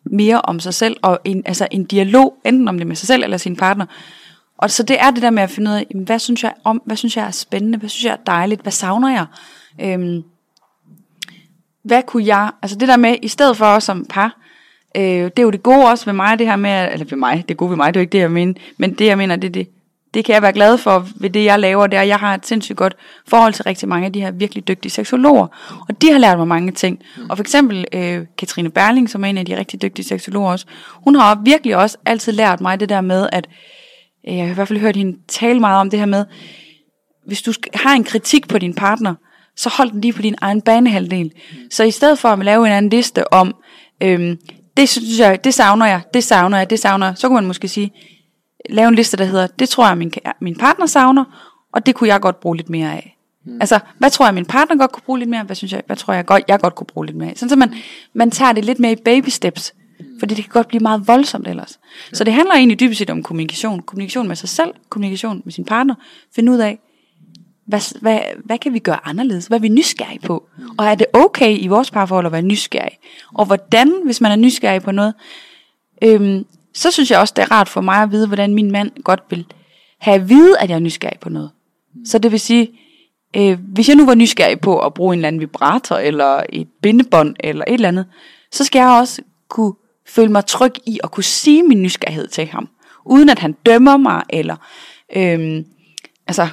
mere 0.05 0.41
om 0.41 0.59
sig 0.59 0.73
selv, 0.73 0.97
og 1.01 1.19
en, 1.23 1.43
altså 1.45 1.67
en 1.71 1.83
dialog, 1.83 2.37
enten 2.45 2.67
om 2.67 2.77
det 2.77 2.87
med 2.87 2.95
sig 2.95 3.07
selv 3.07 3.23
eller 3.23 3.37
sin 3.37 3.55
partner. 3.55 3.85
Og 4.57 4.71
så 4.71 4.83
det 4.83 5.01
er 5.01 5.11
det 5.11 5.21
der 5.21 5.29
med 5.29 5.43
at 5.43 5.49
finde 5.49 5.71
ud 5.71 5.75
af, 5.75 5.87
hvad 5.95 6.19
synes 6.19 6.43
jeg 6.43 6.53
om, 6.63 6.81
hvad 6.85 6.95
synes 6.95 7.17
jeg 7.17 7.25
er 7.27 7.31
spændende, 7.31 7.77
hvad 7.77 7.89
synes 7.89 8.05
jeg 8.05 8.11
er 8.11 8.23
dejligt, 8.25 8.61
hvad 8.61 8.71
savner 8.71 9.09
jeg? 9.09 9.25
Øhm, 9.81 10.23
hvad 11.83 12.03
kunne 12.03 12.25
jeg, 12.25 12.51
altså 12.61 12.77
det 12.77 12.87
der 12.87 12.97
med, 12.97 13.15
i 13.21 13.27
stedet 13.27 13.57
for 13.57 13.65
os 13.65 13.83
som 13.83 14.05
par, 14.05 14.37
øh, 14.97 15.03
det 15.03 15.39
er 15.39 15.43
jo 15.43 15.49
det 15.49 15.63
gode 15.63 15.89
også 15.89 16.05
ved 16.05 16.13
mig, 16.13 16.39
det 16.39 16.47
her 16.47 16.55
med, 16.55 16.89
eller 16.91 17.05
ved 17.05 17.17
mig, 17.17 17.43
det 17.47 17.53
er 17.53 17.57
gode 17.57 17.69
ved 17.69 17.77
mig, 17.77 17.93
det 17.93 17.99
er 17.99 18.01
jo 18.01 18.03
ikke 18.03 18.11
det, 18.11 18.19
jeg 18.19 18.31
mener, 18.31 18.53
men 18.77 18.93
det 18.93 19.05
jeg 19.05 19.17
mener, 19.17 19.35
det 19.35 19.47
er 19.47 19.51
det, 19.51 19.67
det 20.13 20.25
kan 20.25 20.33
jeg 20.33 20.41
være 20.41 20.53
glad 20.53 20.77
for 20.77 21.07
ved 21.15 21.29
det, 21.29 21.45
jeg 21.45 21.59
laver, 21.59 21.87
det 21.87 21.97
er, 21.97 22.01
at 22.01 22.07
jeg 22.07 22.17
har 22.17 22.33
et 22.33 22.47
sindssygt 22.47 22.77
godt 22.77 22.95
forhold 23.27 23.53
til 23.53 23.63
rigtig 23.63 23.89
mange 23.89 24.05
af 24.05 24.13
de 24.13 24.21
her 24.21 24.31
virkelig 24.31 24.67
dygtige 24.67 24.91
seksologer. 24.91 25.47
Og 25.89 26.01
de 26.01 26.11
har 26.11 26.19
lært 26.19 26.37
mig 26.37 26.47
mange 26.47 26.71
ting. 26.71 26.99
Og 27.29 27.37
for 27.37 27.43
eksempel 27.43 27.85
øh, 27.93 28.25
Katrine 28.37 28.69
Berling, 28.69 29.09
som 29.09 29.23
er 29.23 29.27
en 29.27 29.37
af 29.37 29.45
de 29.45 29.57
rigtig 29.57 29.81
dygtige 29.81 30.05
seksologer 30.05 30.51
også, 30.51 30.65
hun 31.03 31.15
har 31.15 31.41
virkelig 31.45 31.77
også 31.77 31.97
altid 32.05 32.31
lært 32.31 32.61
mig 32.61 32.79
det 32.79 32.89
der 32.89 33.01
med, 33.01 33.29
at 33.31 33.47
øh, 34.27 34.37
jeg 34.37 34.45
har 34.45 34.51
i 34.51 34.53
hvert 34.53 34.67
fald 34.67 34.79
hørt 34.79 34.95
hende 34.95 35.17
tale 35.27 35.59
meget 35.59 35.79
om 35.79 35.89
det 35.89 35.99
her 35.99 36.05
med, 36.05 36.25
hvis 37.25 37.41
du 37.41 37.53
har 37.73 37.95
en 37.95 38.03
kritik 38.03 38.47
på 38.47 38.57
din 38.57 38.73
partner, 38.73 39.15
så 39.55 39.69
hold 39.69 39.91
den 39.91 40.01
lige 40.01 40.13
på 40.13 40.21
din 40.21 40.35
egen 40.41 40.61
banehalvdel. 40.61 41.31
Så 41.69 41.83
i 41.83 41.91
stedet 41.91 42.19
for 42.19 42.29
at 42.29 42.45
lave 42.45 42.67
en 42.67 42.73
anden 42.73 42.89
liste 42.89 43.33
om, 43.33 43.55
øh, 44.03 44.35
det 44.77 44.89
synes 44.89 45.19
jeg, 45.19 45.43
det 45.43 45.53
savner 45.53 45.85
jeg, 45.85 46.01
det 46.13 46.23
savner 46.23 46.57
jeg, 46.57 46.69
det 46.69 46.79
savner 46.79 47.05
jeg, 47.05 47.17
så 47.17 47.27
kunne 47.27 47.35
man 47.35 47.47
måske 47.47 47.67
sige, 47.67 47.91
lave 48.69 48.87
en 48.87 48.95
liste, 48.95 49.17
der 49.17 49.25
hedder, 49.25 49.47
det 49.47 49.69
tror 49.69 49.87
jeg, 49.87 49.97
min, 49.97 50.13
min 50.39 50.55
partner 50.55 50.85
savner, 50.85 51.25
og 51.71 51.85
det 51.85 51.95
kunne 51.95 52.07
jeg 52.07 52.21
godt 52.21 52.39
bruge 52.39 52.57
lidt 52.57 52.69
mere 52.69 52.91
af. 52.91 53.17
Mm. 53.45 53.57
Altså, 53.61 53.79
hvad 53.97 54.09
tror 54.09 54.25
jeg, 54.25 54.33
min 54.33 54.45
partner 54.45 54.77
godt 54.77 54.91
kunne 54.91 55.03
bruge 55.05 55.19
lidt 55.19 55.29
mere 55.29 55.39
af? 55.39 55.45
Hvad 55.45 55.55
synes 55.55 55.73
jeg, 55.73 55.83
hvad 55.85 55.95
tror 55.95 56.13
jeg 56.13 56.25
godt, 56.25 56.43
jeg 56.47 56.59
godt 56.59 56.75
kunne 56.75 56.87
bruge 56.87 57.05
lidt 57.05 57.17
mere 57.17 57.29
af? 57.29 57.37
Sådan 57.37 57.49
så 57.49 57.55
man, 57.55 57.73
man 58.13 58.31
tager 58.31 58.53
det 58.53 58.65
lidt 58.65 58.79
mere 58.79 58.91
i 58.91 58.95
baby 58.95 59.29
steps, 59.29 59.73
fordi 60.19 60.35
det 60.35 60.43
kan 60.43 60.51
godt 60.51 60.67
blive 60.67 60.79
meget 60.79 61.07
voldsomt 61.07 61.47
ellers. 61.47 61.79
Ja. 62.11 62.15
Så 62.15 62.23
det 62.23 62.33
handler 62.33 62.55
egentlig 62.55 62.79
dybest 62.79 62.99
set 62.99 63.09
om 63.09 63.23
kommunikation. 63.23 63.81
Kommunikation 63.81 64.27
med 64.27 64.35
sig 64.35 64.49
selv, 64.49 64.73
kommunikation 64.89 65.41
med 65.45 65.53
sin 65.53 65.65
partner. 65.65 65.95
Finde 66.35 66.51
ud 66.51 66.57
af, 66.57 66.79
hvad, 67.67 67.99
hvad, 68.01 68.19
hvad 68.45 68.57
kan 68.57 68.73
vi 68.73 68.79
gøre 68.79 69.07
anderledes? 69.07 69.47
Hvad 69.47 69.57
er 69.57 69.61
vi 69.61 69.69
nysgerrige 69.69 70.19
på? 70.19 70.47
Og 70.77 70.85
er 70.85 70.95
det 70.95 71.07
okay 71.13 71.57
i 71.59 71.67
vores 71.67 71.91
parforhold 71.91 72.25
at 72.25 72.31
være 72.31 72.41
nysgerrig? 72.41 72.97
Og 73.33 73.45
hvordan, 73.45 73.93
hvis 74.05 74.21
man 74.21 74.31
er 74.31 74.35
nysgerrig 74.35 74.81
på 74.81 74.91
noget, 74.91 75.13
øhm, 76.03 76.45
så 76.73 76.91
synes 76.91 77.11
jeg 77.11 77.19
også, 77.19 77.33
det 77.35 77.41
er 77.41 77.51
rart 77.51 77.69
for 77.69 77.81
mig 77.81 78.03
at 78.03 78.11
vide, 78.11 78.27
hvordan 78.27 78.53
min 78.53 78.71
mand 78.71 78.91
godt 79.03 79.23
vil 79.29 79.45
have 79.99 80.15
at 80.15 80.29
vide, 80.29 80.59
at 80.59 80.69
jeg 80.69 80.75
er 80.75 80.79
nysgerrig 80.79 81.19
på 81.19 81.29
noget. 81.29 81.51
Så 82.05 82.17
det 82.17 82.31
vil 82.31 82.39
sige, 82.39 82.69
øh, 83.35 83.59
hvis 83.73 83.89
jeg 83.89 83.95
nu 83.95 84.05
var 84.05 84.15
nysgerrig 84.15 84.59
på 84.59 84.79
at 84.79 84.93
bruge 84.93 85.13
en 85.13 85.19
eller 85.19 85.27
anden 85.27 85.41
vibrator, 85.41 85.95
eller 85.95 86.43
et 86.49 86.67
bindebånd, 86.81 87.35
eller 87.39 87.65
et 87.67 87.73
eller 87.73 87.87
andet, 87.87 88.05
så 88.51 88.63
skal 88.63 88.79
jeg 88.79 88.89
også 88.89 89.21
kunne 89.47 89.73
føle 90.07 90.31
mig 90.31 90.45
tryg 90.45 90.73
i 90.85 90.99
at 91.03 91.11
kunne 91.11 91.23
sige 91.23 91.63
min 91.63 91.81
nysgerrighed 91.81 92.27
til 92.27 92.47
ham, 92.47 92.69
uden 93.05 93.29
at 93.29 93.39
han 93.39 93.51
dømmer 93.51 93.97
mig, 93.97 94.23
eller 94.29 94.55
øh, 95.15 95.63
altså 96.27 96.47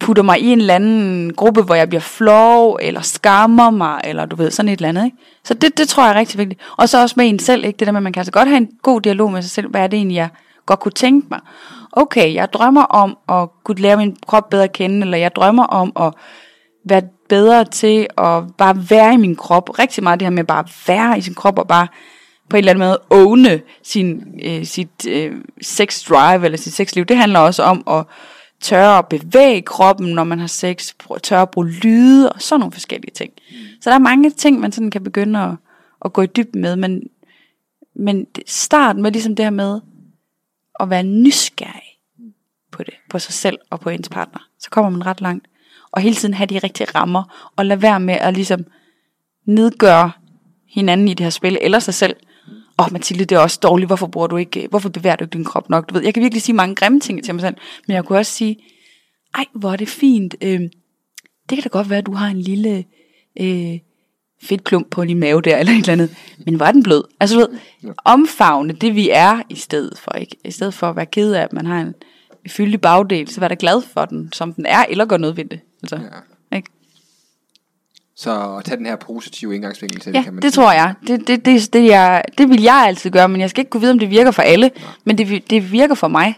putter 0.00 0.22
mig 0.22 0.40
i 0.40 0.46
en 0.46 0.60
eller 0.60 0.74
anden 0.74 1.34
gruppe, 1.34 1.62
hvor 1.62 1.74
jeg 1.74 1.88
bliver 1.88 2.00
flov, 2.00 2.78
eller 2.82 3.00
skammer 3.00 3.70
mig, 3.70 4.00
eller 4.04 4.26
du 4.26 4.36
ved, 4.36 4.50
sådan 4.50 4.68
et 4.68 4.76
eller 4.76 4.88
andet. 4.88 5.04
Ikke? 5.04 5.16
Så 5.44 5.54
det, 5.54 5.78
det 5.78 5.88
tror 5.88 6.04
jeg 6.04 6.12
er 6.14 6.18
rigtig 6.18 6.38
vigtigt. 6.38 6.60
Og 6.76 6.88
så 6.88 7.02
også 7.02 7.14
med 7.16 7.28
en 7.28 7.38
selv, 7.38 7.64
ikke? 7.64 7.76
det 7.78 7.86
der 7.86 7.92
med, 7.92 7.98
at 7.98 8.02
man 8.02 8.12
kan 8.12 8.20
altså 8.20 8.32
godt 8.32 8.48
have 8.48 8.56
en 8.56 8.68
god 8.82 9.00
dialog 9.00 9.32
med 9.32 9.42
sig 9.42 9.50
selv, 9.50 9.70
hvad 9.70 9.80
er 9.80 9.86
det 9.86 9.96
egentlig, 9.96 10.16
jeg 10.16 10.28
godt 10.66 10.80
kunne 10.80 10.92
tænke 10.92 11.26
mig. 11.30 11.40
Okay, 11.92 12.34
jeg 12.34 12.52
drømmer 12.52 12.82
om 12.82 13.16
at 13.28 13.48
kunne 13.64 13.80
lære 13.80 13.96
min 13.96 14.16
krop 14.26 14.50
bedre 14.50 14.64
at 14.64 14.72
kende, 14.72 15.00
eller 15.00 15.18
jeg 15.18 15.34
drømmer 15.34 15.64
om 15.64 15.92
at 16.00 16.12
være 16.84 17.02
bedre 17.28 17.64
til 17.64 18.06
at 18.18 18.42
bare 18.58 18.90
være 18.90 19.14
i 19.14 19.16
min 19.16 19.36
krop. 19.36 19.78
Rigtig 19.78 20.04
meget 20.04 20.20
det 20.20 20.26
her 20.26 20.30
med 20.30 20.44
bare 20.44 20.58
at 20.58 20.72
være 20.88 21.18
i 21.18 21.20
sin 21.20 21.34
krop, 21.34 21.58
og 21.58 21.68
bare 21.68 21.86
på 22.50 22.56
en 22.56 22.58
eller 22.58 22.70
anden 22.70 22.88
måde 22.88 22.98
åne 23.10 23.60
sin, 23.82 24.22
øh, 24.44 24.64
sit 24.64 25.06
øh, 25.08 25.32
sex 25.62 26.04
drive, 26.08 26.44
eller 26.44 26.58
sit 26.58 26.74
sexliv. 26.74 27.04
Det 27.04 27.16
handler 27.16 27.38
også 27.38 27.62
om 27.62 27.82
at 27.90 28.04
tørre 28.60 28.98
at 28.98 29.08
bevæge 29.08 29.62
kroppen, 29.62 30.14
når 30.14 30.24
man 30.24 30.38
har 30.38 30.46
sex, 30.46 30.92
tørre 31.22 31.42
at 31.42 31.50
bruge 31.50 31.70
lyde, 31.70 32.32
og 32.32 32.42
sådan 32.42 32.60
nogle 32.60 32.72
forskellige 32.72 33.12
ting. 33.14 33.32
Så 33.80 33.90
der 33.90 33.94
er 33.94 34.00
mange 34.00 34.30
ting, 34.30 34.60
man 34.60 34.72
sådan 34.72 34.90
kan 34.90 35.04
begynde 35.04 35.38
at, 35.38 35.54
at 36.04 36.12
gå 36.12 36.22
i 36.22 36.26
dybden 36.26 36.60
med, 36.60 36.76
men, 36.76 37.02
men 37.94 38.26
start 38.46 38.96
med 38.96 39.12
ligesom 39.12 39.36
det 39.36 39.44
her 39.44 39.50
med 39.50 39.80
at 40.80 40.90
være 40.90 41.02
nysgerrig 41.02 41.98
på 42.72 42.82
det, 42.82 42.94
på 43.10 43.18
sig 43.18 43.34
selv 43.34 43.58
og 43.70 43.80
på 43.80 43.90
ens 43.90 44.08
partner. 44.08 44.48
Så 44.58 44.70
kommer 44.70 44.90
man 44.90 45.06
ret 45.06 45.20
langt. 45.20 45.48
Og 45.90 46.00
hele 46.00 46.16
tiden 46.16 46.34
have 46.34 46.46
de 46.46 46.58
rigtige 46.58 46.86
rammer, 46.94 47.50
og 47.56 47.66
lade 47.66 47.82
være 47.82 48.00
med 48.00 48.14
at 48.14 48.34
ligesom 48.34 48.64
nedgøre 49.44 50.10
hinanden 50.68 51.08
i 51.08 51.14
det 51.14 51.24
her 51.24 51.30
spil, 51.30 51.58
eller 51.60 51.78
sig 51.78 51.94
selv. 51.94 52.16
Åh, 52.78 52.86
oh, 52.86 52.92
Mathilde, 52.92 53.24
det 53.24 53.36
er 53.36 53.40
også 53.40 53.58
dårligt, 53.62 53.88
hvorfor, 53.88 54.06
bruger 54.06 54.26
du 54.26 54.36
ikke, 54.36 54.66
hvorfor 54.70 54.88
bevæger 54.88 55.16
du 55.16 55.24
ikke 55.24 55.32
din 55.32 55.44
krop 55.44 55.70
nok? 55.70 55.88
Du 55.88 55.94
ved, 55.94 56.02
jeg 56.02 56.14
kan 56.14 56.22
virkelig 56.22 56.42
sige 56.42 56.56
mange 56.56 56.74
grimme 56.74 57.00
ting 57.00 57.24
til 57.24 57.34
mig 57.34 57.40
selv, 57.40 57.54
men 57.86 57.94
jeg 57.94 58.04
kunne 58.04 58.18
også 58.18 58.32
sige, 58.32 58.56
ej, 59.34 59.44
hvor 59.54 59.72
er 59.72 59.76
det 59.76 59.88
fint. 59.88 60.34
Øh, 60.40 60.60
det 61.48 61.56
kan 61.56 61.62
da 61.62 61.68
godt 61.68 61.90
være, 61.90 61.98
at 61.98 62.06
du 62.06 62.12
har 62.12 62.26
en 62.26 62.40
lille 62.40 62.84
øh, 63.40 63.78
fedtklump 64.42 64.90
på 64.90 65.04
din 65.04 65.18
mave 65.18 65.42
der, 65.42 65.56
eller 65.58 65.72
et 65.72 65.78
eller 65.78 65.92
andet. 65.92 66.16
Men 66.46 66.54
hvor 66.54 66.66
er 66.66 66.72
den 66.72 66.82
blød? 66.82 67.04
Altså, 67.20 67.36
du 67.36 67.40
ved, 67.40 67.94
omfavne 68.04 68.72
det, 68.72 68.94
vi 68.94 69.10
er, 69.10 69.42
i 69.48 69.56
stedet 69.56 69.98
for, 69.98 70.12
ikke? 70.12 70.36
I 70.44 70.50
stedet 70.50 70.74
for 70.74 70.88
at 70.88 70.96
være 70.96 71.06
ked 71.06 71.32
af, 71.32 71.42
at 71.42 71.52
man 71.52 71.66
har 71.66 71.80
en 71.80 71.94
fyldig 72.48 72.80
bagdel, 72.80 73.28
så 73.28 73.40
vær 73.40 73.48
da 73.48 73.56
glad 73.58 73.82
for 73.82 74.04
den, 74.04 74.32
som 74.32 74.54
den 74.54 74.66
er, 74.66 74.84
eller 74.88 75.04
gør 75.04 75.16
noget 75.16 75.36
ved 75.36 75.44
det. 75.44 75.60
Altså, 75.82 75.96
ja. 75.96 76.02
Så 78.16 78.56
at 78.56 78.64
tage 78.64 78.76
den 78.76 78.86
her 78.86 78.96
positive 78.96 79.54
indgangsvinkel 79.54 80.00
til 80.00 80.12
Ja, 80.12 80.18
det, 80.18 80.24
kan 80.24 80.34
man 80.34 80.42
det 80.42 80.52
sige. 80.54 80.62
tror 80.62 80.72
jeg. 80.72 80.94
Det, 81.06 81.28
det, 81.28 81.44
det, 81.44 81.72
det, 81.72 81.84
jeg. 81.84 82.22
det 82.38 82.48
vil 82.48 82.62
jeg 82.62 82.84
altid 82.86 83.10
gøre, 83.10 83.28
men 83.28 83.40
jeg 83.40 83.50
skal 83.50 83.60
ikke 83.60 83.70
kunne 83.70 83.80
vide, 83.80 83.92
om 83.92 83.98
det 83.98 84.10
virker 84.10 84.30
for 84.30 84.42
alle. 84.42 84.70
Men 85.04 85.18
det, 85.18 85.50
det 85.50 85.72
virker 85.72 85.94
for 85.94 86.08
mig. 86.08 86.34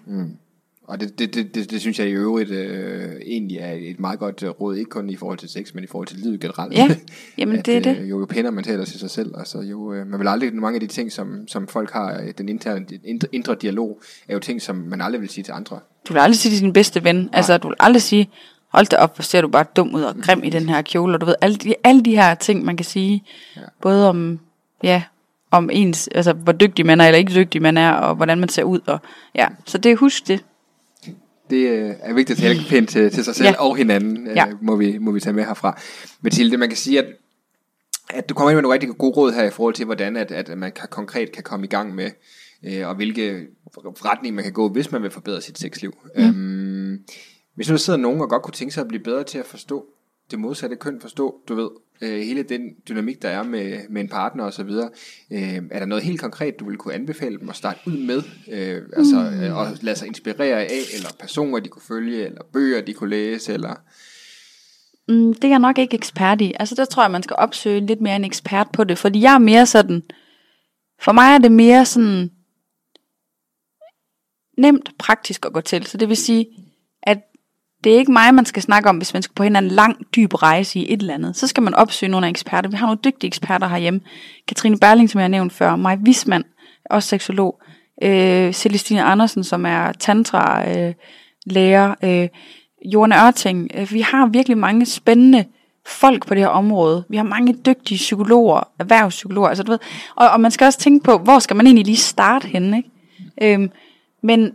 Og 0.88 1.00
det, 1.00 1.18
det, 1.18 1.34
det, 1.34 1.54
det, 1.54 1.70
det 1.70 1.80
synes 1.80 1.98
jeg 1.98 2.08
i 2.08 2.10
øvrigt 2.12 2.50
øh, 2.50 3.12
egentlig 3.26 3.56
er 3.58 3.72
et 3.72 4.00
meget 4.00 4.18
godt 4.18 4.42
øh, 4.42 4.48
råd, 4.48 4.76
ikke 4.76 4.90
kun 4.90 5.10
i 5.10 5.16
forhold 5.16 5.38
til 5.38 5.48
sex, 5.48 5.74
men 5.74 5.84
i 5.84 5.86
forhold 5.86 6.06
til 6.08 6.18
livet 6.18 6.40
generelt. 6.40 6.72
Ja, 6.74 6.88
jamen 7.38 7.58
at, 7.58 7.66
det 7.66 7.76
er 7.76 7.80
det. 7.80 7.98
Øh, 7.98 8.10
jo, 8.10 8.18
jo 8.18 8.26
pændere 8.26 8.52
man 8.52 8.64
taler 8.64 8.84
til 8.84 9.00
sig 9.00 9.10
selv, 9.10 9.34
altså 9.38 9.60
jo, 9.60 9.92
øh, 9.92 10.06
man 10.06 10.20
vil 10.20 10.28
aldrig, 10.28 10.54
mange 10.54 10.74
af 10.76 10.80
de 10.80 10.86
ting, 10.86 11.12
som, 11.12 11.48
som 11.48 11.68
folk 11.68 11.90
har, 11.90 12.20
øh, 12.20 12.32
den 12.38 12.48
interne, 12.48 12.86
indre, 13.04 13.28
indre 13.32 13.54
dialog, 13.54 14.00
er 14.28 14.34
jo 14.34 14.40
ting, 14.40 14.62
som 14.62 14.76
man 14.76 15.00
aldrig 15.00 15.20
vil 15.20 15.28
sige 15.28 15.44
til 15.44 15.52
andre. 15.52 15.80
Du 16.08 16.12
vil 16.12 16.20
aldrig 16.20 16.36
sige 16.38 16.52
til 16.52 16.60
din 16.62 16.72
bedste 16.72 17.04
ven. 17.04 17.30
Altså, 17.32 17.58
du 17.58 17.68
vil 17.68 17.76
aldrig 17.80 18.02
sige, 18.02 18.30
hold 18.72 18.86
da 18.86 18.96
op, 18.96 19.16
hvor 19.16 19.22
ser 19.22 19.40
du 19.40 19.48
bare 19.48 19.64
dum 19.76 19.94
ud 19.94 20.02
og 20.02 20.14
grim 20.22 20.44
i 20.44 20.50
den 20.50 20.68
her 20.68 20.82
kjole. 20.82 21.14
Og 21.14 21.20
du 21.20 21.26
ved, 21.26 21.34
alle 21.40 21.56
de, 21.56 21.74
alle 21.84 22.02
de 22.02 22.16
her 22.16 22.34
ting, 22.34 22.64
man 22.64 22.76
kan 22.76 22.84
sige. 22.84 23.24
Ja. 23.56 23.60
Både 23.82 24.08
om, 24.08 24.38
ja, 24.82 25.02
om 25.50 25.70
ens, 25.72 26.08
altså 26.14 26.32
hvor 26.32 26.52
dygtig 26.52 26.86
man 26.86 27.00
er, 27.00 27.06
eller 27.06 27.18
ikke 27.18 27.34
dygtig 27.34 27.62
man 27.62 27.76
er, 27.76 27.92
og 27.92 28.14
hvordan 28.14 28.38
man 28.38 28.48
ser 28.48 28.62
ud. 28.62 28.80
Og, 28.86 28.98
ja. 29.34 29.48
Så 29.66 29.78
det 29.78 29.96
husk 29.96 30.28
det. 30.28 30.44
Det 31.50 31.56
øh, 31.68 31.92
er 32.00 32.14
vigtigt 32.14 32.38
at 32.38 32.42
tale 32.42 32.60
pænt 32.68 32.88
til, 32.88 33.10
til 33.10 33.24
sig 33.24 33.34
selv 33.34 33.48
Ja. 33.48 33.62
og 33.62 33.76
hinanden, 33.76 34.26
øh, 34.26 34.36
Ja. 34.36 34.46
må, 34.62 34.76
vi, 34.76 34.98
må 34.98 35.10
vi 35.10 35.20
tage 35.20 35.32
med 35.32 35.44
herfra. 35.44 35.80
Mathilde, 36.20 36.56
man 36.56 36.68
kan 36.68 36.76
sige, 36.76 36.98
at, 36.98 37.06
at 38.10 38.28
du 38.28 38.34
kommer 38.34 38.50
ind 38.50 38.56
med 38.56 38.62
nogle 38.62 38.74
rigtig 38.74 38.90
gode 38.98 39.16
råd 39.16 39.32
her 39.32 39.44
i 39.44 39.50
forhold 39.50 39.74
til, 39.74 39.84
hvordan 39.84 40.16
at, 40.16 40.30
at 40.32 40.58
man 40.58 40.72
kan, 40.72 40.88
konkret 40.90 41.32
kan 41.32 41.42
komme 41.42 41.66
i 41.66 41.68
gang 41.68 41.94
med, 41.94 42.10
øh, 42.64 42.88
og 42.88 42.94
hvilke 42.94 43.46
retning 43.76 44.34
man 44.34 44.44
kan 44.44 44.52
gå, 44.52 44.68
hvis 44.68 44.92
man 44.92 45.02
vil 45.02 45.10
forbedre 45.10 45.40
sit 45.42 45.58
sexliv. 45.58 45.94
Mm. 46.16 46.22
Øhm, 46.24 46.98
hvis 47.58 47.68
nu 47.68 47.72
der 47.72 47.78
sidder 47.78 47.98
nogen 47.98 48.20
og 48.20 48.28
godt 48.28 48.42
kunne 48.42 48.54
tænke 48.54 48.74
sig 48.74 48.80
at 48.80 48.88
blive 48.88 49.02
bedre 49.02 49.24
til 49.24 49.38
at 49.38 49.46
forstå 49.46 49.86
det 50.30 50.38
modsatte 50.38 50.76
køn, 50.76 51.00
forstå, 51.00 51.40
du 51.48 51.54
ved, 51.54 51.70
øh, 52.00 52.20
hele 52.20 52.42
den 52.42 52.60
dynamik, 52.88 53.22
der 53.22 53.28
er 53.28 53.42
med, 53.42 53.78
med 53.88 54.00
en 54.02 54.08
partner 54.08 54.44
og 54.44 54.52
så 54.52 54.62
videre. 54.62 54.90
Øh, 55.32 55.62
er 55.70 55.78
der 55.78 55.86
noget 55.86 56.04
helt 56.04 56.20
konkret, 56.20 56.60
du 56.60 56.68
vil 56.68 56.76
kunne 56.76 56.94
anbefale 56.94 57.38
dem 57.38 57.48
at 57.48 57.56
starte 57.56 57.80
ud 57.86 57.96
med? 58.06 58.22
Øh, 58.52 58.82
altså, 58.96 59.16
øh, 59.16 59.56
og 59.56 59.66
lade 59.80 59.96
sig 59.96 60.08
inspirere 60.08 60.60
af, 60.60 60.80
eller 60.94 61.08
personer, 61.20 61.60
de 61.60 61.68
kunne 61.68 61.82
følge, 61.82 62.26
eller 62.26 62.42
bøger, 62.52 62.80
de 62.80 62.94
kunne 62.94 63.10
læse, 63.10 63.52
eller... 63.52 63.74
Mm, 65.08 65.34
det 65.34 65.44
er 65.44 65.48
jeg 65.48 65.58
nok 65.58 65.78
ikke 65.78 65.94
ekspert 65.94 66.40
i. 66.40 66.52
Altså 66.60 66.74
der 66.74 66.84
tror 66.84 67.02
jeg, 67.02 67.10
man 67.10 67.22
skal 67.22 67.36
opsøge 67.38 67.86
lidt 67.86 68.00
mere 68.00 68.16
en 68.16 68.24
ekspert 68.24 68.68
på 68.72 68.84
det. 68.84 68.98
Fordi 68.98 69.20
jeg 69.20 69.34
er 69.34 69.38
mere 69.38 69.66
sådan... 69.66 70.02
For 71.00 71.12
mig 71.12 71.34
er 71.34 71.38
det 71.38 71.52
mere 71.52 71.84
sådan... 71.84 72.30
Nemt 74.58 74.90
praktisk 74.98 75.46
at 75.46 75.52
gå 75.52 75.60
til. 75.60 75.86
Så 75.86 75.96
det 75.96 76.08
vil 76.08 76.16
sige, 76.16 76.46
det 77.84 77.94
er 77.94 77.98
ikke 77.98 78.12
mig, 78.12 78.34
man 78.34 78.44
skal 78.44 78.62
snakke 78.62 78.88
om, 78.88 78.96
hvis 78.96 79.12
man 79.12 79.22
skal 79.22 79.34
på 79.34 79.42
en 79.42 79.46
eller 79.46 79.58
anden 79.58 79.72
lang, 79.72 79.96
dyb 80.16 80.34
rejse 80.34 80.78
i 80.78 80.92
et 80.92 81.00
eller 81.00 81.14
andet. 81.14 81.36
Så 81.36 81.46
skal 81.46 81.62
man 81.62 81.74
opsøge 81.74 82.10
nogle 82.10 82.26
af 82.26 82.30
eksperter. 82.30 82.70
Vi 82.70 82.76
har 82.76 82.86
nogle 82.86 83.00
dygtige 83.04 83.28
eksperter 83.28 83.68
herhjemme. 83.68 84.00
Katrine 84.48 84.78
Berling, 84.78 85.10
som 85.10 85.18
jeg 85.18 85.24
har 85.24 85.28
nævnt 85.28 85.52
før. 85.52 85.76
Maj 85.76 85.96
Wisman, 86.06 86.44
også 86.90 87.08
seksolog. 87.08 87.60
Øh, 88.02 88.52
Celestine 88.52 89.02
Andersen, 89.02 89.44
som 89.44 89.66
er 89.66 89.92
tantra-lærer, 89.92 91.94
Øh, 92.02 92.28
Jorne 92.84 93.26
Ørting. 93.26 93.70
Øh, 93.74 93.92
vi 93.92 94.00
har 94.00 94.26
virkelig 94.26 94.58
mange 94.58 94.86
spændende 94.86 95.44
folk 95.86 96.26
på 96.26 96.34
det 96.34 96.42
her 96.42 96.48
område. 96.48 97.04
Vi 97.08 97.16
har 97.16 97.24
mange 97.24 97.56
dygtige 97.66 97.98
psykologer, 97.98 98.60
erhvervspsykologer, 98.78 99.48
altså 99.48 99.62
du 99.62 99.72
ved. 99.72 99.78
Og, 100.16 100.30
og 100.30 100.40
man 100.40 100.50
skal 100.50 100.64
også 100.64 100.78
tænke 100.78 101.04
på, 101.04 101.18
hvor 101.18 101.38
skal 101.38 101.56
man 101.56 101.66
egentlig 101.66 101.86
lige 101.86 101.96
starte 101.96 102.48
henne, 102.48 102.76
ikke? 102.76 102.90
Øhm, 103.42 103.70
men 104.22 104.52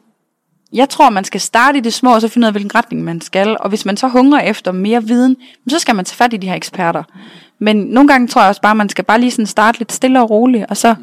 jeg 0.73 0.89
tror, 0.89 1.09
man 1.09 1.23
skal 1.23 1.41
starte 1.41 1.77
i 1.77 1.81
det 1.81 1.93
små, 1.93 2.13
og 2.13 2.21
så 2.21 2.27
finde 2.27 2.45
ud 2.45 2.47
af, 2.47 2.53
hvilken 2.53 2.75
retning 2.75 3.03
man 3.03 3.21
skal. 3.21 3.57
Og 3.59 3.69
hvis 3.69 3.85
man 3.85 3.97
så 3.97 4.07
hungrer 4.07 4.41
efter 4.41 4.71
mere 4.71 5.03
viden, 5.03 5.37
så 5.67 5.79
skal 5.79 5.95
man 5.95 6.05
tage 6.05 6.15
fat 6.15 6.33
i 6.33 6.37
de 6.37 6.47
her 6.47 6.55
eksperter. 6.55 7.03
Men 7.59 7.77
nogle 7.77 8.07
gange 8.07 8.27
tror 8.27 8.41
jeg 8.41 8.49
også 8.49 8.61
bare, 8.61 8.75
man 8.75 8.89
skal 8.89 9.03
bare 9.03 9.19
lige 9.19 9.31
sådan 9.31 9.45
starte 9.45 9.79
lidt 9.79 9.91
stille 9.91 10.21
og 10.21 10.29
roligt, 10.29 10.65
og 10.69 10.77
så... 10.77 10.95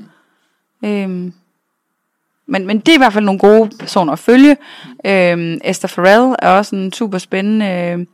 Øhm, 0.85 1.33
men, 2.47 2.67
men 2.67 2.79
det 2.79 2.89
er 2.89 2.95
i 2.95 2.99
hvert 2.99 3.13
fald 3.13 3.25
nogle 3.25 3.39
gode 3.39 3.71
personer 3.79 4.13
at 4.13 4.19
følge. 4.19 4.57
Øhm, 5.07 5.61
Esther 5.65 5.89
Farrell 5.89 6.35
er 6.39 6.49
også 6.49 6.77
en 6.77 6.93
super 6.93 7.19
spændende 7.19 7.67
øh, 7.67 8.07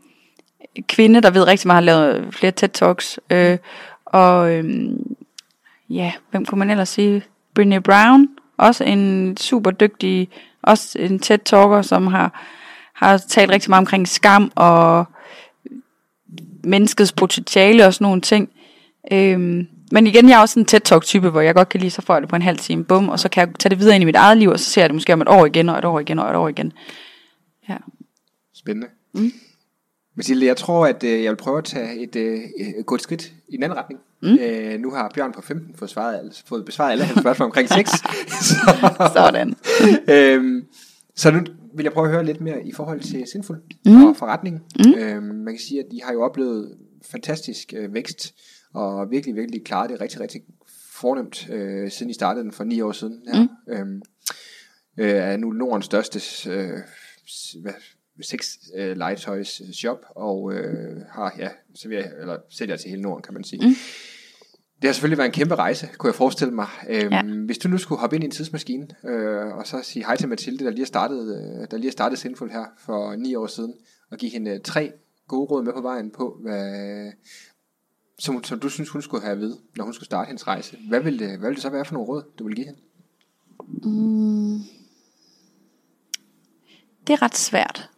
kvinde, 0.89 1.21
der 1.21 1.31
ved 1.31 1.47
rigtig 1.47 1.67
meget, 1.67 1.77
har 1.77 1.81
lavet 1.81 2.35
flere 2.35 2.53
TED-talks. 2.53 3.19
Øh, 3.31 3.59
og 4.05 4.53
øhm, 4.53 5.17
ja, 5.91 6.13
hvem 6.31 6.47
kunne 6.47 6.59
man 6.59 6.71
ellers 6.71 6.89
sige? 6.89 7.23
Brené 7.59 7.79
Brown, 7.79 8.29
også 8.57 8.85
en 8.85 9.37
super 9.37 9.71
dygtig, 9.71 10.29
også 10.67 10.99
en 10.99 11.21
TED-talker, 11.21 11.83
som 11.83 12.07
har, 12.07 12.47
har 12.95 13.19
talt 13.19 13.51
rigtig 13.51 13.71
meget 13.71 13.81
omkring 13.81 14.09
skam 14.09 14.53
og 14.55 15.05
menneskets 16.65 17.13
potentiale 17.13 17.87
og 17.87 17.95
sådan 17.95 18.05
nogle 18.05 18.21
ting. 18.21 18.51
Øhm, 19.13 19.67
men 19.93 20.07
igen, 20.07 20.29
jeg 20.29 20.37
er 20.37 20.41
også 20.41 20.61
en 20.61 20.67
TED-talk-type, 20.67 21.31
hvor 21.31 21.41
jeg 21.41 21.55
godt 21.55 21.69
kan 21.69 21.81
lide, 21.81 21.91
så 21.91 22.03
får 22.03 22.21
det 22.21 22.29
på 22.29 22.37
en 22.37 22.43
halv 22.43 22.59
time, 22.59 22.85
bum, 22.85 23.09
og 23.09 23.21
så 23.21 23.29
kan 23.29 23.49
jeg 23.49 23.55
tage 23.59 23.71
det 23.71 23.79
videre 23.79 23.95
ind 23.95 24.03
i 24.03 24.05
mit 24.05 24.17
eget 24.17 24.39
liv, 24.39 24.49
og 24.49 24.61
så 24.61 24.71
ser 24.71 24.83
jeg 24.83 24.89
det 24.89 24.95
måske 24.95 25.13
om 25.13 25.21
et 25.21 25.29
år 25.29 25.47
igen, 25.47 25.69
og 25.69 25.79
et 25.79 25.85
år 25.85 26.01
igen, 26.01 26.19
og 26.19 26.31
et 26.31 26.37
år 26.37 26.49
igen. 26.49 26.73
Ja. 27.69 27.77
Spændende. 28.55 28.89
Mm. 29.15 29.33
Mathilde, 30.15 30.47
jeg 30.47 30.57
tror, 30.57 30.87
at 30.87 31.05
øh, 31.05 31.23
jeg 31.23 31.31
vil 31.31 31.37
prøve 31.37 31.59
at 31.59 31.65
tage 31.65 32.03
et, 32.03 32.17
øh, 32.17 32.41
et 32.79 32.87
godt 32.87 33.03
skridt 33.03 33.33
i 33.49 33.57
den 33.57 33.63
anden 33.63 33.79
retning. 33.79 34.01
Mm. 34.23 34.39
Øh, 34.41 34.81
nu 34.81 34.91
har 34.91 35.11
Bjørn 35.15 35.33
på 35.33 35.43
15 35.43 35.75
fået, 35.77 35.91
svaret, 35.91 36.19
alle- 36.19 36.33
fået 36.47 36.65
besvaret 36.65 36.93
alle 36.93 37.05
hans 37.05 37.21
spørgsmål 37.21 37.45
omkring 37.47 37.69
sex. 37.69 37.89
så, 38.49 39.11
Sådan. 39.17 39.55
øhm, 40.09 40.67
så 41.15 41.31
nu 41.31 41.41
vil 41.75 41.85
jeg 41.85 41.93
prøve 41.93 42.07
at 42.07 42.13
høre 42.13 42.25
lidt 42.25 42.41
mere 42.41 42.67
i 42.67 42.73
forhold 42.73 43.01
til 43.01 43.27
Sinful 43.33 43.57
mm. 43.87 44.05
og 44.05 44.17
forretningen. 44.17 44.63
Mm. 44.85 44.95
Øhm, 44.95 45.25
man 45.25 45.55
kan 45.55 45.61
sige, 45.61 45.81
at 45.81 45.87
de 45.91 46.01
har 46.05 46.13
jo 46.13 46.23
oplevet 46.23 46.77
fantastisk 47.11 47.73
øh, 47.77 47.95
vækst, 47.95 48.35
og 48.75 49.11
virkelig, 49.11 49.37
virkelig 49.37 49.65
klaret 49.65 49.91
det 49.91 50.01
rigtig, 50.01 50.21
rigtig 50.21 50.41
fornemt, 50.93 51.49
øh, 51.51 51.91
siden 51.91 52.11
I 52.11 52.15
startede 52.15 52.45
den 52.45 52.53
for 52.53 52.65
ni 52.65 52.81
år 52.81 52.93
siden. 52.93 53.23
Her. 53.33 53.43
Mm. 53.43 53.73
Øhm, 53.75 54.03
øh, 54.99 55.11
er 55.11 55.37
nu 55.37 55.51
Nordens 55.51 55.85
største 55.85 56.51
øh, 56.51 56.79
hvad, 57.63 57.73
sex 58.23 58.57
øh, 58.77 58.97
legetøjs 58.97 59.63
shop, 59.73 59.99
og 60.11 60.53
øh, 60.55 61.03
har, 61.11 61.35
ja, 61.39 61.49
serverer, 61.75 62.21
eller 62.21 62.37
sælger 62.51 62.77
til 62.77 62.91
hele 62.91 63.03
Norden, 63.03 63.23
kan 63.23 63.35
man 63.35 63.45
sige. 63.45 63.69
Mm. 63.69 63.75
Det 64.83 64.89
har 64.89 64.93
selvfølgelig 64.93 65.19
været 65.19 65.29
en 65.29 65.33
kæmpe 65.33 65.55
rejse, 65.55 65.89
kunne 65.99 66.09
jeg 66.09 66.15
forestille 66.15 66.55
mig. 66.55 66.69
Øhm, 66.89 67.13
Ja. 67.13 67.23
Hvis 67.23 67.59
du 67.59 67.69
nu 67.69 67.79
skulle 67.79 67.99
hoppe 68.01 68.17
ind 68.17 68.25
i 68.25 68.27
en 68.27 68.31
tidsmaskine, 68.31 68.89
øh, 69.05 69.47
og 69.47 69.67
så 69.67 69.81
sige 69.83 70.05
hej 70.05 70.17
til 70.17 70.29
Mathilde, 70.29 70.65
der 70.65 70.71
lige 70.71 70.81
har 70.81 70.87
startet, 70.87 71.21
øh, 71.21 71.67
der 71.71 71.77
lige 71.77 71.87
har 71.87 71.93
startet 71.93 72.23
her 72.53 72.65
for 72.79 73.17
ni 73.17 73.35
år 73.35 73.47
siden, 73.47 73.75
og 74.11 74.19
give 74.19 74.31
hende 74.31 74.51
øh, 74.51 74.61
tre 74.61 74.93
gode 75.29 75.47
råd 75.47 75.63
med 75.65 75.73
på 75.73 75.81
vejen 75.81 76.11
på, 76.11 76.39
hvad, 76.43 77.13
som, 78.19 78.45
som 78.45 78.61
du 78.61 78.69
synes, 78.69 78.89
hun 78.89 79.03
skulle 79.03 79.23
have 79.23 79.33
at 79.33 79.39
vide, 79.41 79.59
når 79.77 79.85
hun 79.85 79.95
skulle 79.95 80.07
starte 80.07 80.27
hendes 80.27 80.47
rejse. 80.47 80.77
Hvad 80.89 81.01
vil 81.01 81.19
det, 81.19 81.39
hvad 81.39 81.51
det 81.51 81.63
så 81.63 81.71
være 81.71 81.85
for 81.85 81.95
nogle 81.95 82.09
råd, 82.09 82.23
du 82.39 82.45
vil 82.47 82.55
give 82.55 82.67
hende? 82.67 82.81
Det 87.07 87.13
er 87.13 87.23
ret 87.23 87.37
svært. 87.37 87.91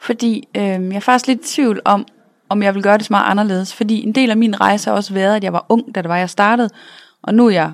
Fordi 0.00 0.48
øh, 0.56 0.62
jeg 0.62 0.94
er 0.94 1.00
faktisk 1.00 1.26
lidt 1.26 1.40
i 1.40 1.54
tvivl 1.54 1.80
om, 1.84 2.06
om 2.48 2.62
jeg 2.62 2.74
vil 2.74 2.82
gøre 2.82 2.98
det 2.98 3.06
så 3.06 3.12
meget 3.12 3.30
anderledes. 3.30 3.74
Fordi 3.74 4.02
en 4.02 4.12
del 4.12 4.30
af 4.30 4.36
min 4.36 4.60
rejse 4.60 4.90
har 4.90 4.96
også 4.96 5.14
været, 5.14 5.36
at 5.36 5.44
jeg 5.44 5.52
var 5.52 5.66
ung, 5.68 5.94
da 5.94 6.02
det 6.02 6.08
var, 6.08 6.16
jeg 6.16 6.30
startede. 6.30 6.70
Og 7.22 7.34
nu 7.34 7.46
er 7.46 7.50
jeg 7.50 7.72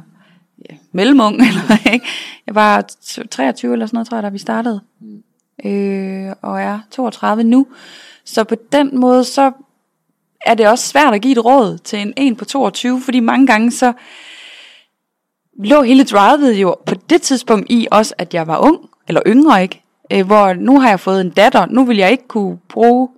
ja, 0.71 0.75
mellemung, 0.93 1.37
eller 1.49 1.93
ikke? 1.93 2.07
Jeg 2.47 2.55
var 2.55 2.85
23 3.31 3.73
eller 3.73 3.87
sådan 3.87 3.97
noget, 3.97 4.09
tror 4.09 4.17
jeg, 4.17 4.23
da 4.23 4.29
vi 4.29 4.39
startede. 4.39 4.81
Øh, 5.65 6.33
og 6.43 6.61
er 6.61 6.81
32 6.91 7.45
nu. 7.45 7.67
Så 8.25 8.45
på 8.45 8.55
den 8.73 9.01
måde, 9.01 9.25
så 9.25 9.53
er 10.47 10.55
det 10.55 10.69
også 10.69 10.89
svært 10.89 11.15
at 11.15 11.23
give 11.23 11.33
et 11.33 11.45
råd 11.45 11.79
til 11.79 11.99
en 11.99 12.13
en 12.17 12.37
på 12.37 12.45
22, 12.45 13.01
fordi 13.01 13.21
mange 13.21 13.47
gange 13.47 13.71
så 13.71 13.93
lå 15.59 15.83
hele 15.83 16.05
drivet 16.05 16.55
jo 16.55 16.77
på 16.87 16.95
det 16.95 17.23
tidspunkt 17.23 17.67
i 17.71 17.89
også, 17.91 18.15
at 18.19 18.35
jeg 18.35 18.47
var 18.47 18.59
ung, 18.59 18.79
eller 19.09 19.23
yngre 19.27 19.63
ikke, 19.63 19.84
øh, 20.15 20.27
hvor 20.27 20.53
nu 20.53 20.81
har 20.81 20.89
jeg 20.89 21.01
fået 21.01 21.21
en 21.21 21.31
datter, 21.31 21.67
nu 21.67 21.85
vil 21.85 21.97
jeg 21.97 22.11
ikke 22.11 22.29
kunne 22.29 22.59
bruge, 22.69 23.09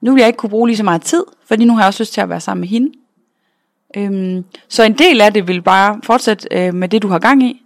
nu 0.00 0.12
vil 0.12 0.20
jeg 0.20 0.26
ikke 0.26 0.36
kunne 0.36 0.50
bruge 0.50 0.68
lige 0.68 0.76
så 0.76 0.84
meget 0.84 1.02
tid, 1.02 1.24
fordi 1.44 1.64
nu 1.64 1.72
har 1.72 1.80
jeg 1.80 1.86
også 1.86 2.02
lyst 2.02 2.12
til 2.12 2.20
at 2.20 2.28
være 2.28 2.40
sammen 2.40 2.60
med 2.60 2.68
hende. 2.68 2.92
Øhm, 3.96 4.44
så 4.68 4.82
en 4.82 4.98
del 4.98 5.20
af 5.20 5.32
det 5.32 5.48
vil 5.48 5.62
bare 5.62 6.00
fortsætte 6.02 6.48
øh, 6.52 6.74
med 6.74 6.88
det, 6.88 7.02
du 7.02 7.08
har 7.08 7.18
gang 7.18 7.42
i. 7.42 7.62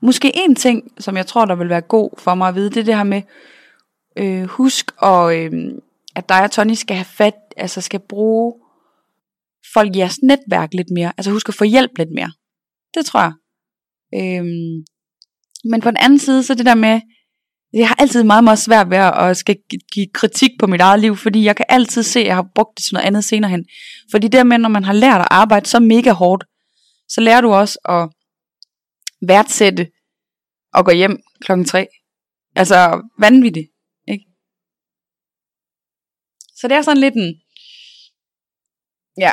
Måske 0.00 0.32
en 0.34 0.54
ting, 0.54 0.92
som 0.98 1.16
jeg 1.16 1.26
tror, 1.26 1.44
der 1.44 1.54
vil 1.54 1.68
være 1.68 1.80
god 1.80 2.10
for 2.18 2.34
mig 2.34 2.48
at 2.48 2.54
vide, 2.54 2.70
det 2.70 2.76
er 2.76 2.84
det 2.84 2.96
her 2.96 3.04
med, 3.04 3.22
øh, 4.16 4.44
husk, 4.44 4.92
og, 4.96 5.38
øh, 5.38 5.52
at 6.16 6.28
dig 6.28 6.42
og 6.44 6.50
Tony 6.50 6.72
skal 6.72 6.96
have 6.96 7.04
fat, 7.04 7.34
altså 7.56 7.80
skal 7.80 8.00
bruge 8.00 8.54
folk 9.74 9.96
i 9.96 9.98
jeres 9.98 10.18
netværk 10.22 10.74
lidt 10.74 10.90
mere. 10.90 11.12
Altså 11.16 11.30
husk 11.30 11.48
at 11.48 11.54
få 11.54 11.64
hjælp 11.64 11.90
lidt 11.98 12.10
mere. 12.14 12.32
Det 12.94 13.06
tror 13.06 13.20
jeg. 13.20 13.32
Øhm, 14.14 14.84
men 15.64 15.80
på 15.80 15.90
den 15.90 15.96
anden 15.96 16.18
side, 16.18 16.42
så 16.42 16.54
det 16.54 16.66
der 16.66 16.74
med, 16.74 17.00
jeg 17.72 17.88
har 17.88 17.94
altid 17.98 18.24
meget, 18.24 18.44
meget 18.44 18.58
svært 18.58 18.90
ved 18.90 18.98
at 18.98 19.36
skal 19.36 19.56
gi- 19.70 19.86
give 19.92 20.06
kritik 20.14 20.50
på 20.58 20.66
mit 20.66 20.80
eget 20.80 21.00
liv, 21.00 21.16
fordi 21.16 21.44
jeg 21.44 21.56
kan 21.56 21.66
altid 21.68 22.02
se, 22.02 22.20
at 22.20 22.26
jeg 22.26 22.34
har 22.34 22.48
brugt 22.54 22.76
det 22.78 22.84
til 22.84 22.94
noget 22.94 23.06
andet 23.06 23.24
senere 23.24 23.50
hen. 23.50 23.64
Fordi 24.10 24.28
det 24.28 24.46
med, 24.46 24.58
når 24.58 24.68
man 24.68 24.84
har 24.84 24.92
lært 24.92 25.20
at 25.20 25.28
arbejde 25.30 25.66
så 25.66 25.80
mega 25.80 26.12
hårdt, 26.12 26.44
så 27.08 27.20
lærer 27.20 27.40
du 27.40 27.52
også 27.52 27.78
at 27.84 28.08
værdsætte 29.28 29.90
og 30.74 30.84
gå 30.84 30.92
hjem 30.92 31.16
klokken 31.40 31.66
tre. 31.66 31.86
Altså 32.56 33.02
vanvittigt, 33.18 33.68
ikke? 34.08 34.24
Så 36.56 36.68
det 36.68 36.76
er 36.76 36.82
sådan 36.82 37.00
lidt 37.00 37.14
en, 37.14 37.34
ja, 39.18 39.32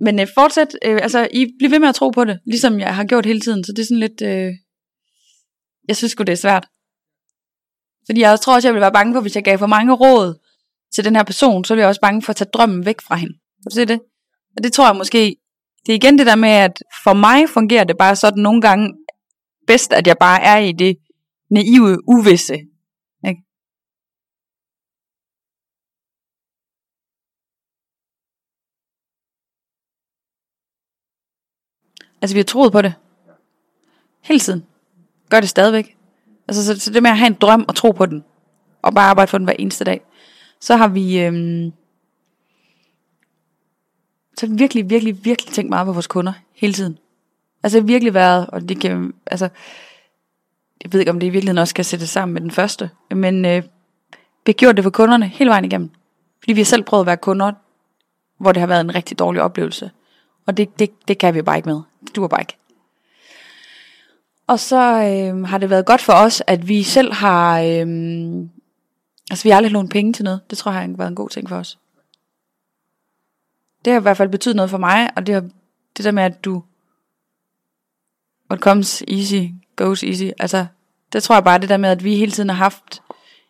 men 0.00 0.20
øh, 0.20 0.28
fortsæt, 0.34 0.76
øh, 0.84 0.98
altså 1.02 1.28
I 1.32 1.46
bliver 1.58 1.70
ved 1.70 1.78
med 1.78 1.88
at 1.88 1.94
tro 1.94 2.10
på 2.10 2.24
det, 2.24 2.40
ligesom 2.46 2.80
jeg 2.80 2.96
har 2.96 3.04
gjort 3.04 3.26
hele 3.26 3.40
tiden, 3.40 3.64
så 3.64 3.72
det 3.72 3.82
er 3.82 3.86
sådan 3.86 4.00
lidt, 4.00 4.22
øh, 4.22 4.52
jeg 5.88 5.96
synes 5.96 6.12
sgu 6.12 6.22
det 6.22 6.32
er 6.32 6.36
svært. 6.36 6.68
Fordi 8.08 8.20
jeg 8.20 8.40
tror 8.40 8.54
også, 8.54 8.68
jeg 8.68 8.74
ville 8.74 8.80
være 8.82 8.92
bange 8.92 9.14
for, 9.14 9.20
hvis 9.20 9.36
jeg 9.36 9.44
gav 9.44 9.58
for 9.58 9.66
mange 9.66 9.94
råd 9.94 10.38
til 10.94 11.04
den 11.04 11.16
her 11.16 11.22
person, 11.22 11.64
så 11.64 11.74
ville 11.74 11.80
jeg 11.80 11.88
også 11.88 12.00
bange 12.00 12.22
for 12.22 12.30
at 12.30 12.36
tage 12.36 12.50
drømmen 12.52 12.86
væk 12.86 13.00
fra 13.00 13.16
hende. 13.16 13.32
Kan 13.32 13.70
du 13.70 13.74
se 13.74 13.84
det? 13.84 14.00
Og 14.56 14.62
det 14.62 14.72
tror 14.72 14.86
jeg 14.86 14.96
måske, 14.96 15.36
det 15.86 15.92
er 15.92 15.96
igen 15.96 16.18
det 16.18 16.26
der 16.26 16.36
med, 16.36 16.48
at 16.48 16.82
for 17.04 17.12
mig 17.12 17.48
fungerer 17.48 17.84
det 17.84 17.96
bare 17.98 18.16
sådan 18.16 18.42
nogle 18.42 18.60
gange 18.60 18.94
bedst, 19.66 19.92
at 19.92 20.06
jeg 20.06 20.16
bare 20.20 20.42
er 20.42 20.58
i 20.58 20.72
det 20.72 20.96
naive, 21.50 22.08
uvisse. 22.08 22.54
Ikke? 23.28 23.42
Altså 32.22 32.34
vi 32.34 32.38
har 32.38 32.44
troet 32.44 32.72
på 32.72 32.82
det. 32.82 32.94
Hele 34.22 34.40
tiden. 34.40 34.66
Gør 35.30 35.40
det 35.40 35.48
stadigvæk. 35.48 35.97
Altså 36.48 36.64
så, 36.64 36.80
så 36.80 36.90
det 36.92 37.02
med 37.02 37.10
at 37.10 37.18
have 37.18 37.26
en 37.26 37.34
drøm 37.40 37.64
og 37.68 37.74
tro 37.74 37.90
på 37.90 38.06
den. 38.06 38.24
Og 38.82 38.94
bare 38.94 39.10
arbejde 39.10 39.30
for 39.30 39.38
den 39.38 39.44
hver 39.44 39.54
eneste 39.58 39.84
dag. 39.84 40.00
Så 40.60 40.76
har 40.76 40.88
vi... 40.88 41.20
Øhm, 41.20 41.72
så 44.36 44.46
har 44.46 44.52
vi 44.52 44.58
virkelig, 44.58 44.90
virkelig, 44.90 45.24
virkelig 45.24 45.52
tænkt 45.52 45.68
meget 45.68 45.86
på 45.86 45.92
vores 45.92 46.06
kunder. 46.06 46.32
Hele 46.54 46.72
tiden. 46.72 46.98
Altså 47.62 47.80
virkelig 47.80 48.14
været, 48.14 48.46
og 48.46 48.68
det 48.68 48.80
kan, 48.80 49.14
altså, 49.26 49.48
jeg 50.84 50.92
ved 50.92 51.00
ikke 51.00 51.10
om 51.10 51.20
det 51.20 51.26
i 51.26 51.30
virkeligheden 51.30 51.58
også 51.58 51.70
skal 51.70 51.84
sættes 51.84 52.10
sammen 52.10 52.32
med 52.32 52.40
den 52.40 52.50
første, 52.50 52.90
men 53.10 53.44
øh, 53.44 53.62
vi 54.46 54.52
har 54.52 54.52
gjort 54.52 54.76
det 54.76 54.84
for 54.84 54.90
kunderne 54.90 55.26
hele 55.26 55.50
vejen 55.50 55.64
igennem. 55.64 55.90
Fordi 56.40 56.52
vi 56.52 56.60
har 56.60 56.64
selv 56.64 56.82
prøvet 56.82 57.02
at 57.02 57.06
være 57.06 57.16
kunder, 57.16 57.52
hvor 58.38 58.52
det 58.52 58.60
har 58.60 58.66
været 58.66 58.80
en 58.80 58.94
rigtig 58.94 59.18
dårlig 59.18 59.42
oplevelse. 59.42 59.90
Og 60.46 60.56
det, 60.56 60.78
det, 60.78 61.08
det 61.08 61.18
kan 61.18 61.34
vi 61.34 61.42
bare 61.42 61.56
ikke 61.56 61.68
med. 61.68 61.80
Det 62.06 62.16
duer 62.16 62.28
bare 62.28 62.40
ikke. 62.40 62.56
Og 64.48 64.60
så 64.60 64.76
øh, 64.76 65.44
har 65.44 65.58
det 65.58 65.70
været 65.70 65.86
godt 65.86 66.00
for 66.00 66.12
os, 66.12 66.42
at 66.46 66.68
vi 66.68 66.82
selv 66.82 67.12
har, 67.12 67.60
øh, 67.60 67.86
altså 69.30 69.42
vi 69.42 69.48
har 69.48 69.56
aldrig 69.56 69.72
lånt 69.72 69.92
penge 69.92 70.12
til 70.12 70.24
noget. 70.24 70.40
Det 70.50 70.58
tror 70.58 70.72
jeg 70.72 70.80
har 70.80 70.88
været 70.96 71.08
en 71.08 71.14
god 71.14 71.28
ting 71.28 71.48
for 71.48 71.56
os. 71.56 71.78
Det 73.84 73.92
har 73.92 74.00
i 74.00 74.02
hvert 74.02 74.16
fald 74.16 74.28
betydet 74.28 74.56
noget 74.56 74.70
for 74.70 74.78
mig, 74.78 75.10
og 75.16 75.26
det 75.26 75.34
har 75.34 75.44
det 75.96 76.04
der 76.04 76.10
med, 76.10 76.22
at 76.22 76.44
du, 76.44 76.62
what 78.50 78.60
comes 78.60 79.02
easy, 79.08 79.44
goes 79.76 80.02
easy. 80.02 80.24
Altså, 80.38 80.66
det 81.12 81.22
tror 81.22 81.34
jeg 81.34 81.44
bare, 81.44 81.58
det 81.58 81.68
der 81.68 81.76
med, 81.76 81.90
at 81.90 82.04
vi 82.04 82.16
hele 82.16 82.32
tiden 82.32 82.48
har 82.48 82.56
haft 82.56 83.02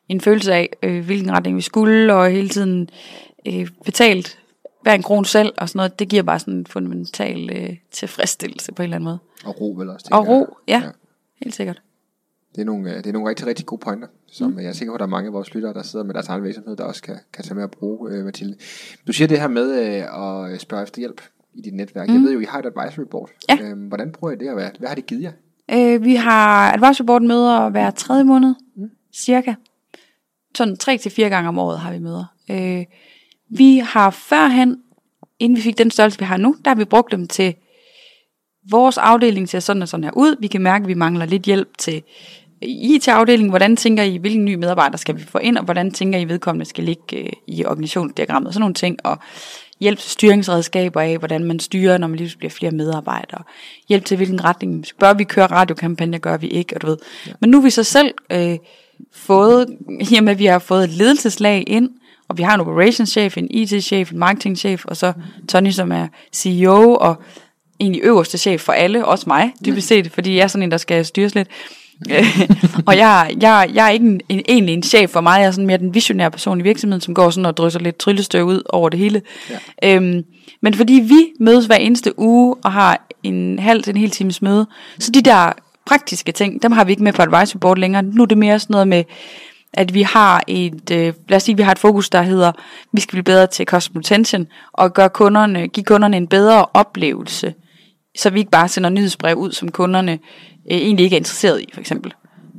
en 0.09 0.21
følelse 0.21 0.55
af, 0.55 0.69
øh, 0.83 1.05
hvilken 1.05 1.33
retning 1.33 1.57
vi 1.57 1.63
skulle, 1.63 2.15
og 2.15 2.31
hele 2.31 2.49
tiden 2.49 2.91
øh, 3.47 3.71
betalt 3.85 4.39
hver 4.89 4.95
en 4.95 5.03
krone 5.03 5.27
selv, 5.27 5.53
og 5.59 5.69
sådan 5.69 5.79
noget, 5.79 5.99
det 5.99 6.09
giver 6.09 6.23
bare 6.23 6.39
sådan 6.39 6.55
en 6.55 6.67
fundamental 6.67 7.51
øh, 7.57 7.77
tilfredsstillelse 7.91 8.73
på 8.73 8.83
en 8.83 8.85
eller 8.85 8.97
anden 8.97 9.05
måde. 9.05 9.19
Og 9.45 9.61
ro 9.61 9.75
vel 9.79 9.91
også, 9.91 10.09
Og 10.13 10.29
ro, 10.29 10.57
ja, 10.69 10.83
Ja. 10.85 10.91
helt 11.43 11.55
sikkert. 11.55 11.83
Det 12.55 12.61
er 12.61 12.65
nogle, 12.65 12.91
øh, 12.91 12.97
det 12.97 13.07
er 13.07 13.13
nogle 13.13 13.29
rigtig, 13.29 13.47
rigtig 13.47 13.67
gode 13.67 13.81
pointer, 13.81 14.09
som 14.27 14.51
mm. 14.51 14.59
jeg 14.59 14.67
er 14.67 14.73
sikker 14.73 14.93
på, 14.93 14.95
at 14.95 14.99
der 14.99 15.07
er 15.07 15.11
mange 15.11 15.27
af 15.27 15.33
vores 15.33 15.55
lyttere, 15.55 15.75
der 15.75 15.83
sidder 15.83 16.05
med 16.05 16.15
deres 16.15 16.29
egen 16.29 16.45
virksomhed, 16.45 16.77
der 16.77 16.85
også 16.85 17.03
kan, 17.03 17.17
kan 17.33 17.45
tage 17.45 17.55
med 17.55 17.63
at 17.63 17.71
bruge, 17.71 18.11
øh, 18.13 18.25
Mathilde. 18.25 18.57
Du 19.07 19.13
siger 19.13 19.29
det 19.29 19.41
her 19.41 19.49
med 19.49 19.71
øh, 19.71 20.53
at 20.55 20.61
spørge 20.61 20.83
efter 20.83 20.99
hjælp 21.01 21.21
i 21.55 21.61
dit 21.61 21.75
netværk. 21.75 22.09
Mm. 22.09 22.15
Jeg 22.15 22.23
ved 22.23 22.33
jo, 22.33 22.41
I 22.41 22.45
har 22.45 22.59
et 22.59 22.67
advisory 22.67 23.05
board. 23.11 23.31
Ja. 23.49 23.59
Øhm, 23.63 23.81
hvordan 23.81 24.13
bruger 24.13 24.33
I 24.33 24.37
det, 24.37 24.49
og 24.49 24.55
hvad, 24.55 24.69
hvad 24.79 24.89
har 24.89 24.95
det 24.95 25.07
givet 25.07 25.23
jer? 25.23 25.33
Øh, 25.71 26.05
vi 26.05 26.15
har 26.15 26.73
advisory 26.73 27.07
board 27.07 27.23
møder 27.23 27.69
hver 27.69 27.91
tredje 27.91 28.25
måned, 28.25 28.55
mm. 28.77 28.91
cirka. 29.15 29.55
Sådan 30.55 30.77
tre 30.77 30.99
til 30.99 31.11
fire 31.11 31.29
gange 31.29 31.49
om 31.49 31.59
året 31.59 31.79
har 31.79 31.93
vi 31.93 31.99
møder. 31.99 32.25
Øh, 32.51 32.85
vi 33.51 33.79
har 33.79 34.11
førhen, 34.11 34.77
inden 35.39 35.57
vi 35.57 35.63
fik 35.63 35.79
den 35.79 35.91
størrelse, 35.91 36.19
vi 36.19 36.25
har 36.25 36.37
nu, 36.37 36.57
der 36.65 36.71
har 36.71 36.77
vi 36.77 36.85
brugt 36.85 37.13
dem 37.13 37.29
til 37.29 37.55
vores 38.71 38.99
afdeling 38.99 39.49
ser 39.49 39.61
sådan 39.61 39.83
og 39.83 39.89
sådan 39.89 40.05
her 40.05 40.11
ud. 40.17 40.37
Vi 40.41 40.47
kan 40.47 40.63
mærke, 40.63 40.83
at 40.83 40.89
vi 40.89 40.95
mangler 40.95 41.27
lidt 41.27 41.43
hjælp 41.43 41.79
til 41.79 42.03
IT-afdelingen. 42.63 43.51
Hvordan 43.51 43.77
tænker 43.77 44.03
I, 44.03 44.17
hvilken 44.17 44.45
ny 44.45 44.55
medarbejder 44.55 44.97
skal 44.97 45.17
vi 45.17 45.23
få 45.23 45.39
ind, 45.39 45.59
og 45.59 45.65
hvordan 45.65 45.91
tænker 45.91 46.19
I, 46.19 46.25
vedkommende 46.25 46.67
skal 46.67 46.85
ligge 46.85 47.17
øh, 47.17 47.33
i 47.47 47.65
organisationsdiagrammet, 47.65 48.47
og 48.47 48.55
sådan 48.55 48.61
nogle 48.61 48.75
ting. 48.75 48.99
Og 49.05 49.19
hjælp 49.81 49.99
til 49.99 50.11
styringsredskaber 50.11 51.01
af, 51.01 51.19
hvordan 51.19 51.45
man 51.45 51.59
styrer, 51.59 51.99
når 51.99 52.07
man 52.07 52.17
lige 52.17 52.39
bliver 52.39 52.51
flere 52.51 52.73
medarbejdere. 52.73 53.43
Hjælp 53.89 54.05
til, 54.05 54.17
hvilken 54.17 54.45
retning. 54.45 54.85
Bør 55.01 55.15
vi 55.15 55.25
køre 55.25 55.47
radiokampagner, 55.47 56.19
gør 56.19 56.37
vi 56.37 56.47
ikke, 56.47 56.75
og 56.75 56.83
du 56.83 56.87
ved. 56.87 56.97
Ja. 57.27 57.33
Men 57.41 57.51
nu 57.51 57.57
har 57.57 57.65
vi 57.65 57.71
så 57.71 57.85
selv 57.85 58.15
øh, 58.33 58.59
fået, 59.13 59.79
at 60.29 60.39
vi 60.39 60.47
har 60.47 60.59
fået 60.59 60.85
et 60.85 60.91
ledelseslag 60.91 61.65
ind, 61.67 61.91
og 62.29 62.39
vi 62.39 62.43
har 62.43 62.55
en 62.55 62.61
operationschef, 62.61 63.39
en 63.39 63.47
IT-chef, 63.51 64.13
en 64.13 64.19
marketingchef, 64.19 64.85
og 64.85 64.97
så 64.97 65.13
Tony, 65.49 65.71
som 65.71 65.93
er 65.93 66.07
CEO, 66.35 66.95
og 66.95 67.23
egentlig 67.81 68.03
øverste 68.05 68.39
chef 68.39 68.61
for 68.61 68.73
alle, 68.73 69.05
også 69.05 69.25
mig, 69.27 69.53
dybest 69.65 69.89
set, 69.89 70.13
fordi 70.13 70.37
jeg 70.37 70.43
er 70.43 70.47
sådan 70.47 70.63
en, 70.63 70.71
der 70.71 70.77
skal 70.77 71.05
styres 71.05 71.35
lidt. 71.35 71.49
og 72.87 72.97
jeg, 72.97 73.37
jeg, 73.41 73.71
jeg 73.75 73.87
er 73.87 73.91
ikke 73.91 74.07
en, 74.07 74.21
en, 74.29 74.43
egentlig 74.49 74.73
en 74.73 74.83
chef 74.83 75.11
for 75.11 75.21
mig, 75.21 75.41
jeg 75.41 75.47
er 75.47 75.51
sådan 75.51 75.67
mere 75.67 75.79
den 75.79 75.95
visionære 75.95 76.31
person 76.31 76.61
i 76.61 76.63
virksomheden, 76.63 77.01
som 77.01 77.15
går 77.15 77.31
sådan 77.31 77.47
og 77.47 77.57
drysser 77.57 77.81
lidt 77.81 77.99
tryllestøv 77.99 78.45
ud 78.45 78.63
over 78.69 78.89
det 78.89 78.99
hele. 78.99 79.23
Ja. 79.83 79.95
Øhm, 79.97 80.25
men 80.63 80.75
fordi 80.75 80.93
vi 80.93 81.27
mødes 81.41 81.67
hver 81.67 81.77
eneste 81.77 82.19
uge 82.19 82.57
og 82.65 82.73
har 82.73 83.07
en 83.23 83.59
halv 83.59 83.83
til 83.83 83.91
en 83.91 84.01
hel 84.01 84.11
times 84.11 84.43
møde, 84.43 84.67
så 84.99 85.11
de 85.11 85.23
der 85.23 85.53
praktiske 85.87 86.33
ting, 86.33 86.63
dem 86.63 86.73
har 86.73 86.85
vi 86.85 86.93
ikke 86.93 87.03
med 87.03 87.13
på 87.13 87.23
advisory 87.23 87.59
board 87.61 87.79
længere. 87.79 88.03
Nu 88.03 88.23
er 88.23 88.27
det 88.27 88.39
mere 88.39 88.59
sådan 88.59 88.75
noget 88.75 88.89
med, 88.89 89.05
at 89.79 89.95
vi 89.95 90.03
har 90.03 90.43
et, 90.47 90.91
øh, 90.93 91.15
lad 91.29 91.37
os 91.37 91.43
sige, 91.43 91.57
vi 91.57 91.63
har 91.63 91.73
et 91.73 91.79
fokus, 91.79 92.11
der 92.11 92.23
hedder, 92.23 92.53
vi 92.93 93.01
skal 93.01 93.11
blive 93.11 93.23
bedre 93.23 93.47
til 93.47 93.67
customer 93.67 94.01
retention, 94.01 94.47
og 94.73 94.95
gøre 94.95 95.09
kunderne, 95.09 95.69
give 95.69 95.85
kunderne 95.85 96.17
en 96.17 96.27
bedre 96.27 96.67
oplevelse, 96.75 97.55
så 98.17 98.31
vi 98.31 98.39
ikke 98.39 98.51
bare 98.51 98.69
sender 98.69 98.91
nyhedsbrev 98.91 99.37
ud, 99.37 99.53
som 99.53 99.71
kunderne 99.71 100.13
øh, 100.13 100.19
egentlig 100.77 101.05
ikke 101.05 101.17
er 101.17 101.21
interesseret 101.21 101.61
i, 101.61 101.69
for 101.73 101.81
eksempel. 101.81 102.15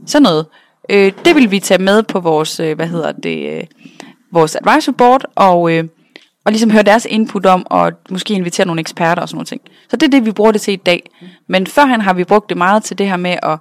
Sådan 0.05 0.24
noget. 0.24 0.45
Øh, 0.89 1.11
det 1.26 1.36
vil 1.36 1.51
vi 1.51 1.59
tage 1.59 1.82
med 1.82 2.03
på 2.03 2.20
vores, 2.20 2.59
øh, 2.59 2.76
hvad 2.76 2.88
hedder 2.88 3.11
det, 3.11 3.57
øh, 3.57 3.63
vores 4.32 4.55
advisory 4.55 4.93
board, 4.93 5.26
og, 5.36 5.72
øh, 5.72 5.84
og 6.45 6.51
ligesom 6.51 6.72
høre 6.72 6.84
deres 6.84 7.07
input 7.09 7.45
om, 7.45 7.67
og 7.70 7.91
måske 8.09 8.34
invitere 8.34 8.65
nogle 8.65 8.80
eksperter 8.80 9.22
og 9.22 9.30
sådan 9.30 9.36
noget 9.36 9.47
ting. 9.47 9.61
Så 9.89 9.97
det 9.97 10.03
er 10.03 10.11
det, 10.11 10.26
vi 10.26 10.32
bruger 10.32 10.51
det 10.51 10.61
til 10.61 10.74
i 10.74 10.82
dag. 10.86 11.09
Men 11.47 11.67
førhen 11.67 12.01
har 12.01 12.13
vi 12.13 12.24
brugt 12.24 12.49
det 12.49 12.57
meget 12.57 12.84
til 12.84 12.97
det 12.97 13.09
her 13.09 13.17
med 13.17 13.36
at 13.43 13.59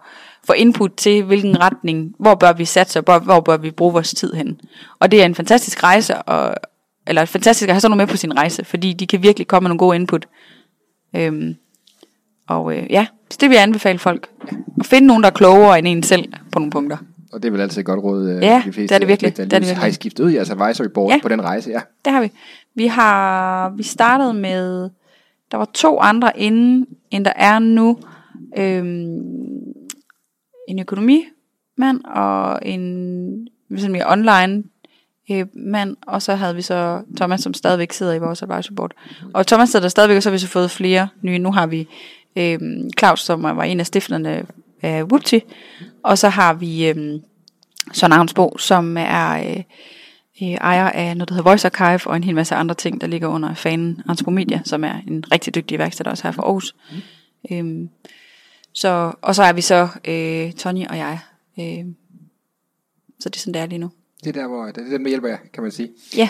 få 0.49 0.53
input 0.53 0.93
til, 0.97 1.23
hvilken 1.25 1.61
retning, 1.61 2.15
hvor 2.19 2.35
bør 2.35 2.53
vi 2.53 2.65
satse, 2.65 2.99
og 2.99 3.05
hvor, 3.05 3.19
hvor 3.19 3.41
bør 3.41 3.57
vi 3.57 3.71
bruge 3.71 3.93
vores 3.93 4.11
tid 4.15 4.33
hen. 4.33 4.61
Og 4.99 5.11
det 5.11 5.21
er 5.23 5.27
en 5.27 5.35
fantastisk 5.35 5.83
rejse, 5.83 6.17
og, 6.19 6.55
eller 7.07 7.25
fantastisk 7.25 7.69
at 7.69 7.75
have 7.75 7.81
sådan 7.81 7.91
noget 7.91 8.07
med 8.09 8.13
på 8.13 8.17
sin 8.17 8.37
rejse, 8.39 8.65
fordi 8.65 8.93
de 8.93 9.07
kan 9.07 9.23
virkelig 9.23 9.47
komme 9.47 9.65
med 9.65 9.69
nogle 9.69 9.79
gode 9.79 9.97
input. 9.97 10.29
Øhm, 11.17 11.55
og 12.49 12.77
øh, 12.77 12.87
ja, 12.91 13.07
så 13.31 13.39
det 13.41 13.49
vil 13.49 13.55
jeg 13.55 13.63
anbefale 13.63 13.99
folk. 13.99 14.29
At 14.81 14.87
finde 14.87 15.07
nogen, 15.07 15.23
der 15.23 15.29
er 15.31 15.35
klogere 15.35 15.79
end 15.79 15.89
en 15.89 16.03
selv 16.03 16.33
på 16.53 16.59
nogle 16.59 16.71
punkter. 16.71 16.97
Og 17.33 17.43
det 17.43 17.49
er 17.49 17.53
vel 17.53 17.61
altid 17.61 17.79
et 17.79 17.87
godt 17.87 18.01
råd, 18.05 18.29
øh, 18.31 18.43
Ja, 18.43 18.63
de 18.67 18.73
fleste 18.73 18.83
det 18.83 18.91
er 18.95 18.99
det 18.99 19.09
virkelig. 19.09 19.37
der 19.37 19.45
Det 19.45 19.53
er 19.53 19.59
det 19.59 19.67
lige- 19.69 19.75
Har 19.75 19.83
I 19.83 19.85
virkelig. 19.85 19.95
skiftet 19.95 20.25
ud 20.25 20.31
i 20.31 20.35
jeres 20.35 20.51
advisory 20.51 20.87
board 20.95 21.13
Ja. 21.13 21.19
på 21.23 21.29
den 21.29 21.43
rejse? 21.43 21.71
Ja. 21.71 21.81
Det 22.05 22.13
har 22.13 22.21
vi. 22.21 22.31
Vi 22.75 22.87
har 22.87 23.69
vi 23.77 23.83
startede 23.83 24.35
med 24.35 24.91
der 25.51 25.57
var 25.57 25.69
to 25.75 25.99
andre 26.01 26.39
inden 26.41 26.87
end 27.11 27.25
der 27.25 27.33
er 27.37 27.59
nu. 27.59 27.99
Øhm, 28.57 29.19
en 30.69 30.79
økonomimand 30.79 32.05
og 32.05 32.59
en 32.63 33.49
ligesom 33.69 33.93
mere 33.93 34.13
online 34.13 34.65
øh, 35.31 35.47
mand, 35.55 35.97
og 36.07 36.23
så 36.23 36.35
havde 36.35 36.55
vi 36.55 36.63
så 36.63 37.03
Thomas, 37.17 37.41
som 37.41 37.55
stadigvæk 37.55 37.93
sidder 37.93 38.13
i 38.13 38.19
vores 38.19 38.43
advisory 38.43 38.75
board. 38.75 38.93
Og 39.35 39.47
Thomas 39.47 39.69
sidder 39.69 39.85
der 39.85 39.89
stadigvæk, 39.89 40.17
og 40.17 40.23
så 40.23 40.29
har 40.29 40.33
vi 40.33 40.39
så 40.39 40.47
fået 40.47 40.71
flere 40.71 41.09
nye. 41.23 41.39
Nu 41.39 41.53
har 41.53 41.67
vi 41.67 41.89
øh, 42.37 42.59
Claus, 42.99 43.21
som 43.21 43.43
var 43.43 43.63
en 43.63 43.81
af 43.81 43.87
stifterne 43.87 44.47
af 44.83 45.03
Whoopty, 45.03 45.39
og 46.03 46.19
så 46.19 46.29
har 46.29 46.55
vi 46.55 46.89
øh, 46.89 47.21
Søren 47.93 48.13
Avnsbo, 48.13 48.59
som 48.59 48.97
er 48.97 49.51
øh, 49.51 49.63
øh, 50.43 50.49
ejer 50.49 50.91
af 50.91 51.17
noget, 51.17 51.29
der 51.29 51.35
hedder 51.35 51.51
Voice 51.51 51.67
Archive, 51.67 52.11
og 52.11 52.17
en 52.17 52.25
hel 52.25 52.35
masse 52.35 52.55
andre 52.55 52.75
ting, 52.75 53.01
der 53.01 53.07
ligger 53.07 53.29
under 53.29 53.55
fanen 53.55 54.03
Antromedia, 54.09 54.61
som 54.65 54.85
er 54.85 54.95
en 55.09 55.25
rigtig 55.33 55.55
dygtig 55.55 55.79
værksted 55.79 56.07
også 56.07 56.23
her 56.23 56.33
fra 56.33 56.43
Aarhus. 56.43 56.75
Øhm, 57.53 57.89
så, 58.81 59.13
og 59.23 59.35
så 59.35 59.43
er 59.43 59.53
vi 59.53 59.61
så 59.61 59.89
øh, 60.05 60.53
Tony 60.53 60.87
og 60.87 60.97
jeg. 60.97 61.19
Øh, 61.61 61.85
så 63.21 63.29
det 63.29 63.37
er 63.37 63.41
sådan, 63.41 63.55
det 63.55 63.63
er 63.63 63.67
lige 63.67 63.79
nu. 63.79 63.91
Det 64.25 64.37
er 64.37 64.41
der, 64.41 64.49
hvor 64.49 64.65
det 64.67 64.79
er 64.79 64.91
den, 64.91 65.03
der 65.05 65.09
hjælper 65.09 65.29
jer, 65.29 65.37
kan 65.55 65.63
man 65.63 65.73
sige. 65.73 65.89
Ja, 66.17 66.29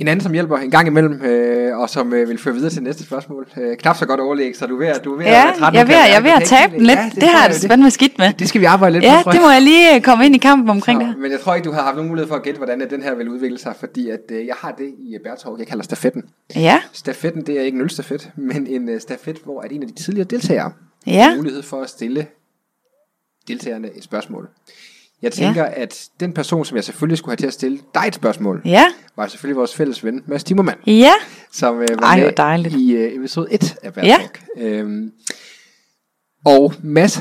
En 0.00 0.08
anden, 0.08 0.22
som 0.22 0.32
hjælper 0.32 0.56
en 0.56 0.70
gang 0.70 0.86
imellem, 0.88 1.22
øh, 1.22 1.78
og 1.78 1.90
som 1.90 2.12
øh, 2.12 2.28
vil 2.28 2.38
føre 2.38 2.54
videre 2.54 2.70
til 2.70 2.82
næste 2.82 3.04
spørgsmål. 3.04 3.48
Øh, 3.56 3.76
knap 3.76 3.96
så 3.96 4.06
godt 4.06 4.20
overlæg, 4.20 4.56
så 4.56 4.66
du 4.66 4.74
er 4.74 4.78
ved, 4.86 5.00
du 5.04 5.12
er 5.12 5.16
ved 5.16 5.24
ja 5.24 5.30
at 5.30 5.36
jeg, 5.36 5.44
være 5.44 5.58
træt 5.58 5.72
nu, 5.72 5.80
er 5.80 5.84
ved, 5.84 5.94
jeg 5.94 6.16
er 6.16 6.20
ved 6.20 6.30
at 6.30 6.42
tabe 6.42 6.72
den 6.76 6.86
lidt. 6.86 6.98
Ja, 6.98 7.04
det, 7.14 7.20
tror 7.22 7.28
har 7.28 7.38
jeg, 7.38 7.42
jeg 7.48 7.54
det 7.54 7.62
spændende 7.62 7.90
skidt 7.90 8.18
med. 8.18 8.32
Det 8.32 8.48
skal 8.48 8.60
vi 8.60 8.64
arbejde 8.66 8.92
lidt 8.92 9.04
Ja, 9.04 9.16
på, 9.16 9.22
tror 9.22 9.32
det 9.32 9.38
jeg. 9.38 9.44
må 9.46 9.50
jeg 9.50 9.62
lige 9.62 9.94
øh, 9.96 10.02
komme 10.02 10.26
ind 10.26 10.34
i 10.34 10.38
kampen 10.38 10.70
omkring 10.70 11.00
det. 11.00 11.14
Så, 11.14 11.20
men 11.20 11.30
jeg 11.32 11.40
tror 11.40 11.54
ikke, 11.54 11.64
du 11.64 11.72
har 11.72 11.82
haft 11.82 11.96
nogen 11.96 12.08
mulighed 12.08 12.28
for 12.28 12.34
at 12.36 12.42
gætte, 12.42 12.58
hvordan 12.58 12.90
den 12.90 13.02
her 13.02 13.14
vil 13.14 13.28
udvikle 13.28 13.58
sig, 13.58 13.74
fordi 13.80 14.10
at, 14.10 14.20
øh, 14.30 14.46
jeg 14.46 14.54
har 14.58 14.72
det 14.72 14.86
i 14.98 15.16
Berthold, 15.24 15.58
jeg 15.58 15.66
kalder 15.66 15.84
stafetten. 15.84 16.22
Ja, 16.56 16.80
Stafetten, 16.92 17.46
det 17.46 17.58
er 17.58 17.62
ikke 17.62 17.76
en 17.76 17.82
ølstafet, 17.82 18.30
men 18.36 18.66
en 18.66 18.88
uh, 18.88 18.98
stafet, 19.00 19.36
hvor 19.44 19.60
at 19.60 19.72
en 19.72 19.82
af 19.82 19.88
de 19.88 19.94
tidligere 19.94 20.24
deltagere 20.24 20.72
Ja. 21.06 21.36
mulighed 21.36 21.62
for 21.62 21.82
at 21.82 21.90
stille 21.90 22.26
deltagerne 23.48 23.90
et 23.96 24.04
spørgsmål. 24.04 24.48
Jeg 25.22 25.32
tænker, 25.32 25.62
ja. 25.62 25.82
at 25.82 26.08
den 26.20 26.32
person, 26.32 26.64
som 26.64 26.76
jeg 26.76 26.84
selvfølgelig 26.84 27.18
skulle 27.18 27.30
have 27.30 27.36
til 27.36 27.46
at 27.46 27.52
stille 27.52 27.80
dig 27.94 28.04
et 28.06 28.14
spørgsmål, 28.14 28.62
ja, 28.64 28.84
var 29.16 29.26
selvfølgelig 29.26 29.56
vores 29.56 29.74
fælles 29.74 30.04
ven, 30.04 30.24
Mads 30.26 30.44
Timmermann, 30.44 30.80
ja. 30.86 31.12
som 31.52 31.74
uh, 31.74 31.80
var 31.80 32.06
Ej, 32.06 32.20
med 32.20 32.32
dejligt. 32.32 32.74
i 32.74 32.96
uh, 32.96 33.14
episode 33.14 33.52
1 33.52 33.76
af 33.82 33.94
Bad 33.94 34.04
Ja. 34.04 34.18
Øhm, 34.56 35.12
og 36.44 36.74
Mads 36.82 37.20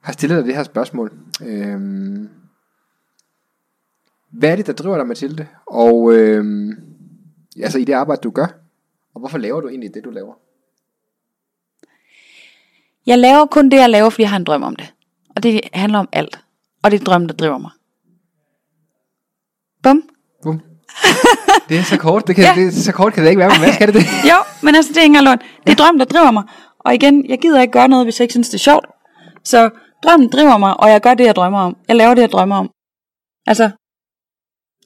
har 0.00 0.12
stillet 0.12 0.38
dig 0.38 0.46
det 0.46 0.56
her 0.56 0.62
spørgsmål. 0.62 1.12
Øhm, 1.42 2.28
hvad 4.30 4.50
er 4.50 4.56
det, 4.56 4.66
der 4.66 4.72
driver 4.72 4.96
dig, 4.96 5.06
Mathilde? 5.06 5.46
Og 5.66 6.14
øhm, 6.14 6.72
altså 7.62 7.78
i 7.78 7.84
det 7.84 7.92
arbejde, 7.92 8.20
du 8.20 8.30
gør, 8.30 8.46
og 9.14 9.20
hvorfor 9.20 9.38
laver 9.38 9.60
du 9.60 9.68
egentlig 9.68 9.94
det, 9.94 10.04
du 10.04 10.10
laver? 10.10 10.34
Jeg 13.08 13.18
laver 13.18 13.46
kun 13.46 13.68
det, 13.70 13.76
jeg 13.76 13.90
laver, 13.90 14.10
fordi 14.10 14.22
jeg 14.22 14.30
har 14.30 14.36
en 14.36 14.44
drøm 14.44 14.62
om 14.62 14.76
det. 14.76 14.92
Og 15.36 15.42
det 15.42 15.60
handler 15.72 15.98
om 15.98 16.08
alt. 16.12 16.38
Og 16.82 16.90
det 16.90 17.00
er 17.00 17.04
drømmen, 17.04 17.28
der 17.28 17.34
driver 17.34 17.58
mig. 17.58 17.70
Bum. 19.82 20.02
Bum. 20.42 20.60
Det 21.68 21.78
er 21.78 21.82
så 21.82 21.96
kort, 21.98 22.26
det 22.26 22.36
kan, 22.36 22.44
Ja. 22.44 22.52
det, 22.54 22.74
så 22.74 22.92
kort 22.92 23.12
kan 23.12 23.22
det 23.24 23.30
ikke 23.30 23.38
være 23.38 23.48
med 23.48 23.60
Mads, 23.66 23.76
kan 23.76 23.86
det 23.88 23.94
det? 23.94 24.04
Jo, 24.30 24.36
men 24.62 24.74
altså, 24.74 24.92
det 24.92 25.00
er 25.00 25.04
engang 25.04 25.24
løgn. 25.24 25.38
Det 25.66 25.72
er 25.72 25.76
drømmen, 25.76 26.00
der 26.00 26.06
driver 26.06 26.30
mig. 26.30 26.44
Og 26.78 26.94
igen, 26.94 27.26
jeg 27.28 27.38
gider 27.38 27.60
ikke 27.60 27.72
gøre 27.72 27.88
noget, 27.88 28.06
hvis 28.06 28.18
jeg 28.20 28.24
ikke 28.24 28.32
synes, 28.32 28.48
det 28.48 28.54
er 28.54 28.58
sjovt. 28.70 28.86
Så 29.44 29.70
drømmen 30.04 30.28
driver 30.28 30.56
mig, 30.58 30.80
og 30.80 30.90
jeg 30.90 31.00
gør 31.00 31.14
det, 31.14 31.24
jeg 31.24 31.36
drømmer 31.36 31.60
om. 31.60 31.76
Jeg 31.88 31.96
laver 31.96 32.14
det, 32.14 32.22
jeg 32.22 32.30
drømmer 32.30 32.56
om. 32.56 32.70
Altså, 33.46 33.70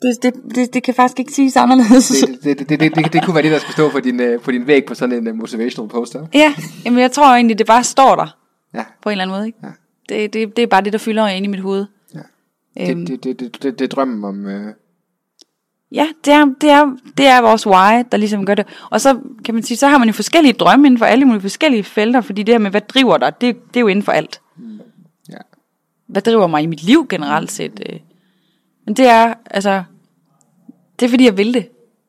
det, 0.03 0.22
det, 0.22 0.55
det, 0.55 0.74
det 0.74 0.82
kan 0.82 0.94
faktisk 0.94 1.18
ikke 1.18 1.32
siges 1.32 1.57
anderledes. 1.57 2.09
Det, 2.09 2.28
det, 2.44 2.59
det, 2.59 2.68
det, 2.68 2.80
det, 2.80 2.94
det, 2.96 3.12
det 3.12 3.24
kunne 3.24 3.34
være 3.34 3.42
det, 3.42 3.53
der 3.53 3.59
skulle 3.59 3.72
stå 3.72 3.90
på 3.90 4.00
din, 4.00 4.20
øh, 4.20 4.40
på 4.40 4.50
din 4.50 4.66
væg 4.66 4.84
på 4.84 4.94
sådan 4.94 5.18
en 5.18 5.28
uh, 5.28 5.34
motivational 5.36 5.88
poster. 5.90 6.26
Ja, 6.34 6.55
jamen 6.84 7.00
jeg 7.00 7.12
tror 7.12 7.26
egentlig, 7.34 7.59
det 7.59 7.66
bare 7.66 7.84
står 7.84 8.16
der 8.16 8.36
Ja. 8.74 8.84
på 9.03 9.09
en 9.09 9.12
eller 9.12 9.24
anden 9.24 9.36
måde. 9.36 9.46
Ikke? 9.46 9.59
Ja. 9.62 9.68
Det, 10.09 10.32
det, 10.32 10.57
det 10.57 10.62
er 10.62 10.66
bare 10.66 10.80
det, 10.82 10.92
der 10.92 10.98
fylder 10.98 11.26
inde 11.28 11.44
i 11.46 11.50
mit 11.50 11.61
hoved. 11.61 11.86
Ja. 12.14 12.90
Øhm, 12.90 13.07
Det, 13.07 13.24
det, 13.24 13.40
det, 13.40 13.40
det, 13.55 13.62
det, 13.62 13.78
det 13.78 13.84
er 13.84 13.88
drømmen 13.88 14.24
om... 14.24 14.46
Øh, 14.46 14.74
Ja, 15.94 16.07
det 16.24 16.32
er, 16.32 16.44
det, 16.61 16.70
er, 16.70 16.96
det 17.18 17.26
er 17.26 17.40
vores 17.40 17.66
why, 17.66 18.05
der 18.12 18.16
ligesom 18.16 18.46
gør 18.46 18.55
det. 18.55 18.66
Og 18.90 19.00
så 19.00 19.18
kan 19.44 19.55
man 19.55 19.62
sige, 19.62 19.76
så 19.76 19.86
har 19.88 19.98
man 19.98 20.09
jo 20.09 20.12
forskellige 20.14 20.53
drømme 20.53 20.86
inden 20.86 20.98
for 20.98 21.05
alle 21.07 21.24
mulige 21.24 21.40
forskellige 21.40 21.84
felter, 21.84 22.20
fordi 22.20 22.42
det 22.42 22.55
her 22.55 22.59
med, 22.59 22.70
hvad 22.70 22.80
driver 22.80 23.16
dig, 23.18 23.32
det, 23.40 23.57
det 23.68 23.76
er 23.76 23.80
jo 23.80 23.86
inden 23.86 24.03
for 24.03 24.12
alt. 24.12 24.40
ja. 25.28 25.36
Hvad 26.09 26.22
driver 26.22 26.46
mig 26.46 26.62
i 26.62 26.66
mit 26.66 26.82
liv 26.82 27.07
generelt 27.09 27.53
set? 27.53 27.82
øh. 27.92 27.98
Men 28.86 28.96
det 28.96 29.07
er, 29.07 29.34
altså, 29.50 29.82
det 31.03 31.09
er 31.09 31.11
fordi, 31.11 31.24
jeg 31.24 31.36
vil 31.36 31.55
det. 31.55 31.68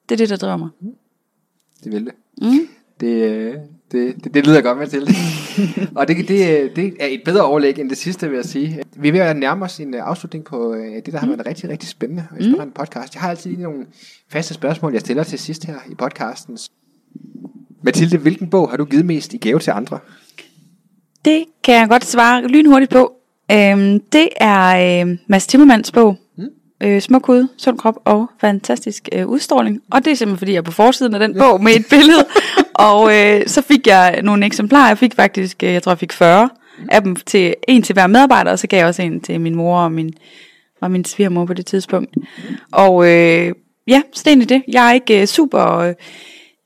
Det 0.10 0.16
er 0.16 0.18
det, 0.18 0.30
der 0.30 0.36
driver 0.36 0.58
mig. 0.58 0.70
Det 1.84 1.92
vil 1.92 2.06
det. 2.06 2.14
Mm. 2.42 2.68
Det, 3.00 3.08
øh, 3.08 3.56
det, 3.92 4.24
det, 4.24 4.34
det 4.34 4.48
lyder 4.48 4.62
godt 4.62 4.78
med 4.78 4.88
til. 4.88 5.08
og 5.98 6.08
det, 6.08 6.18
det, 6.18 6.76
det 6.76 6.94
er 7.00 7.08
et 7.08 7.22
bedre 7.26 7.44
overlæg 7.44 7.80
end 7.80 7.90
det 7.90 7.98
sidste, 7.98 8.30
vil 8.30 8.36
jeg 8.36 8.46
sige. 8.46 8.84
Vi 8.96 9.08
er 9.08 9.12
ved 9.12 9.20
at 9.20 9.38
nærme 9.38 9.66
os 9.66 9.80
en 9.80 9.94
øh, 9.94 10.08
afslutning 10.08 10.46
på 10.46 10.74
øh, 10.74 10.96
det, 10.96 11.14
der 11.14 11.18
har 11.18 11.28
været 11.28 11.46
rigtig, 11.46 11.70
rigtig 11.70 11.90
spændende 11.90 12.28
og 12.32 12.38
inspirerende 12.38 12.74
podcast. 12.74 13.14
Jeg 13.14 13.22
har 13.22 13.30
altid 13.30 13.50
lige 13.50 13.64
nogle 13.64 13.86
faste 14.30 14.54
spørgsmål, 14.54 14.92
jeg 14.92 15.02
stiller 15.02 15.24
til 15.24 15.40
sidst 15.40 15.66
her 15.66 15.76
i 15.92 15.96
podcasten. 15.96 16.58
Mathilde, 17.82 18.18
hvilken 18.18 18.50
bog 18.50 18.70
har 18.70 18.78
du 18.78 18.86
givet 18.86 19.06
mest 19.06 19.34
i 19.34 19.38
gave 19.38 19.60
til 19.60 19.72
andre? 19.72 20.00
Det 21.26 21.46
kan 21.64 21.76
jeg 21.76 21.90
godt 21.90 22.06
svare 22.06 22.48
lynhurtigt 22.48 22.92
på. 22.92 23.14
Øhm, 23.52 24.00
det 24.00 24.30
er 24.38 25.02
øh, 25.06 25.18
Mads 25.28 25.48
Timmermans 25.48 25.92
bog. 25.92 26.18
Mm. 26.84 26.90
Øh, 26.90 27.02
smuk 27.02 27.26
hud, 27.26 27.48
sund 27.58 27.78
krop 27.78 27.96
og 28.06 28.30
fantastisk 28.42 29.10
øh, 29.12 29.28
udstråling. 29.28 29.82
Og 29.92 30.06
det 30.06 30.12
er 30.12 30.16
simpelthen 30.16 30.38
fordi, 30.38 30.52
jeg 30.52 30.58
er 30.58 30.62
på 30.62 30.72
forsiden 30.72 31.14
af 31.14 31.20
den 31.20 31.38
bog 31.38 31.64
med 31.64 31.74
et 31.74 31.86
billede. 31.90 32.26
og 32.90 33.18
øh, 33.18 33.48
så 33.48 33.62
fik 33.62 33.88
jeg 33.88 34.22
nogle 34.24 34.46
eksemplarer. 34.46 34.88
Jeg 34.88 34.98
fik 34.98 35.16
faktisk, 35.16 35.64
øh, 35.64 35.74
jeg 35.74 35.84
tror 35.84 35.92
jeg 35.92 36.00
fik 36.00 36.14
40 36.14 36.50
af 36.92 37.02
dem. 37.02 37.16
til 37.16 37.56
En 37.68 37.82
til 37.82 37.94
hver 37.94 38.08
medarbejder, 38.08 38.52
og 38.52 38.60
så 38.60 38.68
gav 38.68 38.78
jeg 38.78 38.88
også 38.88 39.02
en 39.02 39.22
til 39.22 39.42
min 39.42 39.56
mor 39.56 39.80
og 39.80 39.92
min, 39.92 40.14
og 40.82 40.92
min 40.92 41.06
svigermor 41.06 41.46
på 41.46 41.54
det 41.54 41.66
tidspunkt. 41.66 42.16
Og 42.72 43.06
øh, 43.06 43.52
ja, 43.88 44.02
så 44.14 44.22
det 44.26 44.28
er 44.28 44.32
egentlig 44.32 44.50
det. 44.50 44.64
Jeg 44.68 44.90
er 44.90 44.94
ikke 44.94 45.22
øh, 45.22 45.28
super... 45.28 45.78
Øh, 45.78 45.94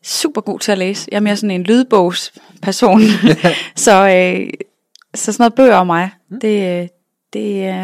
super 0.03 0.41
god 0.41 0.59
til 0.59 0.71
at 0.71 0.77
læse. 0.77 1.07
Jeg 1.11 1.17
er 1.17 1.21
mere 1.21 1.35
sådan 1.35 1.51
en 1.51 1.63
lydbogsperson. 1.63 3.01
så, 3.75 4.09
øh, 4.09 4.49
så 5.15 5.31
sådan 5.31 5.43
noget 5.43 5.53
bøger 5.53 5.75
om 5.75 5.87
mig, 5.87 6.09
det, 6.41 6.81
øh, 6.81 6.87
det, 7.33 7.83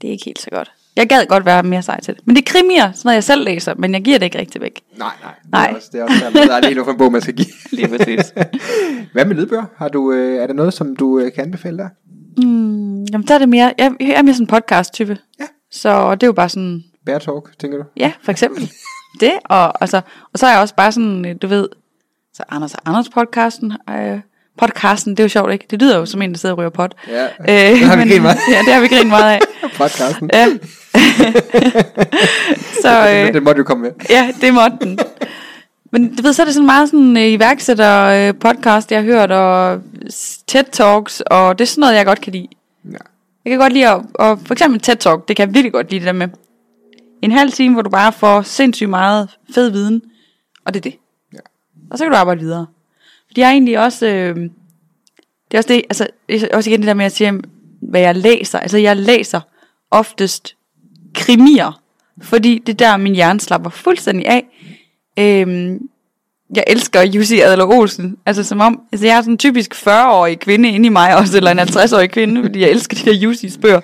det 0.00 0.08
er 0.08 0.12
ikke 0.12 0.24
helt 0.24 0.40
så 0.40 0.50
godt. 0.50 0.72
Jeg 0.98 1.08
gad 1.08 1.26
godt 1.26 1.44
være 1.44 1.62
mere 1.62 1.82
sej 1.82 2.00
til 2.00 2.14
det. 2.14 2.26
Men 2.26 2.36
det 2.36 2.42
er 2.42 2.52
krimier, 2.52 2.92
sådan 2.92 3.00
noget 3.04 3.14
jeg 3.14 3.24
selv 3.24 3.44
læser, 3.44 3.74
men 3.74 3.94
jeg 3.94 4.02
giver 4.02 4.18
det 4.18 4.26
ikke 4.26 4.38
rigtig 4.38 4.60
væk. 4.60 4.82
Nej, 4.96 5.08
nej. 5.22 5.34
Nej. 5.52 5.66
Det 5.66 5.70
er 5.72 5.76
også, 5.76 5.88
det 5.92 6.00
er 6.00 6.04
også 6.04 6.48
der, 6.48 6.54
er 6.54 6.60
lige 6.60 6.74
noget 6.74 6.86
for 6.86 6.92
en 6.92 6.98
bog, 6.98 7.12
man 7.12 7.20
skal 7.20 7.34
give. 7.34 7.46
Lige 7.78 7.88
præcis. 7.88 8.34
Hvad 9.12 9.24
med 9.24 9.36
lydbøger? 9.36 9.64
Har 9.76 9.88
du, 9.88 10.12
øh, 10.12 10.42
er 10.42 10.46
der 10.46 10.54
noget, 10.54 10.74
som 10.74 10.96
du 10.96 11.18
øh, 11.18 11.32
kan 11.32 11.44
anbefale 11.44 11.78
der? 11.78 11.88
mm, 12.36 13.04
jamen, 13.04 13.26
der 13.26 13.34
er 13.34 13.38
det 13.38 13.48
mere, 13.48 13.72
jeg, 13.78 13.92
jeg 14.00 14.08
er 14.08 14.22
mere 14.22 14.34
sådan 14.34 14.42
en 14.42 14.46
podcast-type. 14.46 15.18
Ja. 15.40 15.46
Så 15.70 16.14
det 16.14 16.22
er 16.22 16.26
jo 16.26 16.32
bare 16.32 16.48
sådan, 16.48 16.84
Bear 17.06 17.18
Talk, 17.18 17.58
tænker 17.58 17.78
du? 17.78 17.84
ja, 17.96 18.12
for 18.22 18.32
eksempel. 18.32 18.70
det, 19.20 19.32
og, 19.44 19.82
altså, 19.82 20.00
og 20.32 20.38
så 20.38 20.46
er 20.46 20.50
jeg 20.50 20.60
også 20.60 20.74
bare 20.74 20.92
sådan, 20.92 21.26
øh, 21.26 21.36
du 21.42 21.46
ved, 21.46 21.68
så 22.34 22.42
Anders 22.48 22.74
og 22.74 22.80
Anders 22.84 23.08
podcasten, 23.08 23.72
øh, 23.90 24.20
podcasten, 24.58 25.10
det 25.12 25.20
er 25.20 25.24
jo 25.24 25.28
sjovt, 25.28 25.52
ikke? 25.52 25.66
Det 25.70 25.80
lyder 25.82 25.98
jo 25.98 26.06
som 26.06 26.22
en, 26.22 26.30
der 26.32 26.38
sidder 26.38 26.52
og 26.54 26.58
ryger 26.58 26.70
pot. 26.70 26.94
Ja, 27.08 27.24
Øh, 27.24 27.80
det 27.80 27.86
har 27.86 27.96
vi 27.96 28.02
grinet 28.02 28.22
meget. 28.22 28.38
Ja, 28.50 28.58
det 28.58 28.72
har 28.74 28.80
vi 28.80 28.88
grinet 28.88 29.06
meget 29.06 29.32
af. 29.32 29.40
Podcasten. 29.78 30.30
Ja. 30.32 30.46
så 32.82 33.08
Øh. 33.10 33.34
Den 33.34 33.44
måtte 33.44 33.58
du 33.58 33.64
komme 33.64 33.82
med. 33.82 33.90
ja, 34.10 34.30
det 34.40 34.54
måtte 34.54 34.76
den. 34.80 34.98
Men 35.92 36.16
du 36.16 36.22
ved, 36.22 36.32
så 36.32 36.42
er 36.42 36.44
det 36.46 36.54
sådan 36.54 36.66
meget 36.66 36.88
sådan 36.88 37.16
øh, 37.16 37.22
iværksætter 37.26 38.04
øh, 38.28 38.34
podcast, 38.34 38.92
jeg 38.92 38.98
har 39.00 39.04
hørt, 39.04 39.30
og 39.32 39.80
TED 40.46 40.64
Talks, 40.72 41.20
og 41.20 41.58
det 41.58 41.64
er 41.64 41.68
sådan 41.68 41.80
noget, 41.80 41.94
jeg 41.94 42.06
godt 42.06 42.20
kan 42.20 42.32
lide. 42.32 42.48
Ja. 42.84 42.96
Jeg 43.44 43.50
kan 43.50 43.58
godt 43.58 43.72
lide 43.72 43.88
at, 43.88 44.00
og 44.14 44.38
for 44.46 44.52
eksempel 44.54 44.80
TED 44.80 44.96
Talk, 44.96 45.28
det 45.28 45.36
kan 45.36 45.46
jeg 45.48 45.54
virkelig 45.54 45.72
godt 45.72 45.90
lide 45.90 46.00
det 46.00 46.06
der 46.06 46.12
med. 46.12 46.28
En 47.22 47.32
halv 47.32 47.52
time, 47.52 47.72
hvor 47.74 47.82
du 47.82 47.90
bare 47.90 48.12
får 48.12 48.42
sindssygt 48.42 48.90
meget 48.90 49.28
fed 49.54 49.70
viden, 49.70 50.02
og 50.66 50.74
det 50.74 50.80
er 50.80 50.90
det. 50.90 50.94
Ja. 51.34 51.38
Og 51.90 51.98
så 51.98 52.04
kan 52.04 52.12
du 52.12 52.16
arbejde 52.18 52.40
videre. 52.40 52.66
Fordi 53.38 53.42
jeg 53.42 53.48
er 53.48 53.52
egentlig 53.52 53.78
også, 53.78 54.06
øh, 54.06 54.36
det 55.50 55.54
er 55.54 55.58
også 55.58 55.68
det, 55.68 55.82
altså 55.88 56.08
også 56.52 56.70
igen 56.70 56.80
det 56.80 56.86
der 56.86 56.94
med 56.94 57.04
at 57.04 57.12
sige, 57.12 57.40
hvad 57.82 58.00
jeg 58.00 58.16
læser. 58.16 58.58
Altså 58.58 58.78
jeg 58.78 58.96
læser 58.96 59.40
oftest 59.90 60.56
krimier, 61.14 61.80
fordi 62.22 62.62
det 62.66 62.72
er 62.72 62.76
der, 62.76 62.96
min 62.96 63.14
hjerne 63.14 63.40
slapper 63.40 63.70
fuldstændig 63.70 64.26
af. 64.26 64.44
Øhm, 65.18 65.88
jeg 66.54 66.64
elsker 66.66 67.02
Jussi 67.02 67.40
Adler 67.40 67.64
Olsen, 67.64 68.16
altså 68.26 68.44
som 68.44 68.60
om, 68.60 68.80
altså 68.92 69.06
jeg 69.06 69.16
er 69.16 69.20
sådan 69.20 69.34
en 69.34 69.38
typisk 69.38 69.74
40-årig 69.74 70.38
kvinde 70.38 70.68
inde 70.68 70.86
i 70.86 70.88
mig 70.88 71.16
også, 71.16 71.36
eller 71.36 71.50
en 71.50 71.58
50-årig 71.58 72.10
kvinde, 72.10 72.42
fordi 72.42 72.60
jeg 72.60 72.70
elsker 72.70 72.96
de 72.96 73.10
der 73.10 73.16
Jussis 73.16 73.58
bøger. 73.58 73.80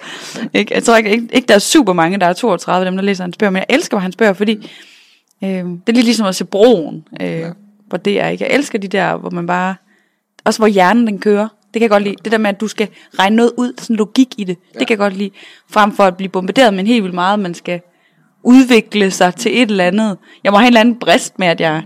Ikke? 0.54 0.74
Jeg 0.74 0.84
tror 0.84 0.96
ikke, 0.96 1.10
ikke, 1.10 1.28
ikke, 1.32 1.48
der 1.48 1.54
er 1.54 1.58
super 1.58 1.92
mange, 1.92 2.20
der 2.20 2.26
er 2.26 2.32
32 2.32 2.86
dem, 2.86 2.96
der 2.96 3.02
læser 3.02 3.24
hans 3.24 3.36
bøger, 3.36 3.50
men 3.50 3.62
jeg 3.68 3.76
elsker 3.76 3.98
hans 3.98 4.16
bøger, 4.16 4.32
fordi 4.32 4.70
øh, 5.44 5.48
det 5.50 5.88
er 5.88 5.92
lidt 5.92 6.04
ligesom 6.04 6.26
at 6.26 6.36
se 6.36 6.44
broen, 6.44 7.04
øh, 7.20 7.28
ja 7.28 7.50
hvor 7.88 7.98
det 7.98 8.20
er, 8.20 8.28
ikke? 8.28 8.44
Jeg 8.44 8.54
elsker 8.54 8.78
de 8.78 8.88
der, 8.88 9.16
hvor 9.16 9.30
man 9.30 9.46
bare, 9.46 9.74
også 10.44 10.60
hvor 10.60 10.66
hjernen 10.66 11.06
den 11.06 11.18
kører, 11.18 11.48
Det 11.74 11.80
kan 11.80 11.82
jeg 11.82 11.90
godt 11.90 12.02
lide. 12.02 12.14
Det 12.24 12.32
der 12.32 12.38
med, 12.38 12.50
at 12.50 12.60
du 12.60 12.68
skal 12.68 12.88
regne 13.18 13.36
noget 13.36 13.52
ud, 13.56 13.72
sådan 13.78 13.96
logik 13.96 14.34
i 14.38 14.44
det. 14.44 14.56
Det 14.72 14.86
kan 14.86 14.90
jeg 14.90 14.98
godt 14.98 15.16
lide. 15.16 15.30
Frem 15.70 15.92
for 15.92 16.04
at 16.04 16.16
blive 16.16 16.28
bombarderet 16.28 16.74
med 16.74 16.84
helt 16.84 17.02
vildt 17.02 17.14
meget, 17.14 17.38
man 17.38 17.54
skal 17.54 17.80
udvikle 18.42 19.10
sig 19.10 19.34
til 19.34 19.62
et 19.62 19.70
eller 19.70 19.84
andet. 19.84 20.18
Jeg 20.44 20.52
må 20.52 20.58
have 20.58 20.66
en 20.66 20.70
eller 20.70 20.80
anden 20.80 20.98
brist 20.98 21.38
med, 21.38 21.46
at 21.46 21.60
jeg, 21.60 21.82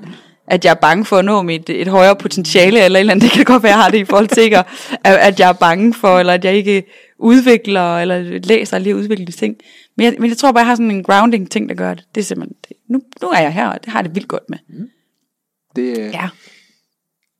at 0.46 0.64
jeg 0.64 0.70
er 0.70 0.74
bange 0.74 1.04
for 1.04 1.16
at 1.16 1.24
nå 1.24 1.42
mit, 1.42 1.70
et 1.70 1.88
højere 1.88 2.16
potentiale, 2.16 2.84
eller 2.84 2.98
et 2.98 3.00
eller 3.00 3.12
andet. 3.12 3.22
Det 3.22 3.30
kan 3.30 3.44
godt 3.44 3.62
være, 3.62 3.72
jeg 3.72 3.82
har 3.82 3.90
det 3.90 3.98
i 3.98 4.04
forhold 4.04 4.28
til, 4.28 4.54
at, 4.54 4.66
at 5.04 5.40
jeg 5.40 5.48
er 5.48 5.52
bange 5.52 5.94
for, 5.94 6.18
eller 6.18 6.32
at 6.32 6.44
jeg 6.44 6.54
ikke 6.54 6.84
udvikler, 7.18 7.98
eller 7.98 8.40
læser 8.44 8.78
lige 8.78 8.96
udvikle 8.96 9.26
ting. 9.26 9.56
Men 9.96 10.04
jeg, 10.04 10.14
men 10.18 10.30
jeg 10.30 10.36
tror 10.36 10.52
bare, 10.52 10.60
jeg 10.60 10.66
har 10.66 10.74
sådan 10.74 10.90
en 10.90 11.04
grounding 11.04 11.50
ting, 11.50 11.68
der 11.68 11.74
gør 11.74 11.94
det. 11.94 12.04
Det 12.14 12.20
er 12.20 12.24
simpelthen, 12.24 12.56
det. 12.68 12.76
Nu, 12.88 13.00
nu 13.22 13.28
er 13.28 13.40
jeg 13.40 13.52
her, 13.52 13.68
og 13.68 13.84
det 13.84 13.92
har 13.92 13.98
jeg 13.98 14.04
det 14.04 14.14
vildt 14.14 14.28
godt 14.28 14.50
med. 14.50 14.58
Det, 15.78 15.98
øh, 15.98 16.04
Ja. 16.12 16.28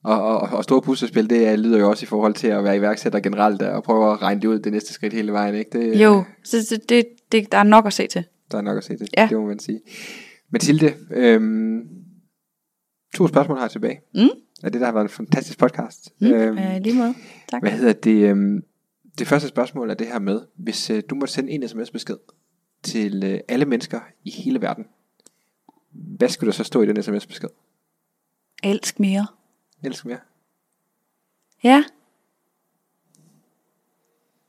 Og, 0.03 0.21
og, 0.23 0.39
og 0.57 0.63
store 0.63 0.81
puslespil, 0.81 1.29
det 1.29 1.51
øh, 1.53 1.59
lyder 1.59 1.79
jo 1.79 1.89
også 1.89 2.03
i 2.03 2.07
forhold 2.07 2.33
til 2.33 2.47
at 2.47 2.63
være 2.63 2.77
iværksætter 2.77 3.19
generelt, 3.19 3.61
og 3.61 3.83
prøve 3.83 4.11
at 4.13 4.21
regne 4.21 4.41
det 4.41 4.47
ud 4.47 4.59
det 4.59 4.71
næste 4.71 4.93
skridt 4.93 5.13
hele 5.13 5.31
vejen, 5.31 5.55
ikke? 5.55 5.79
Det, 5.79 6.01
Jo, 6.01 6.23
så, 6.43 6.65
så 6.65 6.79
det, 6.89 7.05
det, 7.31 7.51
der 7.51 7.57
er 7.57 7.63
nok 7.63 7.85
at 7.85 7.93
se 7.93 8.07
til. 8.07 8.23
Der 8.51 8.57
er 8.57 8.61
nok 8.61 8.77
at 8.77 8.83
se 8.83 8.93
det, 8.97 9.09
Ja. 9.17 9.27
det 9.29 9.37
må 9.37 9.45
man 9.47 9.59
sige. 9.59 9.81
Mathilde, 10.51 10.93
øhm, 11.11 11.79
to 13.15 13.27
spørgsmål 13.27 13.57
har 13.57 13.63
jeg 13.65 13.71
tilbage. 13.71 13.99
Mm. 14.15 14.29
Af 14.63 14.71
det, 14.71 14.81
der 14.81 14.87
har 14.87 14.93
været 14.93 15.03
en 15.03 15.09
fantastisk 15.09 15.59
podcast. 15.59 16.09
Mm, 16.21 16.27
Øhm, 16.27 16.57
øh, 16.57 16.77
lige 16.81 16.95
måde. 16.95 17.13
Tak. 17.51 17.61
Hvad 17.61 17.71
hedder 17.71 17.93
det? 17.93 18.29
Øhm, 18.29 18.63
det 19.19 19.27
første 19.27 19.47
spørgsmål 19.47 19.89
er 19.89 19.93
det 19.93 20.07
her 20.07 20.19
med, 20.19 20.41
hvis 20.57 20.89
øh, 20.89 21.03
du 21.09 21.15
måtte 21.15 21.33
sende 21.33 21.51
en 21.51 21.67
sms-besked 21.67 22.17
til 22.83 23.23
øh, 23.25 23.39
alle 23.47 23.65
mennesker 23.65 23.99
i 24.23 24.31
hele 24.31 24.61
verden, 24.61 24.85
hvad 26.17 26.29
skulle 26.29 26.47
der 26.47 26.53
så 26.55 26.63
stå 26.63 26.81
i 26.81 26.85
den 26.85 27.03
sms-besked? 27.03 27.49
Elsk 28.63 28.99
mere. 28.99 29.27
Elsk 29.83 30.05
mere. 30.05 30.19
Ja. 31.63 31.83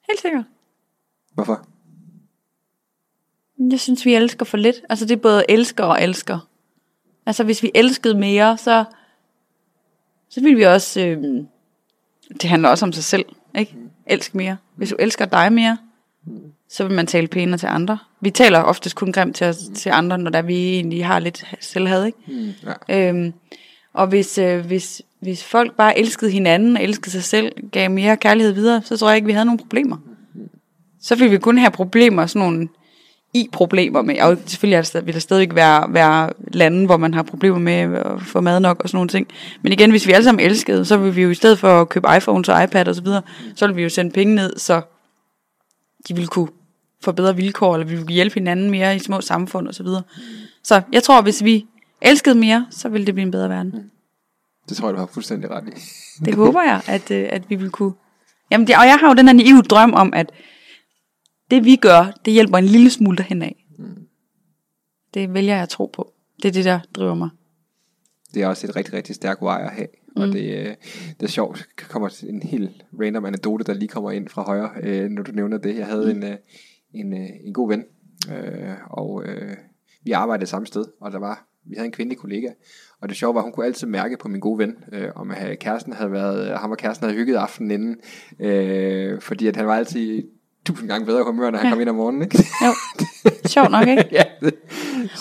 Helt 0.08 0.20
sikkert. 0.20 0.44
Hvorfor? 1.34 1.66
Jeg 3.70 3.80
synes, 3.80 4.06
vi 4.06 4.14
elsker 4.14 4.44
for 4.44 4.56
lidt. 4.56 4.76
Altså, 4.88 5.04
det 5.04 5.16
er 5.16 5.20
både 5.20 5.44
elsker 5.48 5.84
og 5.84 6.02
elsker. 6.02 6.48
Altså, 7.26 7.44
hvis 7.44 7.62
vi 7.62 7.70
elskede 7.74 8.14
mere, 8.14 8.58
så, 8.58 8.84
så 10.28 10.40
ville 10.40 10.56
vi 10.56 10.62
også... 10.62 11.00
Øh, 11.00 11.44
det 12.42 12.50
handler 12.50 12.68
også 12.68 12.86
om 12.86 12.92
sig 12.92 13.04
selv, 13.04 13.24
ikke? 13.58 13.76
Elsk 14.06 14.34
mere. 14.34 14.56
Hvis 14.76 14.90
du 14.90 14.96
elsker 14.98 15.24
dig 15.24 15.52
mere, 15.52 15.78
så 16.68 16.84
vil 16.84 16.96
man 16.96 17.06
tale 17.06 17.28
pænere 17.28 17.58
til 17.58 17.66
andre. 17.66 17.98
Vi 18.20 18.30
taler 18.30 18.62
oftest 18.62 18.96
kun 18.96 19.12
grimt 19.12 19.36
til, 19.36 19.46
os, 19.46 19.58
til 19.74 19.90
andre, 19.90 20.18
når 20.18 20.30
der 20.30 20.42
vi 20.42 20.74
egentlig 20.74 21.06
har 21.06 21.18
lidt 21.18 21.44
selvhad, 21.61 22.04
ikke? 22.04 22.18
Mm, 22.26 22.52
ja. 22.88 23.08
Øhm, 23.08 23.32
og 23.95 24.07
hvis, 24.07 24.38
øh, 24.38 24.66
hvis, 24.66 25.03
hvis 25.20 25.45
folk 25.45 25.76
bare 25.76 25.99
elskede 25.99 26.30
hinanden 26.30 26.76
og 26.76 26.82
elskede 26.82 27.11
sig 27.11 27.24
selv, 27.24 27.53
gav 27.72 27.91
mere 27.91 28.16
kærlighed 28.16 28.53
videre, 28.53 28.82
så 28.84 28.97
tror 28.97 29.09
jeg 29.09 29.16
ikke, 29.16 29.26
vi 29.26 29.32
havde 29.32 29.45
nogen 29.45 29.59
problemer. 29.59 29.97
Så 31.03 31.14
ville 31.14 31.30
vi 31.30 31.38
kun 31.38 31.59
have 31.59 31.70
problemer, 31.70 32.26
sådan 32.26 32.49
nogle 32.49 32.68
i-problemer 33.34 34.03
med, 34.03 34.20
og 34.20 34.38
selvfølgelig 34.47 34.84
vil 35.07 35.14
der 35.14 35.20
stadigvæk 35.20 35.55
være, 35.55 35.95
være 35.95 36.30
lande, 36.53 36.86
hvor 36.86 36.97
man 36.97 37.14
har 37.14 37.22
problemer 37.22 37.59
med 37.59 37.72
at 37.72 38.22
få 38.22 38.41
mad 38.41 38.61
nok 38.61 38.82
og 38.82 38.88
sådan 38.88 38.97
nogle 38.97 39.09
ting. 39.09 39.28
Men 39.62 39.72
igen, 39.72 39.91
hvis 39.91 40.07
vi 40.07 40.12
alle 40.12 40.24
sammen 40.24 40.47
elskede, 40.47 40.84
så 40.84 40.97
ville 40.97 41.14
vi 41.14 41.22
jo 41.22 41.30
i 41.30 41.34
stedet 41.34 41.59
for 41.59 41.80
at 41.80 41.88
købe 41.88 42.09
iPhones 42.16 42.49
og 42.49 42.64
iPad 42.64 42.88
og 42.88 42.95
så 42.95 43.03
videre, 43.03 43.22
så 43.55 43.66
ville 43.66 43.76
vi 43.76 43.82
jo 43.82 43.88
sende 43.88 44.11
penge 44.11 44.34
ned, 44.34 44.59
så 44.59 44.82
de 46.09 46.14
ville 46.14 46.28
kunne 46.28 46.49
få 47.05 47.12
bedre 47.12 47.36
vilkår, 47.36 47.74
eller 47.74 47.86
vi 47.86 47.95
ville 47.95 48.12
hjælpe 48.12 48.34
hinanden 48.34 48.70
mere 48.70 48.97
i 48.97 48.99
små 48.99 49.20
samfund 49.20 49.68
og 49.68 49.74
så 49.74 49.82
videre. 49.82 50.03
Så 50.64 50.82
jeg 50.93 51.03
tror, 51.03 51.22
hvis 51.22 51.45
vi 51.45 51.66
elskede 52.03 52.34
mere, 52.34 52.66
så 52.70 52.88
ville 52.88 53.07
det 53.07 53.14
blive 53.14 53.24
en 53.24 53.30
bedre 53.30 53.48
verden. 53.48 53.90
Det 54.68 54.76
tror 54.76 54.88
jeg, 54.88 54.94
du 54.94 54.98
har 54.98 55.07
fuldstændig 55.07 55.51
ret 55.51 55.68
i. 55.68 55.70
Det 56.24 56.34
håber 56.34 56.62
jeg, 56.62 56.82
at, 56.86 57.11
øh, 57.11 57.28
at 57.30 57.51
vi 57.51 57.55
vil 57.55 57.70
kunne. 57.70 57.92
Jamen, 58.51 58.66
det, 58.66 58.76
og 58.76 58.86
jeg 58.86 58.98
har 58.98 59.09
jo 59.09 59.14
den 59.14 59.26
her 59.26 59.34
naive 59.34 59.62
drøm 59.62 59.94
om, 59.94 60.12
at 60.14 60.32
det 61.51 61.64
vi 61.64 61.76
gør, 61.76 62.12
det 62.24 62.32
hjælper 62.32 62.59
en 62.59 62.64
lille 62.64 62.90
smule 62.90 63.16
derhen 63.16 63.42
af. 63.42 63.66
Det 65.14 65.34
vælger 65.34 65.55
jeg 65.55 65.62
at 65.62 65.68
tro 65.68 65.86
på. 65.86 66.12
Det 66.42 66.48
er 66.48 66.53
det, 66.53 66.64
der 66.64 66.80
driver 66.94 67.14
mig. 67.14 67.30
Det 68.34 68.42
er 68.42 68.46
også 68.46 68.66
et 68.66 68.76
rigtig, 68.76 68.94
rigtig 68.94 69.14
stærkt 69.14 69.42
vej 69.42 69.62
at 69.62 69.70
have. 69.70 69.88
Mm. 70.16 70.22
Og 70.22 70.28
det, 70.28 70.59
øh, 70.59 70.74
det 71.20 71.22
er 71.22 71.28
sjovt. 71.28 71.68
Der 71.80 71.86
kommer 71.88 72.22
en 72.28 72.42
helt 72.42 72.84
random 73.01 73.24
anekdote, 73.24 73.64
der 73.64 73.74
lige 73.74 73.88
kommer 73.88 74.11
ind 74.11 74.28
fra 74.28 74.42
højre, 74.42 74.70
øh, 74.82 75.11
når 75.11 75.22
du 75.22 75.32
nævner 75.32 75.59
det. 75.59 75.76
Jeg 75.76 75.86
havde 75.86 76.14
mm. 76.14 76.22
en, 76.22 76.36
en, 76.94 77.14
en 77.44 77.53
god 77.55 77.68
ven, 77.68 77.84
og 78.90 79.24
vi 80.03 80.12
arbejdede 80.12 80.46
samme 80.46 80.66
sted, 80.66 80.84
og 81.01 81.12
der 81.12 81.18
var, 81.18 81.49
vi 81.66 81.74
havde 81.76 81.86
en 81.86 81.92
kvindelig 81.92 82.18
kollega. 82.18 82.48
Og 83.02 83.08
det 83.08 83.16
sjove 83.16 83.34
var, 83.34 83.40
at 83.40 83.44
hun 83.44 83.52
kunne 83.52 83.66
altid 83.66 83.86
mærke 83.86 84.16
på 84.16 84.28
min 84.28 84.40
gode 84.40 84.58
ven, 84.58 84.76
øh, 84.92 85.08
om 85.16 85.30
at 85.30 85.58
kæresten 85.58 85.92
havde 85.92 86.12
været, 86.12 86.58
ham 86.58 86.70
og 86.70 86.76
kæresten 86.78 87.04
havde 87.04 87.18
hygget 87.18 87.36
aftenen 87.36 87.70
inden, 87.70 87.96
øh, 88.40 89.20
fordi 89.20 89.46
at 89.46 89.56
han 89.56 89.66
var 89.66 89.76
altid 89.76 90.22
tusind 90.66 90.88
gange 90.88 91.06
bedre 91.06 91.24
humør, 91.24 91.50
når 91.50 91.58
han 91.58 91.64
Ja. 91.64 91.68
ja. 91.68 91.74
kom 91.74 91.80
ind 91.80 91.88
om 91.88 91.94
morgenen. 91.94 92.22
Ikke? 92.22 92.44
Jo, 92.64 92.74
sjovt 93.46 93.70
nok, 93.70 93.88
ikke? 93.88 94.04
ja, 94.18 94.22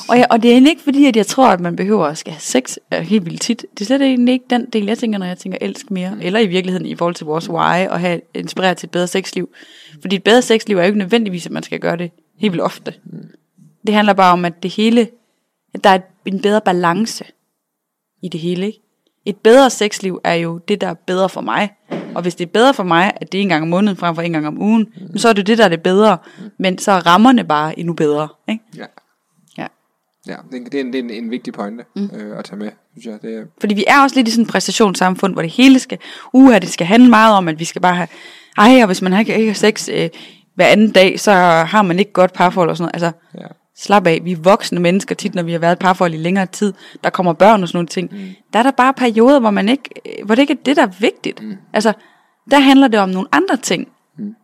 Og, 0.09 0.17
jeg, 0.17 0.27
og 0.29 0.41
det 0.43 0.49
er 0.49 0.53
egentlig 0.53 0.71
ikke 0.71 0.83
fordi, 0.83 1.05
at 1.05 1.15
jeg 1.15 1.25
tror, 1.27 1.47
at 1.47 1.59
man 1.59 1.75
behøver 1.75 2.05
at 2.05 2.17
skal 2.17 2.33
have 2.33 2.41
sex 2.41 2.77
øh, 2.93 2.99
helt 2.99 3.25
vildt 3.25 3.41
tit. 3.41 3.65
Det 3.73 3.81
er 3.81 3.85
slet 3.85 4.01
egentlig 4.01 4.33
ikke 4.33 4.45
den 4.49 4.65
del, 4.73 4.85
jeg 4.85 4.97
tænker, 4.97 5.19
når 5.19 5.25
jeg 5.25 5.37
tænker 5.37 5.57
elsk 5.61 5.91
mere. 5.91 6.15
Mm. 6.15 6.21
Eller 6.21 6.39
i 6.39 6.47
virkeligheden 6.47 6.85
i 6.85 6.95
forhold 6.95 7.15
til 7.15 7.25
vores 7.25 7.49
why, 7.49 7.87
og 7.87 7.99
have 7.99 8.21
inspireret 8.33 8.77
til 8.77 8.87
et 8.87 8.91
bedre 8.91 9.07
sexliv. 9.07 9.49
Fordi 10.01 10.15
et 10.15 10.23
bedre 10.23 10.41
sexliv 10.41 10.77
er 10.77 10.81
jo 10.81 10.85
ikke 10.85 10.97
nødvendigvis, 10.99 11.45
at 11.45 11.51
man 11.51 11.63
skal 11.63 11.79
gøre 11.79 11.97
det 11.97 12.11
helt 12.37 12.53
vildt 12.53 12.63
ofte. 12.63 12.93
Mm. 13.05 13.27
Det 13.87 13.95
handler 13.95 14.13
bare 14.13 14.33
om, 14.33 14.45
at 14.45 14.63
det 14.63 14.71
hele, 14.71 15.07
at 15.73 15.83
der 15.83 15.89
er 15.89 15.99
en 16.25 16.41
bedre 16.41 16.61
balance 16.61 17.25
i 18.21 18.27
det 18.29 18.39
hele, 18.39 18.65
ikke? 18.65 18.81
Et 19.25 19.37
bedre 19.37 19.69
sexliv 19.69 20.21
er 20.23 20.33
jo 20.33 20.57
det, 20.57 20.81
der 20.81 20.87
er 20.87 20.93
bedre 20.93 21.29
for 21.29 21.41
mig. 21.41 21.69
Og 22.15 22.21
hvis 22.21 22.35
det 22.35 22.45
er 22.45 22.49
bedre 22.51 22.73
for 22.73 22.83
mig, 22.83 23.11
at 23.15 23.31
det 23.31 23.37
er 23.37 23.41
en 23.41 23.49
gang 23.49 23.61
om 23.61 23.67
måneden 23.67 23.97
frem 23.97 24.15
for 24.15 24.21
en 24.21 24.33
gang 24.33 24.47
om 24.47 24.61
ugen, 24.61 24.93
mm. 25.11 25.17
så 25.17 25.29
er 25.29 25.33
det 25.33 25.47
det, 25.47 25.57
der 25.57 25.65
er 25.65 25.69
det 25.69 25.81
bedre. 25.83 26.17
Men 26.59 26.77
så 26.77 26.91
er 26.91 27.05
rammerne 27.07 27.43
bare 27.43 27.79
endnu 27.79 27.93
bedre, 27.93 28.27
ikke? 28.47 28.63
ja. 28.77 28.85
Ja. 29.57 29.67
Ja, 30.27 30.35
det, 30.51 30.75
er 30.75 30.79
en, 30.79 30.93
det 30.93 30.99
er 30.99 31.03
en, 31.03 31.09
en 31.09 31.31
vigtig 31.31 31.53
pointe 31.53 31.83
mm. 31.95 32.09
øh, 32.13 32.37
at 32.39 32.45
tage 32.45 32.57
med, 32.59 32.69
synes 32.91 33.05
jeg. 33.05 33.21
Det, 33.21 33.37
er- 33.37 33.45
Fordi 33.59 33.73
vi 33.73 33.83
er 33.87 34.01
også 34.01 34.15
lidt 34.15 34.27
i 34.27 34.31
sådan 34.31 34.43
et 34.45 34.49
præstationssamfund, 34.51 35.33
hvor 35.33 35.41
det 35.41 35.51
hele 35.51 35.79
skal, 35.79 35.97
uha, 36.33 36.59
det 36.59 36.69
skal 36.69 36.87
handle 36.87 37.09
meget 37.09 37.35
om, 37.37 37.47
at 37.47 37.59
vi 37.59 37.65
skal 37.65 37.81
bare 37.81 37.95
have, 37.95 38.07
ej, 38.57 38.79
og 38.81 38.85
hvis 38.85 39.01
man 39.01 39.19
ikke, 39.19 39.35
ikke 39.37 39.47
har 39.47 39.53
sex 39.55 39.89
øh, 39.93 40.09
hver 40.55 40.65
anden 40.67 40.91
dag, 40.91 41.19
så 41.19 41.31
har 41.31 41.81
man 41.81 41.99
ikke 41.99 42.11
godt 42.13 42.33
parforhold 42.33 42.69
og 42.69 42.77
sådan 42.77 42.91
noget. 42.95 43.03
Altså, 43.03 43.19
ja. 43.41 43.47
Slap 43.79 44.07
af, 44.07 44.21
vi 44.23 44.31
er 44.31 44.37
voksne 44.37 44.79
mennesker 44.79 45.15
tit, 45.15 45.35
når 45.35 45.43
vi 45.43 45.51
har 45.51 45.59
været 45.59 45.79
parforhold 45.79 46.13
i 46.13 46.17
længere 46.17 46.45
tid, 46.45 46.73
der 47.03 47.09
kommer 47.09 47.33
børn 47.33 47.61
og 47.61 47.67
sådan 47.67 47.77
nogle 47.77 47.87
ting. 47.87 48.09
Mm. 48.11 48.19
Der 48.53 48.59
er 48.59 48.63
der 48.63 48.71
bare 48.71 48.93
perioder, 48.93 49.39
hvor, 49.39 49.51
man 49.51 49.69
ikke, 49.69 49.89
øh, 50.05 50.25
hvor 50.25 50.35
det 50.35 50.41
ikke 50.41 50.53
er 50.53 50.63
det, 50.65 50.75
der 50.75 50.83
er 50.83 50.91
vigtigt. 50.99 51.43
Mm. 51.43 51.57
Altså, 51.73 51.93
der 52.51 52.59
handler 52.59 52.87
det 52.87 52.99
om 52.99 53.09
nogle 53.09 53.27
andre 53.31 53.57
ting. 53.57 53.87
Mm. 54.17 54.35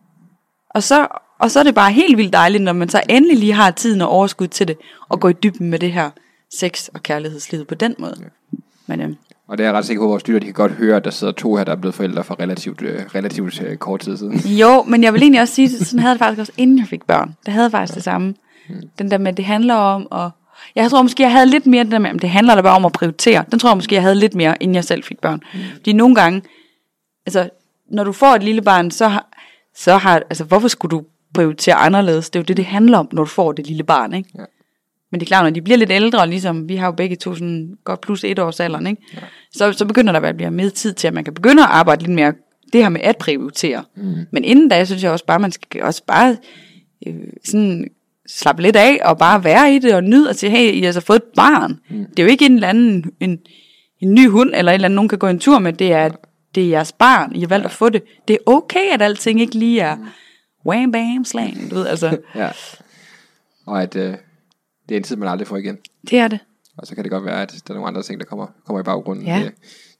Og, 0.70 0.82
så, 0.82 1.06
og 1.38 1.50
så 1.50 1.58
er 1.58 1.64
det 1.64 1.74
bare 1.74 1.92
helt 1.92 2.16
vildt 2.16 2.32
dejligt, 2.32 2.62
når 2.62 2.72
man 2.72 2.88
så 2.88 3.02
endelig 3.08 3.38
lige 3.38 3.52
har 3.52 3.70
tiden 3.70 4.00
og 4.00 4.08
overskud 4.08 4.48
til 4.48 4.68
det, 4.68 4.76
og 5.08 5.20
gå 5.20 5.28
i 5.28 5.32
dybden 5.32 5.70
med 5.70 5.78
det 5.78 5.92
her 5.92 6.10
sex- 6.54 6.88
og 6.94 7.02
kærlighedslivet 7.02 7.66
på 7.66 7.74
den 7.74 7.94
måde. 7.98 8.16
Ja. 8.20 8.58
Men 8.86 9.00
øhm, 9.00 9.16
Og 9.48 9.58
det 9.58 9.64
er 9.64 9.68
jeg 9.68 9.74
ret 9.76 9.84
sikker 9.84 10.00
på, 10.00 10.04
at 10.04 10.10
vores 10.10 10.26
lytter, 10.26 10.40
de 10.40 10.46
kan 10.46 10.54
godt 10.54 10.72
høre, 10.72 10.96
at 10.96 11.04
der 11.04 11.10
sidder 11.10 11.32
to 11.32 11.56
her, 11.56 11.64
der 11.64 11.72
er 11.72 11.76
blevet 11.76 11.94
forældre 11.94 12.24
for 12.24 12.40
relativt, 12.40 12.82
øh, 12.82 13.02
relativt 13.14 13.62
øh, 13.62 13.76
kort 13.76 14.00
tid 14.00 14.16
siden. 14.16 14.38
Jo, 14.38 14.82
men 14.82 15.02
jeg 15.02 15.12
vil 15.12 15.22
egentlig 15.22 15.40
også 15.40 15.54
sige, 15.54 15.68
sådan 15.70 16.00
havde 16.00 16.12
det 16.12 16.18
faktisk 16.18 16.40
også, 16.40 16.52
inden 16.56 16.78
jeg 16.78 16.86
fik 16.86 17.04
børn. 17.04 17.34
Det 17.46 17.54
havde 17.54 17.70
faktisk 17.70 17.94
det 17.94 18.02
samme. 18.04 18.34
Den 18.98 19.10
der 19.10 19.18
med, 19.18 19.28
at 19.28 19.36
det 19.36 19.44
handler 19.44 19.74
om 19.74 20.08
at... 20.12 20.30
Jeg 20.74 20.90
tror 20.90 21.02
måske, 21.02 21.22
jeg 21.22 21.32
havde 21.32 21.46
lidt 21.46 21.66
mere 21.66 21.84
den 21.84 21.92
der 21.92 21.98
med, 21.98 22.10
at 22.10 22.22
det 22.22 22.30
handler 22.30 22.54
da 22.54 22.60
bare 22.60 22.76
om 22.76 22.84
at 22.84 22.92
prioritere. 22.92 23.44
Den 23.50 23.58
tror 23.58 23.70
jeg 23.70 23.76
måske, 23.76 23.94
jeg 23.94 24.02
havde 24.02 24.14
lidt 24.14 24.34
mere, 24.34 24.56
inden 24.60 24.74
jeg 24.74 24.84
selv 24.84 25.02
fik 25.02 25.20
børn. 25.20 25.42
Fordi 25.74 25.92
nogle 25.92 26.14
gange, 26.14 26.42
altså, 27.26 27.50
når 27.90 28.04
du 28.04 28.12
får 28.12 28.34
et 28.34 28.42
lille 28.42 28.62
barn, 28.62 28.90
så 28.90 29.08
har, 29.08 29.28
så 29.76 29.96
har, 29.96 30.14
altså, 30.14 30.44
hvorfor 30.44 30.68
skulle 30.68 30.90
du 30.90 31.04
prioritere 31.34 31.74
anderledes? 31.74 32.30
Det 32.30 32.38
er 32.38 32.42
jo 32.42 32.44
det, 32.44 32.56
det 32.56 32.64
handler 32.64 32.98
om, 32.98 33.08
når 33.12 33.22
du 33.22 33.28
får 33.28 33.52
det 33.52 33.66
lille 33.66 33.82
barn, 33.82 34.14
ikke? 34.14 34.30
Ja. 34.38 34.44
Men 35.10 35.20
det 35.20 35.26
er 35.26 35.28
klart, 35.28 35.44
når 35.44 35.50
de 35.50 35.62
bliver 35.62 35.76
lidt 35.76 35.90
ældre, 35.90 36.26
ligesom 36.28 36.68
vi 36.68 36.76
har 36.76 36.86
jo 36.86 36.92
begge 36.92 37.16
to 37.16 37.34
sådan 37.34 37.78
godt 37.84 38.00
plus 38.00 38.24
et 38.24 38.38
års 38.38 38.60
alderen, 38.60 38.86
ikke? 38.86 39.02
Ja. 39.14 39.20
Så, 39.52 39.72
så 39.72 39.84
begynder 39.84 40.12
der 40.12 40.20
at 40.20 40.36
blive 40.36 40.50
mere 40.50 40.70
tid 40.70 40.92
til, 40.92 41.08
at 41.08 41.14
man 41.14 41.24
kan 41.24 41.34
begynde 41.34 41.62
at 41.62 41.68
arbejde 41.70 42.02
lidt 42.02 42.14
mere 42.14 42.32
det 42.72 42.82
her 42.82 42.88
med 42.88 43.00
at 43.00 43.16
prioritere. 43.16 43.84
Mm. 43.96 44.26
Men 44.30 44.44
inden 44.44 44.68
da, 44.68 44.84
synes 44.84 45.02
jeg 45.02 45.12
også 45.12 45.24
bare, 45.24 45.38
man 45.38 45.52
skal 45.52 45.82
også 45.82 46.02
bare 46.06 46.36
øh, 47.06 47.14
sådan 47.44 47.90
slappe 48.28 48.62
lidt 48.62 48.76
af 48.76 48.98
og 49.04 49.18
bare 49.18 49.44
være 49.44 49.74
i 49.74 49.78
det 49.78 49.94
og 49.94 50.04
nyde 50.04 50.28
og 50.28 50.36
sige, 50.36 50.50
hey, 50.50 50.72
I 50.72 50.80
har 50.80 50.86
altså 50.86 51.00
fået 51.00 51.16
et 51.16 51.34
barn. 51.36 51.80
Mm. 51.90 52.06
Det 52.06 52.18
er 52.18 52.22
jo 52.22 52.28
ikke 52.28 52.46
en 52.46 52.54
eller 52.54 52.68
anden, 52.68 53.04
en, 53.20 53.38
en 54.00 54.14
ny 54.14 54.28
hund 54.28 54.50
eller 54.54 54.72
en 54.72 54.74
eller 54.74 54.84
anden, 54.84 54.94
nogen 54.94 55.08
kan 55.08 55.18
gå 55.18 55.26
en 55.26 55.38
tur 55.38 55.58
med. 55.58 55.72
Det 55.72 55.92
er, 55.92 56.10
det 56.54 56.64
er 56.64 56.68
jeres 56.68 56.92
barn. 56.92 57.36
I 57.36 57.40
har 57.40 57.46
valgt 57.46 57.66
at 57.66 57.72
få 57.72 57.88
det. 57.88 58.02
Det 58.28 58.34
er 58.34 58.38
okay, 58.46 58.92
at 58.92 59.02
alting 59.02 59.40
ikke 59.40 59.54
lige 59.54 59.80
er 59.80 59.96
wham 60.66 60.92
bam 60.92 61.24
slang. 61.24 61.70
Du 61.70 61.74
ved, 61.74 61.86
altså, 61.86 62.18
Ja. 62.34 62.50
Og 63.66 63.82
at 63.82 63.96
øh, 63.96 64.14
det 64.88 64.94
er 64.94 64.96
en 64.96 65.02
tid, 65.02 65.16
man 65.16 65.28
aldrig 65.28 65.48
får 65.48 65.56
igen. 65.56 65.78
det 66.10 66.18
er 66.18 66.28
det. 66.28 66.38
Og 66.78 66.86
så 66.86 66.94
kan 66.94 67.04
det 67.04 67.10
godt 67.10 67.24
være, 67.24 67.42
at 67.42 67.50
der 67.66 67.74
er 67.74 67.74
nogle 67.74 67.88
andre 67.88 68.02
ting, 68.02 68.20
der 68.20 68.26
kommer, 68.26 68.46
kommer 68.66 68.80
i 68.80 68.82
baggrunden. 68.82 69.26
Ja. 69.26 69.38
Det, 69.44 69.52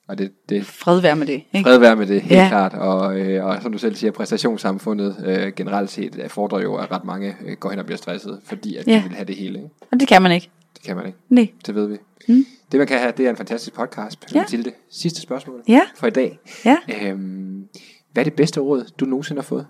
og 0.08 0.18
det, 0.18 0.32
det 0.48 0.66
Fred 0.66 1.00
være 1.00 1.16
med 1.16 1.26
det. 1.26 1.42
Ikke? 1.52 1.62
fred 1.68 1.78
være 1.78 1.96
med 1.96 2.06
det, 2.06 2.20
helt 2.22 2.32
Ja. 2.40 2.48
klart. 2.48 2.74
Og, 2.74 3.18
øh, 3.20 3.44
og 3.44 3.62
som 3.62 3.72
du 3.72 3.78
selv 3.78 3.94
siger, 3.96 4.10
præstationssamfundet 4.10 5.16
øh, 5.26 5.52
generelt 5.52 5.90
set 5.90 6.18
øh, 6.22 6.28
fordrer 6.30 6.60
jo, 6.60 6.74
at 6.74 6.90
ret 6.90 7.04
mange 7.04 7.36
øh, 7.46 7.56
går 7.56 7.70
hen 7.70 7.78
og 7.78 7.84
bliver 7.86 7.98
stresset, 7.98 8.40
fordi 8.44 8.76
at 8.76 8.86
Ja. 8.86 8.96
de 8.96 9.02
vil 9.02 9.12
have 9.12 9.24
det 9.26 9.36
hele. 9.36 9.58
Ikke? 9.58 9.70
Og 9.92 10.00
det 10.00 10.08
kan 10.08 10.22
man 10.22 10.32
ikke. 10.32 10.50
Det 10.74 10.82
kan 10.82 10.96
man 10.96 11.06
ikke. 11.06 11.18
Nej. 11.28 11.48
Det 11.66 11.74
ved 11.74 11.86
vi. 11.86 11.96
Mm. 12.28 12.46
Det 12.72 12.78
man 12.78 12.86
kan 12.86 12.98
have, 12.98 13.12
det 13.16 13.26
er 13.26 13.30
en 13.30 13.36
fantastisk 13.36 13.74
podcast. 13.74 14.26
Ja. 14.34 14.40
Mathilde, 14.40 14.72
sidste 14.90 15.20
spørgsmål 15.20 15.62
Ja. 15.68 15.80
for 15.96 16.06
i 16.06 16.10
dag. 16.10 16.38
Ja. 16.64 16.76
Øhm, 17.02 17.68
Hvad 18.12 18.22
er 18.22 18.24
det 18.24 18.34
bedste 18.34 18.60
råd, 18.60 18.84
du 19.00 19.04
nogensinde 19.04 19.40
har 19.40 19.46
fået? 19.46 19.66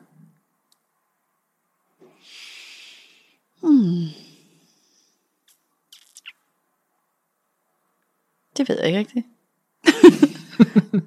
Det 8.56 8.68
ved 8.68 8.78
jeg 8.78 8.86
ikke 8.86 8.98
rigtigt. 8.98 9.26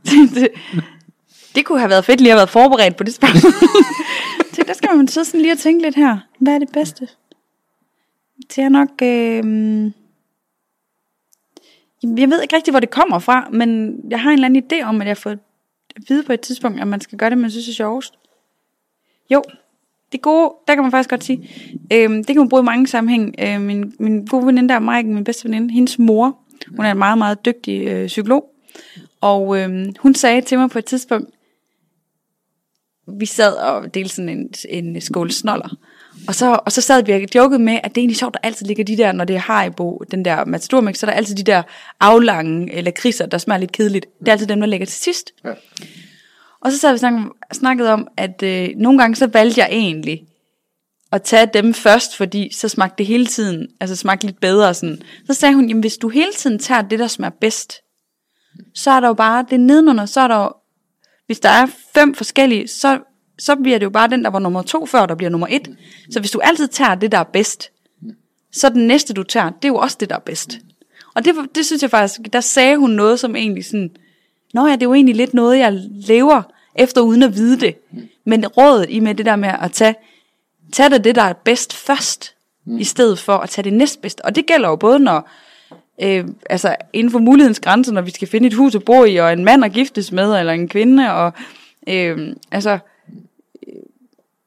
det, 0.06 0.52
det, 1.56 1.66
kunne 1.66 1.80
have 1.80 1.90
været 1.90 2.06
fedt 2.06 2.22
lige 2.22 2.32
at 2.32 2.34
have 2.34 2.40
været 2.40 2.50
forberedt 2.50 2.96
på 2.96 3.04
det 3.04 3.14
spørgsmål. 3.14 3.52
Så 4.54 4.64
der 4.68 4.74
skal 4.74 4.98
man 4.98 5.08
så 5.08 5.24
sådan 5.24 5.42
lige 5.42 5.52
og 5.52 5.58
tænke 5.58 5.82
lidt 5.82 5.96
her. 5.96 6.18
Hvad 6.40 6.54
er 6.56 6.60
det 6.60 6.70
bedste? 6.74 7.08
Det 8.56 8.64
er 8.64 8.70
nok... 8.70 8.90
Øh, 9.02 9.92
jeg 12.04 12.30
ved 12.30 12.42
ikke 12.42 12.56
rigtig, 12.56 12.72
hvor 12.72 12.80
det 12.80 12.90
kommer 12.90 13.20
fra, 13.20 13.50
men 13.52 14.00
jeg 14.10 14.22
har 14.22 14.30
en 14.30 14.34
eller 14.34 14.46
anden 14.46 14.64
idé 14.64 14.84
om, 14.84 15.02
at 15.02 15.08
jeg 15.08 15.10
har 15.10 15.16
fået 15.16 15.40
at 15.96 16.02
vide 16.10 16.24
på 16.24 16.34
et 16.34 16.42
tidspunkt, 16.42 16.82
at 16.82 16.88
man 16.88 17.02
skal 17.02 17.18
gøre 17.18 17.30
det, 17.30 17.38
man 17.38 17.52
synes 17.52 17.70
er 17.70 17.74
sjovest. 17.74 18.14
Jo, 19.30 19.44
det 20.12 20.22
gode, 20.22 20.54
der 20.68 20.76
kan 20.76 20.84
man 20.84 20.92
faktisk 20.92 21.10
godt 21.10 21.24
sige, 21.24 21.50
øh, 21.94 22.10
det 22.10 22.28
kan 22.28 22.38
man 22.38 22.50
bruge 22.50 22.62
i 22.62 22.66
mange 22.66 22.88
sammenhæng. 22.88 23.36
Øh, 23.40 23.62
min, 23.62 23.94
min 24.00 24.26
gode 24.26 24.46
veninde 24.46 24.70
der, 24.70 24.80
Maiken, 24.80 25.14
min 25.14 25.24
bedste 25.24 25.46
veninde, 25.46 25.74
hendes 25.74 26.00
mor, 26.00 26.38
hun 26.76 26.86
er 26.86 26.92
en 26.92 26.98
meget, 26.98 27.18
meget 27.18 27.46
dygtig 27.46 27.88
øh, 27.88 28.08
psykolog, 28.08 28.50
og 29.22 29.58
øh, 29.58 29.86
hun 30.00 30.16
sagde 30.16 30.42
til 30.42 30.58
mig 30.58 30.70
på 30.70 30.80
et 30.80 30.86
tidspunkt, 30.86 31.30
vi 33.20 33.26
sad 33.26 33.54
og 33.54 33.94
delte 33.94 34.16
sådan 34.16 34.30
en, 34.30 34.54
en 34.70 35.02
skål 35.02 35.32
snoller. 35.32 35.78
Og 36.28 36.36
så, 36.36 36.60
og 36.66 36.72
så 36.72 36.82
sad 36.82 37.06
vi 37.06 37.12
og 37.12 37.36
jokede 37.36 37.60
med, 37.60 37.80
at 37.84 37.96
det 37.96 37.98
er 37.98 38.02
egentlig 38.02 38.18
sjovt, 38.18 38.34
der 38.34 38.40
altid 38.44 38.66
ligger 38.66 38.84
de 38.84 38.98
der, 38.98 39.12
når 39.12 39.26
det 39.26 39.36
er 39.36 39.40
Haribo, 39.40 40.04
den 40.12 40.26
der 40.26 40.46
matadormix, 40.46 40.98
så 40.98 41.06
er 41.06 41.10
der 41.10 41.18
altid 41.18 41.36
de 41.36 41.44
der 41.44 41.64
aflange 42.00 42.74
eller 42.74 42.92
kriser, 42.92 43.26
der 43.26 43.38
smager 43.38 43.60
lidt 43.60 43.72
kedeligt. 43.72 44.06
Det 44.20 44.28
er 44.28 44.32
altid 44.32 44.48
dem, 44.48 44.60
der 44.60 44.68
ligger 44.68 44.86
til 44.86 44.98
sidst. 44.98 45.32
Ja. 45.46 45.54
Og 46.62 46.72
så 46.72 46.78
sad 46.78 46.92
vi 46.92 46.98
snakket, 46.98 47.32
snakket 47.52 47.88
om, 47.88 48.08
at 48.18 48.44
øh, 48.44 48.70
nogle 48.78 49.00
gange 49.00 49.16
så 49.16 49.28
valgte 49.28 49.62
jeg 49.62 49.70
egentlig 49.72 50.22
at 51.12 51.24
tage 51.24 51.50
dem 51.54 51.74
først, 51.74 52.18
fordi 52.18 52.54
så 52.54 52.70
smagte 52.70 52.96
det 52.98 53.06
hele 53.06 53.26
tiden, 53.26 53.68
altså 53.80 53.96
smagte 53.96 54.26
lidt 54.26 54.40
bedre. 54.40 54.74
Sådan. 54.74 55.02
Så 55.28 55.34
sagde 55.34 55.56
hun, 55.56 55.68
jamen 55.68 55.82
hvis 55.82 55.98
du 55.98 56.10
hele 56.10 56.34
tiden 56.38 56.60
tager 56.60 56.82
det, 56.82 57.00
der 57.00 57.08
smager 57.08 57.32
bedst, 57.42 57.74
så 58.74 58.92
er 58.92 59.00
der 59.00 59.08
jo 59.08 59.14
bare 59.14 59.46
det 59.50 59.60
nedenunder, 59.60 60.06
så 60.06 60.22
er 60.22 60.28
der 60.28 60.38
jo, 60.44 60.52
hvis 61.26 61.40
der 61.40 61.50
er 61.50 61.68
fem 61.94 62.16
forskellige, 62.16 62.68
så, 62.68 63.00
så 63.40 63.56
bliver 63.56 63.78
det 63.78 63.86
jo 63.86 63.90
bare 63.90 64.08
den, 64.08 64.24
der 64.24 64.30
var 64.30 64.40
nummer 64.40 64.62
to 64.62 64.86
før, 64.86 65.06
der 65.06 65.16
bliver 65.16 65.30
nummer 65.30 65.48
et. 65.50 65.76
Så 66.12 66.20
hvis 66.20 66.32
du 66.32 66.40
altid 66.44 66.68
tager 66.68 66.96
det, 66.96 67.12
der 67.12 67.18
er 67.18 67.24
bedst, 67.24 67.72
så 68.52 68.70
den 68.70 68.88
næste, 68.88 69.14
du 69.14 69.24
tager, 69.24 69.50
det 69.50 69.66
er 69.66 69.70
jo 69.70 69.78
også 69.78 69.98
det, 70.00 70.10
der 70.10 70.16
er 70.16 70.20
bedst. 70.20 70.60
Og 71.16 71.26
det, 71.26 71.36
det 71.56 71.66
synes 71.66 71.82
jeg 71.82 71.90
faktisk, 71.90 72.22
der 72.34 72.42
sagde 72.42 72.78
hun 72.78 72.90
noget, 72.90 73.20
som 73.20 73.36
egentlig 73.36 73.66
sådan, 73.66 73.92
Nå 74.54 74.68
ja, 74.68 74.74
det 74.74 74.82
er 74.82 74.86
jo 74.86 74.94
egentlig 74.94 75.16
lidt 75.16 75.34
noget, 75.34 75.60
jeg 75.60 75.74
lever 76.08 76.42
efter, 76.76 77.02
uden 77.02 77.24
at 77.24 77.36
vide 77.36 77.60
det. 77.60 77.76
Men 78.26 78.48
rådet 78.48 78.86
i 78.90 79.00
med 79.00 79.16
det 79.16 79.26
der 79.26 79.36
med 79.36 79.50
at 79.62 79.72
tage, 79.72 79.96
tage 80.74 80.90
det, 80.90 81.04
det 81.04 81.16
der 81.16 81.22
er 81.22 81.34
bedst 81.34 81.74
først, 81.76 82.36
i 82.80 82.84
stedet 82.84 83.20
for 83.20 83.38
at 83.38 83.50
tage 83.50 83.64
det 83.64 83.74
næstbedste. 83.74 84.26
Og 84.26 84.36
det 84.36 84.46
gælder 84.46 84.70
jo 84.70 84.76
både, 84.76 85.00
når, 85.00 85.30
øh, 86.02 86.28
altså 86.50 86.76
inden 86.94 87.12
for 87.12 87.20
mulighedens 87.20 87.60
grænser, 87.60 87.94
når 87.94 88.02
vi 88.02 88.12
skal 88.12 88.28
finde 88.28 88.48
et 88.48 88.54
hus 88.54 88.76
at 88.76 88.86
bo 88.86 89.06
i, 89.06 89.16
og 89.16 89.34
en 89.34 89.46
mand 89.46 89.66
at 89.66 89.72
giftes 89.72 90.12
med, 90.12 90.40
eller 90.40 90.54
en 90.54 90.68
kvinde, 90.68 91.14
og 91.14 91.34
øh, 91.90 92.36
altså, 92.52 92.80
øh, 93.68 93.74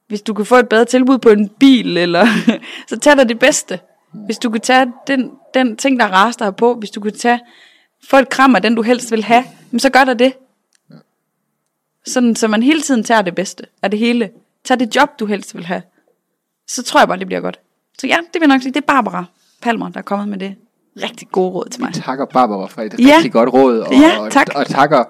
hvis 0.07 0.21
du 0.21 0.33
kan 0.33 0.45
få 0.45 0.55
et 0.55 0.69
bedre 0.69 0.85
tilbud 0.85 1.17
på 1.17 1.29
en 1.29 1.49
bil, 1.49 1.97
eller 1.97 2.25
så 2.89 2.99
tag 2.99 3.17
dig 3.17 3.29
det 3.29 3.39
bedste. 3.39 3.79
Hvis 4.11 4.37
du 4.37 4.49
kan 4.49 4.61
tage 4.61 4.93
den, 5.07 5.31
den 5.53 5.77
ting, 5.77 5.99
der 5.99 6.05
raster 6.05 6.45
her 6.45 6.51
på, 6.51 6.75
hvis 6.75 6.91
du 6.91 7.01
kan 7.01 7.13
tage, 7.13 7.39
få 8.09 8.17
et 8.17 8.29
kram 8.29 8.55
af 8.55 8.61
den, 8.61 8.75
du 8.75 8.81
helst 8.81 9.11
vil 9.11 9.23
have, 9.23 9.43
så 9.77 9.89
gør 9.89 10.03
der 10.03 10.13
det. 10.13 10.33
Sådan, 12.05 12.35
så 12.35 12.47
man 12.47 12.63
hele 12.63 12.81
tiden 12.81 13.03
tager 13.03 13.21
det 13.21 13.35
bedste 13.35 13.63
af 13.81 13.91
det 13.91 13.99
hele. 13.99 14.29
Tag 14.63 14.79
det 14.79 14.95
job, 14.95 15.19
du 15.19 15.25
helst 15.25 15.55
vil 15.55 15.65
have. 15.65 15.81
Så 16.67 16.83
tror 16.83 16.99
jeg 16.99 17.07
bare, 17.07 17.19
det 17.19 17.27
bliver 17.27 17.41
godt. 17.41 17.59
Så 17.99 18.07
ja, 18.07 18.17
det 18.17 18.41
vil 18.41 18.41
jeg 18.41 18.47
nok 18.47 18.61
sige, 18.61 18.73
det 18.73 18.81
er 18.81 18.85
Barbara 18.85 19.25
Palmer, 19.61 19.89
der 19.89 19.97
er 19.97 20.03
kommet 20.03 20.27
med 20.27 20.37
det 20.37 20.55
rigtig 20.97 21.27
gode 21.31 21.49
råd 21.49 21.69
til 21.71 21.81
mig. 21.81 21.93
takker 21.93 22.25
Barbara 22.33 22.67
for 22.67 22.81
et 22.81 22.93
Ja. 22.99 23.13
rigtig 23.15 23.31
godt 23.31 23.53
råd, 23.53 23.79
og, 23.79 23.93
Ja, 23.93 24.29
tak. 24.31 24.47
og, 24.55 24.59
og 24.59 24.67
takker 24.67 25.03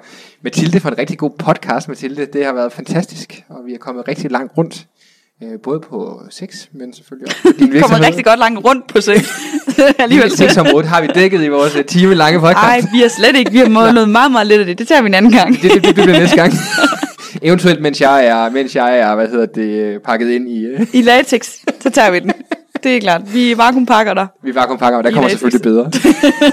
Mathilde 0.44 0.80
for 0.80 0.90
en 0.90 0.98
rigtig 0.98 1.18
god 1.18 1.32
podcast, 1.40 1.88
Mathilde. 1.88 2.26
Det 2.34 2.46
har 2.46 2.54
været 2.54 2.74
fantastisk, 2.74 3.44
og 3.50 3.58
vi 3.66 3.74
er 3.74 3.78
kommet 3.78 4.08
rigtig 4.08 4.32
langt 4.32 4.52
rundt. 4.58 4.86
Øh, 5.44 5.50
både 5.64 5.80
på 5.80 6.22
sex, 6.30 6.66
men 6.74 6.94
selvfølgelig 6.94 7.28
også 7.28 7.42
på 7.42 7.48
din 7.50 7.58
kommer 7.60 7.74
virksomhed. 7.74 8.06
rigtig 8.06 8.26
godt 8.26 8.40
langt 8.40 8.66
rundt 8.66 8.88
på. 8.88 9.00
Hele 9.08 9.24
Alligevel. 10.04 10.32
sexområdet 10.32 10.90
har 10.90 11.02
vi 11.02 11.08
dækket 11.16 11.44
i 11.44 11.48
vores 11.48 11.76
øh, 11.76 11.86
time 11.86 12.14
lange 12.16 12.40
podcast. 12.40 12.58
Ej, 12.58 12.82
vi 12.94 13.00
har 13.00 13.08
slet 13.08 13.36
ikke. 13.36 13.52
Vi 13.52 13.58
har 13.58 13.70
målet 13.70 14.10
meget, 14.20 14.32
meget 14.32 14.48
lidt 14.48 14.60
af 14.60 14.66
det. 14.66 14.78
Det 14.80 14.88
tager 14.88 15.02
vi 15.02 15.08
en 15.08 15.14
anden 15.14 15.32
gang. 15.32 15.62
Det, 15.62 15.72
det, 15.74 15.84
det 15.84 15.96
bliver 15.96 16.20
næste 16.20 16.36
gang. 16.36 16.54
Eventuelt, 17.42 17.82
mens 17.82 18.02
jeg 18.02 18.26
er, 18.26 18.50
mens 18.50 18.76
jeg 18.76 18.98
er, 19.00 19.16
hvad 19.16 19.28
hedder 19.28 19.46
det, 19.46 19.64
øh, 19.70 20.00
pakket 20.00 20.30
ind 20.30 20.50
i, 20.50 20.66
øh, 20.66 20.88
I 20.94 21.02
latex, 21.02 21.50
så 21.80 21.90
tager 21.90 22.12
vi 22.12 22.20
den. 22.20 22.32
Det 22.84 22.96
er 22.96 23.00
klart. 23.00 23.34
Vi 23.34 23.58
vakuumpakker 23.58 24.14
der. 24.14 24.28
vi 24.44 24.56
vakuumpakker, 24.56 24.98
og 24.98 25.04
der 25.04 25.10
I 25.10 25.14
kommer 25.14 25.30
selvfølgelig 25.30 25.62
bedre. 25.62 25.92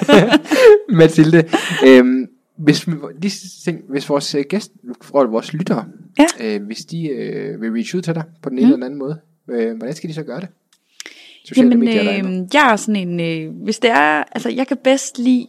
Mathilde, 0.98 1.44
øhm, 1.86 2.26
hvis, 2.56 2.86
vi- 2.88 2.92
lige 3.22 3.32
ting, 3.64 3.78
hvis 3.88 4.08
vores 4.08 4.34
øh, 4.34 4.44
gæst, 4.48 4.72
og 5.12 5.32
vores 5.32 5.52
lyttere, 5.52 5.84
Ja. 6.18 6.26
øh, 6.40 6.66
hvis 6.66 6.78
de 6.78 7.08
øh, 7.08 7.60
vil 7.60 7.70
reach 7.72 7.94
ud 7.96 8.02
til 8.02 8.14
dig 8.14 8.22
på 8.42 8.48
den 8.48 8.58
ene 8.58 8.66
eller 8.66 8.76
den 8.76 8.82
anden 8.84 8.98
måde, 8.98 9.18
øh, 9.50 9.76
hvordan 9.76 9.94
skal 9.94 10.08
de 10.10 10.14
så 10.14 10.22
gøre 10.22 10.40
det? 10.40 10.48
Sociale 11.44 11.68
Jamen, 11.68 11.78
medier 11.80 12.00
eller 12.00 12.40
øh, 12.42 12.46
jeg 12.54 12.72
er 12.72 12.76
sådan 12.76 13.08
en, 13.08 13.20
øh, 13.20 13.62
hvis 13.64 13.78
det 13.78 13.90
er, 13.90 14.24
altså 14.32 14.48
jeg 14.50 14.66
kan 14.66 14.76
bedst 14.84 15.18
lide 15.18 15.46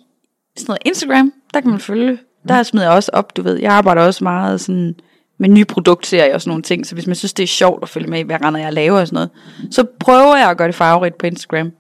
sådan 0.58 0.66
noget 0.68 0.80
Instagram, 0.86 1.34
der 1.54 1.62
kan 1.62 1.72
man 1.72 1.80
følge. 1.80 2.18
Der 2.48 2.64
smider 2.64 2.86
jeg 2.86 2.96
også 2.96 3.12
op, 3.14 3.38
du 3.38 3.42
ved. 3.42 3.60
Jeg 3.60 3.72
arbejder 3.74 4.02
også 4.02 4.24
meget 4.24 4.62
sådan 4.62 4.96
med 5.42 5.50
nye 5.50 5.66
produktserier 5.66 6.34
og 6.34 6.42
sådan 6.42 6.50
nogle 6.50 6.64
ting, 6.64 6.86
så 6.86 6.96
hvis 6.96 7.08
man 7.08 7.16
synes, 7.16 7.34
det 7.34 7.44
er 7.44 7.48
sjovt 7.48 7.84
at 7.84 7.90
følge 7.90 8.08
med 8.08 8.20
i, 8.20 8.22
hvad 8.22 8.42
render 8.42 8.60
jeg 8.60 8.74
laver 8.74 9.00
og 9.00 9.08
sådan 9.08 9.16
noget, 9.16 9.30
så 9.74 9.86
prøver 10.00 10.38
jeg 10.38 10.50
at 10.50 10.58
gøre 10.58 10.68
det 10.68 10.76
farverigt 10.76 11.18
på 11.18 11.26
Instagram. 11.26 11.72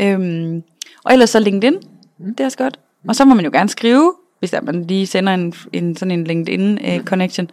Øhm, 0.00 0.62
og 1.04 1.12
ellers 1.12 1.30
så 1.30 1.40
LinkedIn, 1.40 1.74
det 2.18 2.40
er 2.40 2.44
også 2.44 2.58
godt. 2.58 2.78
Og 3.08 3.16
så 3.16 3.24
må 3.24 3.34
man 3.34 3.44
jo 3.44 3.50
gerne 3.50 3.68
skrive, 3.68 4.14
hvis 4.38 4.50
der 4.50 4.60
man 4.60 4.84
lige 4.84 5.06
sender 5.06 5.34
en, 5.34 5.54
en 5.72 5.96
sådan 5.96 6.10
en 6.12 6.24
LinkedIn 6.24 6.78
uh, 6.84 7.04
connection, 7.04 7.50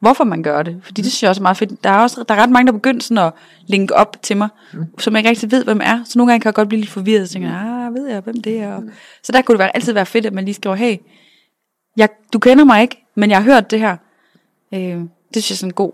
hvorfor 0.00 0.24
man 0.24 0.42
gør 0.42 0.62
det. 0.62 0.80
Fordi 0.82 1.02
det 1.02 1.12
synes 1.12 1.22
jeg 1.22 1.28
også 1.28 1.40
er 1.40 1.42
meget 1.42 1.56
fedt. 1.56 1.84
Der 1.84 1.90
er 1.90 1.98
også 1.98 2.24
der 2.28 2.34
er 2.34 2.42
ret 2.42 2.50
mange, 2.50 2.66
der 2.66 2.72
begynder 2.72 3.02
sådan 3.02 3.26
at 3.26 3.32
linke 3.66 3.94
op 3.94 4.16
til 4.22 4.36
mig, 4.36 4.48
som 4.98 5.14
jeg 5.14 5.20
ikke 5.20 5.30
rigtig 5.30 5.50
ved, 5.50 5.64
hvem 5.64 5.80
er. 5.84 6.00
Så 6.04 6.18
nogle 6.18 6.32
gange 6.32 6.42
kan 6.42 6.48
jeg 6.48 6.54
godt 6.54 6.68
blive 6.68 6.80
lidt 6.80 6.90
forvirret, 6.90 7.22
og 7.22 7.30
tænker, 7.30 7.50
ah, 7.52 7.94
ved 7.94 8.08
jeg, 8.08 8.20
hvem 8.20 8.42
det 8.42 8.58
er? 8.58 8.74
Og, 8.74 8.82
så 9.22 9.32
der 9.32 9.42
kunne 9.42 9.54
det 9.54 9.58
være, 9.58 9.76
altid 9.76 9.92
være 9.92 10.06
fedt, 10.06 10.26
at 10.26 10.32
man 10.32 10.44
lige 10.44 10.54
skriver, 10.54 10.76
hey, 10.76 10.96
jeg, 11.96 12.08
du 12.32 12.38
kender 12.38 12.64
mig 12.64 12.82
ikke, 12.82 12.96
men 13.16 13.30
jeg 13.30 13.38
har 13.38 13.44
hørt 13.44 13.70
det 13.70 13.80
her. 13.80 13.96
Øh, 14.74 14.80
det 15.34 15.42
synes 15.42 15.50
jeg 15.50 15.54
er 15.54 15.56
sådan 15.56 15.70
en 15.70 15.74
god 15.74 15.92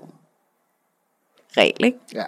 regel, 1.56 1.84
ikke? 1.84 1.98
Ja, 2.14 2.24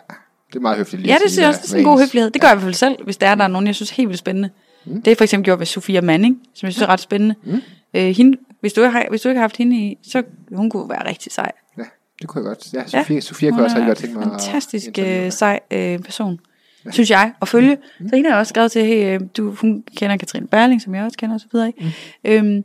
det 0.49 0.57
er 0.57 0.61
meget 0.61 0.77
høfligt 0.77 1.03
lige 1.03 1.13
Ja, 1.13 1.19
det 1.23 1.31
synes 1.31 1.43
jeg 1.43 1.49
også, 1.49 1.59
det 1.59 1.65
er 1.65 1.69
sådan 1.69 1.81
en 1.81 1.91
god 1.91 2.01
høflighed. 2.01 2.31
Det 2.31 2.41
gør 2.41 2.49
jeg 2.49 2.55
i 2.55 2.57
hvert 2.57 2.65
fald 2.65 2.75
selv, 2.75 3.05
hvis 3.05 3.17
der 3.17 3.29
er, 3.29 3.35
der 3.35 3.45
er 3.45 3.49
nogen, 3.49 3.67
jeg 3.67 3.75
synes 3.75 3.91
er 3.91 3.95
helt 3.95 4.09
vildt 4.09 4.19
spændende. 4.19 4.51
Mm. 4.85 5.03
Det 5.03 5.11
er 5.11 5.17
for 5.17 5.25
eksempel 5.25 5.45
gjort 5.45 5.59
ved 5.59 5.67
Sofia 5.67 6.01
Manning, 6.01 6.43
som 6.55 6.67
jeg 6.67 6.73
synes 6.73 6.83
er 6.83 6.89
ret 6.89 7.01
spændende. 7.01 7.35
Mm. 7.45 7.63
Øh, 7.95 8.11
hende, 8.17 8.39
hvis, 8.61 8.73
du 8.73 8.81
ikke 8.81 8.91
har, 8.91 9.07
hvis 9.11 9.21
du 9.21 9.29
ikke 9.29 9.39
har 9.39 9.43
haft 9.43 9.57
hende 9.57 9.77
i, 9.77 9.99
så 10.03 10.23
hun 10.55 10.71
kunne 10.71 10.89
være 10.89 11.09
rigtig 11.09 11.33
sej. 11.33 11.53
Ja, 11.79 11.83
det 12.21 12.29
kunne 12.29 12.41
jeg 12.41 12.57
godt. 12.57 12.73
Ja, 12.73 12.87
Sofie, 12.87 13.15
ja, 13.15 13.21
Sofia 13.21 13.51
kunne 13.51 13.65
også 13.65 13.77
rigtig 13.77 13.89
godt 13.89 13.99
tænke 13.99 14.19
mig. 14.19 14.25
fantastisk 14.25 14.99
øh, 14.99 15.33
sej 15.33 15.61
øh, 15.71 15.99
person, 15.99 16.41
ja. 16.85 16.91
synes 16.91 17.11
jeg, 17.11 17.33
at 17.43 17.49
følge. 17.49 17.79
Mm. 18.01 18.09
Så 18.09 18.17
hende 18.17 18.31
har 18.31 18.37
jeg 18.37 18.41
også 18.41 18.51
skrevet 18.51 18.73
til, 18.73 18.87
hey, 18.87 19.15
øh, 19.15 19.21
du, 19.37 19.51
hun 19.51 19.85
kender 19.97 20.17
Katrine 20.17 20.47
Berling, 20.47 20.83
som 20.83 20.95
jeg 20.95 21.05
også 21.05 21.19
kender 21.19 21.35
og 21.35 21.41
så 21.41 21.47
videre. 21.53 21.67
Ikke? 21.67 21.95
Mm. 22.25 22.31
Øhm, 22.31 22.65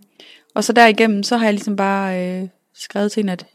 og 0.55 0.63
så 0.63 0.73
derigennem, 0.73 1.23
så 1.23 1.37
har 1.37 1.45
jeg 1.45 1.53
ligesom 1.53 1.75
bare 1.75 2.41
øh, 2.41 2.47
skrevet 2.75 3.11
til 3.11 3.19
hende, 3.19 3.33
at 3.33 3.45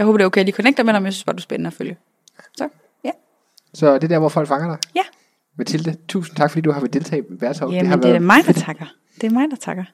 jeg 0.00 0.06
håber, 0.06 0.18
det 0.18 0.24
er 0.24 0.26
okay, 0.26 0.40
at 0.40 0.46
lige 0.46 0.56
connecter 0.56 0.82
med 0.84 0.92
dig, 0.92 1.02
men 1.02 1.06
jeg 1.06 1.12
synes 1.12 1.24
bare, 1.24 1.32
du 1.32 1.38
er 1.38 1.42
spændende 1.42 1.68
at 1.68 1.74
følge. 1.74 1.96
Så, 2.56 2.68
ja. 3.04 3.10
Så 3.74 3.94
det 3.94 4.04
er 4.04 4.08
der, 4.08 4.18
hvor 4.18 4.28
folk 4.28 4.48
fanger 4.48 4.68
dig. 4.68 4.78
Ja. 4.94 5.02
Mathilde, 5.58 5.96
tusind 6.08 6.36
tak, 6.36 6.50
fordi 6.50 6.60
du 6.60 6.72
har 6.72 6.80
været 6.80 6.92
deltaget 6.92 7.24
i 7.30 7.34
Bærtalk. 7.34 7.72
Jamen, 7.72 7.86
har 7.86 7.96
det, 7.96 8.02
det 8.02 8.08
er 8.08 8.12
været 8.12 8.22
mig, 8.22 8.46
der 8.46 8.52
takker. 8.52 8.84
Det 9.20 9.26
er 9.26 9.30
mig, 9.30 9.46
der 9.50 9.56
takker. 9.56 9.84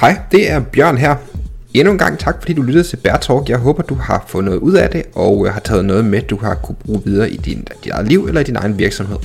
Hej, 0.00 0.20
det 0.32 0.50
er 0.50 0.64
Bjørn 0.72 0.96
her. 0.96 1.16
Endnu 1.78 1.92
en 1.92 1.98
gang 1.98 2.18
tak, 2.18 2.36
fordi 2.40 2.52
du 2.52 2.62
lyttede 2.62 2.84
til 2.84 2.96
Bear 2.96 3.16
Talk. 3.16 3.48
Jeg 3.48 3.58
håber, 3.58 3.82
du 3.82 3.94
har 3.94 4.24
fået 4.28 4.44
noget 4.44 4.58
ud 4.58 4.72
af 4.72 4.90
det, 4.90 5.02
og 5.14 5.46
øh, 5.46 5.52
har 5.52 5.60
taget 5.60 5.84
noget 5.84 6.04
med, 6.04 6.22
du 6.22 6.36
har 6.36 6.54
kunne 6.54 6.76
bruge 6.86 7.02
videre 7.04 7.30
i 7.30 7.36
din, 7.36 7.66
dit 7.84 7.92
eget 7.92 8.08
liv 8.08 8.24
eller 8.28 8.40
i 8.40 8.44
din 8.44 8.56
egen 8.56 8.78
virksomhed. 8.78 9.16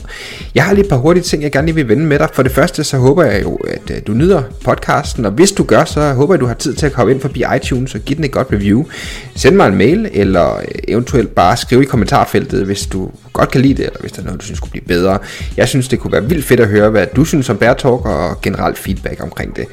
Jeg 0.55 0.63
har 0.63 0.73
lige 0.73 0.84
et 0.84 0.89
par 0.89 0.97
hurtige 0.97 1.23
ting, 1.23 1.43
jeg 1.43 1.51
gerne 1.51 1.65
lige 1.65 1.75
vil 1.75 1.88
vende 1.88 2.05
med 2.05 2.19
dig. 2.19 2.30
For 2.34 2.43
det 2.43 2.51
første, 2.51 2.84
så 2.84 2.97
håber 2.97 3.23
jeg 3.23 3.41
jo, 3.43 3.55
at 3.55 3.91
øh, 3.91 4.01
du 4.07 4.11
nyder 4.13 4.43
podcasten, 4.63 5.25
og 5.25 5.31
hvis 5.31 5.51
du 5.51 5.63
gør, 5.63 5.85
så 5.85 6.13
håber 6.13 6.34
jeg, 6.34 6.41
du 6.41 6.45
har 6.45 6.53
tid 6.53 6.73
til 6.73 6.85
at 6.85 6.91
komme 6.91 7.13
ind 7.13 7.21
forbi 7.21 7.43
iTunes 7.55 7.95
og 7.95 8.01
give 8.01 8.17
den 8.17 8.23
et 8.23 8.31
godt 8.31 8.47
review. 8.51 8.85
Send 9.35 9.55
mig 9.55 9.67
en 9.67 9.75
mail, 9.75 10.09
eller 10.13 10.55
øh, 10.55 10.63
eventuelt 10.88 11.35
bare 11.35 11.57
skriv 11.57 11.81
i 11.81 11.85
kommentarfeltet, 11.85 12.65
hvis 12.65 12.85
du 12.85 13.11
godt 13.34 13.51
kan 13.51 13.61
lide 13.61 13.73
det, 13.73 13.85
eller 13.85 13.99
hvis 13.99 14.11
der 14.11 14.21
er 14.21 14.25
noget, 14.25 14.39
du 14.39 14.45
synes 14.45 14.59
kunne 14.59 14.71
blive 14.71 14.85
bedre. 14.88 15.19
Jeg 15.57 15.67
synes, 15.67 15.88
det 15.88 15.99
kunne 15.99 16.11
være 16.11 16.30
vildt 16.30 16.45
fedt 16.45 16.59
at 16.59 16.67
høre, 16.67 16.89
hvad 16.89 17.07
du 17.15 17.25
synes 17.25 17.49
om 17.49 17.57
Bear 17.57 17.73
Talk, 17.73 18.05
og 18.05 18.41
generelt 18.41 18.77
feedback 18.77 19.23
omkring 19.23 19.55
det. 19.55 19.65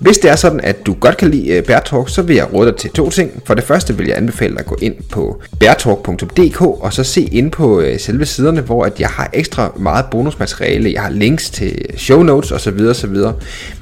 Hvis 0.00 0.18
det 0.18 0.30
er 0.30 0.36
sådan, 0.36 0.60
at 0.60 0.86
du 0.86 0.94
godt 0.94 1.16
kan 1.16 1.30
lide 1.30 1.46
Bærtalk, 1.46 1.66
Bear 1.66 1.80
Talk, 1.80 2.08
så 2.08 2.22
vil 2.22 2.36
jeg 2.36 2.54
råde 2.54 2.70
dig 2.70 2.76
til 2.76 2.90
to 2.90 3.10
ting. 3.10 3.42
For 3.44 3.54
det 3.54 3.64
første 3.64 3.96
vil 3.96 4.06
jeg 4.06 4.16
anbefale 4.16 4.52
dig 4.52 4.60
at 4.60 4.66
gå 4.66 4.76
ind 4.82 4.94
på 5.10 5.42
beartalk.dk 5.60 6.60
og 6.60 6.92
så 6.92 7.04
se 7.04 7.20
ind 7.20 7.50
på 7.50 7.80
øh, 7.80 8.00
selve 8.00 8.26
siderne, 8.26 8.60
hvor 8.60 8.84
at 8.84 9.00
jeg 9.00 9.08
har 9.08 9.30
ekstra 9.32 9.72
meget 9.76 10.04
bonusmateriale. 10.10 10.92
Jeg 10.92 11.02
har 11.02 11.10
links 11.10 11.50
til 11.50 11.86
show 11.96 12.22
notes 12.22 12.52
osv. 12.52 12.80
osv. 12.80 13.16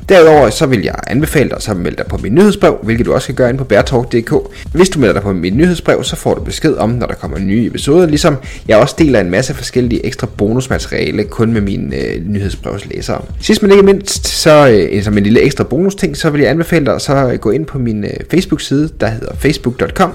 Derudover 0.08 0.50
så 0.50 0.66
vil 0.66 0.82
jeg 0.82 0.94
anbefale 1.06 1.50
dig 1.50 1.70
at 1.70 1.76
melde 1.76 1.96
dig 1.96 2.06
på 2.06 2.16
min 2.16 2.34
nyhedsbrev, 2.34 2.78
hvilket 2.82 3.06
du 3.06 3.14
også 3.14 3.26
kan 3.26 3.34
gøre 3.34 3.50
ind 3.50 3.58
på 3.58 3.64
bærtalk.dk. 3.64 4.32
Hvis 4.72 4.88
du 4.88 4.98
melder 4.98 5.12
dig 5.12 5.22
på 5.22 5.32
mit 5.32 5.56
nyhedsbrev, 5.56 6.04
så 6.04 6.16
får 6.16 6.34
du 6.34 6.40
besked 6.40 6.74
om, 6.74 6.90
når 6.90 7.06
der 7.06 7.14
kommer 7.14 7.38
nye 7.38 7.66
episoder, 7.66 8.06
ligesom 8.06 8.36
jeg 8.68 8.78
også 8.78 8.94
deler 8.98 9.20
en 9.20 9.30
masse 9.30 9.54
forskellige 9.54 10.06
ekstra 10.06 10.26
bonusmateriale 10.36 11.24
kun 11.24 11.52
med 11.52 11.60
mine 11.60 11.96
øh, 11.96 12.26
nyhedsbrevslæsere. 12.26 13.22
Sidst 13.40 13.62
men 13.62 13.70
ikke 13.70 13.82
mindst, 13.82 14.26
så 14.26 14.68
øh, 14.68 15.02
som 15.02 15.18
en 15.18 15.24
lille 15.24 15.40
ekstra 15.40 15.64
bonus 15.64 15.94
ting, 15.94 16.16
så 16.16 16.30
vil 16.30 16.40
jeg 16.40 16.50
anbefale 16.50 16.86
dig 16.86 17.00
så 17.00 17.14
at 17.14 17.40
gå 17.40 17.50
ind 17.50 17.66
på 17.66 17.78
min 17.78 18.04
øh, 18.04 18.10
Facebook-side, 18.30 18.90
der 19.00 19.08
hedder 19.08 19.34
facebook.com 19.34 20.12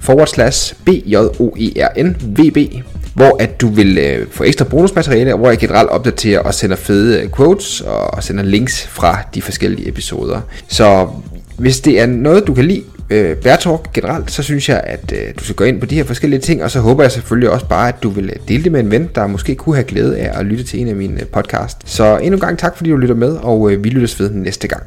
forward 0.00 0.26
slash 0.26 0.74
B-J-O-E-R-N-V-B, 0.84 2.58
hvor 3.18 3.36
at 3.42 3.60
du 3.60 3.68
vil 3.68 3.98
øh, 3.98 4.26
få 4.30 4.44
ekstra 4.44 4.64
bonusmateriale, 4.64 5.34
hvor 5.34 5.48
jeg 5.48 5.58
generelt 5.58 5.90
opdaterer 5.90 6.40
og 6.40 6.54
sender 6.54 6.76
fede 6.76 7.22
øh, 7.22 7.28
quotes 7.36 7.80
og 7.80 8.24
sender 8.24 8.42
links 8.42 8.86
fra 8.86 9.18
de 9.34 9.42
forskellige 9.42 9.88
episoder. 9.88 10.40
Så 10.68 11.08
hvis 11.56 11.80
det 11.80 12.00
er 12.00 12.06
noget, 12.06 12.46
du 12.46 12.54
kan 12.54 12.64
lide, 12.64 12.82
øh, 13.10 13.36
Bærtalk 13.36 13.92
generelt, 13.92 14.30
så 14.30 14.42
synes 14.42 14.68
jeg, 14.68 14.80
at 14.84 15.12
øh, 15.12 15.34
du 15.38 15.44
skal 15.44 15.56
gå 15.56 15.64
ind 15.64 15.80
på 15.80 15.86
de 15.86 15.94
her 15.94 16.04
forskellige 16.04 16.40
ting, 16.40 16.64
og 16.64 16.70
så 16.70 16.80
håber 16.80 17.02
jeg 17.02 17.12
selvfølgelig 17.12 17.50
også 17.50 17.66
bare, 17.66 17.88
at 17.88 18.02
du 18.02 18.08
vil 18.08 18.24
øh, 18.24 18.36
dele 18.48 18.64
det 18.64 18.72
med 18.72 18.80
en 18.80 18.90
ven, 18.90 19.08
der 19.14 19.26
måske 19.26 19.54
kunne 19.54 19.74
have 19.74 19.84
glæde 19.84 20.18
af 20.18 20.38
at 20.38 20.46
lytte 20.46 20.64
til 20.64 20.80
en 20.80 20.88
af 20.88 20.96
mine 20.96 21.24
podcasts. 21.32 21.34
podcast. 21.34 21.76
Så 21.84 22.18
endnu 22.18 22.36
en 22.36 22.40
gang 22.40 22.58
tak, 22.58 22.76
fordi 22.76 22.90
du 22.90 22.96
lytter 22.96 23.14
med, 23.14 23.36
og 23.36 23.72
øh, 23.72 23.84
vi 23.84 23.88
lyttes 23.88 24.20
ved 24.20 24.30
næste 24.30 24.68
gang. 24.68 24.82